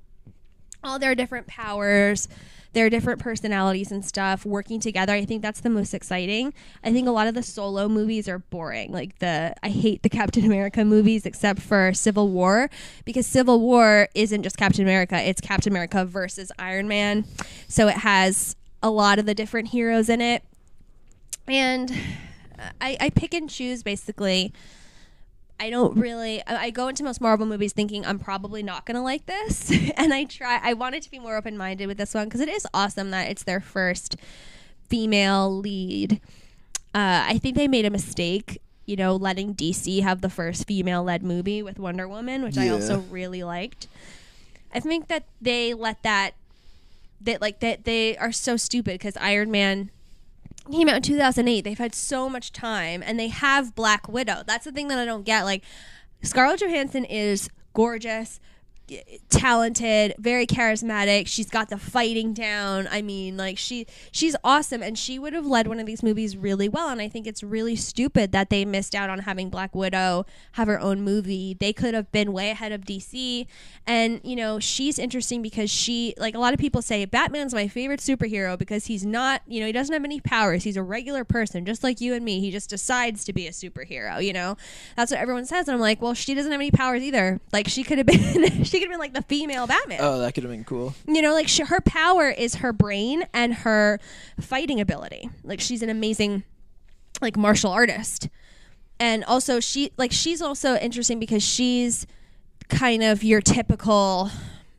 all 0.82 0.98
their 0.98 1.14
different 1.14 1.46
powers, 1.46 2.28
their 2.72 2.88
different 2.88 3.20
personalities 3.20 3.90
and 3.90 4.04
stuff 4.04 4.46
working 4.46 4.80
together. 4.80 5.12
I 5.12 5.24
think 5.24 5.42
that's 5.42 5.60
the 5.60 5.70
most 5.70 5.92
exciting. 5.92 6.54
I 6.84 6.92
think 6.92 7.08
a 7.08 7.10
lot 7.10 7.26
of 7.26 7.34
the 7.34 7.42
solo 7.42 7.88
movies 7.88 8.28
are 8.28 8.38
boring. 8.38 8.92
Like 8.92 9.18
the 9.18 9.54
I 9.62 9.68
hate 9.70 10.02
the 10.02 10.08
Captain 10.20 10.44
America 10.44 10.84
movies 10.84 11.26
except 11.26 11.60
for 11.60 11.92
Civil 11.92 12.28
War 12.28 12.70
because 13.04 13.26
Civil 13.26 13.60
War 13.60 14.08
isn't 14.14 14.42
just 14.42 14.56
Captain 14.56 14.82
America, 14.82 15.20
it's 15.20 15.40
Captain 15.40 15.72
America 15.72 16.04
versus 16.04 16.52
Iron 16.58 16.88
Man. 16.88 17.24
So 17.68 17.88
it 17.88 17.98
has 17.98 18.56
a 18.82 18.90
lot 18.90 19.18
of 19.18 19.26
the 19.26 19.34
different 19.34 19.68
heroes 19.68 20.08
in 20.08 20.20
it. 20.20 20.42
And 21.46 21.92
I, 22.80 22.96
I 23.00 23.10
pick 23.10 23.34
and 23.34 23.50
choose 23.50 23.82
basically. 23.82 24.52
I 25.60 25.68
don't 25.68 25.96
really. 25.98 26.42
I 26.46 26.70
go 26.70 26.88
into 26.88 27.04
most 27.04 27.20
Marvel 27.20 27.44
movies 27.44 27.74
thinking 27.74 28.06
I'm 28.06 28.18
probably 28.18 28.62
not 28.62 28.86
gonna 28.86 29.02
like 29.02 29.26
this, 29.26 29.70
and 29.96 30.12
I 30.12 30.24
try. 30.24 30.58
I 30.62 30.72
wanted 30.72 31.02
to 31.02 31.10
be 31.10 31.18
more 31.18 31.36
open 31.36 31.56
minded 31.58 31.86
with 31.86 31.98
this 31.98 32.14
one 32.14 32.24
because 32.24 32.40
it 32.40 32.48
is 32.48 32.66
awesome 32.72 33.10
that 33.10 33.30
it's 33.30 33.42
their 33.42 33.60
first 33.60 34.16
female 34.88 35.54
lead. 35.54 36.20
Uh, 36.94 37.28
I 37.28 37.38
think 37.38 37.56
they 37.56 37.68
made 37.68 37.84
a 37.84 37.90
mistake, 37.90 38.60
you 38.86 38.96
know, 38.96 39.14
letting 39.14 39.54
DC 39.54 40.02
have 40.02 40.22
the 40.22 40.30
first 40.30 40.66
female 40.66 41.04
led 41.04 41.22
movie 41.22 41.62
with 41.62 41.78
Wonder 41.78 42.08
Woman, 42.08 42.42
which 42.42 42.56
I 42.56 42.70
also 42.70 43.00
really 43.10 43.44
liked. 43.44 43.86
I 44.74 44.80
think 44.80 45.08
that 45.08 45.24
they 45.42 45.74
let 45.74 46.02
that 46.04 46.34
that 47.20 47.42
like 47.42 47.60
that 47.60 47.84
they 47.84 48.16
are 48.16 48.32
so 48.32 48.56
stupid 48.56 48.94
because 48.94 49.16
Iron 49.18 49.50
Man 49.50 49.90
came 50.70 50.88
out 50.88 50.96
in 50.96 51.02
2008. 51.02 51.62
They've 51.62 51.78
had 51.78 51.94
so 51.94 52.28
much 52.28 52.52
time 52.52 53.02
and 53.04 53.18
they 53.18 53.28
have 53.28 53.74
Black 53.74 54.08
Widow. 54.08 54.42
That's 54.46 54.64
the 54.64 54.72
thing 54.72 54.88
that 54.88 54.98
I 54.98 55.04
don't 55.04 55.24
get. 55.24 55.44
Like 55.44 55.62
Scarlett 56.22 56.60
Johansson 56.60 57.04
is 57.04 57.48
gorgeous, 57.72 58.40
talented, 59.28 60.14
very 60.18 60.46
charismatic. 60.46 61.26
She's 61.26 61.48
got 61.48 61.68
the 61.68 61.78
fighting 61.78 62.32
down. 62.32 62.88
I 62.90 63.02
mean, 63.02 63.36
like 63.36 63.58
she 63.58 63.86
she's 64.10 64.36
awesome 64.44 64.82
and 64.82 64.98
she 64.98 65.18
would 65.18 65.32
have 65.32 65.46
led 65.46 65.66
one 65.66 65.80
of 65.80 65.86
these 65.86 66.02
movies 66.02 66.36
really 66.36 66.68
well 66.68 66.88
and 66.88 67.00
I 67.00 67.08
think 67.08 67.26
it's 67.26 67.42
really 67.42 67.76
stupid 67.76 68.32
that 68.32 68.50
they 68.50 68.64
missed 68.64 68.94
out 68.94 69.10
on 69.10 69.20
having 69.20 69.50
Black 69.50 69.74
Widow 69.74 70.26
have 70.52 70.68
her 70.68 70.80
own 70.80 71.02
movie. 71.02 71.56
They 71.58 71.72
could 71.72 71.94
have 71.94 72.10
been 72.12 72.32
way 72.32 72.50
ahead 72.50 72.72
of 72.72 72.82
DC 72.82 73.46
and 73.86 74.20
you 74.24 74.36
know, 74.36 74.58
she's 74.58 74.98
interesting 74.98 75.42
because 75.42 75.70
she 75.70 76.14
like 76.18 76.34
a 76.34 76.38
lot 76.38 76.52
of 76.52 76.60
people 76.60 76.82
say 76.82 77.04
Batman's 77.04 77.54
my 77.54 77.68
favorite 77.68 78.00
superhero 78.00 78.58
because 78.58 78.86
he's 78.86 79.04
not, 79.04 79.42
you 79.46 79.60
know, 79.60 79.66
he 79.66 79.72
doesn't 79.72 79.92
have 79.92 80.04
any 80.04 80.20
powers. 80.20 80.64
He's 80.64 80.76
a 80.76 80.82
regular 80.82 81.24
person 81.24 81.64
just 81.64 81.84
like 81.84 82.00
you 82.00 82.14
and 82.14 82.24
me. 82.24 82.40
He 82.40 82.50
just 82.50 82.70
decides 82.70 83.24
to 83.24 83.32
be 83.32 83.46
a 83.46 83.50
superhero, 83.50 84.22
you 84.24 84.32
know. 84.32 84.56
That's 84.96 85.10
what 85.10 85.20
everyone 85.20 85.46
says 85.46 85.68
and 85.68 85.74
I'm 85.74 85.80
like, 85.80 86.02
well, 86.02 86.14
she 86.14 86.34
doesn't 86.34 86.50
have 86.50 86.60
any 86.60 86.70
powers 86.70 87.02
either. 87.02 87.40
Like 87.52 87.68
she 87.68 87.84
could 87.84 87.98
have 87.98 88.06
been 88.06 88.64
she 88.64 88.79
could 88.80 88.90
have 88.90 88.92
been 88.92 89.00
like 89.00 89.14
the 89.14 89.22
female 89.22 89.66
Batman. 89.66 89.98
Oh, 90.00 90.18
that 90.20 90.34
could 90.34 90.42
have 90.42 90.52
been 90.52 90.64
cool. 90.64 90.94
you 91.06 91.22
know 91.22 91.34
like 91.34 91.48
she, 91.48 91.62
her 91.64 91.80
power 91.80 92.28
is 92.28 92.56
her 92.56 92.72
brain 92.72 93.24
and 93.32 93.54
her 93.54 94.00
fighting 94.40 94.80
ability. 94.80 95.28
Like 95.44 95.60
she's 95.60 95.82
an 95.82 95.90
amazing 95.90 96.42
like 97.20 97.36
martial 97.36 97.70
artist. 97.70 98.28
And 98.98 99.24
also 99.24 99.60
she 99.60 99.92
like 99.96 100.12
she's 100.12 100.42
also 100.42 100.76
interesting 100.76 101.18
because 101.18 101.42
she's 101.42 102.06
kind 102.68 103.02
of 103.02 103.22
your 103.22 103.40
typical 103.40 104.30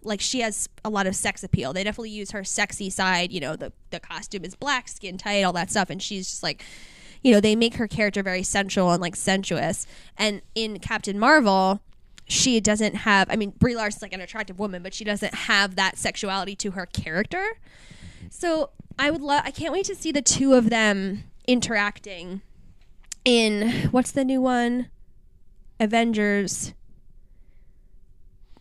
like 0.03 0.21
she 0.21 0.39
has 0.39 0.67
a 0.83 0.89
lot 0.89 1.07
of 1.07 1.15
sex 1.15 1.43
appeal. 1.43 1.73
They 1.73 1.83
definitely 1.83 2.11
use 2.11 2.31
her 2.31 2.43
sexy 2.43 2.89
side 2.89 3.31
you 3.31 3.39
know 3.39 3.55
the 3.55 3.71
the 3.91 3.99
costume 3.99 4.43
is 4.45 4.55
black 4.55 4.87
skin 4.87 5.17
tight 5.17 5.43
all 5.43 5.53
that 5.53 5.71
stuff. 5.71 5.89
And 5.89 6.01
she's 6.01 6.27
just 6.27 6.43
like 6.43 6.63
you 7.23 7.31
know 7.31 7.39
they 7.39 7.55
make 7.55 7.75
her 7.75 7.87
character 7.87 8.23
very 8.23 8.43
sensual 8.43 8.91
and 8.91 9.01
like 9.01 9.15
sensuous. 9.15 9.85
And 10.17 10.41
in 10.55 10.79
captain 10.79 11.19
marvel 11.19 11.81
she 12.32 12.61
doesn't 12.61 12.95
have 12.95 13.29
i 13.29 13.36
mean 13.36 13.51
brie 13.59 13.75
larson's 13.75 14.01
like 14.01 14.13
an 14.13 14.21
attractive 14.21 14.57
woman 14.57 14.82
but 14.82 14.93
she 14.93 15.03
doesn't 15.03 15.34
have 15.34 15.75
that 15.75 15.97
sexuality 15.97 16.55
to 16.55 16.71
her 16.71 16.86
character 16.86 17.57
so 18.29 18.69
i 18.97 19.11
would 19.11 19.21
love 19.21 19.41
i 19.45 19.51
can't 19.51 19.73
wait 19.73 19.86
to 19.86 19.93
see 19.93 20.11
the 20.13 20.21
two 20.21 20.53
of 20.53 20.69
them 20.69 21.23
interacting 21.45 22.41
in 23.25 23.89
what's 23.91 24.11
the 24.11 24.23
new 24.23 24.41
one 24.41 24.88
avengers 25.79 26.73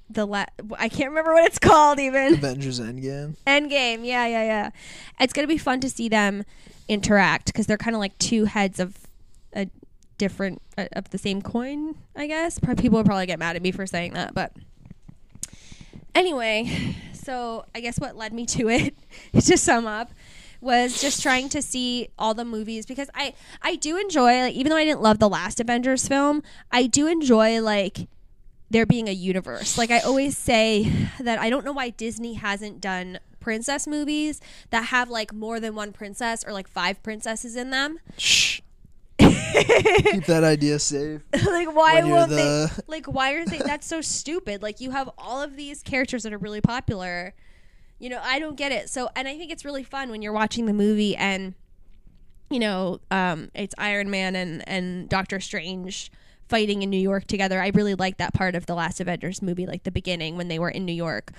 the 0.08 0.26
la- 0.26 0.46
i 0.76 0.88
can't 0.88 1.10
remember 1.10 1.32
what 1.32 1.44
it's 1.44 1.60
called 1.60 2.00
even 2.00 2.34
Avengers 2.34 2.80
Endgame. 2.80 3.36
Endgame, 3.46 4.04
yeah, 4.04 4.26
yeah, 4.26 4.42
yeah. 4.42 4.70
It's 5.20 5.32
gonna 5.32 5.46
be 5.46 5.58
fun 5.58 5.78
to 5.80 5.88
see 5.88 6.08
them 6.08 6.42
interact 6.88 7.46
because 7.46 7.66
they're 7.66 7.76
kind 7.76 7.94
of 7.94 8.00
like 8.00 8.18
two 8.18 8.46
heads 8.46 8.80
of 8.80 8.99
different 10.20 10.60
uh, 10.76 10.86
of 10.92 11.08
the 11.10 11.18
same 11.18 11.40
coin, 11.40 11.96
I 12.14 12.26
guess. 12.26 12.60
Probably, 12.60 12.82
people 12.82 12.98
will 12.98 13.04
probably 13.04 13.26
get 13.26 13.38
mad 13.38 13.56
at 13.56 13.62
me 13.62 13.72
for 13.72 13.86
saying 13.86 14.12
that, 14.14 14.34
but 14.34 14.52
anyway. 16.14 16.96
So 17.22 17.66
I 17.74 17.80
guess 17.80 18.00
what 18.00 18.16
led 18.16 18.32
me 18.32 18.46
to 18.46 18.70
it, 18.70 18.96
to 19.34 19.58
sum 19.58 19.86
up, 19.86 20.10
was 20.62 21.02
just 21.02 21.22
trying 21.22 21.50
to 21.50 21.60
see 21.60 22.08
all 22.18 22.32
the 22.32 22.46
movies 22.46 22.86
because 22.86 23.10
I 23.14 23.34
I 23.60 23.76
do 23.76 23.98
enjoy 23.98 24.40
like 24.40 24.54
even 24.54 24.70
though 24.70 24.76
I 24.78 24.86
didn't 24.86 25.02
love 25.02 25.18
the 25.18 25.28
last 25.28 25.60
Avengers 25.60 26.08
film, 26.08 26.42
I 26.72 26.86
do 26.86 27.06
enjoy 27.06 27.60
like 27.60 28.08
there 28.70 28.86
being 28.86 29.06
a 29.06 29.12
universe. 29.12 29.76
Like 29.76 29.90
I 29.90 30.00
always 30.00 30.36
say 30.36 30.90
that 31.20 31.38
I 31.38 31.50
don't 31.50 31.64
know 31.64 31.72
why 31.72 31.90
Disney 31.90 32.34
hasn't 32.34 32.80
done 32.80 33.20
princess 33.38 33.86
movies 33.86 34.40
that 34.70 34.86
have 34.86 35.10
like 35.10 35.32
more 35.32 35.60
than 35.60 35.74
one 35.74 35.92
princess 35.92 36.42
or 36.42 36.52
like 36.52 36.68
five 36.68 37.02
princesses 37.02 37.54
in 37.54 37.68
them. 37.70 38.00
Shh. 38.16 38.60
Keep 40.12 40.26
that 40.26 40.44
idea 40.44 40.78
safe. 40.78 41.22
like 41.46 41.74
why 41.74 42.02
won't 42.02 42.30
they 42.30 42.66
like 42.86 43.06
why 43.06 43.32
are 43.32 43.44
they 43.44 43.58
that's 43.58 43.86
so 43.86 44.00
stupid. 44.00 44.62
Like 44.62 44.80
you 44.80 44.90
have 44.90 45.10
all 45.18 45.42
of 45.42 45.56
these 45.56 45.82
characters 45.82 46.22
that 46.22 46.32
are 46.32 46.38
really 46.38 46.60
popular. 46.60 47.34
You 47.98 48.08
know, 48.08 48.20
I 48.22 48.38
don't 48.38 48.56
get 48.56 48.72
it. 48.72 48.88
So 48.88 49.08
and 49.16 49.28
I 49.28 49.36
think 49.36 49.50
it's 49.50 49.64
really 49.64 49.84
fun 49.84 50.10
when 50.10 50.22
you're 50.22 50.32
watching 50.32 50.66
the 50.66 50.72
movie 50.72 51.16
and 51.16 51.54
you 52.50 52.58
know, 52.58 53.00
um, 53.10 53.50
it's 53.54 53.74
Iron 53.78 54.10
Man 54.10 54.34
and, 54.34 54.68
and 54.68 55.08
Doctor 55.08 55.38
Strange 55.38 56.10
fighting 56.48 56.82
in 56.82 56.90
New 56.90 56.98
York 56.98 57.26
together. 57.26 57.62
I 57.62 57.68
really 57.68 57.94
like 57.94 58.18
that 58.18 58.34
part 58.34 58.56
of 58.56 58.66
the 58.66 58.74
last 58.74 59.00
Avengers 59.00 59.40
movie, 59.40 59.66
like 59.66 59.84
the 59.84 59.92
beginning 59.92 60.36
when 60.36 60.48
they 60.48 60.58
were 60.58 60.68
in 60.68 60.84
New 60.84 60.92
York. 60.92 61.30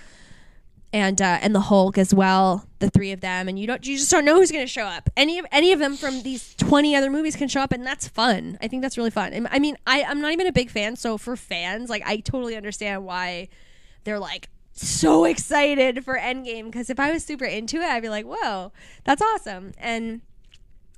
And 0.94 1.22
uh, 1.22 1.40
and 1.42 1.56
the 1.56 1.62
Hulk 1.62 1.98
as 1.98 2.14
well, 2.14 2.66
the 2.80 2.90
three 2.90 3.14
of 3.14 3.22
them, 3.22 3.48
and 3.48 3.58
you 3.58 3.66
don't 3.66 3.86
you 3.86 3.98
just 3.98 4.12
don't 4.12 4.26
know 4.26 4.36
who's 4.36 4.52
going 4.52 4.64
to 4.64 4.72
show 4.72 4.84
up. 4.84 5.10
Any 5.16 5.40
of 5.40 5.46
any 5.50 5.72
of 5.72 5.80
them 5.80 5.96
from 5.96 6.22
these 6.24 6.54
twenty 6.56 6.98
other 6.98 7.10
movies 7.10 7.38
can 7.38 7.48
show 7.48 7.62
up, 7.62 7.72
and 7.72 7.88
that's 7.88 8.10
fun. 8.10 8.58
I 8.62 8.68
think 8.68 8.82
that's 8.82 8.98
really 8.98 9.10
fun. 9.10 9.48
I 9.50 9.60
mean, 9.60 9.78
I 9.88 10.04
I'm 10.04 10.20
not 10.20 10.34
even 10.34 10.48
a 10.48 10.52
big 10.52 10.70
fan, 10.70 10.98
so 10.98 11.18
for 11.18 11.38
fans, 11.38 11.90
like 11.90 12.04
I 12.06 12.18
totally 12.18 12.58
understand 12.58 13.06
why 13.06 13.48
they're 14.04 14.20
like 14.20 14.50
so 14.74 15.26
excited 15.26 16.04
for 16.04 16.18
Endgame 16.18 16.66
because 16.66 16.90
if 16.90 17.00
I 17.00 17.12
was 17.12 17.24
super 17.24 17.46
into 17.46 17.78
it, 17.78 17.84
I'd 17.84 18.02
be 18.02 18.10
like, 18.10 18.26
whoa, 18.26 18.72
that's 19.04 19.22
awesome. 19.22 19.74
And 19.78 20.22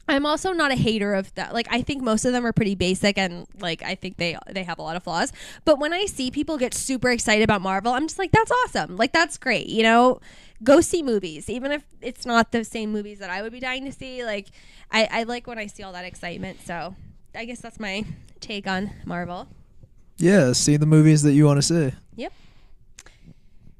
I'm 0.07 0.25
also 0.25 0.51
not 0.51 0.71
a 0.71 0.75
hater 0.75 1.13
of 1.13 1.33
that. 1.35 1.53
Like 1.53 1.67
I 1.71 1.81
think 1.81 2.03
most 2.03 2.25
of 2.25 2.33
them 2.33 2.45
are 2.45 2.51
pretty 2.51 2.75
basic 2.75 3.17
and 3.17 3.47
like 3.59 3.81
I 3.83 3.95
think 3.95 4.17
they 4.17 4.37
they 4.51 4.63
have 4.63 4.79
a 4.79 4.81
lot 4.81 4.95
of 4.95 5.03
flaws. 5.03 5.31
But 5.63 5.79
when 5.79 5.93
I 5.93 6.05
see 6.05 6.29
people 6.29 6.57
get 6.57 6.73
super 6.73 7.09
excited 7.09 7.43
about 7.43 7.61
Marvel, 7.61 7.93
I'm 7.93 8.07
just 8.07 8.19
like 8.19 8.31
that's 8.31 8.51
awesome. 8.51 8.97
Like 8.97 9.13
that's 9.13 9.37
great, 9.37 9.67
you 9.67 9.83
know? 9.83 10.19
Go 10.63 10.81
see 10.81 11.03
movies 11.03 11.49
even 11.49 11.71
if 11.71 11.83
it's 12.01 12.25
not 12.25 12.51
the 12.51 12.63
same 12.63 12.91
movies 12.91 13.19
that 13.19 13.29
I 13.29 13.41
would 13.41 13.51
be 13.51 13.59
dying 13.59 13.85
to 13.85 13.91
see. 13.91 14.25
Like 14.25 14.47
I 14.91 15.07
I 15.11 15.23
like 15.23 15.47
when 15.47 15.57
I 15.57 15.67
see 15.67 15.83
all 15.83 15.93
that 15.93 16.05
excitement. 16.05 16.59
So, 16.65 16.95
I 17.33 17.45
guess 17.45 17.61
that's 17.61 17.79
my 17.79 18.05
take 18.39 18.67
on 18.67 18.91
Marvel. 19.05 19.47
Yeah, 20.17 20.53
see 20.53 20.77
the 20.77 20.85
movies 20.85 21.23
that 21.23 21.33
you 21.33 21.45
want 21.45 21.57
to 21.57 21.61
see. 21.61 21.95
Yep. 22.15 22.33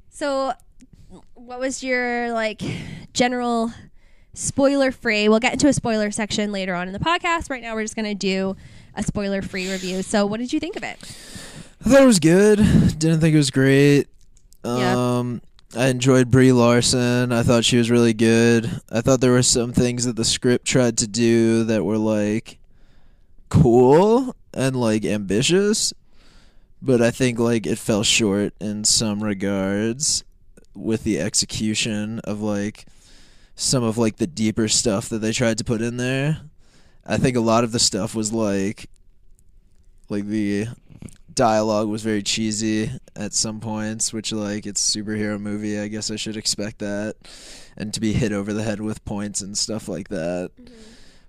So, 0.10 0.54
what 1.36 1.60
was 1.60 1.84
your 1.84 2.32
like 2.34 2.62
general 3.14 3.72
spoiler 4.34 4.92
free? 4.92 5.30
We'll 5.30 5.40
get 5.40 5.54
into 5.54 5.68
a 5.68 5.74
spoiler 5.74 6.12
section 6.12 6.52
later 6.52 6.74
on 6.76 6.88
in 6.88 6.94
the 6.94 7.00
podcast. 7.00 7.50
Right 7.50 7.62
now, 7.62 7.76
we're 7.76 7.84
just 7.84 7.96
gonna 7.96 8.16
do 8.16 8.56
a 8.96 9.04
spoiler 9.04 9.42
free 9.42 9.72
review. 9.72 10.02
So, 10.02 10.26
what 10.26 10.40
did 10.40 10.54
you 10.54 10.60
think 10.60 10.76
of 10.76 10.84
it? 10.84 10.98
I 11.86 11.90
thought 11.90 12.02
it 12.02 12.06
was 12.06 12.20
good. 12.20 12.58
Didn't 12.98 13.20
think 13.20 13.34
it 13.34 13.38
was 13.38 13.52
great. 13.52 14.08
Yeah. 14.64 15.18
Um, 15.20 15.42
I 15.76 15.88
enjoyed 15.88 16.30
Brie 16.30 16.52
Larson. 16.52 17.32
I 17.32 17.44
thought 17.44 17.66
she 17.66 17.78
was 17.78 17.90
really 17.90 18.14
good. 18.14 18.70
I 18.92 19.02
thought 19.02 19.22
there 19.22 19.32
were 19.32 19.44
some 19.44 19.74
things 19.74 20.06
that 20.06 20.16
the 20.16 20.24
script 20.24 20.66
tried 20.66 20.98
to 21.00 21.08
do 21.08 21.64
that 21.64 21.84
were 21.84 21.98
like 21.98 22.60
cool 23.50 24.36
and 24.54 24.76
like 24.76 25.04
ambitious, 25.04 25.92
but 26.82 27.02
I 27.02 27.12
think 27.12 27.40
like 27.40 27.66
it 27.66 27.80
fell 27.80 28.04
short 28.04 28.54
in 28.62 28.84
some 28.84 29.24
regards 29.24 30.24
with 30.76 31.04
the 31.04 31.20
execution 31.20 32.20
of 32.20 32.42
like 32.42 32.86
some 33.56 33.84
of 33.84 33.98
like 33.98 34.18
the 34.18 34.28
deeper 34.28 34.68
stuff 34.68 35.10
that 35.10 35.20
they 35.20 35.32
tried 35.32 35.58
to 35.60 35.64
put 35.64 35.82
in 35.82 35.98
there. 35.98 36.42
I 37.06 37.18
think 37.18 37.36
a 37.36 37.42
lot 37.42 37.64
of 37.64 37.72
the 37.72 37.80
stuff 37.80 38.16
was 38.16 38.32
like 38.32 38.90
like 40.10 40.26
the 40.26 40.68
dialogue 41.34 41.88
was 41.88 42.04
very 42.04 42.24
cheesy 42.24 42.92
at 43.16 43.34
some 43.34 43.60
points, 43.60 44.14
which 44.14 44.32
like 44.32 44.66
it's 44.66 44.96
a 44.96 45.00
superhero 45.00 45.40
movie. 45.40 45.80
I 45.80 45.88
guess 45.88 46.12
I 46.12 46.16
should 46.16 46.38
expect 46.38 46.80
that, 46.80 47.16
and 47.78 47.94
to 47.94 48.00
be 48.00 48.14
hit 48.14 48.32
over 48.32 48.54
the 48.54 48.64
head 48.64 48.82
with 48.82 49.04
points 49.06 49.42
and 49.42 49.58
stuff 49.58 49.88
like 49.88 50.10
that. 50.10 50.52
Mm-hmm. 50.60 50.74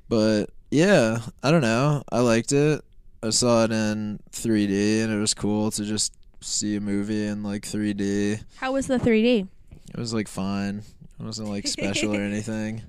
But 0.08 0.50
yeah, 0.70 1.18
I 1.42 1.50
don't 1.50 1.62
know. 1.62 2.02
I 2.10 2.20
liked 2.20 2.52
it. 2.52 2.82
I 3.22 3.30
saw 3.30 3.64
it 3.64 3.72
in 3.72 4.20
3D, 4.32 5.02
and 5.02 5.12
it 5.12 5.18
was 5.18 5.32
cool 5.34 5.70
to 5.70 5.84
just 5.84 6.12
see 6.40 6.76
a 6.76 6.80
movie 6.80 7.26
in 7.26 7.42
like 7.42 7.62
3D. 7.62 8.42
How 8.56 8.72
was 8.72 8.86
the 8.86 8.98
3D? 8.98 9.48
It 9.88 9.98
was 9.98 10.12
like 10.12 10.28
fine. 10.28 10.82
It 11.18 11.22
wasn't 11.24 11.48
like 11.48 11.66
special 11.66 12.14
or 12.14 12.20
anything. 12.20 12.82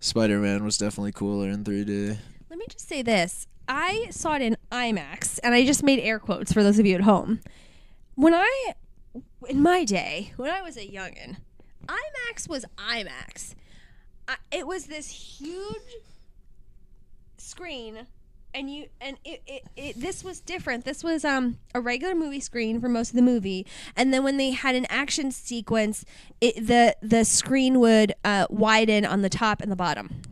Spider 0.00 0.38
Man 0.38 0.64
was 0.64 0.78
definitely 0.78 1.12
cooler 1.12 1.48
in 1.48 1.64
3D. 1.64 2.18
Let 2.50 2.58
me 2.58 2.66
just 2.68 2.88
say 2.88 3.02
this. 3.02 3.46
I 3.66 4.08
saw 4.10 4.36
it 4.36 4.42
in 4.42 4.56
IMAX, 4.70 5.40
and 5.42 5.54
I 5.54 5.64
just 5.64 5.82
made 5.82 5.98
air 6.00 6.18
quotes 6.18 6.52
for 6.52 6.62
those 6.62 6.78
of 6.78 6.86
you 6.86 6.94
at 6.94 7.00
home. 7.00 7.40
When 8.14 8.34
I, 8.34 8.74
in 9.48 9.62
my 9.62 9.84
day, 9.84 10.32
when 10.36 10.50
I 10.50 10.60
was 10.60 10.76
a 10.76 10.86
youngin, 10.86 11.36
IMAX 11.86 12.48
was 12.48 12.64
IMAX. 12.76 13.54
I, 14.28 14.36
it 14.52 14.66
was 14.66 14.86
this 14.86 15.08
huge 15.08 15.76
screen 17.38 18.06
and 18.54 18.70
you 18.70 18.86
and 19.00 19.16
it, 19.24 19.42
it, 19.46 19.62
it 19.76 20.00
this 20.00 20.22
was 20.22 20.40
different 20.40 20.84
this 20.84 21.02
was 21.02 21.24
um 21.24 21.58
a 21.74 21.80
regular 21.80 22.14
movie 22.14 22.40
screen 22.40 22.80
for 22.80 22.88
most 22.88 23.10
of 23.10 23.16
the 23.16 23.22
movie 23.22 23.66
and 23.96 24.14
then 24.14 24.22
when 24.22 24.36
they 24.36 24.52
had 24.52 24.74
an 24.74 24.86
action 24.88 25.30
sequence 25.32 26.04
it 26.40 26.54
the 26.66 26.96
the 27.02 27.24
screen 27.24 27.80
would 27.80 28.14
uh 28.24 28.46
widen 28.50 29.04
on 29.04 29.22
the 29.22 29.28
top 29.28 29.60
and 29.60 29.72
the 29.72 29.76
bottom 29.76 30.22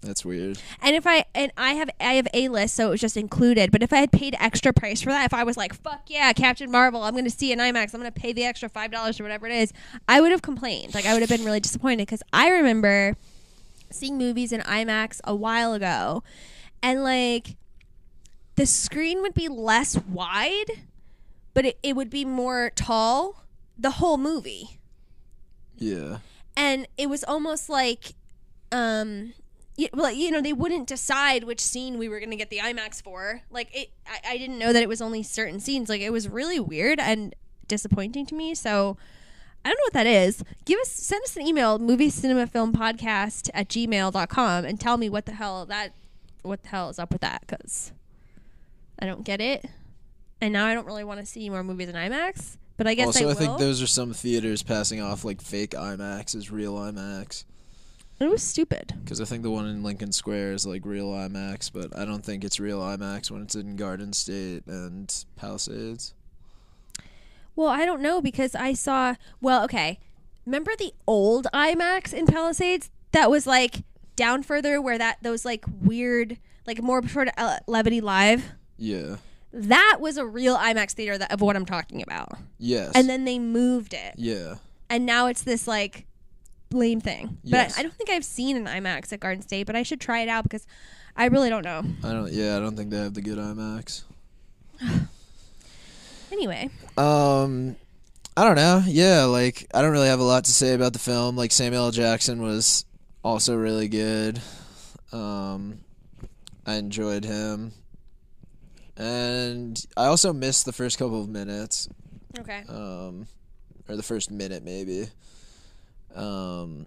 That's 0.00 0.24
weird. 0.24 0.58
and 0.80 0.94
if 0.94 1.06
I 1.06 1.24
and 1.34 1.50
I 1.56 1.72
have 1.74 1.90
I 2.00 2.14
have 2.14 2.28
A-List, 2.32 2.76
so 2.76 2.86
it 2.86 2.90
was 2.90 3.00
just 3.00 3.16
included. 3.16 3.72
But 3.72 3.82
if 3.82 3.92
I 3.92 3.96
had 3.98 4.12
paid 4.12 4.36
extra 4.38 4.72
price 4.72 5.02
for 5.02 5.10
that, 5.10 5.24
if 5.24 5.34
I 5.34 5.42
was 5.42 5.56
like, 5.56 5.74
"Fuck 5.74 6.02
yeah, 6.06 6.32
Captain 6.32 6.70
Marvel, 6.70 7.02
I'm 7.02 7.14
going 7.14 7.24
to 7.24 7.30
see 7.30 7.52
an 7.52 7.58
IMAX, 7.58 7.92
I'm 7.92 8.00
going 8.00 8.12
to 8.12 8.20
pay 8.20 8.32
the 8.32 8.44
extra 8.44 8.68
five 8.68 8.92
dollars 8.92 9.18
or 9.18 9.24
whatever 9.24 9.48
it 9.48 9.54
is," 9.56 9.72
I 10.06 10.20
would 10.20 10.30
have 10.30 10.40
complained. 10.42 10.94
Like 10.94 11.04
I 11.04 11.12
would 11.14 11.22
have 11.22 11.28
been 11.28 11.44
really 11.44 11.58
disappointed 11.60 12.06
because 12.06 12.22
I 12.32 12.48
remember 12.48 13.16
seeing 13.90 14.16
movies 14.16 14.52
in 14.52 14.60
IMAX 14.60 15.20
a 15.24 15.34
while 15.34 15.72
ago, 15.74 16.22
and 16.82 17.02
like 17.02 17.56
the 18.56 18.66
screen 18.66 19.22
would 19.22 19.34
be 19.34 19.48
less 19.48 19.96
wide, 19.96 20.70
but 21.54 21.64
it, 21.64 21.78
it 21.82 21.96
would 21.96 22.10
be 22.10 22.24
more 22.24 22.70
tall 22.74 23.44
the 23.78 23.92
whole 23.92 24.18
movie 24.18 24.80
Yeah. 25.76 26.18
and 26.56 26.88
it 26.96 27.08
was 27.08 27.22
almost 27.24 27.68
like 27.68 28.14
um 28.72 29.32
well, 29.94 30.10
you 30.10 30.32
know, 30.32 30.40
they 30.40 30.52
wouldn't 30.52 30.88
decide 30.88 31.44
which 31.44 31.60
scene 31.60 31.98
we 31.98 32.08
were 32.08 32.18
going 32.18 32.32
to 32.32 32.36
get 32.36 32.50
the 32.50 32.58
IMAX 32.58 33.00
for. 33.00 33.42
Like, 33.48 33.68
it, 33.72 33.90
I, 34.08 34.32
I 34.32 34.36
didn't 34.36 34.58
know 34.58 34.72
that 34.72 34.82
it 34.82 34.88
was 34.88 35.00
only 35.00 35.22
certain 35.22 35.60
scenes. 35.60 35.88
Like, 35.88 36.00
it 36.00 36.10
was 36.10 36.28
really 36.28 36.58
weird 36.58 36.98
and 36.98 37.32
disappointing 37.68 38.26
to 38.26 38.34
me. 38.34 38.56
So, 38.56 38.96
I 39.64 39.68
don't 39.68 39.76
know 39.76 39.84
what 39.84 39.92
that 39.92 40.06
is. 40.08 40.42
Give 40.64 40.80
us, 40.80 40.88
send 40.88 41.22
us 41.22 41.36
an 41.36 41.46
email, 41.46 41.78
movie 41.78 42.10
cinema 42.10 42.48
film 42.48 42.72
podcast 42.72 43.50
at 43.54 43.68
gmail.com 43.68 44.64
and 44.64 44.80
tell 44.80 44.96
me 44.96 45.08
what 45.08 45.26
the 45.26 45.32
hell 45.34 45.64
that, 45.66 45.92
what 46.48 46.62
the 46.62 46.68
hell 46.68 46.88
is 46.88 46.98
up 46.98 47.12
with 47.12 47.20
that. 47.20 47.46
Cause 47.46 47.92
I 48.98 49.06
don't 49.06 49.24
get 49.24 49.40
it. 49.40 49.64
And 50.40 50.52
now 50.52 50.66
I 50.66 50.74
don't 50.74 50.86
really 50.86 51.04
want 51.04 51.20
to 51.20 51.26
see 51.26 51.48
more 51.50 51.64
movies 51.64 51.88
in 51.88 51.94
IMAX, 51.94 52.56
but 52.76 52.86
I 52.86 52.94
guess 52.94 53.06
also, 53.06 53.20
I 53.20 53.22
I, 53.22 53.26
will. 53.26 53.34
think 53.34 53.58
those 53.58 53.82
are 53.82 53.86
some 53.88 54.12
theaters 54.12 54.62
passing 54.62 55.00
off 55.00 55.24
like 55.24 55.40
fake 55.40 55.72
IMAX 55.72 56.34
as 56.36 56.50
real 56.50 56.74
IMAX. 56.74 57.44
it 58.20 58.30
was 58.30 58.42
stupid. 58.42 58.94
Because 59.02 59.20
I 59.20 59.24
think 59.24 59.42
the 59.42 59.50
one 59.50 59.66
in 59.66 59.82
Lincoln 59.82 60.12
Square 60.12 60.52
is 60.52 60.66
like 60.66 60.84
real 60.84 61.10
IMAX, 61.10 61.72
but 61.72 61.96
I 61.98 62.04
don't 62.04 62.24
think 62.24 62.44
it's 62.44 62.60
real 62.60 62.80
IMAX 62.80 63.30
when 63.30 63.42
it's 63.42 63.56
in 63.56 63.74
Garden 63.76 64.12
State 64.12 64.64
and 64.66 65.12
Palisades. 65.36 66.14
Well, 67.56 67.68
I 67.68 67.84
don't 67.84 68.00
know 68.00 68.20
because 68.22 68.54
I 68.54 68.72
saw. 68.74 69.14
Well, 69.40 69.64
okay. 69.64 69.98
Remember 70.46 70.70
the 70.78 70.94
old 71.06 71.48
IMAX 71.52 72.14
in 72.14 72.26
Palisades 72.26 72.90
that 73.10 73.30
was 73.30 73.46
like 73.46 73.82
down 74.18 74.42
further, 74.42 74.82
where 74.82 74.98
that 74.98 75.16
those 75.22 75.46
like 75.46 75.64
weird, 75.80 76.36
like 76.66 76.82
more 76.82 76.98
of 76.98 77.16
uh, 77.38 77.58
levity 77.66 78.02
live. 78.02 78.44
Yeah. 78.76 79.16
That 79.52 79.96
was 80.00 80.18
a 80.18 80.26
real 80.26 80.58
IMAX 80.58 80.92
theater 80.92 81.16
that, 81.16 81.32
of 81.32 81.40
what 81.40 81.56
I'm 81.56 81.64
talking 81.64 82.02
about. 82.02 82.32
Yes. 82.58 82.92
And 82.94 83.08
then 83.08 83.24
they 83.24 83.38
moved 83.38 83.94
it, 83.94 84.14
yeah. 84.16 84.56
and 84.90 85.06
now 85.06 85.26
it's 85.28 85.42
this 85.42 85.66
like 85.66 86.04
lame 86.70 87.00
thing. 87.00 87.38
But 87.44 87.50
Yes. 87.50 87.76
I, 87.78 87.80
I 87.80 87.82
don't 87.84 87.94
think 87.94 88.10
I've 88.10 88.26
seen 88.26 88.56
an 88.58 88.66
IMAX 88.66 89.10
at 89.14 89.20
Garden 89.20 89.42
State, 89.42 89.66
but 89.66 89.74
I 89.74 89.82
should 89.82 90.00
try 90.02 90.20
it 90.20 90.28
out 90.28 90.42
because 90.42 90.66
I 91.16 91.26
really 91.26 91.48
don't 91.48 91.64
know. 91.64 91.82
I 92.04 92.12
don't. 92.12 92.30
Yeah, 92.30 92.58
I 92.58 92.60
don't 92.60 92.76
think 92.76 92.90
they 92.90 92.98
have 92.98 93.14
the 93.14 93.22
good 93.22 93.38
IMAX. 93.38 94.02
Anyway, 96.30 96.68
Um, 96.98 97.76
I 98.36 98.44
don't 98.44 98.56
know. 98.56 98.82
Yeah, 98.86 99.24
like 99.24 99.66
I 99.72 99.80
don't 99.82 99.92
really 99.92 100.08
have 100.08 100.20
a 100.20 100.24
lot 100.24 100.44
to 100.44 100.52
say 100.52 100.74
about 100.74 100.92
the 100.92 100.98
film. 100.98 101.36
Like 101.36 101.50
Samuel 101.52 101.86
L. 101.86 101.90
Jackson 101.90 102.42
was 102.42 102.84
also 103.28 103.54
really 103.54 103.88
good. 103.88 104.40
Um, 105.12 105.80
I 106.66 106.74
enjoyed 106.74 107.24
him, 107.24 107.72
and 108.96 109.84
I 109.96 110.06
also 110.06 110.32
missed 110.32 110.64
the 110.64 110.72
first 110.72 110.98
couple 110.98 111.20
of 111.20 111.28
minutes. 111.28 111.88
okay. 112.38 112.64
um, 112.68 113.26
or 113.88 113.96
the 113.96 114.02
first 114.02 114.30
minute 114.30 114.64
maybe. 114.64 115.08
Um, 116.14 116.86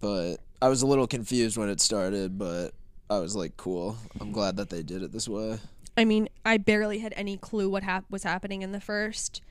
but 0.00 0.36
I 0.60 0.68
was 0.68 0.82
a 0.82 0.86
little 0.86 1.06
confused 1.06 1.56
when 1.56 1.68
it 1.68 1.80
started, 1.80 2.36
but 2.36 2.72
I 3.08 3.20
was 3.20 3.36
like, 3.36 3.56
cool. 3.56 3.96
I'm 4.20 4.32
glad 4.32 4.56
that 4.56 4.68
they 4.68 4.82
did 4.82 5.02
it 5.02 5.12
this 5.12 5.28
way. 5.28 5.58
I 5.96 6.04
mean, 6.04 6.28
I 6.44 6.58
barely 6.58 6.98
had 6.98 7.14
any 7.16 7.36
clue 7.36 7.68
what 7.68 7.84
hap- 7.84 8.10
was 8.10 8.24
happening 8.24 8.62
in 8.62 8.72
the 8.72 8.80
first 8.80 9.42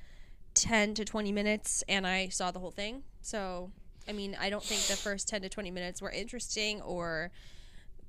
10 0.56 0.94
to 0.96 1.06
20 1.06 1.32
minutes, 1.32 1.84
and 1.88 2.06
I 2.06 2.28
saw 2.28 2.52
the 2.52 2.60
whole 2.60 2.72
thing. 2.72 3.04
So, 3.22 3.72
I 4.08 4.14
mean, 4.14 4.38
I 4.40 4.50
don't 4.50 4.64
think 4.64 4.82
the 4.84 4.96
first 4.96 5.28
10 5.28 5.42
to 5.42 5.50
20 5.50 5.72
minutes 5.72 6.02
were 6.02 6.10
interesting 6.12 6.82
or 6.82 7.32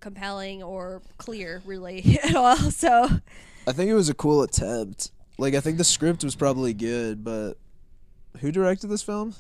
compelling 0.01 0.63
or 0.63 1.03
clear, 1.17 1.61
really, 1.65 2.19
at 2.25 2.35
all. 2.37 2.57
So, 2.57 3.09
I 3.67 3.73
think 3.73 3.91
it 3.91 3.95
was 3.95 4.09
a 4.09 4.15
cool 4.15 4.43
attempt. 4.43 5.11
Like, 5.39 5.55
I 5.55 5.61
think 5.61 5.79
the 5.79 5.85
script 5.85 6.25
was 6.25 6.35
probably 6.35 6.73
good, 6.75 7.25
but 7.25 7.55
who 8.41 8.53
directed 8.53 8.89
this 8.89 9.03
film? 9.03 9.35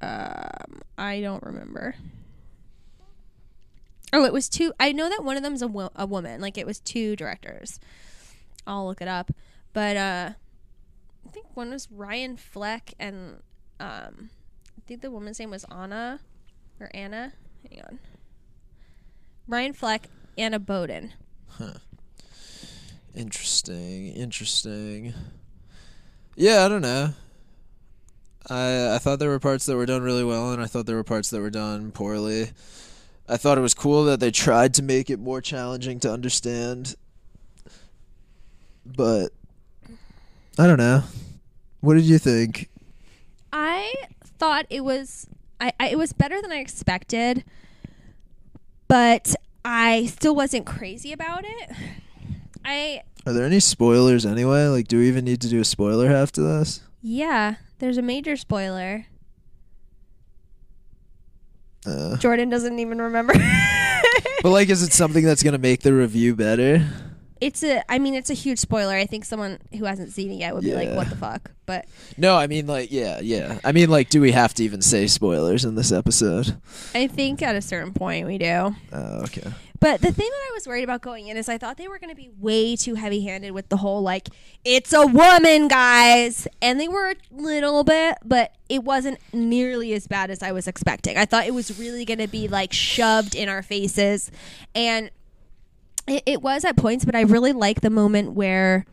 um, 0.00 0.82
I 0.98 1.20
don't 1.20 1.42
remember. 1.42 1.94
Oh, 4.12 4.24
it 4.24 4.32
was 4.32 4.48
two. 4.48 4.72
I 4.78 4.92
know 4.92 5.08
that 5.08 5.24
one 5.24 5.36
of 5.36 5.42
them's 5.42 5.62
a, 5.62 5.66
wo- 5.68 5.90
a 5.96 6.06
woman. 6.06 6.40
Like, 6.40 6.56
it 6.58 6.66
was 6.66 6.78
two 6.78 7.16
directors. 7.16 7.80
I'll 8.66 8.86
look 8.86 9.00
it 9.00 9.08
up. 9.08 9.30
But, 9.72 9.96
uh, 9.96 10.30
I 11.26 11.30
think 11.30 11.46
one 11.54 11.70
was 11.70 11.90
Ryan 11.90 12.36
Fleck, 12.36 12.94
and 13.00 13.40
um, 13.80 14.30
I 14.84 14.86
think 14.86 15.00
the 15.00 15.10
woman's 15.10 15.38
name 15.38 15.50
was 15.50 15.64
Anna 15.70 16.20
or 16.78 16.90
Anna. 16.92 17.32
Hang 17.70 17.82
on. 17.88 17.98
Ryan 19.48 19.72
Fleck, 19.72 20.08
Anna 20.36 20.58
Boden. 20.58 21.14
Huh. 21.48 21.74
Interesting, 23.14 24.08
interesting. 24.08 25.14
Yeah, 26.36 26.66
I 26.66 26.68
don't 26.68 26.82
know. 26.82 27.14
I 28.50 28.96
I 28.96 28.98
thought 28.98 29.20
there 29.20 29.30
were 29.30 29.38
parts 29.38 29.64
that 29.66 29.76
were 29.76 29.86
done 29.86 30.02
really 30.02 30.24
well, 30.24 30.52
and 30.52 30.60
I 30.60 30.66
thought 30.66 30.84
there 30.84 30.96
were 30.96 31.04
parts 31.04 31.30
that 31.30 31.40
were 31.40 31.48
done 31.48 31.90
poorly. 31.90 32.50
I 33.26 33.38
thought 33.38 33.56
it 33.56 33.62
was 33.62 33.72
cool 33.72 34.04
that 34.04 34.20
they 34.20 34.30
tried 34.30 34.74
to 34.74 34.82
make 34.82 35.08
it 35.08 35.18
more 35.18 35.40
challenging 35.40 35.98
to 36.00 36.12
understand, 36.12 36.94
but 38.84 39.30
I 40.58 40.66
don't 40.66 40.76
know. 40.76 41.04
What 41.80 41.94
did 41.94 42.04
you 42.04 42.18
think? 42.18 42.68
I 43.50 43.94
thought 44.38 44.66
it 44.70 44.84
was 44.84 45.26
I, 45.60 45.72
I 45.78 45.88
it 45.88 45.98
was 45.98 46.12
better 46.12 46.40
than 46.42 46.52
I 46.52 46.58
expected, 46.58 47.44
but 48.88 49.34
I 49.64 50.06
still 50.06 50.34
wasn't 50.34 50.66
crazy 50.66 51.12
about 51.12 51.44
it. 51.44 51.70
I 52.64 53.02
Are 53.26 53.32
there 53.32 53.44
any 53.44 53.60
spoilers 53.60 54.26
anyway? 54.26 54.66
Like, 54.66 54.88
do 54.88 54.98
we 54.98 55.08
even 55.08 55.24
need 55.24 55.40
to 55.42 55.48
do 55.48 55.60
a 55.60 55.64
spoiler 55.64 56.08
half 56.08 56.32
to 56.32 56.42
this? 56.42 56.80
yeah, 57.02 57.56
there's 57.78 57.98
a 57.98 58.02
major 58.02 58.36
spoiler. 58.36 59.06
Uh, 61.86 62.16
Jordan 62.16 62.48
doesn't 62.48 62.78
even 62.78 63.00
remember. 63.00 63.34
but 64.42 64.50
like, 64.50 64.70
is 64.70 64.82
it 64.82 64.92
something 64.92 65.22
that's 65.24 65.42
gonna 65.42 65.58
make 65.58 65.80
the 65.82 65.92
review 65.92 66.34
better? 66.34 66.86
It's 67.40 67.62
a 67.62 67.82
I 67.90 67.98
mean 67.98 68.14
it's 68.14 68.30
a 68.30 68.34
huge 68.34 68.58
spoiler. 68.58 68.94
I 68.94 69.06
think 69.06 69.24
someone 69.24 69.58
who 69.76 69.84
hasn't 69.84 70.12
seen 70.12 70.30
it 70.30 70.36
yet 70.36 70.54
would 70.54 70.64
be 70.64 70.74
like, 70.74 70.88
Yeah. 70.88 70.96
"What 70.96 71.08
the 71.10 71.16
fuck?" 71.16 71.50
But 71.66 71.86
No, 72.16 72.36
I 72.36 72.46
mean 72.46 72.66
like 72.66 72.90
yeah, 72.92 73.20
yeah. 73.20 73.58
I 73.64 73.72
mean 73.72 73.90
like 73.90 74.10
do 74.10 74.20
we 74.20 74.32
have 74.32 74.54
to 74.54 74.64
even 74.64 74.80
say 74.82 75.06
spoilers 75.06 75.64
in 75.64 75.74
this 75.74 75.92
episode? 75.92 76.56
I 76.94 77.06
think 77.06 77.42
at 77.42 77.56
a 77.56 77.62
certain 77.62 77.92
point 77.92 78.26
we 78.26 78.38
do. 78.38 78.74
Oh, 78.92 79.22
okay. 79.22 79.52
But 79.80 80.00
the 80.00 80.12
thing 80.12 80.30
that 80.30 80.48
I 80.50 80.52
was 80.54 80.66
worried 80.66 80.84
about 80.84 81.02
going 81.02 81.26
in 81.28 81.36
is 81.36 81.46
I 81.46 81.58
thought 81.58 81.76
they 81.76 81.88
were 81.88 81.98
going 81.98 82.08
to 82.08 82.16
be 82.16 82.30
way 82.38 82.74
too 82.74 82.94
heavy 82.94 83.20
handed 83.22 83.50
with 83.50 83.68
the 83.68 83.76
whole, 83.76 84.00
like, 84.00 84.30
it's 84.64 84.94
a 84.94 85.06
woman, 85.06 85.68
guys. 85.68 86.48
And 86.62 86.80
they 86.80 86.88
were 86.88 87.10
a 87.10 87.16
little 87.30 87.84
bit, 87.84 88.16
but 88.24 88.54
it 88.70 88.82
wasn't 88.82 89.18
nearly 89.34 89.92
as 89.92 90.06
bad 90.06 90.30
as 90.30 90.42
I 90.42 90.52
was 90.52 90.66
expecting. 90.66 91.18
I 91.18 91.26
thought 91.26 91.46
it 91.46 91.52
was 91.52 91.78
really 91.78 92.06
going 92.06 92.20
to 92.20 92.28
be, 92.28 92.48
like, 92.48 92.72
shoved 92.72 93.34
in 93.34 93.50
our 93.50 93.62
faces. 93.62 94.30
And 94.74 95.10
it, 96.06 96.22
it 96.26 96.42
was 96.42 96.64
at 96.64 96.76
points, 96.76 97.04
but 97.04 97.14
I 97.14 97.22
really 97.22 97.52
like 97.52 97.80
the 97.80 97.90
moment 97.90 98.32
where 98.32 98.86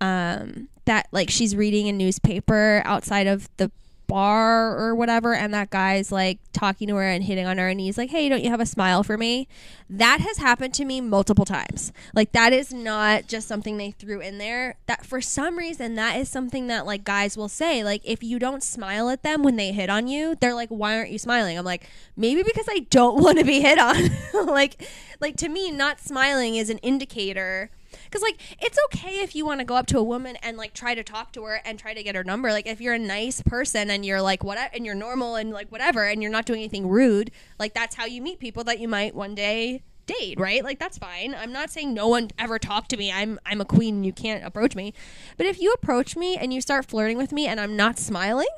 um 0.00 0.68
that 0.86 1.06
like 1.12 1.28
she's 1.30 1.54
reading 1.54 1.88
a 1.88 1.92
newspaper 1.92 2.82
outside 2.84 3.26
of 3.26 3.48
the 3.58 3.70
bar 4.10 4.76
or 4.76 4.94
whatever 4.94 5.34
and 5.34 5.54
that 5.54 5.70
guy's 5.70 6.10
like 6.10 6.40
talking 6.52 6.88
to 6.88 6.96
her 6.96 7.08
and 7.08 7.22
hitting 7.22 7.46
on 7.46 7.58
her 7.58 7.68
and 7.68 7.78
he's 7.78 7.96
like 7.96 8.10
hey 8.10 8.28
don't 8.28 8.42
you 8.42 8.50
have 8.50 8.60
a 8.60 8.66
smile 8.66 9.02
for 9.04 9.16
me? 9.16 9.46
That 9.88 10.20
has 10.20 10.38
happened 10.38 10.74
to 10.74 10.84
me 10.84 11.00
multiple 11.00 11.44
times. 11.44 11.92
Like 12.14 12.32
that 12.32 12.52
is 12.52 12.72
not 12.72 13.26
just 13.26 13.46
something 13.46 13.76
they 13.76 13.92
threw 13.92 14.20
in 14.20 14.38
there. 14.38 14.76
That 14.86 15.06
for 15.06 15.20
some 15.20 15.56
reason 15.56 15.94
that 15.94 16.16
is 16.16 16.28
something 16.28 16.66
that 16.66 16.86
like 16.86 17.04
guys 17.04 17.36
will 17.36 17.48
say. 17.48 17.84
Like 17.84 18.02
if 18.04 18.22
you 18.22 18.38
don't 18.38 18.62
smile 18.62 19.08
at 19.10 19.22
them 19.22 19.42
when 19.42 19.56
they 19.56 19.72
hit 19.72 19.88
on 19.88 20.08
you 20.08 20.36
they're 20.40 20.54
like 20.54 20.70
why 20.70 20.96
aren't 20.96 21.10
you 21.10 21.18
smiling? 21.18 21.56
I'm 21.56 21.64
like 21.64 21.88
maybe 22.16 22.42
because 22.42 22.66
i 22.68 22.80
don't 22.90 23.22
want 23.22 23.38
to 23.38 23.44
be 23.44 23.60
hit 23.60 23.78
on. 23.78 24.10
Like 24.50 24.88
like 25.20 25.36
to 25.36 25.48
me 25.48 25.70
not 25.70 26.00
smiling 26.00 26.56
is 26.56 26.70
an 26.70 26.78
indicator 26.78 27.70
because 28.10 28.22
like 28.22 28.38
it's 28.60 28.78
okay 28.86 29.20
if 29.20 29.34
you 29.34 29.46
want 29.46 29.60
to 29.60 29.64
go 29.64 29.76
up 29.76 29.86
to 29.86 29.98
a 29.98 30.02
woman 30.02 30.36
and 30.42 30.56
like 30.56 30.74
try 30.74 30.94
to 30.94 31.04
talk 31.04 31.32
to 31.32 31.44
her 31.44 31.60
and 31.64 31.78
try 31.78 31.94
to 31.94 32.02
get 32.02 32.14
her 32.14 32.24
number. 32.24 32.50
Like 32.50 32.66
if 32.66 32.80
you're 32.80 32.94
a 32.94 32.98
nice 32.98 33.40
person 33.42 33.90
and 33.90 34.04
you're 34.04 34.20
like 34.20 34.42
what 34.42 34.58
and 34.74 34.84
you're 34.84 34.94
normal 34.94 35.36
and 35.36 35.50
like 35.50 35.70
whatever 35.70 36.04
and 36.04 36.22
you're 36.22 36.32
not 36.32 36.46
doing 36.46 36.60
anything 36.60 36.88
rude, 36.88 37.30
like 37.58 37.74
that's 37.74 37.94
how 37.94 38.06
you 38.06 38.20
meet 38.20 38.40
people 38.40 38.64
that 38.64 38.80
you 38.80 38.88
might 38.88 39.14
one 39.14 39.34
day 39.34 39.82
date, 40.06 40.40
right? 40.40 40.64
Like 40.64 40.78
that's 40.78 40.98
fine. 40.98 41.34
I'm 41.34 41.52
not 41.52 41.70
saying 41.70 41.94
no 41.94 42.08
one 42.08 42.30
ever 42.38 42.58
talk 42.58 42.88
to 42.88 42.96
me. 42.96 43.12
I'm 43.12 43.38
I'm 43.46 43.60
a 43.60 43.64
queen 43.64 44.02
you 44.04 44.12
can't 44.12 44.44
approach 44.44 44.74
me. 44.74 44.92
But 45.36 45.46
if 45.46 45.60
you 45.60 45.72
approach 45.72 46.16
me 46.16 46.36
and 46.36 46.52
you 46.52 46.60
start 46.60 46.86
flirting 46.86 47.16
with 47.16 47.32
me 47.32 47.46
and 47.46 47.60
I'm 47.60 47.76
not 47.76 47.98
smiling, 47.98 48.48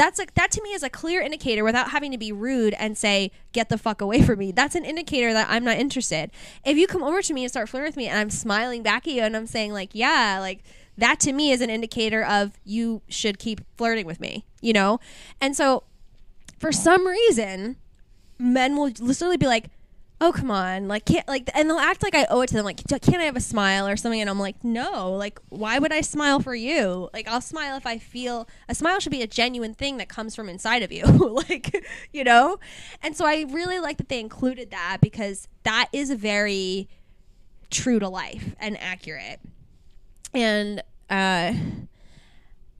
that's 0.00 0.18
like 0.18 0.34
that 0.34 0.50
to 0.52 0.62
me 0.62 0.72
is 0.72 0.82
a 0.82 0.90
clear 0.90 1.20
indicator 1.20 1.62
without 1.62 1.90
having 1.90 2.10
to 2.12 2.18
be 2.18 2.32
rude 2.32 2.74
and 2.74 2.96
say 2.96 3.30
get 3.52 3.68
the 3.68 3.78
fuck 3.78 4.00
away 4.00 4.22
from 4.22 4.38
me. 4.38 4.50
That's 4.50 4.74
an 4.74 4.84
indicator 4.84 5.32
that 5.32 5.48
i'm 5.50 5.64
not 5.64 5.76
interested. 5.76 6.30
If 6.64 6.76
you 6.76 6.86
come 6.86 7.02
over 7.02 7.22
to 7.22 7.34
me 7.34 7.44
and 7.44 7.50
start 7.50 7.68
flirting 7.68 7.88
with 7.88 7.96
me 7.96 8.08
and 8.08 8.18
i'm 8.18 8.30
smiling 8.30 8.82
back 8.82 9.06
at 9.06 9.12
you 9.12 9.22
and 9.22 9.36
i'm 9.36 9.46
saying 9.46 9.72
like 9.72 9.90
yeah 9.92 10.38
like 10.40 10.62
that 10.98 11.20
to 11.20 11.32
me 11.32 11.52
is 11.52 11.60
an 11.60 11.70
indicator 11.70 12.24
of 12.24 12.58
you 12.64 13.02
should 13.08 13.38
keep 13.38 13.60
flirting 13.76 14.06
with 14.06 14.20
me 14.20 14.44
you 14.60 14.72
know? 14.72 15.00
And 15.40 15.56
so 15.56 15.84
for 16.58 16.72
some 16.72 17.06
reason 17.06 17.76
men 18.38 18.76
will 18.76 18.90
literally 18.98 19.36
be 19.36 19.46
like 19.46 19.66
oh 20.20 20.32
come 20.32 20.50
on. 20.50 20.86
Like 20.88 21.06
can't 21.06 21.26
like 21.26 21.48
and 21.54 21.68
they'll 21.68 21.78
act 21.78 22.02
like 22.02 22.14
i 22.14 22.26
owe 22.28 22.40
it 22.42 22.48
to 22.48 22.54
them. 22.54 22.64
Like 22.64 22.86
can't 22.86 23.16
i 23.16 23.24
have 23.24 23.36
a 23.36 23.40
smile 23.40 23.86
or 23.86 23.96
something? 23.96 24.20
And 24.20 24.28
i'm 24.28 24.38
like 24.38 24.62
no. 24.62 25.12
Like 25.12 25.40
why 25.48 25.78
would 25.78 25.92
i 25.92 26.00
smile 26.00 26.40
for 26.40 26.54
you? 26.54 27.08
Like 27.12 27.26
i'll 27.28 27.40
smile 27.40 27.76
if 27.76 27.86
i 27.86 27.98
feel 27.98 28.48
a 28.68 28.74
smile 28.74 29.00
should 29.00 29.12
be 29.12 29.22
a 29.22 29.26
genuine 29.26 29.74
thing 29.74 29.96
that 29.96 30.08
comes 30.08 30.34
from 30.34 30.48
inside 30.48 30.82
of 30.82 30.92
you. 30.92 31.04
Like 31.50 31.86
you 32.12 32.24
know? 32.24 32.58
And 33.02 33.16
so 33.16 33.24
i 33.24 33.46
really 33.48 33.78
like 33.78 33.96
that 33.96 34.08
they 34.08 34.20
included 34.20 34.70
that 34.70 34.98
because 35.00 35.48
that 35.62 35.88
is 35.92 36.10
very 36.10 36.88
true 37.70 37.98
to 37.98 38.08
life 38.08 38.54
and 38.58 38.78
accurate. 38.80 39.40
And 40.34 40.82
uh 41.08 41.54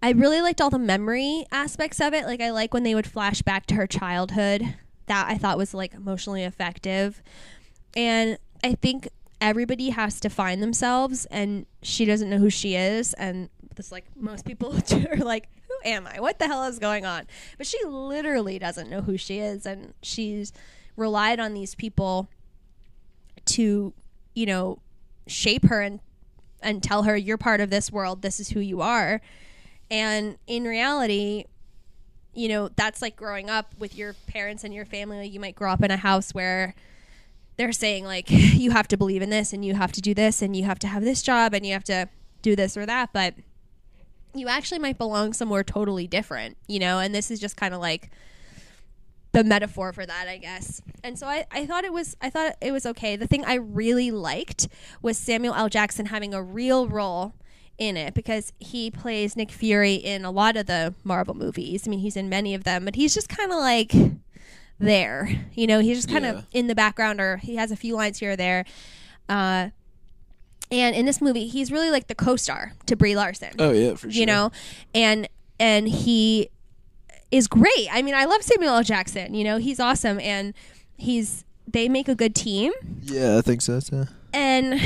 I 0.03 0.12
really 0.12 0.41
liked 0.41 0.61
all 0.62 0.71
the 0.71 0.79
memory 0.79 1.45
aspects 1.53 2.01
of 2.01 2.15
it. 2.15 2.25
Like 2.25 2.41
I 2.41 2.51
like 2.51 2.73
when 2.73 2.83
they 2.83 2.95
would 2.95 3.07
flash 3.07 3.43
back 3.43 3.67
to 3.67 3.75
her 3.75 3.87
childhood 3.87 4.75
that 5.11 5.27
I 5.28 5.37
thought 5.37 5.59
was 5.59 5.74
like 5.74 5.93
emotionally 5.93 6.45
effective. 6.45 7.20
And 7.97 8.39
I 8.62 8.74
think 8.74 9.09
everybody 9.41 9.91
has 9.91 10.20
to 10.20 10.31
find 10.31 10.62
themselves 10.62 11.27
and 11.27 11.66
she 11.82 12.05
doesn't 12.05 12.31
know 12.31 12.39
who 12.39 12.49
she 12.49 12.77
is 12.77 13.12
and 13.15 13.49
this 13.74 13.91
like 13.91 14.05
most 14.15 14.45
people 14.45 14.73
are 15.11 15.16
like 15.16 15.49
who 15.66 15.89
am 15.89 16.07
I? 16.07 16.20
What 16.20 16.39
the 16.39 16.47
hell 16.47 16.65
is 16.65 16.78
going 16.78 17.05
on? 17.05 17.27
But 17.59 17.66
she 17.66 17.78
literally 17.85 18.59
doesn't 18.61 18.89
know 18.89 19.01
who 19.01 19.16
she 19.16 19.41
is 19.41 19.66
and 19.66 19.95
she's 20.01 20.53
relied 20.97 21.41
on 21.41 21.55
these 21.55 21.74
people 21.74 22.28
to, 23.47 23.93
you 24.35 24.47
know, 24.47 24.78
shape 25.27 25.66
her 25.66 25.81
and 25.81 25.99
and 26.62 26.85
tell 26.85 27.03
her 27.03 27.16
you're 27.16 27.39
part 27.39 27.61
of 27.61 27.70
this 27.70 27.91
world, 27.91 28.23
this 28.23 28.39
is 28.39 28.51
who 28.51 28.61
you 28.61 28.81
are. 28.81 29.20
And 29.91 30.37
in 30.47 30.65
reality, 30.65 31.47
you 32.35 32.48
know, 32.48 32.69
that's 32.77 33.02
like 33.02 33.16
growing 33.16 33.51
up 33.51 33.74
with 33.78 33.94
your 33.94 34.15
parents 34.27 34.65
and 34.65 34.73
your 34.73 34.85
family. 34.85 35.27
You 35.27 35.40
might 35.40 35.55
grow 35.55 35.73
up 35.73 35.82
in 35.82 35.90
a 35.90 35.97
house 35.97 36.32
where 36.32 36.74
they're 37.57 37.73
saying, 37.73 38.05
like, 38.05 38.27
you 38.31 38.70
have 38.70 38.89
to 38.89 38.97
believe 38.97 39.23
in 39.23 39.31
this 39.31 39.52
and 39.52 39.65
you 39.65 39.74
have 39.74 39.93
to 39.93 40.01
do 40.01 40.15
this 40.15 40.43
and 40.43 40.57
you 40.57 40.65
have 40.65 40.78
to 40.81 40.86
have 40.86 41.05
this 41.05 41.23
job 41.23 41.55
and 41.55 41.66
you 41.66 41.73
have 41.73 41.85
to 41.85 42.09
do 42.43 42.55
this 42.55 42.77
or 42.77 42.86
that. 42.86 43.12
But 43.12 43.35
you 44.35 44.48
actually 44.48 44.78
might 44.78 44.98
belong 44.98 45.32
somewhere 45.32 45.65
totally 45.65 46.07
different, 46.07 46.57
you 46.69 46.78
know? 46.78 47.01
And 47.01 47.15
this 47.15 47.31
is 47.31 47.40
just 47.40 47.57
kind 47.57 47.74
of 47.74 47.81
like 47.81 48.11
the 49.32 49.44
metaphor 49.44 49.93
for 49.93 50.07
that, 50.07 50.28
I 50.28 50.39
guess. 50.39 50.81
And 51.02 51.19
so 51.19 51.27
I, 51.27 51.47
I 51.51 51.66
thought 51.66 51.85
it 51.85 51.93
was 51.93 52.16
I 52.20 52.31
thought 52.31 52.57
it 52.61 52.73
was 52.73 52.86
okay. 52.86 53.16
The 53.16 53.27
thing 53.27 53.44
I 53.44 53.55
really 53.55 54.11
liked 54.11 54.69
was 55.02 55.19
Samuel 55.19 55.55
L. 55.55 55.69
Jackson 55.69 56.07
having 56.07 56.35
a 56.35 56.43
real 56.43 56.89
role 56.89 57.35
in 57.81 57.97
it 57.97 58.15
because 58.15 58.52
he 58.61 58.90
plays 58.90 59.35
Nick 59.35 59.51
Fury 59.51 59.94
in 59.94 60.24
a 60.24 60.31
lot 60.31 60.57
of 60.57 60.66
the 60.66 60.94
Marvel 61.02 61.35
movies. 61.35 61.89
I 61.89 61.90
mean, 61.90 61.98
he's 62.01 62.16
in 62.16 62.28
many 62.28 62.55
of 62.55 62.62
them, 62.62 62.85
but 62.85 62.94
he's 62.94 63.12
just 63.15 63.28
kind 63.28 63.51
of 63.51 63.59
like 63.59 63.93
there. 64.78 65.28
You 65.55 65.66
know, 65.66 65.81
he's 65.81 65.98
just 65.98 66.09
kind 66.11 66.24
of 66.27 66.36
Yeah. 66.36 66.43
in 66.61 66.66
the 66.69 66.74
background 66.74 67.20
or 67.20 67.39
he 67.39 67.57
has 67.57 67.70
a 67.73 67.77
few 67.77 67.97
lines 67.97 68.19
here 68.19 68.32
or 68.32 68.36
there. 68.36 68.65
Uh, 69.28 69.70
and 70.70 70.94
in 70.94 71.07
this 71.07 71.20
movie, 71.20 71.47
he's 71.48 71.73
really 71.73 71.90
like 71.90 72.07
the 72.07 72.15
co-star 72.15 72.74
to 72.86 72.94
Brie 72.97 73.16
Larson 73.16 73.55
Oh 73.59 73.73
yeah, 73.73 73.94
for 73.94 74.11
sure. 74.11 74.20
you 74.20 74.27
know 74.27 74.52
and 74.94 75.28
and 75.59 75.89
he 75.89 76.48
is 77.32 77.47
great 77.48 77.89
i 77.93 78.02
mean 78.02 78.15
i 78.15 78.24
love 78.24 78.43
samuel 78.43 78.74
l 78.74 78.82
jackson 78.82 79.35
you 79.35 79.44
know 79.44 79.59
he's 79.59 79.78
awesome 79.78 80.19
and 80.20 80.52
he's 80.97 81.44
they 81.69 81.89
make 81.89 82.09
a 82.09 82.15
good 82.15 82.35
team 82.35 82.73
Yeah, 83.02 83.36
I 83.39 83.40
think 83.40 83.62
so 83.62 83.78
too. 83.81 84.07
and 84.32 84.81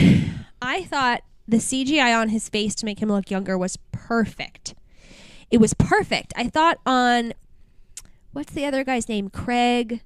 i 0.62 0.84
thought 0.84 1.22
the 1.46 1.58
cgi 1.58 2.18
on 2.18 2.30
his 2.30 2.48
face 2.48 2.74
to 2.74 2.86
make 2.86 3.00
him 3.00 3.08
look 3.08 3.30
younger 3.30 3.56
was 3.56 3.76
perfect 3.92 4.74
it 5.50 5.58
was 5.58 5.74
perfect 5.74 6.32
i 6.36 6.44
thought 6.48 6.78
on 6.86 7.32
what's 8.32 8.52
the 8.52 8.64
other 8.64 8.84
guy's 8.84 9.08
name 9.08 9.28
craig 9.28 10.02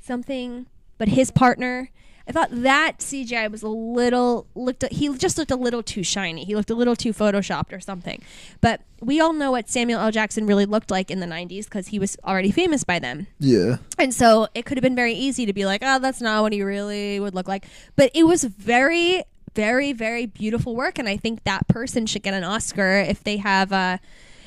something 0.00 0.66
but 0.96 1.08
his 1.08 1.30
partner 1.30 1.90
I 2.28 2.32
thought 2.32 2.50
that 2.52 2.98
CGI 2.98 3.50
was 3.50 3.62
a 3.62 3.68
little 3.68 4.46
looked. 4.54 4.84
He 4.92 5.08
just 5.16 5.38
looked 5.38 5.50
a 5.50 5.56
little 5.56 5.82
too 5.82 6.02
shiny. 6.02 6.44
He 6.44 6.54
looked 6.54 6.68
a 6.68 6.74
little 6.74 6.94
too 6.94 7.14
photoshopped 7.14 7.72
or 7.72 7.80
something. 7.80 8.22
But 8.60 8.82
we 9.00 9.18
all 9.18 9.32
know 9.32 9.50
what 9.50 9.70
Samuel 9.70 10.00
L. 10.00 10.10
Jackson 10.10 10.46
really 10.46 10.66
looked 10.66 10.90
like 10.90 11.10
in 11.10 11.20
the 11.20 11.26
'90s 11.26 11.64
because 11.64 11.88
he 11.88 11.98
was 11.98 12.18
already 12.24 12.50
famous 12.50 12.84
by 12.84 12.98
then. 12.98 13.28
Yeah. 13.38 13.78
And 13.98 14.12
so 14.12 14.48
it 14.54 14.66
could 14.66 14.76
have 14.76 14.82
been 14.82 14.94
very 14.94 15.14
easy 15.14 15.46
to 15.46 15.54
be 15.54 15.64
like, 15.64 15.80
oh, 15.82 15.98
that's 16.00 16.20
not 16.20 16.42
what 16.42 16.52
he 16.52 16.62
really 16.62 17.18
would 17.18 17.34
look 17.34 17.48
like. 17.48 17.64
But 17.96 18.10
it 18.12 18.24
was 18.24 18.44
very, 18.44 19.24
very, 19.58 19.92
very 19.92 20.24
beautiful 20.24 20.76
work. 20.76 20.98
And 21.00 21.08
I 21.08 21.16
think 21.16 21.42
that 21.42 21.66
person 21.66 22.06
should 22.06 22.22
get 22.22 22.32
an 22.32 22.44
Oscar 22.44 22.98
if 23.00 23.24
they 23.24 23.38
have. 23.38 23.72
a. 23.72 23.98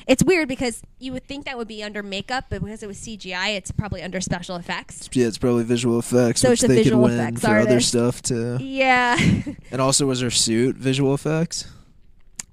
it's 0.06 0.24
weird 0.24 0.48
because 0.48 0.80
you 0.98 1.12
would 1.12 1.26
think 1.26 1.44
that 1.44 1.58
would 1.58 1.68
be 1.68 1.82
under 1.82 2.02
makeup, 2.02 2.46
but 2.48 2.64
because 2.64 2.82
it 2.82 2.86
was 2.86 2.96
CGI, 2.96 3.54
it's 3.56 3.70
probably 3.70 4.02
under 4.02 4.20
special 4.22 4.56
effects. 4.56 5.10
Yeah, 5.12 5.26
it's 5.26 5.36
probably 5.36 5.64
visual 5.64 5.98
effects, 5.98 6.40
So 6.40 6.48
which 6.48 6.62
they 6.62 6.68
could 6.68 6.76
visual 6.76 7.02
win 7.02 7.12
effects 7.12 7.42
for 7.42 7.58
other 7.58 7.80
stuff 7.80 8.22
too. 8.22 8.56
Yeah. 8.60 9.18
And 9.70 9.80
also, 9.80 10.06
was 10.06 10.20
her 10.20 10.30
suit 10.30 10.76
visual 10.76 11.12
effects? 11.14 11.66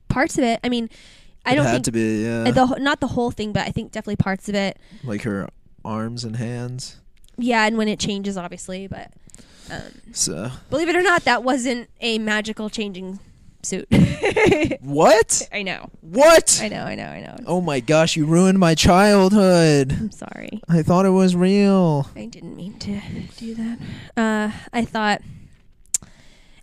parts 0.10 0.38
of 0.38 0.44
it. 0.44 0.60
I 0.64 0.70
mean, 0.70 0.90
I 1.46 1.54
it 1.54 1.56
don't 1.56 1.66
had 1.66 1.84
to 1.86 1.92
be. 1.92 2.24
Yeah, 2.24 2.44
uh, 2.48 2.52
the 2.52 2.66
not 2.80 3.00
the 3.00 3.08
whole 3.08 3.32
thing, 3.32 3.54
but 3.54 3.68
I 3.68 3.72
think 3.72 3.92
definitely 3.92 4.16
parts 4.18 4.50
of 4.50 4.56
it. 4.56 4.78
like 5.04 5.22
her 5.24 5.48
arms 5.86 6.24
and 6.26 6.36
hands. 6.36 6.98
Yeah, 7.38 7.66
and 7.66 7.78
when 7.78 7.88
it 7.88 8.00
changes, 8.00 8.36
obviously, 8.38 8.88
but 8.88 9.12
um, 9.72 9.82
So 10.14 10.52
believe 10.70 10.90
it 10.90 10.96
or 10.96 11.02
not, 11.02 11.24
that 11.26 11.44
wasn't 11.44 11.90
a 12.02 12.18
magical 12.20 12.70
changing 12.70 13.20
suit. 13.62 13.88
what? 14.82 15.48
I 15.52 15.64
know, 15.64 15.90
What? 16.02 16.60
I 16.64 16.70
know, 16.70 16.84
I 16.84 16.96
know, 16.96 17.08
I 17.08 17.20
know. 17.22 17.36
Oh 17.46 17.62
my 17.62 17.80
gosh! 17.82 18.16
You 18.16 18.26
ruined 18.26 18.58
my 18.60 18.74
childhood. 18.76 19.92
I'm 19.92 20.12
sorry. 20.12 20.62
I 20.70 20.82
thought 20.82 21.06
it 21.06 21.10
was 21.10 21.36
real. 21.36 22.08
I 22.16 22.26
didn't 22.26 22.56
mean 22.56 22.80
to 22.80 23.02
do 23.38 23.56
that. 23.56 23.80
Uh, 24.16 24.52
I 24.72 24.86
thought, 24.86 25.22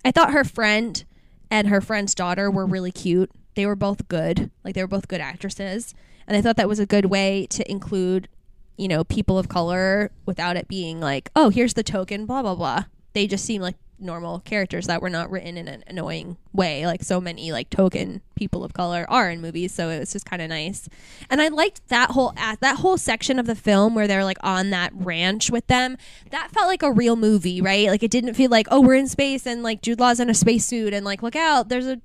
I 0.04 0.10
thought 0.10 0.32
her 0.32 0.44
friend 0.44 1.04
and 1.50 1.68
her 1.68 1.80
friend's 1.80 2.14
daughter 2.14 2.50
were 2.50 2.66
really 2.66 2.92
cute. 2.92 3.30
They 3.54 3.66
were 3.66 3.76
both 3.76 4.08
good. 4.08 4.50
Like 4.64 4.74
they 4.74 4.82
were 4.82 4.88
both 4.88 5.08
good 5.08 5.20
actresses, 5.20 5.94
and 6.26 6.36
I 6.36 6.40
thought 6.42 6.56
that 6.56 6.68
was 6.68 6.78
a 6.78 6.86
good 6.86 7.06
way 7.06 7.46
to 7.50 7.70
include, 7.70 8.28
you 8.76 8.88
know, 8.88 9.04
people 9.04 9.38
of 9.38 9.48
color 9.48 10.10
without 10.24 10.56
it 10.56 10.66
being 10.68 10.98
like, 11.00 11.30
oh, 11.36 11.50
here's 11.50 11.74
the 11.74 11.82
token, 11.82 12.24
blah 12.26 12.42
blah 12.42 12.54
blah. 12.54 12.84
They 13.16 13.26
just 13.26 13.46
seem 13.46 13.62
like 13.62 13.76
normal 13.98 14.40
characters 14.40 14.88
that 14.88 15.00
were 15.00 15.08
not 15.08 15.30
written 15.30 15.56
in 15.56 15.68
an 15.68 15.82
annoying 15.86 16.36
way. 16.52 16.84
Like 16.84 17.02
so 17.02 17.18
many 17.18 17.50
like 17.50 17.70
token 17.70 18.20
people 18.34 18.62
of 18.62 18.74
color 18.74 19.06
are 19.08 19.30
in 19.30 19.40
movies 19.40 19.72
so 19.72 19.88
it 19.88 19.98
was 19.98 20.12
just 20.12 20.26
kind 20.26 20.42
of 20.42 20.50
nice. 20.50 20.86
And 21.30 21.40
i 21.40 21.48
liked 21.48 21.88
that 21.88 22.10
whole 22.10 22.34
at 22.36 22.60
that 22.60 22.80
whole 22.80 22.98
section 22.98 23.38
of 23.38 23.46
the 23.46 23.54
film 23.54 23.94
where 23.94 24.06
they're 24.06 24.22
like 24.22 24.36
on 24.42 24.68
that 24.68 24.92
ranch 24.94 25.50
with 25.50 25.66
them. 25.66 25.96
That 26.30 26.50
felt 26.50 26.66
like 26.66 26.82
a 26.82 26.92
real 26.92 27.16
movie 27.16 27.62
right? 27.62 27.88
Like 27.88 28.02
it 28.02 28.10
didn't 28.10 28.34
feel 28.34 28.50
like 28.50 28.66
oh 28.70 28.82
we're 28.82 28.96
in 28.96 29.08
space 29.08 29.46
and 29.46 29.62
like 29.62 29.80
jude 29.80 29.98
law's 29.98 30.20
in 30.20 30.28
a 30.28 30.34
spacesuit 30.34 30.92
and 30.92 31.02
like 31.02 31.22
look 31.22 31.34
out 31.34 31.70
there's 31.70 31.86
a 31.86 31.98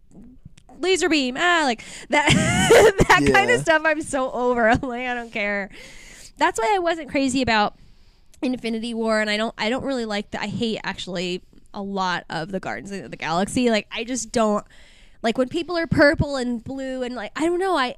laser 0.79 1.09
beam 1.09 1.35
ah 1.37 1.63
like 1.65 1.83
that 2.07 2.29
that 3.09 3.29
kind 3.33 3.51
of 3.51 3.59
stuff 3.59 3.81
i'm 3.83 4.01
so 4.01 4.31
over. 4.31 4.69
I'm 4.69 4.79
like 4.79 5.07
i 5.07 5.13
don't 5.13 5.33
care. 5.33 5.69
That's 6.37 6.57
why 6.57 6.71
i 6.73 6.79
wasn't 6.79 7.09
crazy 7.09 7.41
about 7.41 7.75
Infinity 8.41 8.93
War, 8.93 9.21
and 9.21 9.29
I 9.29 9.37
don't 9.37 9.53
I 9.57 9.69
don't 9.69 9.83
really 9.83 10.05
like 10.05 10.31
that. 10.31 10.41
I 10.41 10.47
hate 10.47 10.79
actually 10.83 11.41
a 11.73 11.81
lot 11.81 12.25
of 12.29 12.51
the 12.51 12.59
Guardians 12.59 12.91
of 12.91 13.11
the 13.11 13.17
Galaxy. 13.17 13.69
Like 13.69 13.87
I 13.91 14.03
just 14.03 14.31
don't 14.31 14.65
like 15.21 15.37
when 15.37 15.49
people 15.49 15.77
are 15.77 15.87
purple 15.87 16.35
and 16.35 16.63
blue 16.63 17.03
and 17.03 17.15
like 17.15 17.31
I 17.35 17.45
don't 17.45 17.59
know. 17.59 17.77
I 17.77 17.95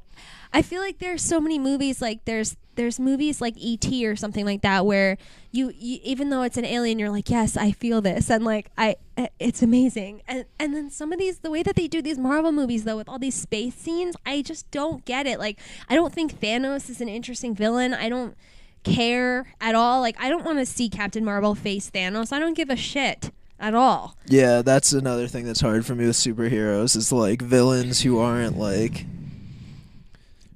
I 0.52 0.62
feel 0.62 0.82
like 0.82 1.00
there's 1.00 1.22
so 1.22 1.40
many 1.40 1.58
movies 1.58 2.02
like 2.02 2.26
there's 2.26 2.56
there's 2.76 3.00
movies 3.00 3.40
like 3.40 3.54
E.T. 3.56 4.06
or 4.08 4.16
something 4.16 4.46
like 4.46 4.64
that 4.64 4.86
where 4.86 5.18
you, 5.52 5.72
you 5.78 6.00
even 6.04 6.30
though 6.30 6.42
it's 6.42 6.58
an 6.58 6.66
alien, 6.66 7.00
you're 7.00 7.10
like 7.10 7.30
yes 7.30 7.56
I 7.56 7.72
feel 7.72 8.02
this 8.02 8.30
and 8.30 8.44
like 8.44 8.70
I 8.78 8.96
it's 9.40 9.62
amazing. 9.62 10.22
And 10.28 10.46
and 10.60 10.76
then 10.76 10.90
some 10.90 11.12
of 11.12 11.20
these 11.20 11.40
the 11.40 11.52
way 11.52 11.64
that 11.64 11.76
they 11.76 11.88
do 11.88 12.02
these 12.02 12.18
Marvel 12.18 12.52
movies 12.52 12.84
though 12.84 12.98
with 12.98 13.10
all 13.10 13.20
these 13.20 13.36
space 13.36 13.76
scenes, 13.76 14.16
I 14.26 14.42
just 14.42 14.70
don't 14.72 15.06
get 15.06 15.26
it. 15.26 15.40
Like 15.40 15.60
I 15.90 15.96
don't 15.96 16.14
think 16.14 16.40
Thanos 16.40 16.90
is 16.90 17.02
an 17.02 17.10
interesting 17.10 17.56
villain. 17.56 17.94
I 17.94 18.10
don't 18.10 18.36
care 18.84 19.46
at 19.60 19.76
all. 19.76 20.02
Like 20.02 20.16
I 20.20 20.30
don't 20.30 20.46
want 20.46 20.60
to 20.60 20.66
see 20.66 20.90
Captain 20.90 21.26
Marvel 21.26 21.56
face 21.56 21.90
Thanos. 21.90 22.32
I 22.32 22.40
don't 22.40 22.56
give 22.56 22.70
a 22.70 22.76
shit 22.76 23.32
at 23.60 23.74
all. 23.74 24.16
Yeah, 24.28 24.62
that's 24.62 24.94
another 24.94 25.28
thing 25.28 25.46
that's 25.46 25.62
hard 25.62 25.86
for 25.86 25.96
me 25.96 26.06
with 26.06 26.16
superheroes 26.16 26.96
is 26.96 27.12
like 27.12 27.42
villains 27.42 28.02
who 28.02 28.20
aren't 28.20 28.58
like 28.58 29.06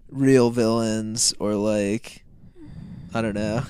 real 0.09 0.49
villains 0.49 1.33
or 1.39 1.55
like 1.55 2.23
I 3.13 3.21
don't 3.21 3.35
know. 3.35 3.63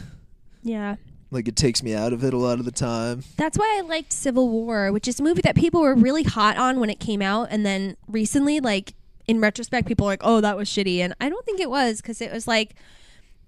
Yeah. 0.64 0.96
Like 1.30 1.48
it 1.48 1.56
takes 1.56 1.84
me 1.84 1.94
out 1.94 2.14
of 2.14 2.24
it 2.24 2.34
a 2.34 2.38
lot 2.38 2.60
of 2.60 2.66
the 2.66 2.72
time. 2.72 3.24
That's 3.36 3.58
why 3.58 3.78
I 3.78 3.82
liked 3.82 4.14
Civil 4.14 4.50
War, 4.50 4.92
which 4.92 5.08
is 5.08 5.20
a 5.20 5.24
movie 5.24 5.42
that 5.42 5.56
people 5.56 5.82
were 5.82 5.94
really 5.94 6.24
hot 6.24 6.58
on 6.58 6.80
when 6.80 6.90
it 6.90 7.00
came 7.00 7.22
out, 7.22 7.50
and 7.52 7.66
then 7.66 7.98
recently, 8.08 8.60
like 8.62 8.94
in 9.28 9.42
retrospect, 9.42 9.88
people 9.88 10.06
are 10.06 10.12
like, 10.12 10.22
"Oh, 10.24 10.40
that 10.40 10.56
was 10.56 10.70
shitty," 10.70 11.00
and 11.00 11.14
I 11.20 11.28
don't 11.28 11.46
think 11.46 11.60
it 11.60 11.70
was 11.70 12.02
because 12.02 12.22
it 12.22 12.32
was 12.32 12.48
like, 12.48 12.76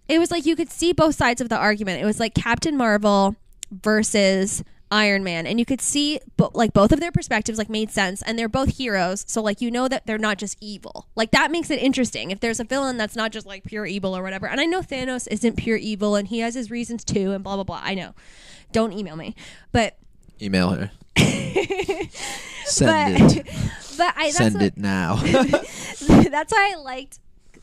it 0.10 0.20
was 0.20 0.32
like 0.32 0.46
you 0.46 0.56
could 0.56 0.70
see 0.70 0.92
both 0.92 1.16
sides 1.16 1.40
of 1.40 1.50
the 1.50 1.58
argument. 1.58 2.02
It 2.02 2.06
was 2.06 2.20
like 2.20 2.34
Captain 2.34 2.76
Marvel 2.76 3.36
versus 3.72 4.64
Iron 4.92 5.24
Man, 5.24 5.46
and 5.46 5.60
you 5.60 5.66
could 5.66 5.82
see 5.82 6.20
bo- 6.36 6.50
like 6.54 6.74
both 6.74 6.92
of 6.92 7.00
their 7.00 7.12
perspectives 7.12 7.60
like 7.60 7.70
made 7.70 7.92
sense, 7.92 8.24
and 8.24 8.38
they're 8.38 8.50
both 8.50 8.78
heroes, 8.78 9.24
so 9.28 9.42
like 9.42 9.62
you 9.62 9.70
know 9.70 9.88
that 9.88 10.08
they're 10.08 10.18
not 10.18 10.40
just 10.40 10.58
evil. 10.60 11.08
Like 11.16 11.30
that 11.32 11.52
makes 11.52 11.70
it 11.70 11.80
interesting. 11.80 12.32
If 12.32 12.40
there's 12.40 12.60
a 12.60 12.64
villain 12.64 12.98
that's 12.98 13.16
not 13.16 13.32
just 13.32 13.46
like 13.46 13.64
pure 13.64 13.86
evil 13.86 14.18
or 14.18 14.24
whatever, 14.24 14.48
and 14.48 14.60
I 14.60 14.66
know 14.66 14.82
Thanos 14.82 15.28
isn't 15.30 15.58
pure 15.58 15.78
evil, 15.78 16.16
and 16.16 16.28
he 16.28 16.40
has 16.40 16.56
his 16.56 16.72
reasons 16.72 17.04
too, 17.04 17.32
and 17.32 17.44
blah 17.44 17.56
blah 17.56 17.64
blah. 17.64 17.82
I 17.84 17.94
know. 17.94 18.16
Don't 18.72 18.92
email 18.92 19.16
me, 19.16 19.36
but 19.72 19.98
Email 20.42 20.70
her. 20.70 20.92
Send 22.66 23.20
but 23.20 23.38
it. 23.38 23.46
but 23.98 24.14
I 24.16 24.26
that's 24.26 24.38
Send 24.38 24.56
what, 24.56 24.64
it 24.64 24.78
now. 24.78 25.16
that's 26.30 26.52
why 26.52 26.74
I 26.74 26.80
liked 26.80 27.20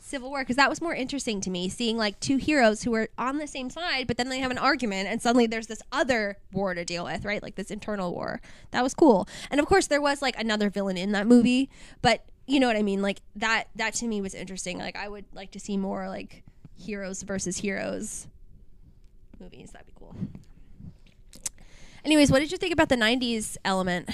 Civil 0.07 0.29
War 0.29 0.39
because 0.39 0.55
that 0.55 0.69
was 0.69 0.81
more 0.81 0.95
interesting 0.95 1.41
to 1.41 1.49
me, 1.49 1.67
seeing 1.67 1.97
like 1.97 2.19
two 2.19 2.37
heroes 2.37 2.83
who 2.83 2.93
are 2.95 3.09
on 3.17 3.37
the 3.37 3.47
same 3.47 3.69
side, 3.69 4.07
but 4.07 4.17
then 4.17 4.29
they 4.29 4.39
have 4.39 4.51
an 4.51 4.57
argument, 4.57 5.09
and 5.09 5.21
suddenly 5.21 5.47
there's 5.47 5.67
this 5.67 5.81
other 5.91 6.37
war 6.53 6.73
to 6.73 6.85
deal 6.85 7.03
with, 7.03 7.25
right? 7.25 7.43
Like 7.43 7.55
this 7.55 7.69
internal 7.69 8.13
war. 8.13 8.41
That 8.71 8.83
was 8.83 8.93
cool, 8.93 9.27
and 9.51 9.59
of 9.59 9.65
course 9.65 9.87
there 9.87 10.01
was 10.01 10.21
like 10.21 10.39
another 10.39 10.69
villain 10.69 10.97
in 10.97 11.11
that 11.11 11.27
movie, 11.27 11.69
but 12.01 12.25
you 12.45 12.59
know 12.59 12.67
what 12.67 12.77
I 12.77 12.83
mean. 12.83 13.01
Like 13.01 13.21
that 13.35 13.65
that 13.75 13.93
to 13.95 14.07
me 14.07 14.21
was 14.21 14.33
interesting. 14.33 14.77
Like 14.77 14.95
I 14.95 15.09
would 15.09 15.25
like 15.33 15.51
to 15.51 15.59
see 15.59 15.77
more 15.77 16.07
like 16.07 16.43
heroes 16.75 17.23
versus 17.23 17.57
heroes 17.57 18.27
movies. 19.39 19.71
That'd 19.71 19.87
be 19.87 19.93
cool. 19.97 20.15
Anyways, 22.05 22.31
what 22.31 22.39
did 22.39 22.51
you 22.51 22.57
think 22.57 22.71
about 22.71 22.89
the 22.89 22.95
'90s 22.95 23.57
element? 23.65 24.09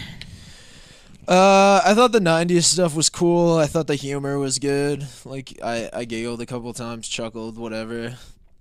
Uh, 1.28 1.82
I 1.86 1.94
thought 1.94 2.12
the 2.12 2.20
'90s 2.20 2.64
stuff 2.64 2.96
was 2.96 3.10
cool. 3.10 3.58
I 3.58 3.66
thought 3.66 3.88
the 3.88 3.96
humor 3.96 4.38
was 4.38 4.60
good. 4.60 5.06
Like 5.26 5.58
I, 5.64 5.90
I 5.94 6.06
giggled 6.06 6.42
a 6.42 6.46
couple 6.46 6.74
times, 6.74 7.08
chuckled, 7.08 7.58
whatever. 7.58 8.18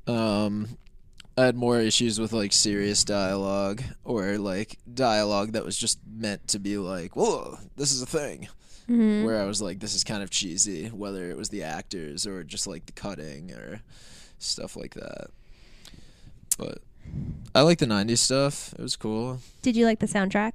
Um, 0.06 0.68
I 1.36 1.47
had 1.47 1.56
more 1.56 1.80
issues 1.80 2.20
with 2.20 2.32
like 2.32 2.52
serious 2.52 3.05
dialogue 3.05 3.82
or 4.05 4.39
like 4.39 4.78
dialogue 4.93 5.52
that 5.52 5.64
was 5.64 5.76
just 5.76 5.98
meant 6.06 6.47
to 6.48 6.59
be 6.60 6.76
like, 6.78 7.16
"Whoa, 7.16 7.59
this 7.76 7.93
is 7.93 8.02
a 8.02 8.06
thing." 8.06 8.48
Where 9.24 9.40
I 9.40 9.47
was 9.47 9.62
like, 9.62 9.80
"This 9.80 9.94
is 9.94 10.05
kind 10.05 10.22
of 10.22 10.30
cheesy," 10.30 10.89
whether 10.89 11.30
it 11.30 11.36
was 11.36 11.48
the 11.48 11.62
actors 11.62 12.26
or 12.26 12.44
just 12.44 12.66
like 12.66 12.86
the 12.86 12.93
cutting 12.93 13.52
or 13.52 13.80
stuff 14.39 14.76
like 14.76 14.94
that. 14.94 15.28
But 16.59 16.78
I 17.55 17.62
like 17.62 17.78
the 17.78 17.86
'90s 17.86 18.18
stuff. 18.18 18.72
It 18.78 18.82
was 18.82 18.97
cool. 18.97 19.39
Did 19.62 19.76
you 19.76 19.86
like 19.86 20.01
the 20.01 20.06
soundtrack? 20.06 20.55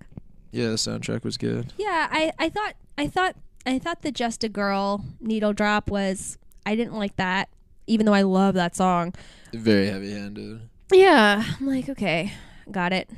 Yeah, 0.52 0.68
the 0.68 0.76
soundtrack 0.76 1.24
was 1.24 1.38
good. 1.38 1.74
Yeah, 1.78 2.08
I, 2.12 2.32
I 2.40 2.50
thought 2.50 2.76
I 2.98 3.08
thought 3.08 3.36
I 3.66 3.80
thought 3.80 4.02
the 4.02 4.12
Just 4.12 4.44
a 4.44 4.50
Girl 4.50 5.04
needle 5.20 5.54
drop 5.54 5.90
was 5.90 6.38
I 6.66 6.76
didn't 6.76 6.94
like 6.94 7.16
that, 7.18 7.50
even 7.86 8.06
though 8.06 8.14
I 8.14 8.22
love 8.24 8.56
that 8.56 8.76
song. 8.76 9.14
Very 9.54 9.88
heavy-handed. 9.88 10.62
Yeah, 10.92 11.44
I'm 11.60 11.68
like, 11.68 11.90
okay, 11.90 12.34
got 12.72 12.94
it. 12.94 13.10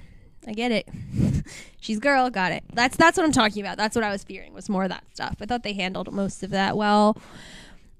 I 0.47 0.53
get 0.53 0.71
it. 0.71 0.87
She's 1.79 1.99
girl, 1.99 2.29
got 2.29 2.51
it. 2.51 2.63
That's 2.73 2.97
that's 2.97 3.17
what 3.17 3.25
I'm 3.25 3.31
talking 3.31 3.61
about. 3.63 3.77
That's 3.77 3.95
what 3.95 4.03
I 4.03 4.11
was 4.11 4.23
fearing 4.23 4.53
was 4.53 4.69
more 4.69 4.83
of 4.83 4.89
that 4.89 5.03
stuff. 5.13 5.35
I 5.41 5.45
thought 5.45 5.63
they 5.63 5.73
handled 5.73 6.11
most 6.11 6.43
of 6.43 6.49
that 6.51 6.75
well. 6.75 7.17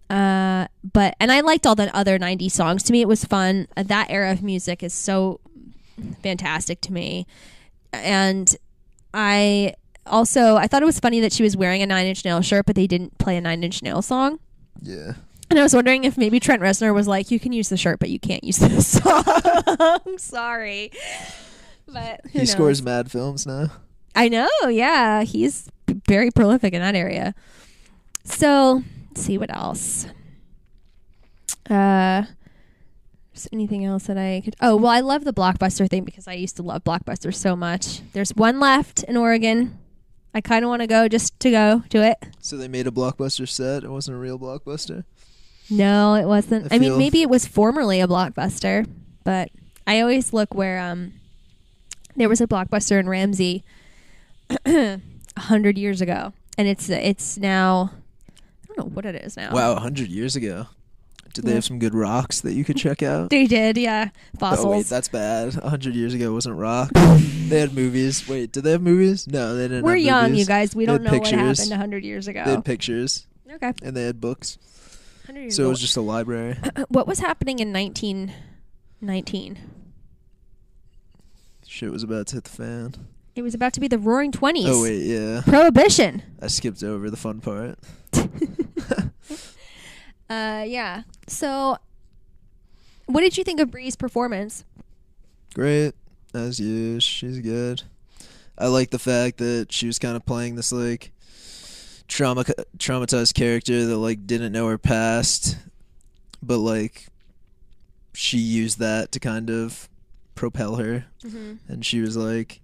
Uh, 0.10 0.68
but 0.93 1.15
and 1.19 1.31
I 1.31 1.41
liked 1.41 1.68
all 1.68 1.76
the 1.76 1.95
other 1.95 2.18
'90s 2.18 2.51
songs. 2.51 2.84
To 2.84 2.91
me, 2.91 3.01
it 3.01 3.07
was 3.07 3.23
fun. 3.23 3.68
Uh, 3.77 3.84
that 3.84 4.07
era 4.10 4.31
of 4.31 4.41
music 4.41 4.81
is 4.81 4.93
so 4.93 5.39
fantastic 6.23 6.81
to 6.81 6.93
me, 6.93 7.27
and 7.93 8.56
I 9.14 9.73
also 10.06 10.56
I 10.56 10.68
thought 10.68 10.81
it 10.81 10.86
was 10.86 10.99
funny 10.99 11.19
that 11.22 11.31
she 11.34 11.44
was 11.44 11.56
wearing 11.57 11.81
a 11.81 11.86
Nine 11.86 12.06
Inch 12.07 12.23
Nail 12.26 12.41
shirt, 12.41 12.65
but 12.65 12.76
they 12.76 12.88
didn't 12.88 13.18
play 13.18 13.38
a 13.38 13.41
Nine 13.41 13.64
Inch 13.64 13.81
Nail 13.84 14.02
song. 14.02 14.40
Yeah. 14.81 15.14
And 15.49 15.57
I 15.60 15.64
was 15.64 15.73
wondering 15.73 16.03
if 16.03 16.15
maybe 16.18 16.40
Trent 16.40 16.61
Reznor 16.61 16.94
was 16.94 17.07
like, 17.07 17.31
"You 17.31 17.40
can 17.40 17.52
use 17.52 17.69
the 17.69 17.77
shirt, 17.77 17.99
but 17.99 18.10
you 18.10 18.19
can't 18.19 18.44
use 18.44 18.57
this 18.57 18.88
song." 18.88 19.23
I'm 19.80 20.18
sorry, 20.19 20.91
but 21.88 22.22
He 22.30 22.40
knows? 22.40 22.52
scores 22.52 22.81
mad 22.84 23.10
films 23.11 23.48
now. 23.48 23.72
I 24.15 24.27
know, 24.30 24.48
yeah, 24.68 25.23
he's 25.23 25.69
very 26.07 26.30
prolific 26.30 26.73
in 26.73 26.81
that 26.81 26.95
area. 26.95 27.34
So, 28.26 28.84
let's 29.10 29.22
see 29.22 29.38
what 29.38 29.56
else. 29.56 30.06
Uh, 31.69 32.23
anything 33.52 33.86
else 33.86 34.03
that 34.03 34.18
I 34.18 34.41
could? 34.44 34.56
Oh, 34.61 34.76
well, 34.76 34.91
I 34.91 34.99
love 34.99 35.24
the 35.24 35.34
blockbuster 35.34 35.90
thing 35.90 36.03
because 36.03 36.28
I 36.28 36.34
used 36.34 36.56
to 36.57 36.64
love 36.64 36.84
blockbuster 36.84 37.34
so 37.34 37.56
much. 37.56 38.02
There's 38.14 38.32
one 38.36 38.60
left 38.60 39.03
in 39.03 39.18
Oregon. 39.18 39.78
I 40.34 40.41
kind 40.41 40.64
of 40.64 40.70
want 40.70 40.82
to 40.82 40.88
go 40.88 41.07
just 41.07 41.40
to 41.40 41.52
go 41.52 41.84
to 41.90 42.03
it. 42.03 42.18
So 42.40 42.57
they 42.57 42.68
made 42.68 42.88
a 42.88 42.91
blockbuster 42.91 43.48
set. 43.48 43.84
It 43.84 43.90
wasn't 43.90 44.18
a 44.18 44.20
real 44.20 44.38
blockbuster. 44.38 45.03
No, 45.70 46.16
it 46.16 46.26
wasn't. 46.26 46.72
I 46.72 46.76
I, 46.76 46.80
mean, 46.80 46.98
maybe 46.98 47.22
it 47.22 47.30
was 47.30 47.45
formerly 47.45 48.02
a 48.02 48.07
blockbuster, 48.07 48.88
but 49.24 49.49
I 49.86 50.02
always 50.02 50.34
look 50.34 50.53
where 50.53 50.80
um 50.80 51.14
there 52.16 52.30
was 52.30 52.41
a 52.41 52.48
blockbuster 52.48 52.99
in 52.99 53.07
Ramsey 53.07 53.64
a 54.66 54.99
hundred 55.38 55.78
years 55.78 56.02
ago, 56.02 56.34
and 56.57 56.68
it's 56.68 56.90
it's 56.90 57.38
now 57.38 57.91
I 58.64 58.68
don't 58.68 58.78
know 58.78 58.95
what 58.95 59.06
it 59.06 59.16
is 59.16 59.38
now. 59.38 59.52
Wow, 59.53 59.74
a 59.74 59.80
hundred 59.80 60.10
years 60.10 60.36
ago. 60.36 60.68
Did 61.34 61.45
they 61.45 61.53
have 61.53 61.64
some 61.64 61.80
good 61.80 61.93
rocks 61.93 62.41
that 62.41 62.53
you 62.53 62.64
could 62.64 62.77
check 62.77 63.03
out? 63.03 63.30
They 63.30 63.45
did, 63.47 63.77
yeah. 63.77 64.10
Fossils. 64.38 64.65
Oh 64.65 64.72
wait, 64.72 64.85
that's 64.88 65.07
bad. 65.07 65.56
A 65.57 65.69
hundred 65.69 65.95
years 65.95 66.14
ago 66.14 66.34
wasn't 66.34 66.57
rock. 66.57 66.91
they 66.93 67.60
had 67.60 67.73
movies. 67.73 68.27
Wait, 68.27 68.51
did 68.51 68.64
they 68.64 68.72
have 68.72 68.81
movies? 68.81 69.27
No, 69.27 69.56
they 69.56 69.68
didn't. 69.68 69.84
We're 69.84 69.91
have 69.95 70.01
young, 70.01 70.23
movies. 70.31 70.39
you 70.39 70.45
guys. 70.45 70.76
We 70.76 70.85
They 70.85 70.91
don't 70.93 71.03
know 71.03 71.18
what 71.18 71.27
happened 71.27 71.72
a 71.72 71.77
hundred 71.77 72.03
years 72.03 72.27
ago. 72.27 72.43
They 72.45 72.51
had 72.51 72.65
pictures 72.65 73.27
Okay, 73.51 73.73
and 73.84 73.95
they 73.95 74.03
had 74.03 74.19
books. 74.22 74.57
years 75.34 75.56
So 75.56 75.65
it 75.65 75.69
was 75.69 75.80
just 75.81 75.97
a 75.97 76.01
library. 76.01 76.57
what 76.89 77.07
was 77.07 77.19
happening 77.19 77.60
in 77.60 77.72
nineteen 77.72 78.34
nineteen? 79.01 79.57
Shit 81.68 81.91
was 81.91 82.03
about 82.03 82.27
to 82.27 82.38
hit 82.38 82.45
the 82.45 82.49
fan. 82.49 82.95
It 83.35 83.43
was 83.43 83.53
about 83.53 83.73
to 83.73 83.80
be 83.80 83.88
the 83.88 83.99
Roaring 83.99 84.31
Twenties. 84.31 84.65
Oh 84.68 84.81
wait, 84.84 85.03
yeah. 85.03 85.41
Prohibition. 85.45 86.23
I 86.41 86.47
skipped 86.47 86.84
over 86.84 87.10
the 87.10 87.18
fun 87.18 87.41
part. 87.41 87.77
Uh, 90.30 90.64
yeah. 90.68 91.03
So, 91.27 91.77
what 93.07 93.22
did 93.22 93.38
you 93.38 93.43
think 93.43 93.60
of 93.60 93.72
Brie's 93.72 93.95
performance? 93.95 94.64
Great 95.56 95.93
as 96.34 96.60
you. 96.60 96.99
She's 96.99 97.39
good. 97.39 97.81
I 98.57 98.68
like 98.68 98.91
the 98.91 98.99
fact 98.99 99.38
that 99.39 99.72
she 99.72 99.88
was 99.88 99.97
kind 99.99 100.15
of 100.15 100.26
playing 100.26 100.56
this 100.56 100.72
like 100.72 101.11
trauma 102.07 102.43
traumatized 102.77 103.34
character 103.34 103.85
that 103.85 103.97
like 103.97 104.27
didn't 104.27 104.51
know 104.51 104.68
her 104.68 104.77
past, 104.77 105.57
but 106.43 106.57
like 106.60 107.07
she 108.14 108.38
used 108.38 108.80
that 108.80 109.11
to 109.14 109.19
kind 109.19 109.49
of 109.49 109.89
propel 110.35 110.76
her, 110.76 111.06
Mm-hmm. 111.23 111.53
and 111.68 111.85
she 111.85 112.01
was 112.01 112.15
like, 112.15 112.60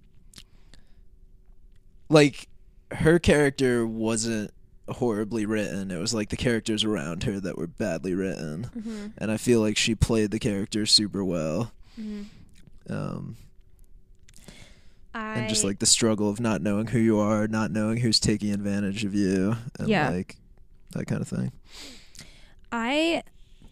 like 2.08 2.48
her 2.92 3.18
character 3.18 3.86
wasn't 3.86 4.52
horribly 4.88 5.46
written. 5.46 5.90
It 5.90 5.98
was 5.98 6.14
like 6.14 6.28
the 6.30 6.36
characters 6.36 6.84
around 6.84 7.24
her 7.24 7.40
that 7.40 7.56
were 7.58 7.66
badly 7.66 8.14
written, 8.14 8.70
Mm-hmm. 8.76 9.06
and 9.18 9.30
I 9.30 9.36
feel 9.36 9.60
like 9.60 9.76
she 9.76 9.94
played 9.94 10.30
the 10.30 10.38
character 10.38 10.86
super 10.86 11.24
well. 11.24 11.72
Mm-hmm. 12.00 12.92
Um, 12.92 13.36
I 15.14 15.34
and 15.38 15.48
just 15.48 15.64
like 15.64 15.78
the 15.78 15.86
struggle 15.86 16.28
of 16.28 16.40
not 16.40 16.60
knowing 16.60 16.88
who 16.88 16.98
you 16.98 17.18
are, 17.18 17.48
not 17.48 17.70
knowing 17.70 17.98
who's 17.98 18.20
taking 18.20 18.52
advantage 18.52 19.04
of 19.04 19.14
you, 19.14 19.56
and 19.78 19.88
Yeah. 19.88 20.10
like 20.10 20.36
that 20.92 21.06
kind 21.06 21.20
of 21.22 21.28
thing. 21.28 21.52
I 22.70 23.22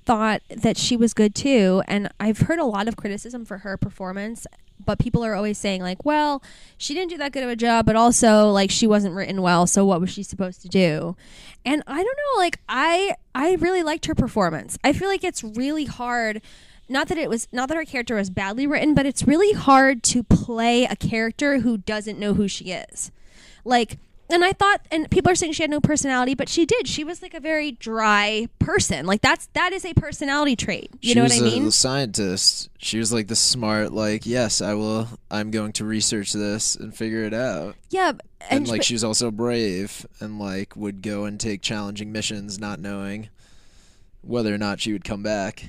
thought 0.06 0.42
that 0.48 0.76
she 0.76 0.96
was 0.96 1.14
good 1.14 1.34
too, 1.34 1.82
and 1.86 2.08
I've 2.18 2.40
heard 2.40 2.58
a 2.58 2.64
lot 2.64 2.88
of 2.88 2.96
criticism 2.96 3.44
for 3.44 3.58
her 3.58 3.76
performance. 3.76 4.46
But 4.84 4.98
people 4.98 5.24
are 5.24 5.34
always 5.34 5.58
saying 5.58 5.82
like, 5.82 6.04
"Well, 6.04 6.42
she 6.76 6.94
didn't 6.94 7.10
do 7.10 7.18
that 7.18 7.32
good 7.32 7.42
of 7.42 7.48
a 7.48 7.56
job, 7.56 7.86
but 7.86 7.96
also 7.96 8.50
like 8.50 8.70
she 8.70 8.86
wasn't 8.86 9.14
written 9.14 9.42
well, 9.42 9.66
so 9.66 9.84
what 9.84 10.00
was 10.00 10.10
she 10.10 10.22
supposed 10.22 10.62
to 10.62 10.68
do?" 10.68 11.16
And 11.64 11.82
I 11.86 11.96
don't 11.96 12.04
know, 12.04 12.38
like 12.38 12.60
I 12.68 13.14
I 13.34 13.54
really 13.54 13.82
liked 13.82 14.06
her 14.06 14.14
performance. 14.14 14.78
I 14.84 14.92
feel 14.92 15.08
like 15.08 15.24
it's 15.24 15.42
really 15.42 15.86
hard 15.86 16.42
not 16.88 17.08
that 17.08 17.18
it 17.18 17.30
was 17.30 17.48
not 17.50 17.68
that 17.68 17.76
her 17.76 17.84
character 17.84 18.16
was 18.16 18.30
badly 18.30 18.66
written, 18.66 18.94
but 18.94 19.06
it's 19.06 19.24
really 19.24 19.52
hard 19.52 20.02
to 20.04 20.22
play 20.22 20.84
a 20.84 20.96
character 20.96 21.60
who 21.60 21.78
doesn't 21.78 22.18
know 22.18 22.34
who 22.34 22.48
she 22.48 22.72
is. 22.72 23.10
Like 23.64 23.98
and 24.30 24.44
I 24.44 24.52
thought, 24.52 24.80
and 24.90 25.10
people 25.10 25.30
are 25.30 25.34
saying 25.34 25.52
she 25.52 25.62
had 25.62 25.70
no 25.70 25.80
personality, 25.80 26.34
but 26.34 26.48
she 26.48 26.64
did. 26.66 26.88
She 26.88 27.04
was 27.04 27.20
like 27.22 27.34
a 27.34 27.40
very 27.40 27.72
dry 27.72 28.48
person. 28.58 29.06
Like 29.06 29.20
that's 29.22 29.46
that 29.52 29.72
is 29.72 29.84
a 29.84 29.94
personality 29.94 30.56
trait. 30.56 30.90
You 31.02 31.10
she 31.10 31.14
know 31.14 31.22
what 31.24 31.32
I 31.36 31.40
mean? 31.40 31.66
a 31.66 31.70
scientist. 31.70 32.70
She 32.78 32.98
was 32.98 33.12
like 33.12 33.28
the 33.28 33.36
smart, 33.36 33.92
like, 33.92 34.26
yes, 34.26 34.60
I 34.60 34.74
will. 34.74 35.08
I'm 35.30 35.50
going 35.50 35.72
to 35.74 35.84
research 35.84 36.32
this 36.32 36.74
and 36.76 36.94
figure 36.94 37.24
it 37.24 37.34
out. 37.34 37.76
yeah, 37.90 38.10
And, 38.10 38.20
and, 38.50 38.68
like, 38.68 38.80
but- 38.80 38.84
she 38.86 38.94
was 38.94 39.04
also 39.04 39.30
brave 39.30 40.06
and 40.20 40.38
like 40.38 40.74
would 40.76 41.02
go 41.02 41.24
and 41.24 41.38
take 41.38 41.62
challenging 41.62 42.10
missions, 42.12 42.58
not 42.58 42.80
knowing 42.80 43.28
whether 44.22 44.54
or 44.54 44.58
not 44.58 44.80
she 44.80 44.92
would 44.92 45.04
come 45.04 45.22
back. 45.22 45.68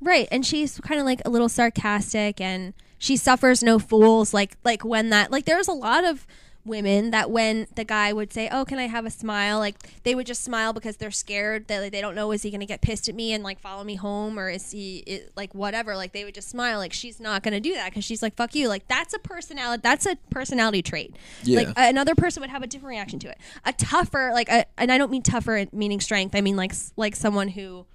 right, 0.00 0.28
and 0.30 0.44
she's 0.44 0.78
kind 0.80 1.00
of 1.00 1.06
like 1.06 1.22
a 1.24 1.30
little 1.30 1.48
sarcastic, 1.48 2.38
and 2.40 2.74
she 2.98 3.16
suffers 3.16 3.62
no 3.62 3.78
fools. 3.78 4.34
Like 4.34 4.56
like 4.64 4.84
when 4.84 5.08
that 5.10 5.30
like 5.30 5.46
there's 5.46 5.68
a 5.68 5.72
lot 5.72 6.04
of 6.04 6.26
women 6.64 7.10
that 7.10 7.30
when 7.30 7.66
the 7.74 7.84
guy 7.84 8.12
would 8.12 8.32
say, 8.32 8.48
"Oh, 8.50 8.64
can 8.64 8.78
I 8.78 8.86
have 8.86 9.04
a 9.06 9.10
smile?" 9.10 9.58
like 9.58 9.76
they 10.02 10.14
would 10.14 10.26
just 10.26 10.42
smile 10.42 10.72
because 10.72 10.96
they're 10.96 11.10
scared 11.10 11.68
that 11.68 11.80
like, 11.80 11.92
they 11.92 12.00
don't 12.00 12.14
know 12.14 12.32
is 12.32 12.42
he 12.42 12.50
going 12.50 12.60
to 12.60 12.66
get 12.66 12.80
pissed 12.80 13.08
at 13.08 13.14
me 13.14 13.32
and 13.32 13.44
like 13.44 13.60
follow 13.60 13.84
me 13.84 13.96
home 13.96 14.38
or 14.38 14.48
is 14.48 14.70
he 14.70 14.98
it, 14.98 15.32
like 15.36 15.54
whatever. 15.54 15.96
Like 15.96 16.12
they 16.12 16.24
would 16.24 16.34
just 16.34 16.48
smile. 16.48 16.78
Like 16.78 16.92
she's 16.92 17.20
not 17.20 17.42
going 17.42 17.54
to 17.54 17.60
do 17.60 17.74
that 17.74 17.90
because 17.90 18.04
she's 18.04 18.22
like, 18.22 18.34
"Fuck 18.34 18.54
you." 18.54 18.68
Like 18.68 18.88
that's 18.88 19.14
a 19.14 19.18
personality. 19.18 19.80
That's 19.82 20.06
a 20.06 20.16
personality 20.30 20.82
trait. 20.82 21.16
Yeah. 21.42 21.58
Like 21.58 21.68
another 21.76 22.14
person 22.14 22.40
would 22.40 22.50
have 22.50 22.62
a 22.62 22.66
different 22.66 22.90
reaction 22.90 23.18
to 23.20 23.28
it. 23.28 23.38
A 23.64 23.72
tougher, 23.72 24.30
like, 24.32 24.48
a, 24.48 24.66
and 24.78 24.90
I 24.90 24.98
don't 24.98 25.10
mean 25.10 25.22
tougher 25.22 25.66
meaning 25.72 26.00
strength. 26.00 26.34
I 26.34 26.40
mean 26.40 26.56
like 26.56 26.72
like 26.96 27.16
someone 27.16 27.48
who, 27.48 27.86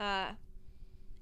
uh, 0.00 0.28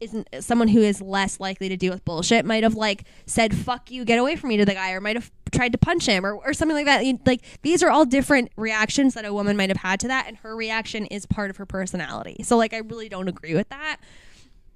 isn't 0.01 0.29
someone 0.41 0.69
who 0.69 0.81
is 0.81 1.01
less 1.01 1.41
likely 1.41 1.69
to 1.69 1.77
deal 1.77 1.93
with 1.93 2.05
bullshit 2.05 2.45
might 2.45 2.63
have 2.63 2.75
like 2.75 3.05
said 3.27 3.55
"fuck 3.55 3.91
you, 3.91 4.05
get 4.05 4.19
away 4.19 4.37
from 4.37 4.49
me" 4.49 4.57
to 4.57 4.65
the 4.65 4.75
guy, 4.75 4.93
or 4.93 5.01
might 5.01 5.17
have 5.17 5.31
tried 5.53 5.73
to 5.73 5.79
punch 5.79 6.07
him, 6.07 6.25
or 6.25 6.35
or 6.35 6.53
something 6.53 6.77
like 6.77 6.87
that. 6.87 7.05
Like 7.27 7.43
these 7.63 7.83
are 7.83 7.91
all 7.91 8.05
different 8.05 8.51
reactions 8.57 9.15
that 9.15 9.25
a 9.25 9.33
woman 9.33 9.57
might 9.57 9.71
have 9.71 9.79
had 9.79 10.01
to 10.01 10.09
that, 10.09 10.27
and 10.27 10.37
her 10.39 10.55
reaction 10.55 11.07
is 11.07 11.27
part 11.27 11.51
of 11.51 11.57
her 11.57 11.67
personality. 11.67 12.43
So 12.43 12.57
like, 12.57 12.75
I 12.75 12.79
really 12.79 13.09
don't 13.09 13.29
agree 13.29 13.55
with 13.55 13.69
that. 13.71 13.99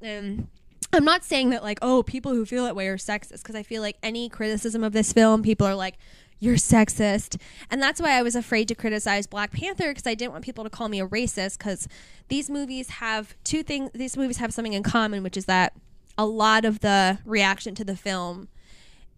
Um, 0.03 0.49
I'm 0.93 1.05
not 1.05 1.25
saying 1.25 1.51
that 1.51 1.63
like, 1.63 1.79
oh, 1.83 2.03
people 2.03 2.33
who 2.33 2.45
feel 2.45 2.65
that 2.65 2.75
way 2.75 2.89
are 2.89 2.97
sexist 2.97 3.43
because 3.43 3.55
I 3.55 3.63
feel 3.63 3.83
like 3.83 3.97
any 4.03 4.29
criticism 4.29 4.83
of 4.83 4.93
this 4.93 5.13
film, 5.13 5.43
people 5.43 5.67
are 5.67 5.75
like, 5.75 5.97
you're 6.41 6.57
sexist. 6.57 7.41
And 7.71 7.81
that's 7.81 8.01
why 8.01 8.13
I 8.19 8.23
was 8.23 8.35
afraid 8.35 8.67
to 8.69 8.75
criticize 8.75 9.27
Black 9.27 9.53
Panther 9.53 9.89
because 9.89 10.07
I 10.07 10.15
didn't 10.15 10.33
want 10.33 10.45
people 10.45 10.65
to 10.65 10.71
call 10.71 10.89
me 10.89 11.01
a 11.01 11.07
racist 11.07 11.59
because 11.59 11.87
these 12.29 12.51
movies 12.51 12.91
have 12.91 13.35
two 13.45 13.63
things, 13.63 13.91
these 13.95 14.17
movies 14.17 14.39
have 14.39 14.53
something 14.53 14.73
in 14.73 14.83
common, 14.83 15.23
which 15.23 15.37
is 15.37 15.45
that 15.45 15.75
a 16.19 16.27
lot 16.27 16.65
of 16.65 16.81
the 16.81 17.19
reaction 17.25 17.75
to 17.77 17.85
the 17.85 17.97
film 17.97 18.49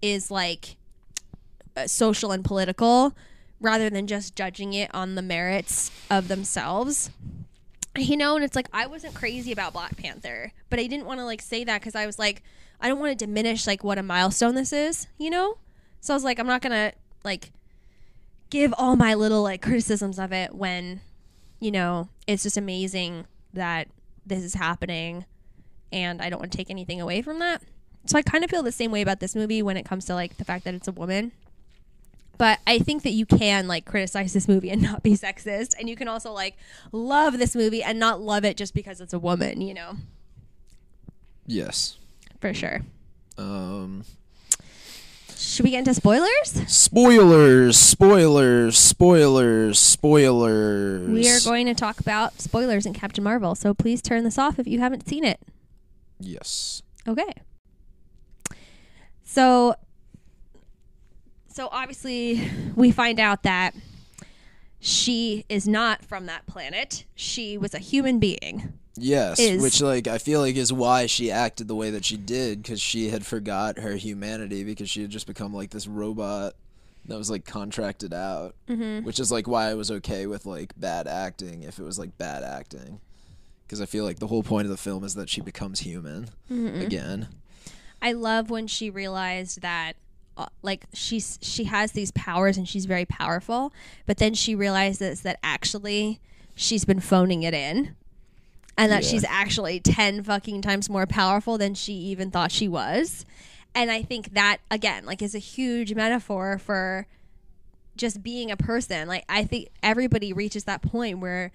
is 0.02 0.30
like 0.30 0.76
uh, 1.76 1.86
social 1.86 2.32
and 2.32 2.44
political 2.44 3.14
rather 3.60 3.88
than 3.88 4.06
just 4.06 4.34
judging 4.34 4.74
it 4.74 4.92
on 4.92 5.14
the 5.14 5.22
merits 5.22 5.90
of 6.10 6.28
themselves 6.28 7.10
you 7.96 8.16
know 8.16 8.34
and 8.36 8.44
it's 8.44 8.56
like 8.56 8.68
i 8.72 8.86
wasn't 8.86 9.14
crazy 9.14 9.52
about 9.52 9.72
black 9.72 9.96
panther 9.96 10.52
but 10.70 10.78
i 10.78 10.86
didn't 10.86 11.06
want 11.06 11.20
to 11.20 11.24
like 11.24 11.42
say 11.42 11.62
that 11.62 11.80
because 11.80 11.94
i 11.94 12.06
was 12.06 12.18
like 12.18 12.42
i 12.80 12.88
don't 12.88 12.98
want 12.98 13.16
to 13.16 13.26
diminish 13.26 13.66
like 13.66 13.84
what 13.84 13.98
a 13.98 14.02
milestone 14.02 14.54
this 14.54 14.72
is 14.72 15.06
you 15.18 15.30
know 15.30 15.56
so 16.00 16.12
i 16.12 16.16
was 16.16 16.24
like 16.24 16.38
i'm 16.38 16.46
not 16.46 16.62
gonna 16.62 16.92
like 17.24 17.50
give 18.50 18.72
all 18.76 18.96
my 18.96 19.14
little 19.14 19.42
like 19.42 19.62
criticisms 19.62 20.18
of 20.18 20.32
it 20.32 20.54
when 20.54 21.00
you 21.60 21.70
know 21.70 22.08
it's 22.26 22.42
just 22.42 22.56
amazing 22.56 23.26
that 23.52 23.88
this 24.26 24.42
is 24.42 24.54
happening 24.54 25.24
and 25.92 26.20
i 26.20 26.28
don't 26.28 26.38
want 26.40 26.50
to 26.52 26.56
take 26.58 26.70
anything 26.70 27.00
away 27.00 27.22
from 27.22 27.38
that 27.38 27.62
so 28.06 28.18
i 28.18 28.22
kind 28.22 28.44
of 28.44 28.50
feel 28.50 28.62
the 28.62 28.72
same 28.72 28.90
way 28.90 29.00
about 29.02 29.20
this 29.20 29.34
movie 29.34 29.62
when 29.62 29.76
it 29.76 29.84
comes 29.84 30.04
to 30.04 30.14
like 30.14 30.36
the 30.36 30.44
fact 30.44 30.64
that 30.64 30.74
it's 30.74 30.88
a 30.88 30.92
woman 30.92 31.32
but 32.38 32.58
I 32.66 32.80
think 32.80 33.04
that 33.04 33.12
you 33.12 33.24
can 33.24 33.68
like 33.68 33.84
criticize 33.84 34.32
this 34.32 34.48
movie 34.48 34.70
and 34.70 34.82
not 34.82 35.04
be 35.04 35.12
sexist, 35.16 35.74
and 35.78 35.88
you 35.88 35.94
can 35.94 36.08
also 36.08 36.32
like 36.32 36.56
love 36.90 37.38
this 37.38 37.54
movie 37.54 37.84
and 37.84 38.00
not 38.00 38.20
love 38.20 38.44
it 38.44 38.56
just 38.56 38.74
because 38.74 39.00
it's 39.00 39.12
a 39.12 39.18
woman, 39.18 39.60
you 39.60 39.74
know, 39.74 39.96
Yes. 41.46 41.98
for 42.40 42.52
sure. 42.52 42.80
Um. 43.38 44.04
Should 45.42 45.64
we 45.64 45.70
get 45.70 45.80
into 45.80 45.92
spoilers? 45.92 46.52
Spoilers, 46.68 47.76
spoilers, 47.76 48.78
spoilers, 48.78 49.78
spoilers. 49.78 51.08
We 51.08 51.28
are 51.28 51.40
going 51.40 51.66
to 51.66 51.74
talk 51.74 51.98
about 51.98 52.40
spoilers 52.40 52.86
in 52.86 52.94
Captain 52.94 53.24
Marvel, 53.24 53.56
so 53.56 53.74
please 53.74 54.00
turn 54.00 54.22
this 54.22 54.38
off 54.38 54.60
if 54.60 54.68
you 54.68 54.78
haven't 54.78 55.08
seen 55.08 55.24
it. 55.24 55.40
Yes. 56.20 56.82
Okay. 57.08 57.34
So 59.24 59.74
so 61.48 61.68
obviously 61.72 62.48
we 62.76 62.92
find 62.92 63.18
out 63.18 63.42
that 63.42 63.74
she 64.78 65.44
is 65.48 65.66
not 65.66 66.04
from 66.04 66.26
that 66.26 66.46
planet. 66.46 67.04
She 67.16 67.58
was 67.58 67.74
a 67.74 67.78
human 67.78 68.20
being. 68.20 68.72
Yes, 68.96 69.38
Is- 69.38 69.62
which 69.62 69.80
like 69.80 70.06
I 70.06 70.18
feel 70.18 70.40
like 70.40 70.56
is 70.56 70.72
why 70.72 71.06
she 71.06 71.30
acted 71.30 71.68
the 71.68 71.74
way 71.74 71.90
that 71.90 72.04
she 72.04 72.16
did 72.16 72.62
because 72.62 72.80
she 72.80 73.08
had 73.08 73.24
forgot 73.24 73.78
her 73.78 73.96
humanity 73.96 74.64
because 74.64 74.90
she 74.90 75.02
had 75.02 75.10
just 75.10 75.26
become 75.26 75.54
like 75.54 75.70
this 75.70 75.86
robot 75.86 76.54
that 77.06 77.16
was 77.16 77.30
like 77.30 77.44
contracted 77.44 78.12
out. 78.12 78.54
Mm-hmm. 78.68 79.04
Which 79.04 79.18
is 79.18 79.32
like 79.32 79.48
why 79.48 79.70
I 79.70 79.74
was 79.74 79.90
okay 79.90 80.26
with 80.26 80.46
like 80.46 80.72
bad 80.76 81.06
acting 81.06 81.62
if 81.62 81.78
it 81.78 81.82
was 81.82 81.98
like 81.98 82.16
bad 82.18 82.42
acting 82.42 83.00
because 83.72 83.80
I 83.80 83.86
feel 83.86 84.04
like 84.04 84.18
the 84.18 84.26
whole 84.26 84.42
point 84.42 84.66
of 84.66 84.70
the 84.70 84.76
film 84.76 85.02
is 85.02 85.14
that 85.14 85.30
she 85.30 85.40
becomes 85.40 85.80
human 85.80 86.28
again. 86.50 87.28
I 88.02 88.12
love 88.12 88.50
when 88.50 88.66
she 88.66 88.90
realized 88.90 89.62
that 89.62 89.94
uh, 90.36 90.46
like 90.60 90.84
she's 90.92 91.38
she 91.40 91.64
has 91.64 91.92
these 91.92 92.10
powers 92.10 92.58
and 92.58 92.68
she's 92.68 92.84
very 92.84 93.06
powerful, 93.06 93.72
but 94.04 94.18
then 94.18 94.34
she 94.34 94.54
realizes 94.54 95.22
that 95.22 95.38
actually 95.42 96.20
she's 96.54 96.84
been 96.84 97.00
phoning 97.00 97.44
it 97.44 97.54
in. 97.54 97.96
And 98.78 98.90
that 98.90 99.02
Yeah. 99.04 99.08
she's 99.10 99.24
actually 99.28 99.80
10 99.80 100.22
fucking 100.24 100.62
times 100.62 100.88
more 100.88 101.06
powerful 101.06 101.58
than 101.58 101.74
she 101.74 101.92
even 101.92 102.30
thought 102.30 102.50
she 102.50 102.68
was. 102.68 103.24
And 103.74 103.90
I 103.90 104.02
think 104.02 104.34
that 104.34 104.58
again 104.70 105.04
like 105.06 105.22
is 105.22 105.34
a 105.34 105.38
huge 105.38 105.94
metaphor 105.94 106.58
for 106.58 107.06
just 107.96 108.22
being 108.22 108.50
a 108.50 108.56
person. 108.56 109.08
Like 109.08 109.24
I 109.28 109.44
think 109.44 109.68
everybody 109.82 110.32
reaches 110.32 110.64
that 110.64 110.82
point 110.82 111.18
where 111.20 111.52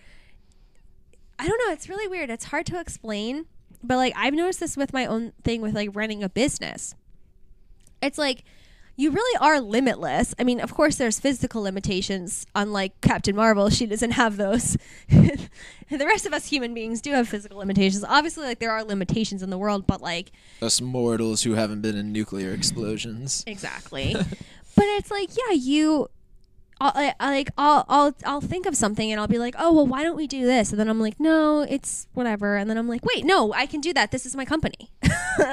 I 1.40 1.48
don't 1.48 1.62
know, 1.68 1.74
it's 1.74 1.90
really 1.90 2.08
weird. 2.08 2.30
It's 2.30 2.46
hard 2.46 2.66
to 2.68 2.80
explain, 2.80 3.46
but 3.84 3.98
like 3.98 4.14
I've 4.16 4.34
noticed 4.34 4.60
this 4.60 4.76
with 4.78 4.94
my 4.94 5.06
own 5.06 5.34
thing 5.44 5.62
with 5.62 5.76
like 5.76 5.90
running 5.94 6.24
a 6.24 6.30
business. 6.30 6.96
It's 8.02 8.18
like 8.18 8.44
you 8.98 9.12
really 9.12 9.38
are 9.40 9.62
limitless. 9.62 10.34
I 10.40 10.44
mean, 10.44 10.60
of 10.60 10.74
course 10.74 10.96
there's 10.96 11.20
physical 11.20 11.62
limitations 11.62 12.48
unlike 12.56 13.00
Captain 13.02 13.36
Marvel. 13.36 13.70
She 13.70 13.86
doesn't 13.86 14.12
have 14.12 14.38
those. 14.38 14.76
the 15.08 15.50
rest 15.92 16.26
of 16.26 16.34
us 16.34 16.48
human 16.48 16.74
beings 16.74 17.00
do 17.00 17.12
have 17.12 17.30
physical 17.30 17.60
limitations. 17.60 18.04
Obviously 18.04 18.46
like 18.46 18.60
there 18.60 18.72
are 18.72 18.84
limitations 18.84 19.44
in 19.44 19.52
the 19.52 19.58
world, 19.58 19.86
but 19.86 20.02
like 20.02 20.32
Us 20.62 20.82
mortals 20.82 21.44
who 21.44 21.54
haven't 21.54 21.82
been 21.82 21.96
in 21.96 22.12
nuclear 22.12 22.52
explosions. 22.52 23.44
Exactly. 23.46 24.16
but 24.76 24.86
it's 24.86 25.12
like, 25.12 25.30
yeah, 25.38 25.54
you. 25.54 26.10
I'll, 26.80 26.92
I, 26.96 27.14
like 27.32 27.50
I'll 27.58 27.86
I'll 27.90 28.16
I'll 28.26 28.42
think 28.42 28.66
of 28.66 28.76
something 28.76 29.12
and 29.12 29.20
I'll 29.20 29.28
be 29.28 29.40
like, 29.40 29.56
oh 29.58 29.74
well, 29.74 29.88
why 29.88 30.04
don't 30.04 30.16
we 30.16 30.28
do 30.28 30.46
this? 30.46 30.72
And 30.72 30.80
then 30.80 30.88
I'm 30.90 31.00
like, 31.00 31.20
no, 31.20 31.62
it's 31.62 32.08
whatever. 32.14 32.56
And 32.56 32.70
then 32.70 32.78
I'm 32.78 32.88
like, 32.88 33.04
wait, 33.04 33.26
no, 33.26 33.52
I 33.54 33.66
can 33.66 33.82
do 33.82 33.94
that. 33.94 34.12
This 34.12 34.26
is 34.26 34.36
my 34.36 34.46
company. 34.46 34.92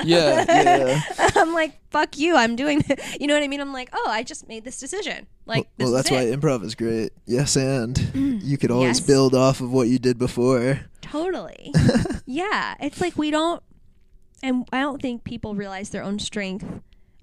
yeah, 0.04 0.44
yeah. 0.48 1.00
I'm 1.34 1.52
like, 1.54 1.78
fuck 1.90 2.18
you, 2.18 2.36
I'm 2.36 2.56
doing. 2.56 2.82
It. 2.88 3.00
You 3.20 3.26
know 3.28 3.34
what 3.34 3.42
I 3.42 3.48
mean? 3.48 3.60
I'm 3.60 3.72
like, 3.72 3.88
oh, 3.92 4.06
I 4.10 4.22
just 4.22 4.48
made 4.48 4.64
this 4.64 4.78
decision. 4.78 5.26
Like, 5.46 5.68
well, 5.78 5.92
this 5.92 6.08
that's 6.08 6.10
why 6.10 6.24
improv 6.26 6.62
is 6.64 6.74
great. 6.74 7.12
Yes, 7.26 7.56
and 7.56 7.94
mm, 7.94 8.42
you 8.42 8.58
could 8.58 8.70
always 8.70 8.98
Yes. 8.98 9.06
build 9.06 9.34
off 9.34 9.60
of 9.60 9.70
what 9.72 9.88
you 9.88 9.98
did 9.98 10.18
before. 10.18 10.80
Totally. 11.00 11.72
yeah, 12.26 12.74
it's 12.80 13.00
like 13.00 13.16
we 13.16 13.30
don't, 13.30 13.62
and 14.42 14.68
I 14.72 14.80
don't 14.80 15.00
think 15.00 15.24
people 15.24 15.54
realize 15.54 15.90
their 15.90 16.02
own 16.02 16.18
strength 16.18 16.66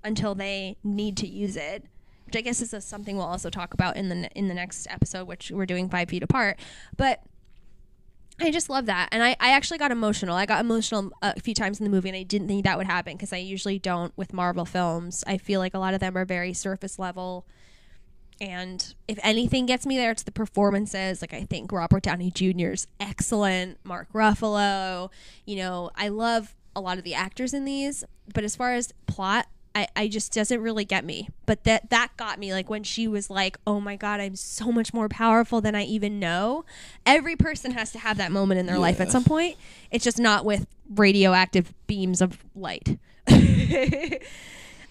until 0.03 0.33
they 0.33 0.77
need 0.83 1.17
to 1.17 1.27
use 1.27 1.55
it. 1.55 1.85
Which 2.31 2.39
I 2.39 2.41
guess 2.41 2.61
is 2.61 2.73
a, 2.73 2.79
something 2.79 3.17
we'll 3.17 3.25
also 3.25 3.49
talk 3.49 3.73
about 3.73 3.97
in 3.97 4.07
the 4.07 4.29
in 4.37 4.47
the 4.47 4.53
next 4.53 4.87
episode, 4.89 5.27
which 5.27 5.51
we're 5.51 5.65
doing 5.65 5.89
five 5.89 6.07
feet 6.07 6.23
apart. 6.23 6.59
But 6.95 7.21
I 8.39 8.51
just 8.51 8.69
love 8.69 8.85
that, 8.85 9.09
and 9.11 9.21
I, 9.21 9.35
I 9.41 9.51
actually 9.51 9.79
got 9.79 9.91
emotional. 9.91 10.37
I 10.37 10.45
got 10.45 10.61
emotional 10.61 11.11
a 11.21 11.37
few 11.41 11.53
times 11.53 11.81
in 11.81 11.83
the 11.83 11.89
movie, 11.89 12.07
and 12.07 12.17
I 12.17 12.23
didn't 12.23 12.47
think 12.47 12.63
that 12.63 12.77
would 12.77 12.87
happen 12.87 13.17
because 13.17 13.33
I 13.33 13.37
usually 13.37 13.79
don't 13.79 14.17
with 14.17 14.31
Marvel 14.31 14.63
films. 14.63 15.25
I 15.27 15.37
feel 15.37 15.59
like 15.59 15.73
a 15.73 15.77
lot 15.79 15.93
of 15.93 15.99
them 15.99 16.17
are 16.17 16.23
very 16.23 16.53
surface 16.53 16.97
level. 16.97 17.45
And 18.39 18.95
if 19.09 19.19
anything 19.21 19.65
gets 19.65 19.85
me 19.85 19.97
there, 19.97 20.11
it's 20.11 20.23
the 20.23 20.31
performances. 20.31 21.21
Like 21.21 21.33
I 21.33 21.43
think 21.43 21.73
Robert 21.73 22.03
Downey 22.03 22.31
Jr. 22.31 22.71
is 22.71 22.87
excellent. 22.97 23.77
Mark 23.83 24.07
Ruffalo, 24.13 25.11
you 25.45 25.57
know, 25.57 25.91
I 25.95 26.07
love 26.07 26.55
a 26.75 26.79
lot 26.79 26.97
of 26.97 27.03
the 27.03 27.13
actors 27.13 27.53
in 27.53 27.65
these. 27.65 28.05
But 28.33 28.45
as 28.45 28.55
far 28.55 28.73
as 28.73 28.93
plot, 29.05 29.47
I, 29.73 29.87
I 29.95 30.07
just 30.09 30.33
doesn't 30.33 30.61
really 30.61 30.83
get 30.85 31.05
me. 31.05 31.29
But 31.45 31.63
that 31.63 31.89
that 31.91 32.09
got 32.17 32.39
me 32.39 32.51
like 32.53 32.69
when 32.69 32.83
she 32.83 33.07
was 33.07 33.29
like, 33.29 33.57
"Oh 33.65 33.79
my 33.79 33.95
god, 33.95 34.19
I'm 34.19 34.35
so 34.35 34.71
much 34.71 34.93
more 34.93 35.07
powerful 35.07 35.61
than 35.61 35.75
I 35.75 35.83
even 35.83 36.19
know." 36.19 36.65
Every 37.05 37.35
person 37.35 37.71
has 37.71 37.91
to 37.93 37.99
have 37.99 38.17
that 38.17 38.31
moment 38.31 38.59
in 38.59 38.65
their 38.65 38.77
life 38.79 38.99
at 38.99 39.11
some 39.11 39.23
point. 39.23 39.57
It's 39.89 40.03
just 40.03 40.19
not 40.19 40.43
with 40.45 40.67
radioactive 40.93 41.73
beams 41.87 42.21
of 42.21 42.43
light. 42.55 42.99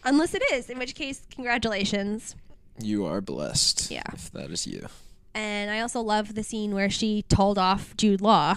Unless 0.04 0.34
it 0.34 0.42
is, 0.52 0.70
in 0.70 0.78
which 0.78 0.94
case, 0.94 1.22
congratulations 1.30 2.34
You 2.80 3.04
are 3.04 3.20
blessed. 3.20 3.90
Yeah. 3.90 4.02
If 4.14 4.30
that 4.32 4.50
is 4.50 4.66
you. 4.66 4.86
And 5.34 5.70
I 5.70 5.80
also 5.80 6.00
love 6.00 6.34
the 6.34 6.42
scene 6.42 6.72
where 6.74 6.88
she 6.90 7.22
told 7.28 7.58
off 7.58 7.94
Jude 7.96 8.20
Law. 8.22 8.56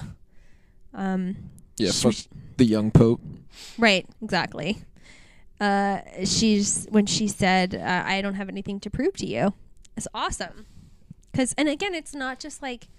Um, 0.93 1.35
Yeah, 1.77 1.91
she- 1.91 2.27
the 2.57 2.65
young 2.65 2.91
pope. 2.91 3.19
Right, 3.77 4.07
exactly. 4.21 4.77
Uh, 5.63 6.01
she's 6.25 6.87
when 6.89 7.05
she 7.05 7.25
said, 7.25 7.73
uh, 7.73 8.03
"I 8.05 8.21
don't 8.21 8.33
have 8.33 8.49
anything 8.49 8.81
to 8.81 8.89
prove 8.89 9.15
to 9.17 9.25
you." 9.25 9.53
It's 9.95 10.09
awesome. 10.13 10.65
Because, 11.31 11.53
and 11.57 11.69
again, 11.69 11.95
it's 11.95 12.13
not 12.13 12.37
just 12.37 12.61
like, 12.61 12.89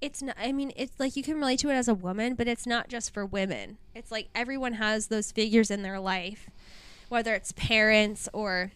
it's 0.00 0.20
not. 0.20 0.34
I 0.36 0.50
mean, 0.50 0.72
it's 0.74 0.98
like 0.98 1.14
you 1.14 1.22
can 1.22 1.36
relate 1.36 1.60
to 1.60 1.70
it 1.70 1.74
as 1.74 1.86
a 1.86 1.94
woman, 1.94 2.34
but 2.34 2.48
it's 2.48 2.66
not 2.66 2.88
just 2.88 3.14
for 3.14 3.24
women. 3.24 3.78
It's 3.94 4.10
like 4.10 4.28
everyone 4.34 4.72
has 4.72 5.06
those 5.06 5.30
figures 5.30 5.70
in 5.70 5.82
their 5.82 6.00
life, 6.00 6.50
whether 7.08 7.32
it's 7.32 7.52
parents 7.52 8.28
or, 8.32 8.72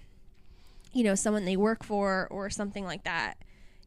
you 0.93 1.03
know, 1.03 1.17
someone 1.17 1.45
they 1.45 1.57
work 1.57 1.83
for 1.83 2.29
or 2.31 2.51
something 2.51 2.85
like 2.85 3.03
that. 3.03 3.35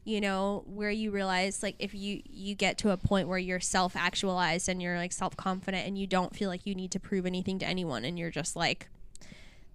You 0.04 0.20
know, 0.20 0.64
where 0.66 0.90
you 0.90 1.10
realize 1.10 1.62
like 1.62 1.76
if 1.78 1.94
you 1.94 2.20
you 2.28 2.54
get 2.54 2.76
to 2.78 2.90
a 2.90 2.98
point 2.98 3.28
where 3.28 3.38
you're 3.38 3.60
self 3.60 3.96
actualized 3.96 4.68
and 4.68 4.82
you're 4.82 4.98
like 4.98 5.12
self 5.12 5.38
confident 5.38 5.86
and 5.86 5.96
you 5.96 6.06
don't 6.06 6.36
feel 6.36 6.50
like 6.50 6.66
you 6.66 6.74
need 6.74 6.90
to 6.90 7.00
prove 7.00 7.24
anything 7.24 7.58
to 7.60 7.66
anyone 7.66 8.04
and 8.04 8.18
you're 8.18 8.30
just 8.30 8.54
like, 8.54 8.88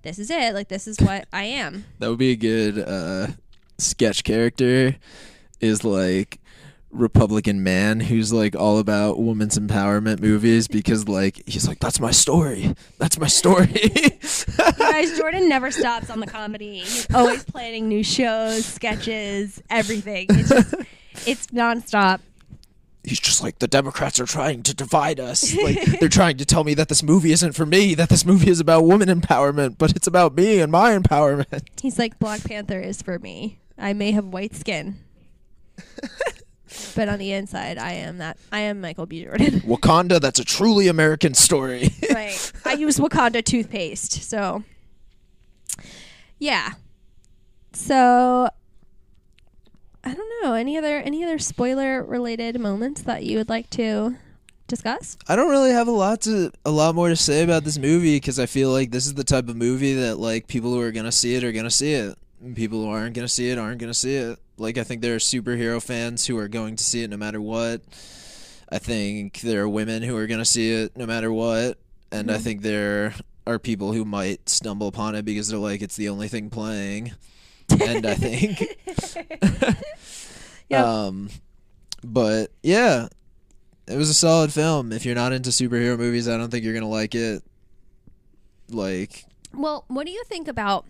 this 0.04 0.20
is 0.20 0.30
it. 0.30 0.54
Like 0.54 0.68
this 0.68 0.88
is 0.88 1.00
what 1.00 1.28
I 1.34 1.44
am. 1.46 1.86
That 2.00 2.10
would 2.10 2.20
be 2.20 2.32
a 2.32 2.36
good 2.36 2.78
uh, 2.78 3.28
sketch 3.78 4.24
character. 4.24 4.96
Is 5.60 5.84
like 5.84 6.40
Republican 6.92 7.64
man 7.64 8.02
who's 8.02 8.32
like 8.32 8.56
all 8.56 8.78
about 8.80 9.18
women's 9.18 9.58
empowerment 9.58 10.20
movies 10.20 10.68
because 10.68 11.08
like 11.08 11.42
he's 11.48 11.68
like 11.68 11.80
that's 11.80 12.00
my 12.00 12.12
story. 12.12 12.76
That's 13.00 13.18
my 13.18 13.28
story. 13.28 13.74
Guys, 14.78 15.18
Jordan 15.18 15.50
never 15.50 15.72
stops 15.72 16.10
on 16.10 16.20
the 16.20 16.28
comedy. 16.28 16.80
He's 16.80 17.08
always 17.14 17.44
planning 17.46 17.88
new 17.88 18.04
shows, 18.04 18.66
sketches, 18.66 19.62
everything. 19.70 20.28
It's 20.30 20.50
just, 20.50 20.76
it's 21.26 21.48
nonstop. 21.48 22.20
He's 23.04 23.20
just 23.20 23.44
like 23.44 23.60
the 23.60 23.68
Democrats 23.68 24.20
are 24.20 24.26
trying 24.26 24.64
to 24.64 24.74
divide 24.74 25.20
us. 25.20 25.54
Like 25.64 26.00
they're 26.00 26.10
trying 26.10 26.38
to 26.38 26.46
tell 26.46 26.64
me 26.64 26.74
that 26.74 26.90
this 26.90 27.04
movie 27.04 27.32
isn't 27.32 27.54
for 27.54 27.66
me, 27.66 27.94
that 27.96 28.10
this 28.10 28.26
movie 28.26 28.50
is 28.50 28.60
about 28.60 28.84
woman 28.86 29.08
empowerment, 29.10 29.78
but 29.78 29.96
it's 29.96 30.08
about 30.08 30.36
me 30.36 30.60
and 30.60 30.72
my 30.72 30.98
empowerment. 30.98 31.64
He's 31.82 31.98
like 32.00 32.20
Black 32.20 32.44
Panther 32.44 32.80
is 32.80 33.02
for 33.02 33.20
me. 33.20 33.60
I 33.78 33.94
may 33.94 34.12
have 34.12 34.26
white 34.26 34.56
skin, 34.56 35.00
but 36.96 37.10
on 37.10 37.18
the 37.20 37.32
inside, 37.32 37.78
I 37.78 37.94
am 37.94 38.18
that. 38.20 38.38
I 38.52 38.62
am 38.62 38.82
Michael 38.82 39.06
B. 39.06 39.24
Jordan. 39.24 39.62
Wakanda, 39.66 40.20
that's 40.20 40.40
a 40.40 40.46
truly 40.46 40.88
American 40.88 41.34
story. 41.34 41.90
right. 42.14 42.52
I 42.66 42.74
use 42.74 42.98
Wakanda 42.98 43.44
toothpaste, 43.44 44.24
so 44.24 44.64
yeah. 46.40 46.74
So 47.74 48.50
I 50.04 50.14
don't 50.14 50.44
know 50.44 50.54
any 50.54 50.78
other 50.78 50.98
any 50.98 51.24
other 51.24 51.40
spoiler 51.40 52.04
related 52.04 52.60
moments 52.60 53.04
that 53.04 53.24
you 53.24 53.38
would 53.38 53.50
like 53.50 53.70
to 53.72 54.18
discuss. 54.68 55.18
I 55.28 55.36
don't 55.36 55.50
really 55.50 55.72
have 55.72 55.88
a 55.88 55.92
lot 55.92 56.22
to 56.22 56.52
a 56.66 56.72
lot 56.72 56.96
more 56.96 57.10
to 57.10 57.16
say 57.16 57.44
about 57.44 57.64
this 57.64 57.78
movie 57.78 58.16
because 58.18 58.40
I 58.40 58.46
feel 58.46 58.70
like 58.72 58.92
this 58.92 59.06
is 59.06 59.14
the 59.14 59.24
type 59.24 59.48
of 59.48 59.56
movie 59.56 59.94
that 59.96 60.18
like 60.20 60.48
people 60.48 60.72
who 60.74 60.82
are 60.82 60.92
gonna 60.92 61.12
see 61.12 61.36
it 61.36 61.44
are 61.44 61.52
gonna 61.52 61.72
see 61.72 61.94
it. 61.94 62.18
And 62.42 62.56
people 62.56 62.84
who 62.84 62.90
aren't 62.90 63.16
gonna 63.16 63.28
see 63.30 63.50
it 63.50 63.58
aren't 63.58 63.80
gonna 63.80 63.94
see 63.94 64.16
it. 64.16 64.40
Like 64.58 64.78
I 64.78 64.84
think 64.84 65.02
there 65.02 65.16
are 65.16 65.20
superhero 65.20 65.82
fans 65.82 66.26
who 66.28 66.38
are 66.38 66.48
going 66.50 66.76
to 66.76 66.84
see 66.84 67.04
it 67.04 67.10
no 67.10 67.18
matter 67.18 67.40
what. 67.42 67.82
I 68.70 68.80
think 68.80 69.40
there 69.42 69.62
are 69.64 69.70
women 69.70 70.04
who 70.04 70.18
are 70.18 70.28
gonna 70.28 70.44
see 70.46 70.72
it 70.72 70.98
no 70.98 71.06
matter 71.06 71.32
what, 71.32 71.78
and 72.12 72.30
I 72.30 72.38
Mhm. 72.38 72.42
think 72.42 72.62
there 72.62 73.14
are 73.48 73.60
people 73.60 73.94
who 73.94 74.04
might 74.06 74.50
stumble 74.50 74.88
upon 74.88 75.16
it 75.16 75.24
because 75.24 75.48
they're 75.48 75.60
like 75.60 75.82
it's 75.82 75.96
the 75.96 76.10
only 76.10 76.28
thing 76.28 76.50
playing. 76.50 77.12
And 77.70 78.06
I 78.06 78.14
think 78.16 78.78
Yep. 80.70 80.86
um 80.86 81.30
but 82.04 82.52
yeah, 82.62 83.08
it 83.88 83.96
was 83.98 84.10
a 84.10 84.14
solid 84.14 84.52
film. 84.52 84.92
If 84.92 85.06
you're 85.06 85.16
not 85.16 85.32
into 85.34 85.50
superhero 85.52 85.98
movies, 85.98 86.28
I 86.28 86.38
don't 86.38 86.50
think 86.50 86.64
you're 86.66 86.74
gonna 86.74 86.88
like 86.90 87.16
it. 87.16 87.44
Like, 88.70 89.26
Well, 89.54 89.86
what 89.88 90.06
do 90.06 90.12
you 90.12 90.24
think 90.26 90.48
about? 90.48 90.86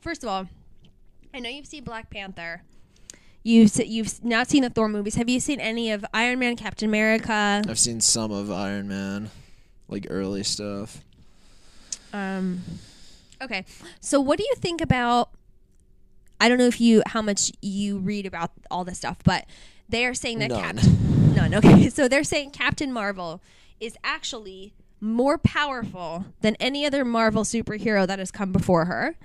First 0.00 0.22
of 0.22 0.28
all, 0.28 0.48
I 1.32 1.40
know 1.40 1.48
you've 1.50 1.66
seen 1.66 1.84
Black 1.84 2.10
Panther. 2.10 2.62
You've 3.42 3.76
you've 3.84 4.24
not 4.24 4.48
seen 4.48 4.62
the 4.62 4.70
Thor 4.70 4.88
movies. 4.88 5.16
Have 5.16 5.28
you 5.28 5.38
seen 5.40 5.60
any 5.60 5.90
of 5.90 6.04
Iron 6.14 6.38
Man, 6.38 6.56
Captain 6.56 6.88
America? 6.88 7.62
I've 7.68 7.78
seen 7.78 8.00
some 8.00 8.30
of 8.32 8.50
Iron 8.50 8.88
Man, 8.88 9.30
like 9.88 10.06
early 10.08 10.42
stuff. 10.44 11.02
Um, 12.12 12.62
okay, 13.42 13.64
so 14.00 14.20
what 14.20 14.38
do 14.38 14.44
you 14.44 14.54
think 14.56 14.80
about? 14.80 15.30
I 16.40 16.48
don't 16.48 16.58
know 16.58 16.66
if 16.66 16.80
you 16.80 17.02
how 17.06 17.22
much 17.22 17.52
you 17.62 17.98
read 17.98 18.26
about 18.26 18.50
all 18.70 18.84
this 18.84 18.98
stuff, 18.98 19.18
but 19.24 19.46
they 19.88 20.04
are 20.06 20.14
saying 20.14 20.38
that 20.40 20.50
None. 20.50 20.60
Captain 20.60 21.34
none. 21.34 21.54
Okay, 21.54 21.88
so 21.90 22.08
they're 22.08 22.24
saying 22.24 22.50
Captain 22.50 22.92
Marvel 22.92 23.40
is 23.80 23.96
actually 24.04 24.72
more 25.00 25.36
powerful 25.38 26.26
than 26.40 26.56
any 26.56 26.86
other 26.86 27.04
Marvel 27.04 27.44
superhero 27.44 28.06
that 28.06 28.18
has 28.18 28.30
come 28.30 28.52
before 28.52 28.86
her, 28.86 29.16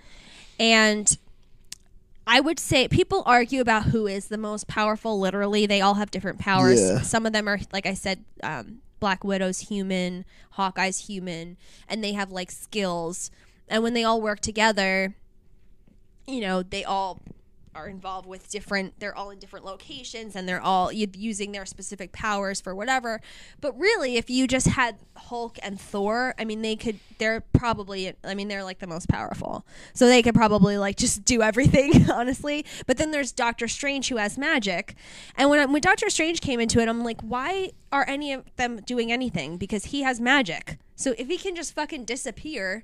and 0.59 1.17
I 2.27 2.41
would 2.41 2.59
say 2.59 2.87
people 2.87 3.23
argue 3.25 3.59
about 3.59 3.85
who 3.85 4.05
is 4.05 4.27
the 4.27 4.37
most 4.37 4.67
powerful. 4.67 5.19
Literally, 5.19 5.65
they 5.65 5.81
all 5.81 5.95
have 5.95 6.11
different 6.11 6.37
powers. 6.37 6.79
Yeah. 6.79 7.01
Some 7.01 7.25
of 7.25 7.33
them 7.33 7.47
are, 7.47 7.59
like 7.73 7.87
I 7.87 7.95
said, 7.95 8.23
um, 8.43 8.81
Black 8.99 9.23
Widow's 9.23 9.61
human, 9.61 10.25
Hawkeye's 10.51 11.07
human, 11.07 11.57
and 11.87 12.03
they 12.03 12.13
have 12.13 12.31
like 12.31 12.51
skills. 12.51 13.31
And 13.67 13.81
when 13.81 13.95
they 13.95 14.03
all 14.03 14.21
work 14.21 14.41
together, 14.41 15.15
you 16.29 16.41
know, 16.41 16.63
they 16.63 16.83
all 16.83 17.19
are 17.75 17.87
involved 17.87 18.27
with 18.27 18.49
different. 18.49 18.99
They're 18.99 19.15
all 19.15 19.29
in 19.29 19.39
different 19.39 19.65
locations, 19.65 20.35
and 20.35 20.47
they're 20.47 20.61
all 20.61 20.91
using 20.91 21.51
their 21.51 21.65
specific 21.65 22.11
powers 22.11 22.59
for 22.59 22.73
whatever. 22.73 23.21
But 23.61 23.77
really, 23.79 24.17
if 24.17 24.29
you 24.29 24.47
just 24.47 24.67
had 24.67 24.97
Hulk 25.15 25.57
and 25.61 25.79
Thor, 25.79 26.33
I 26.37 26.45
mean, 26.45 26.61
they 26.61 26.75
could. 26.75 26.99
They're 27.17 27.41
probably. 27.41 28.13
I 28.23 28.33
mean, 28.33 28.47
they're 28.47 28.63
like 28.63 28.79
the 28.79 28.87
most 28.87 29.07
powerful, 29.07 29.65
so 29.93 30.07
they 30.07 30.21
could 30.21 30.35
probably 30.35 30.77
like 30.77 30.97
just 30.97 31.25
do 31.25 31.41
everything, 31.41 32.09
honestly. 32.11 32.65
But 32.87 32.97
then 32.97 33.11
there's 33.11 33.31
Doctor 33.31 33.67
Strange 33.67 34.09
who 34.09 34.17
has 34.17 34.37
magic, 34.37 34.95
and 35.35 35.49
when 35.49 35.59
I, 35.59 35.65
when 35.65 35.81
Doctor 35.81 36.09
Strange 36.09 36.41
came 36.41 36.59
into 36.59 36.79
it, 36.79 36.89
I'm 36.89 37.03
like, 37.03 37.21
why 37.21 37.71
are 37.91 38.07
any 38.07 38.33
of 38.33 38.43
them 38.55 38.77
doing 38.81 39.11
anything? 39.11 39.57
Because 39.57 39.85
he 39.85 40.03
has 40.03 40.19
magic. 40.19 40.77
So 40.95 41.15
if 41.17 41.27
he 41.27 41.37
can 41.37 41.55
just 41.55 41.73
fucking 41.73 42.05
disappear, 42.05 42.83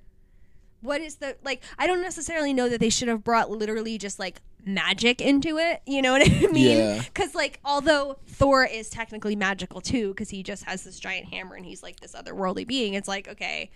what 0.86 1.02
is 1.02 1.16
the 1.16 1.36
like 1.44 1.62
i 1.78 1.86
don't 1.88 2.02
necessarily 2.02 2.54
know 2.54 2.70
that 2.70 2.80
they 2.80 2.90
should 2.90 3.08
have 3.08 3.24
brought 3.24 3.50
literally 3.50 3.98
just 3.98 4.20
like 4.20 4.42
magic 4.66 5.22
into 5.22 5.58
it 5.58 5.82
you 5.86 6.02
know 6.02 6.12
what 6.14 6.22
i 6.28 6.48
mean 6.52 6.78
Yeah. 6.78 7.02
because 7.04 7.36
like 7.36 7.60
although 7.66 8.18
thor 8.28 8.66
is 8.66 8.90
technically 8.90 9.36
magical 9.36 9.82
too 9.82 10.10
because 10.10 10.30
he 10.30 10.42
just 10.44 10.64
has 10.64 10.84
this 10.84 11.00
giant 11.00 11.28
hammer 11.34 11.56
and 11.56 11.66
he's 11.66 11.84
like 11.84 12.00
this 12.00 12.14
otherworldly 12.16 12.66
being 12.66 12.94
it's 12.94 13.08
like 13.08 13.28
okay 13.28 13.70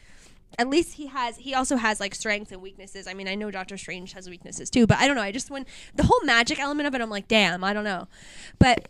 at 0.58 0.68
least 0.68 0.94
he 0.96 1.06
has 1.08 1.38
he 1.38 1.54
also 1.54 1.76
has 1.78 2.00
like 2.00 2.16
strengths 2.16 2.52
and 2.52 2.60
weaknesses 2.62 3.06
i 3.06 3.14
mean 3.14 3.28
i 3.28 3.36
know 3.36 3.52
doctor 3.52 3.78
strange 3.78 4.14
has 4.14 4.28
weaknesses 4.28 4.70
too 4.70 4.88
but 4.88 4.98
i 4.98 5.06
don't 5.06 5.16
know 5.16 5.22
i 5.22 5.32
just 5.32 5.52
when 5.52 5.64
the 5.96 6.04
whole 6.04 6.20
magic 6.24 6.60
element 6.60 6.88
of 6.88 6.96
it 6.96 7.02
i'm 7.02 7.10
like 7.12 7.28
damn 7.28 7.64
i 7.64 7.72
don't 7.72 7.84
know 7.84 8.08
but 8.58 8.88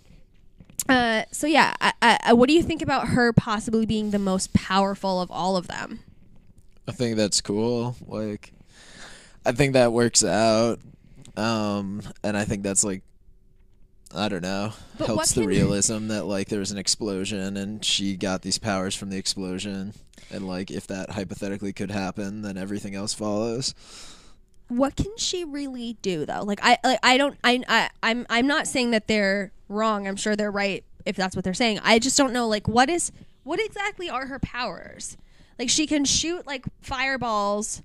uh, 0.88 1.24
so 1.32 1.46
yeah, 1.46 1.76
I, 1.82 1.94
I- 2.02 2.34
what 2.34 2.48
do 2.48 2.54
you 2.56 2.64
think 2.64 2.82
about 2.82 3.10
her 3.10 3.32
possibly 3.34 3.86
being 3.86 4.10
the 4.10 4.18
most 4.18 4.54
powerful 4.54 5.22
of 5.22 5.30
all 5.30 5.56
of 5.56 5.68
them? 5.68 6.00
I 6.90 6.92
think 6.92 7.16
that's 7.18 7.42
cool. 7.42 7.96
Like, 8.08 8.52
I 9.46 9.52
think 9.52 9.74
that 9.74 9.94
works 9.94 10.24
out. 10.24 10.80
Um, 11.38 12.02
and 12.24 12.36
I 12.36 12.44
think 12.46 12.64
that's 12.64 12.84
like, 12.84 13.04
I 14.14 14.28
don't 14.28 14.42
know, 14.42 14.74
But 14.98 15.08
helps 15.08 15.34
the 15.34 15.46
realism 15.46 16.08
that 16.08 16.26
like 16.26 16.50
there 16.50 16.60
was 16.60 16.72
an 16.72 16.80
explosion 16.80 17.56
and 17.58 17.86
she 17.86 18.18
got 18.18 18.42
these 18.42 18.58
powers 18.58 18.96
from 18.96 19.12
the 19.12 19.18
explosion, 19.18 19.94
and 20.32 20.48
like 20.48 20.72
if 20.72 20.88
that 20.88 21.12
hypothetically 21.12 21.74
could 21.74 21.92
happen, 21.92 22.42
then 22.42 22.58
everything 22.58 22.96
else 22.96 23.14
follows. 23.14 23.76
what 24.68 24.96
can 24.96 25.16
she 25.18 25.44
really 25.46 25.98
do 26.04 26.26
though 26.28 26.44
like 26.44 26.60
i 26.62 26.78
like 26.84 27.00
i 27.02 27.18
don't 27.18 27.36
I, 27.44 27.64
I 27.68 27.90
i'm 28.04 28.28
i'm 28.30 28.46
not 28.46 28.68
saying 28.68 28.92
that 28.92 29.08
they're 29.08 29.52
wrong 29.68 30.08
i'm 30.08 30.16
sure 30.16 30.36
they're 30.36 30.52
right 30.52 30.84
if 31.08 31.16
that's 31.16 31.36
what 31.36 31.44
they're 31.44 31.56
saying 31.56 31.80
i 31.84 31.98
just 31.98 32.16
don't 32.18 32.34
know 32.34 32.48
like 32.48 32.68
what 32.68 32.88
is 32.88 33.12
what 33.44 33.60
exactly 33.60 34.10
are 34.12 34.28
her 34.28 34.38
powers 34.38 35.18
like 35.60 35.70
she 35.70 35.86
can 35.86 36.06
shoot 36.06 36.48
like 36.48 36.66
fireballs 36.82 37.82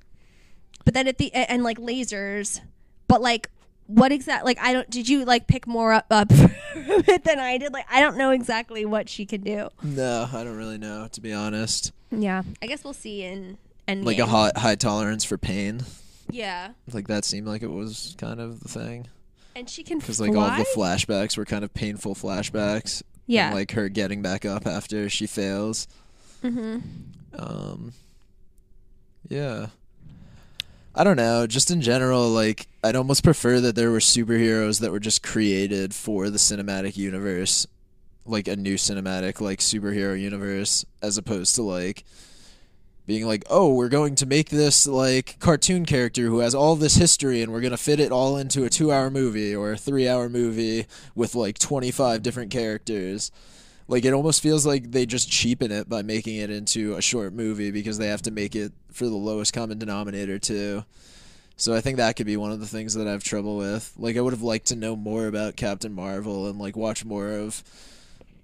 but 0.84 0.94
then 0.94 1.06
at 1.08 1.18
the 1.18 1.32
and 1.34 1.62
like 1.62 1.78
lasers 1.78 2.60
but 3.08 3.20
like 3.20 3.50
what 3.86 4.12
exactly? 4.12 4.46
like 4.50 4.58
i 4.64 4.72
don't 4.72 4.88
did 4.88 5.08
you 5.08 5.24
like 5.24 5.46
pick 5.46 5.66
more 5.66 5.92
up, 5.92 6.06
up 6.10 6.32
from 6.32 6.50
it 6.74 7.24
than 7.24 7.38
i 7.38 7.58
did 7.58 7.72
like 7.72 7.86
i 7.90 8.00
don't 8.00 8.16
know 8.16 8.30
exactly 8.30 8.84
what 8.86 9.08
she 9.08 9.26
can 9.26 9.42
do 9.42 9.68
No, 9.82 10.28
I 10.32 10.42
don't 10.44 10.56
really 10.56 10.78
know 10.78 11.08
to 11.12 11.20
be 11.20 11.32
honest. 11.32 11.92
yeah 12.10 12.42
i 12.62 12.66
guess 12.66 12.82
we'll 12.84 12.92
see 12.94 13.22
in 13.22 13.58
and 13.86 14.04
Like 14.06 14.18
a 14.18 14.24
high, 14.26 14.50
high 14.56 14.76
tolerance 14.76 15.24
for 15.24 15.36
pain. 15.36 15.82
yeah 16.30 16.70
Like 16.92 17.08
that 17.08 17.24
seemed 17.26 17.46
like 17.46 17.62
it 17.62 17.70
was 17.70 18.14
kind 18.18 18.40
of 18.40 18.60
the 18.60 18.68
thing. 18.70 19.08
and 19.54 19.68
she 19.68 19.82
can 19.82 19.98
Because 19.98 20.18
like 20.20 20.34
all 20.34 20.48
the 20.56 20.64
flashbacks 20.74 21.36
were 21.36 21.44
kind 21.44 21.64
of 21.64 21.74
painful 21.74 22.14
flashbacks. 22.14 23.02
yeah 23.26 23.46
And, 23.48 23.54
like 23.54 23.72
her 23.72 23.90
getting 23.90 24.22
back 24.22 24.46
up 24.46 24.66
after 24.66 25.10
she 25.10 25.26
fails. 25.26 25.86
mm-hmm. 26.42 26.78
Um, 27.38 27.92
yeah. 29.28 29.68
I 30.94 31.02
don't 31.02 31.16
know. 31.16 31.46
Just 31.46 31.70
in 31.70 31.80
general, 31.80 32.28
like 32.28 32.68
I'd 32.84 32.94
almost 32.96 33.24
prefer 33.24 33.60
that 33.60 33.74
there 33.74 33.90
were 33.90 33.98
superheroes 33.98 34.80
that 34.80 34.92
were 34.92 35.00
just 35.00 35.22
created 35.22 35.92
for 35.92 36.30
the 36.30 36.38
cinematic 36.38 36.96
universe, 36.96 37.66
like 38.24 38.46
a 38.46 38.54
new 38.54 38.76
cinematic 38.76 39.40
like 39.40 39.58
superhero 39.58 40.18
universe, 40.20 40.84
as 41.02 41.18
opposed 41.18 41.56
to 41.56 41.62
like 41.62 42.04
being 43.06 43.26
like, 43.26 43.44
oh, 43.50 43.74
we're 43.74 43.88
going 43.88 44.14
to 44.14 44.24
make 44.24 44.50
this 44.50 44.86
like 44.86 45.38
cartoon 45.40 45.84
character 45.84 46.22
who 46.22 46.38
has 46.38 46.54
all 46.54 46.76
this 46.76 46.94
history, 46.94 47.42
and 47.42 47.52
we're 47.52 47.60
gonna 47.60 47.76
fit 47.76 47.98
it 47.98 48.12
all 48.12 48.36
into 48.36 48.64
a 48.64 48.70
two-hour 48.70 49.10
movie 49.10 49.54
or 49.54 49.72
a 49.72 49.76
three-hour 49.76 50.28
movie 50.28 50.86
with 51.16 51.34
like 51.34 51.58
twenty-five 51.58 52.22
different 52.22 52.52
characters. 52.52 53.32
Like 53.86 54.04
it 54.04 54.12
almost 54.14 54.42
feels 54.42 54.64
like 54.64 54.90
they 54.90 55.04
just 55.06 55.30
cheapen 55.30 55.70
it 55.70 55.88
by 55.88 56.02
making 56.02 56.36
it 56.36 56.50
into 56.50 56.94
a 56.94 57.02
short 57.02 57.32
movie 57.34 57.70
because 57.70 57.98
they 57.98 58.08
have 58.08 58.22
to 58.22 58.30
make 58.30 58.56
it 58.56 58.72
for 58.92 59.04
the 59.04 59.14
lowest 59.14 59.52
common 59.52 59.78
denominator 59.78 60.38
too. 60.38 60.84
So 61.56 61.74
I 61.74 61.80
think 61.80 61.98
that 61.98 62.16
could 62.16 62.26
be 62.26 62.36
one 62.36 62.50
of 62.50 62.60
the 62.60 62.66
things 62.66 62.94
that 62.94 63.06
I 63.06 63.10
have 63.12 63.22
trouble 63.22 63.56
with. 63.58 63.92
Like 63.98 64.16
I 64.16 64.20
would 64.20 64.32
have 64.32 64.42
liked 64.42 64.66
to 64.68 64.76
know 64.76 64.96
more 64.96 65.26
about 65.26 65.56
Captain 65.56 65.92
Marvel 65.92 66.48
and 66.48 66.58
like 66.58 66.76
watch 66.76 67.04
more 67.04 67.30
of 67.32 67.62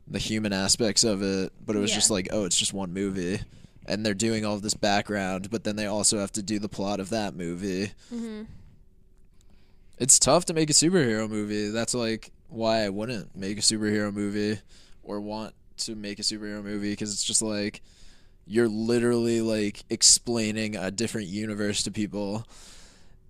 the 0.07 0.19
human 0.19 0.53
aspects 0.53 1.05
of 1.05 1.23
it, 1.23 1.53
but 1.65 1.75
it 1.75 1.79
was 1.79 1.91
Yeah. 1.91 1.97
just 1.97 2.11
like, 2.11 2.29
oh, 2.33 2.45
it's 2.45 2.57
just 2.59 2.73
one 2.75 2.93
movie. 2.93 3.41
And 3.87 4.05
they're 4.05 4.15
doing 4.15 4.45
all 4.45 4.55
of 4.57 4.63
this 4.63 4.75
background, 4.75 5.51
but 5.51 5.65
then 5.65 5.77
they 5.77 5.87
also 5.87 6.19
have 6.19 6.33
to 6.33 6.43
do 6.43 6.59
the 6.59 6.69
plot 6.69 7.01
of 7.01 7.09
that 7.11 7.35
movie. 7.35 7.93
Mm-hmm. 8.13 8.43
It's 9.99 10.19
tough 10.19 10.45
to 10.47 10.55
make 10.55 10.71
a 10.71 10.75
superhero 10.75 11.29
movie. 11.29 11.69
That's 11.71 11.95
like 11.95 12.31
why 12.49 12.83
I 12.85 12.89
wouldn't 12.91 13.35
make 13.37 13.59
a 13.59 13.63
superhero 13.63 14.13
movie 14.13 14.59
or 15.11 15.21
want 15.21 15.55
to 15.77 15.97
make 15.97 16.19
a 16.19 16.23
superhero 16.23 16.63
movie 16.63 16.93
because 16.93 17.13
it's 17.13 17.25
just 17.25 17.43
like 17.43 17.83
you're 18.47 18.69
literally 18.69 19.41
like 19.41 19.83
explaining 19.91 20.77
a 20.77 20.91
different 20.91 21.27
universe 21.27 21.83
to 21.83 21.91
people 21.91 22.47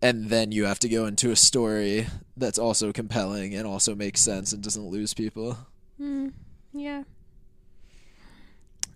and 0.02 0.28
then 0.28 0.52
you 0.52 0.65
have 0.65 0.78
to 0.81 0.89
go 0.89 1.07
into 1.07 1.31
a 1.31 1.36
story 1.36 2.07
that's 2.36 2.59
also 2.59 2.93
compelling 2.93 3.55
and 3.55 3.66
also 3.66 3.94
makes 3.94 4.20
sense 4.20 4.52
and 4.52 4.62
doesn't 4.62 4.86
lose 4.86 5.15
people. 5.15 5.59
Mm, 6.01 6.32
yeah. 6.73 7.05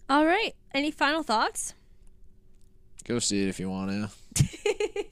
All 0.09 0.24
right. 0.24 0.55
Any 0.73 0.90
final 0.90 1.23
thoughts? 1.23 1.74
Go 3.05 3.19
see 3.19 3.43
it 3.43 3.48
if 3.48 3.61
you 3.61 3.69
want 3.69 4.11
to. 4.35 5.05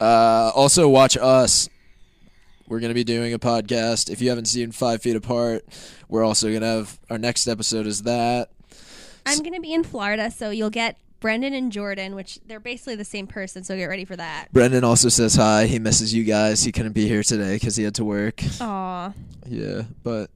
uh, 0.00 0.52
also, 0.54 0.88
watch 0.88 1.16
us. 1.16 1.70
We're 2.70 2.78
going 2.78 2.90
to 2.90 2.94
be 2.94 3.02
doing 3.02 3.34
a 3.34 3.38
podcast. 3.40 4.10
If 4.10 4.22
you 4.22 4.28
haven't 4.28 4.44
seen 4.44 4.70
Five 4.70 5.02
Feet 5.02 5.16
Apart, 5.16 5.64
we're 6.08 6.22
also 6.22 6.50
going 6.50 6.60
to 6.60 6.68
have 6.68 7.00
our 7.10 7.18
next 7.18 7.48
episode 7.48 7.84
is 7.84 8.04
that. 8.04 8.50
I'm 9.26 9.40
going 9.40 9.54
to 9.54 9.60
be 9.60 9.74
in 9.74 9.82
Florida, 9.82 10.30
so 10.30 10.50
you'll 10.50 10.70
get 10.70 10.96
Brendan 11.18 11.52
and 11.52 11.72
Jordan, 11.72 12.14
which 12.14 12.38
they're 12.46 12.60
basically 12.60 12.94
the 12.94 13.04
same 13.04 13.26
person, 13.26 13.64
so 13.64 13.76
get 13.76 13.86
ready 13.86 14.04
for 14.04 14.14
that. 14.14 14.52
Brendan 14.52 14.84
also 14.84 15.08
says 15.08 15.34
hi. 15.34 15.66
He 15.66 15.80
misses 15.80 16.14
you 16.14 16.22
guys. 16.22 16.62
He 16.62 16.70
couldn't 16.70 16.92
be 16.92 17.08
here 17.08 17.24
today 17.24 17.56
because 17.56 17.74
he 17.74 17.82
had 17.82 17.96
to 17.96 18.04
work. 18.04 18.40
Aw. 18.60 19.12
Yeah, 19.48 19.82
but 20.04 20.30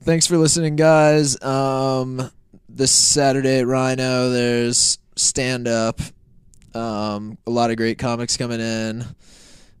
thanks 0.00 0.26
for 0.26 0.36
listening, 0.36 0.74
guys. 0.74 1.40
Um, 1.44 2.28
this 2.68 2.90
Saturday 2.90 3.60
at 3.60 3.68
Rhino, 3.68 4.30
there's 4.30 4.98
stand 5.14 5.68
up. 5.68 6.00
Um, 6.74 7.38
a 7.46 7.50
lot 7.50 7.70
of 7.70 7.76
great 7.76 7.98
comics 7.98 8.36
coming 8.36 8.58
in. 8.58 9.04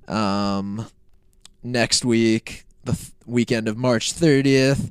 Um, 0.06 0.86
next 1.62 2.04
week, 2.04 2.64
the 2.84 2.92
th- 2.92 3.10
weekend 3.26 3.68
of 3.68 3.76
March 3.76 4.12
30th, 4.14 4.90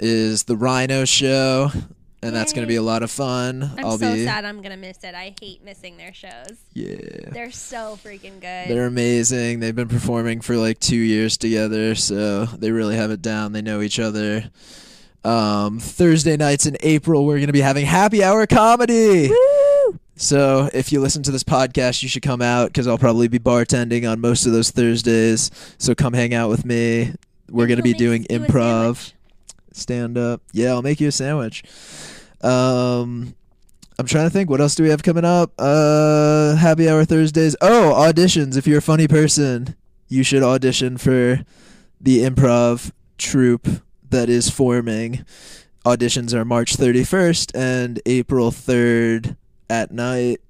is 0.00 0.44
the 0.44 0.56
Rhino 0.56 1.04
show, 1.04 1.70
and 2.22 2.34
that's 2.34 2.52
going 2.52 2.64
to 2.64 2.68
be 2.68 2.76
a 2.76 2.82
lot 2.82 3.02
of 3.02 3.10
fun. 3.10 3.70
I'm 3.76 3.84
will 3.84 3.98
so 3.98 4.12
be 4.14 4.24
sad 4.24 4.44
I'm 4.44 4.58
going 4.58 4.70
to 4.70 4.76
miss 4.76 4.98
it. 5.02 5.14
I 5.14 5.34
hate 5.40 5.64
missing 5.64 5.96
their 5.96 6.12
shows. 6.12 6.56
yeah. 6.72 7.30
They're 7.30 7.50
so 7.50 7.98
freaking 8.02 8.40
good. 8.40 8.68
They're 8.68 8.86
amazing. 8.86 9.60
They've 9.60 9.74
been 9.74 9.88
performing 9.88 10.40
for 10.40 10.56
like 10.56 10.78
two 10.78 10.96
years 10.96 11.36
together, 11.36 11.94
so 11.94 12.44
they 12.46 12.70
really 12.70 12.96
have 12.96 13.10
it 13.10 13.22
down. 13.22 13.52
They 13.52 13.62
know 13.62 13.80
each 13.80 13.98
other. 13.98 14.50
Um, 15.24 15.80
Thursday 15.80 16.36
nights 16.36 16.64
in 16.66 16.76
April, 16.80 17.26
we're 17.26 17.36
going 17.38 17.48
to 17.48 17.52
be 17.52 17.60
having 17.60 17.84
happy 17.86 18.22
hour 18.22 18.46
comedy. 18.46 19.28
Woo! 19.28 19.57
So 20.20 20.68
if 20.74 20.90
you 20.90 21.00
listen 21.00 21.22
to 21.22 21.30
this 21.30 21.44
podcast, 21.44 22.02
you 22.02 22.08
should 22.08 22.22
come 22.22 22.42
out 22.42 22.70
because 22.70 22.88
I'll 22.88 22.98
probably 22.98 23.28
be 23.28 23.38
bartending 23.38 24.10
on 24.10 24.20
most 24.20 24.46
of 24.46 24.52
those 24.52 24.72
Thursdays. 24.72 25.48
So 25.78 25.94
come 25.94 26.12
hang 26.12 26.34
out 26.34 26.50
with 26.50 26.64
me. 26.64 27.14
We're 27.48 27.68
going 27.68 27.76
to 27.76 27.84
be 27.84 27.92
doing 27.92 28.24
improv, 28.24 29.12
stand 29.72 30.18
up. 30.18 30.42
Yeah, 30.52 30.70
I'll 30.70 30.82
make 30.82 30.98
you 30.98 31.06
a 31.06 31.12
sandwich. 31.12 31.62
Um, 32.40 33.36
I'm 33.96 34.06
trying 34.06 34.26
to 34.26 34.30
think. 34.30 34.50
What 34.50 34.60
else 34.60 34.74
do 34.74 34.82
we 34.82 34.88
have 34.88 35.04
coming 35.04 35.24
up? 35.24 35.52
Uh, 35.56 36.56
happy 36.56 36.88
hour 36.88 37.04
Thursdays. 37.04 37.54
Oh, 37.60 37.94
auditions. 37.96 38.56
If 38.56 38.66
you're 38.66 38.78
a 38.78 38.82
funny 38.82 39.06
person, 39.06 39.76
you 40.08 40.24
should 40.24 40.42
audition 40.42 40.98
for 40.98 41.44
the 42.00 42.24
improv 42.24 42.90
troupe 43.18 43.68
that 44.10 44.28
is 44.28 44.50
forming. 44.50 45.24
Auditions 45.86 46.34
are 46.34 46.44
March 46.44 46.76
31st 46.76 47.52
and 47.54 48.00
April 48.04 48.50
3rd 48.50 49.36
at 49.70 49.90
night. 49.90 50.40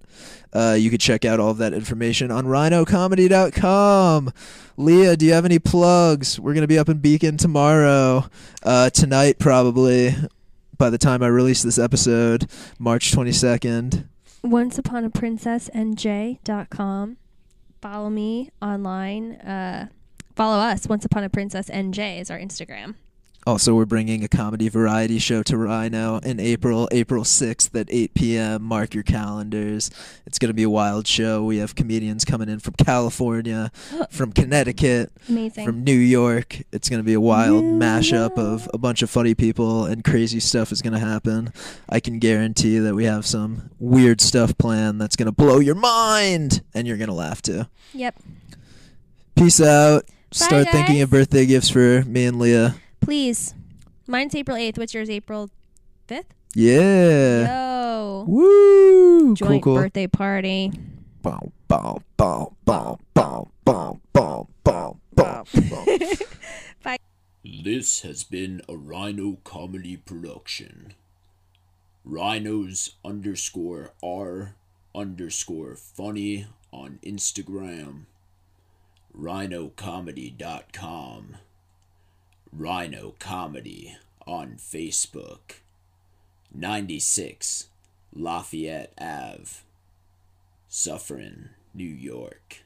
Uh, 0.53 0.77
you 0.79 0.91
could 0.91 1.01
check 1.01 1.25
out 1.25 1.39
all 1.39 1.51
of 1.51 1.59
that 1.59 1.75
information 1.75 2.31
on 2.31 2.47
rhinocomedy.com. 2.47 4.33
Leah, 4.77 5.17
do 5.17 5.27
you 5.27 5.33
have 5.33 5.45
any 5.45 5.59
plugs? 5.59 6.41
We're 6.41 6.55
going 6.55 6.63
to 6.63 6.69
be 6.69 6.79
up 6.79 6.89
in 6.89 6.99
Beacon 6.99 7.37
tomorrow. 7.37 8.25
Uh, 8.63 8.91
tonight, 8.91 9.39
probably, 9.39 10.15
by 10.77 10.91
the 10.91 10.99
time 10.99 11.23
I 11.23 11.27
release 11.27 11.63
this 11.63 11.79
episode, 11.79 12.49
March 12.79 13.13
22nd. 13.13 14.07
Once 14.43 14.79
upon 14.79 15.05
a 15.05 15.11
princess 15.11 15.69
nj.com. 15.75 17.17
Follow 17.83 18.11
me 18.11 18.51
online. 18.63 19.35
Uh, 19.35 19.89
follow 20.35 20.59
us. 20.59 20.87
Once 20.89 21.05
upon 21.05 21.25
a 21.25 21.29
princess 21.29 21.69
nj 21.69 22.21
is 22.21 22.31
our 22.31 22.39
Instagram. 22.39 22.95
Also, 23.47 23.75
we're 23.75 23.87
bringing 23.87 24.23
a 24.23 24.29
comedy 24.29 24.69
variety 24.69 25.19
show 25.19 25.43
to 25.43 25.57
Rhino 25.57 26.19
in 26.19 26.39
April, 26.39 26.87
April 26.93 27.25
6th 27.25 27.75
at 27.81 27.87
8 27.89 28.13
p.m. 28.13 28.63
Mark 28.63 28.93
your 28.93 29.05
calendars. 29.05 29.91
It's 30.27 30.39
going 30.39 30.51
to 30.51 30.55
be 30.55 30.65
a 30.65 30.69
wild 30.71 31.07
show. 31.07 31.43
We 31.45 31.57
have 31.57 31.75
comedians 31.75 32.27
coming 32.27 32.51
in 32.51 32.59
from 32.59 32.75
California, 32.75 33.73
from 34.11 34.33
Connecticut, 34.33 35.13
Amazing. 35.31 35.65
from 35.65 35.83
New 35.83 35.97
York. 35.97 36.59
It's 36.73 36.91
going 36.91 36.99
to 37.01 37.05
be 37.05 37.15
a 37.15 37.21
wild 37.23 37.65
New 37.65 37.79
mashup 37.79 38.37
of 38.37 38.69
a 38.75 38.79
bunch 38.79 39.01
of 39.01 39.09
funny 39.09 39.35
people, 39.35 39.87
and 39.87 40.05
crazy 40.05 40.41
stuff 40.41 40.71
is 40.71 40.83
going 40.83 40.93
to 40.93 40.99
happen. 40.99 41.51
I 41.89 42.01
can 42.01 42.19
guarantee 42.19 42.79
that 42.81 42.95
we 42.95 43.05
have 43.05 43.25
some 43.25 43.71
weird 43.79 44.21
stuff 44.21 44.59
planned 44.59 45.01
that's 45.01 45.17
going 45.17 45.25
to 45.27 45.33
blow 45.33 45.59
your 45.59 45.75
mind, 45.75 46.61
and 46.75 46.87
you're 46.87 46.99
going 46.99 47.09
to 47.09 47.15
laugh 47.15 47.41
too. 47.41 47.65
yep. 47.95 48.15
Peace 49.37 49.61
out. 49.61 50.05
Start 50.33 50.69
thinking 50.69 51.01
of 51.01 51.09
birthday 51.09 51.47
gifts 51.47 51.71
for 51.71 52.03
me 52.03 52.27
and 52.27 52.39
Leah. 52.39 52.75
Please. 53.09 53.55
Mine's 54.07 54.35
April 54.35 54.59
8th. 54.59 54.77
What's 54.77 54.93
yours? 54.93 55.09
April 55.09 55.49
5th? 56.09 56.25
Yeah. 56.55 57.95
Yo. 57.95 58.27
Woo! 58.29 59.35
Joint 59.35 59.63
cool, 59.63 59.77
cool. 59.77 59.79
birthday 59.83 60.07
party. 60.07 60.71
Bow, 61.23 61.51
bow, 61.69 62.03
bow, 62.19 62.55
bow, 62.67 62.99
bow, 63.15 63.49
bow, 63.65 63.99
bow, 64.13 64.49
bow, 64.63 64.99
bow, 65.15 65.15
bow. 65.15 65.45
This 67.65 68.03
has 68.03 68.25
been 68.25 68.61
a 68.69 68.77
Rhino 68.77 69.39
comedy 69.43 69.97
production. 69.97 70.93
Rhinos 72.05 72.97
underscore 73.03 73.95
R 74.03 74.55
underscore 74.95 75.77
funny 75.77 76.47
on 76.71 76.99
Instagram. 77.03 78.05
RhinoComedy.com. 79.19 81.37
Rhino 82.53 83.15
Comedy 83.19 83.97
on 84.27 84.57
Facebook. 84.59 85.61
96 86.55 87.69
Lafayette 88.15 88.93
Ave. 88.99 89.63
Suffern, 90.69 91.51
New 91.75 91.85
York. 91.85 92.63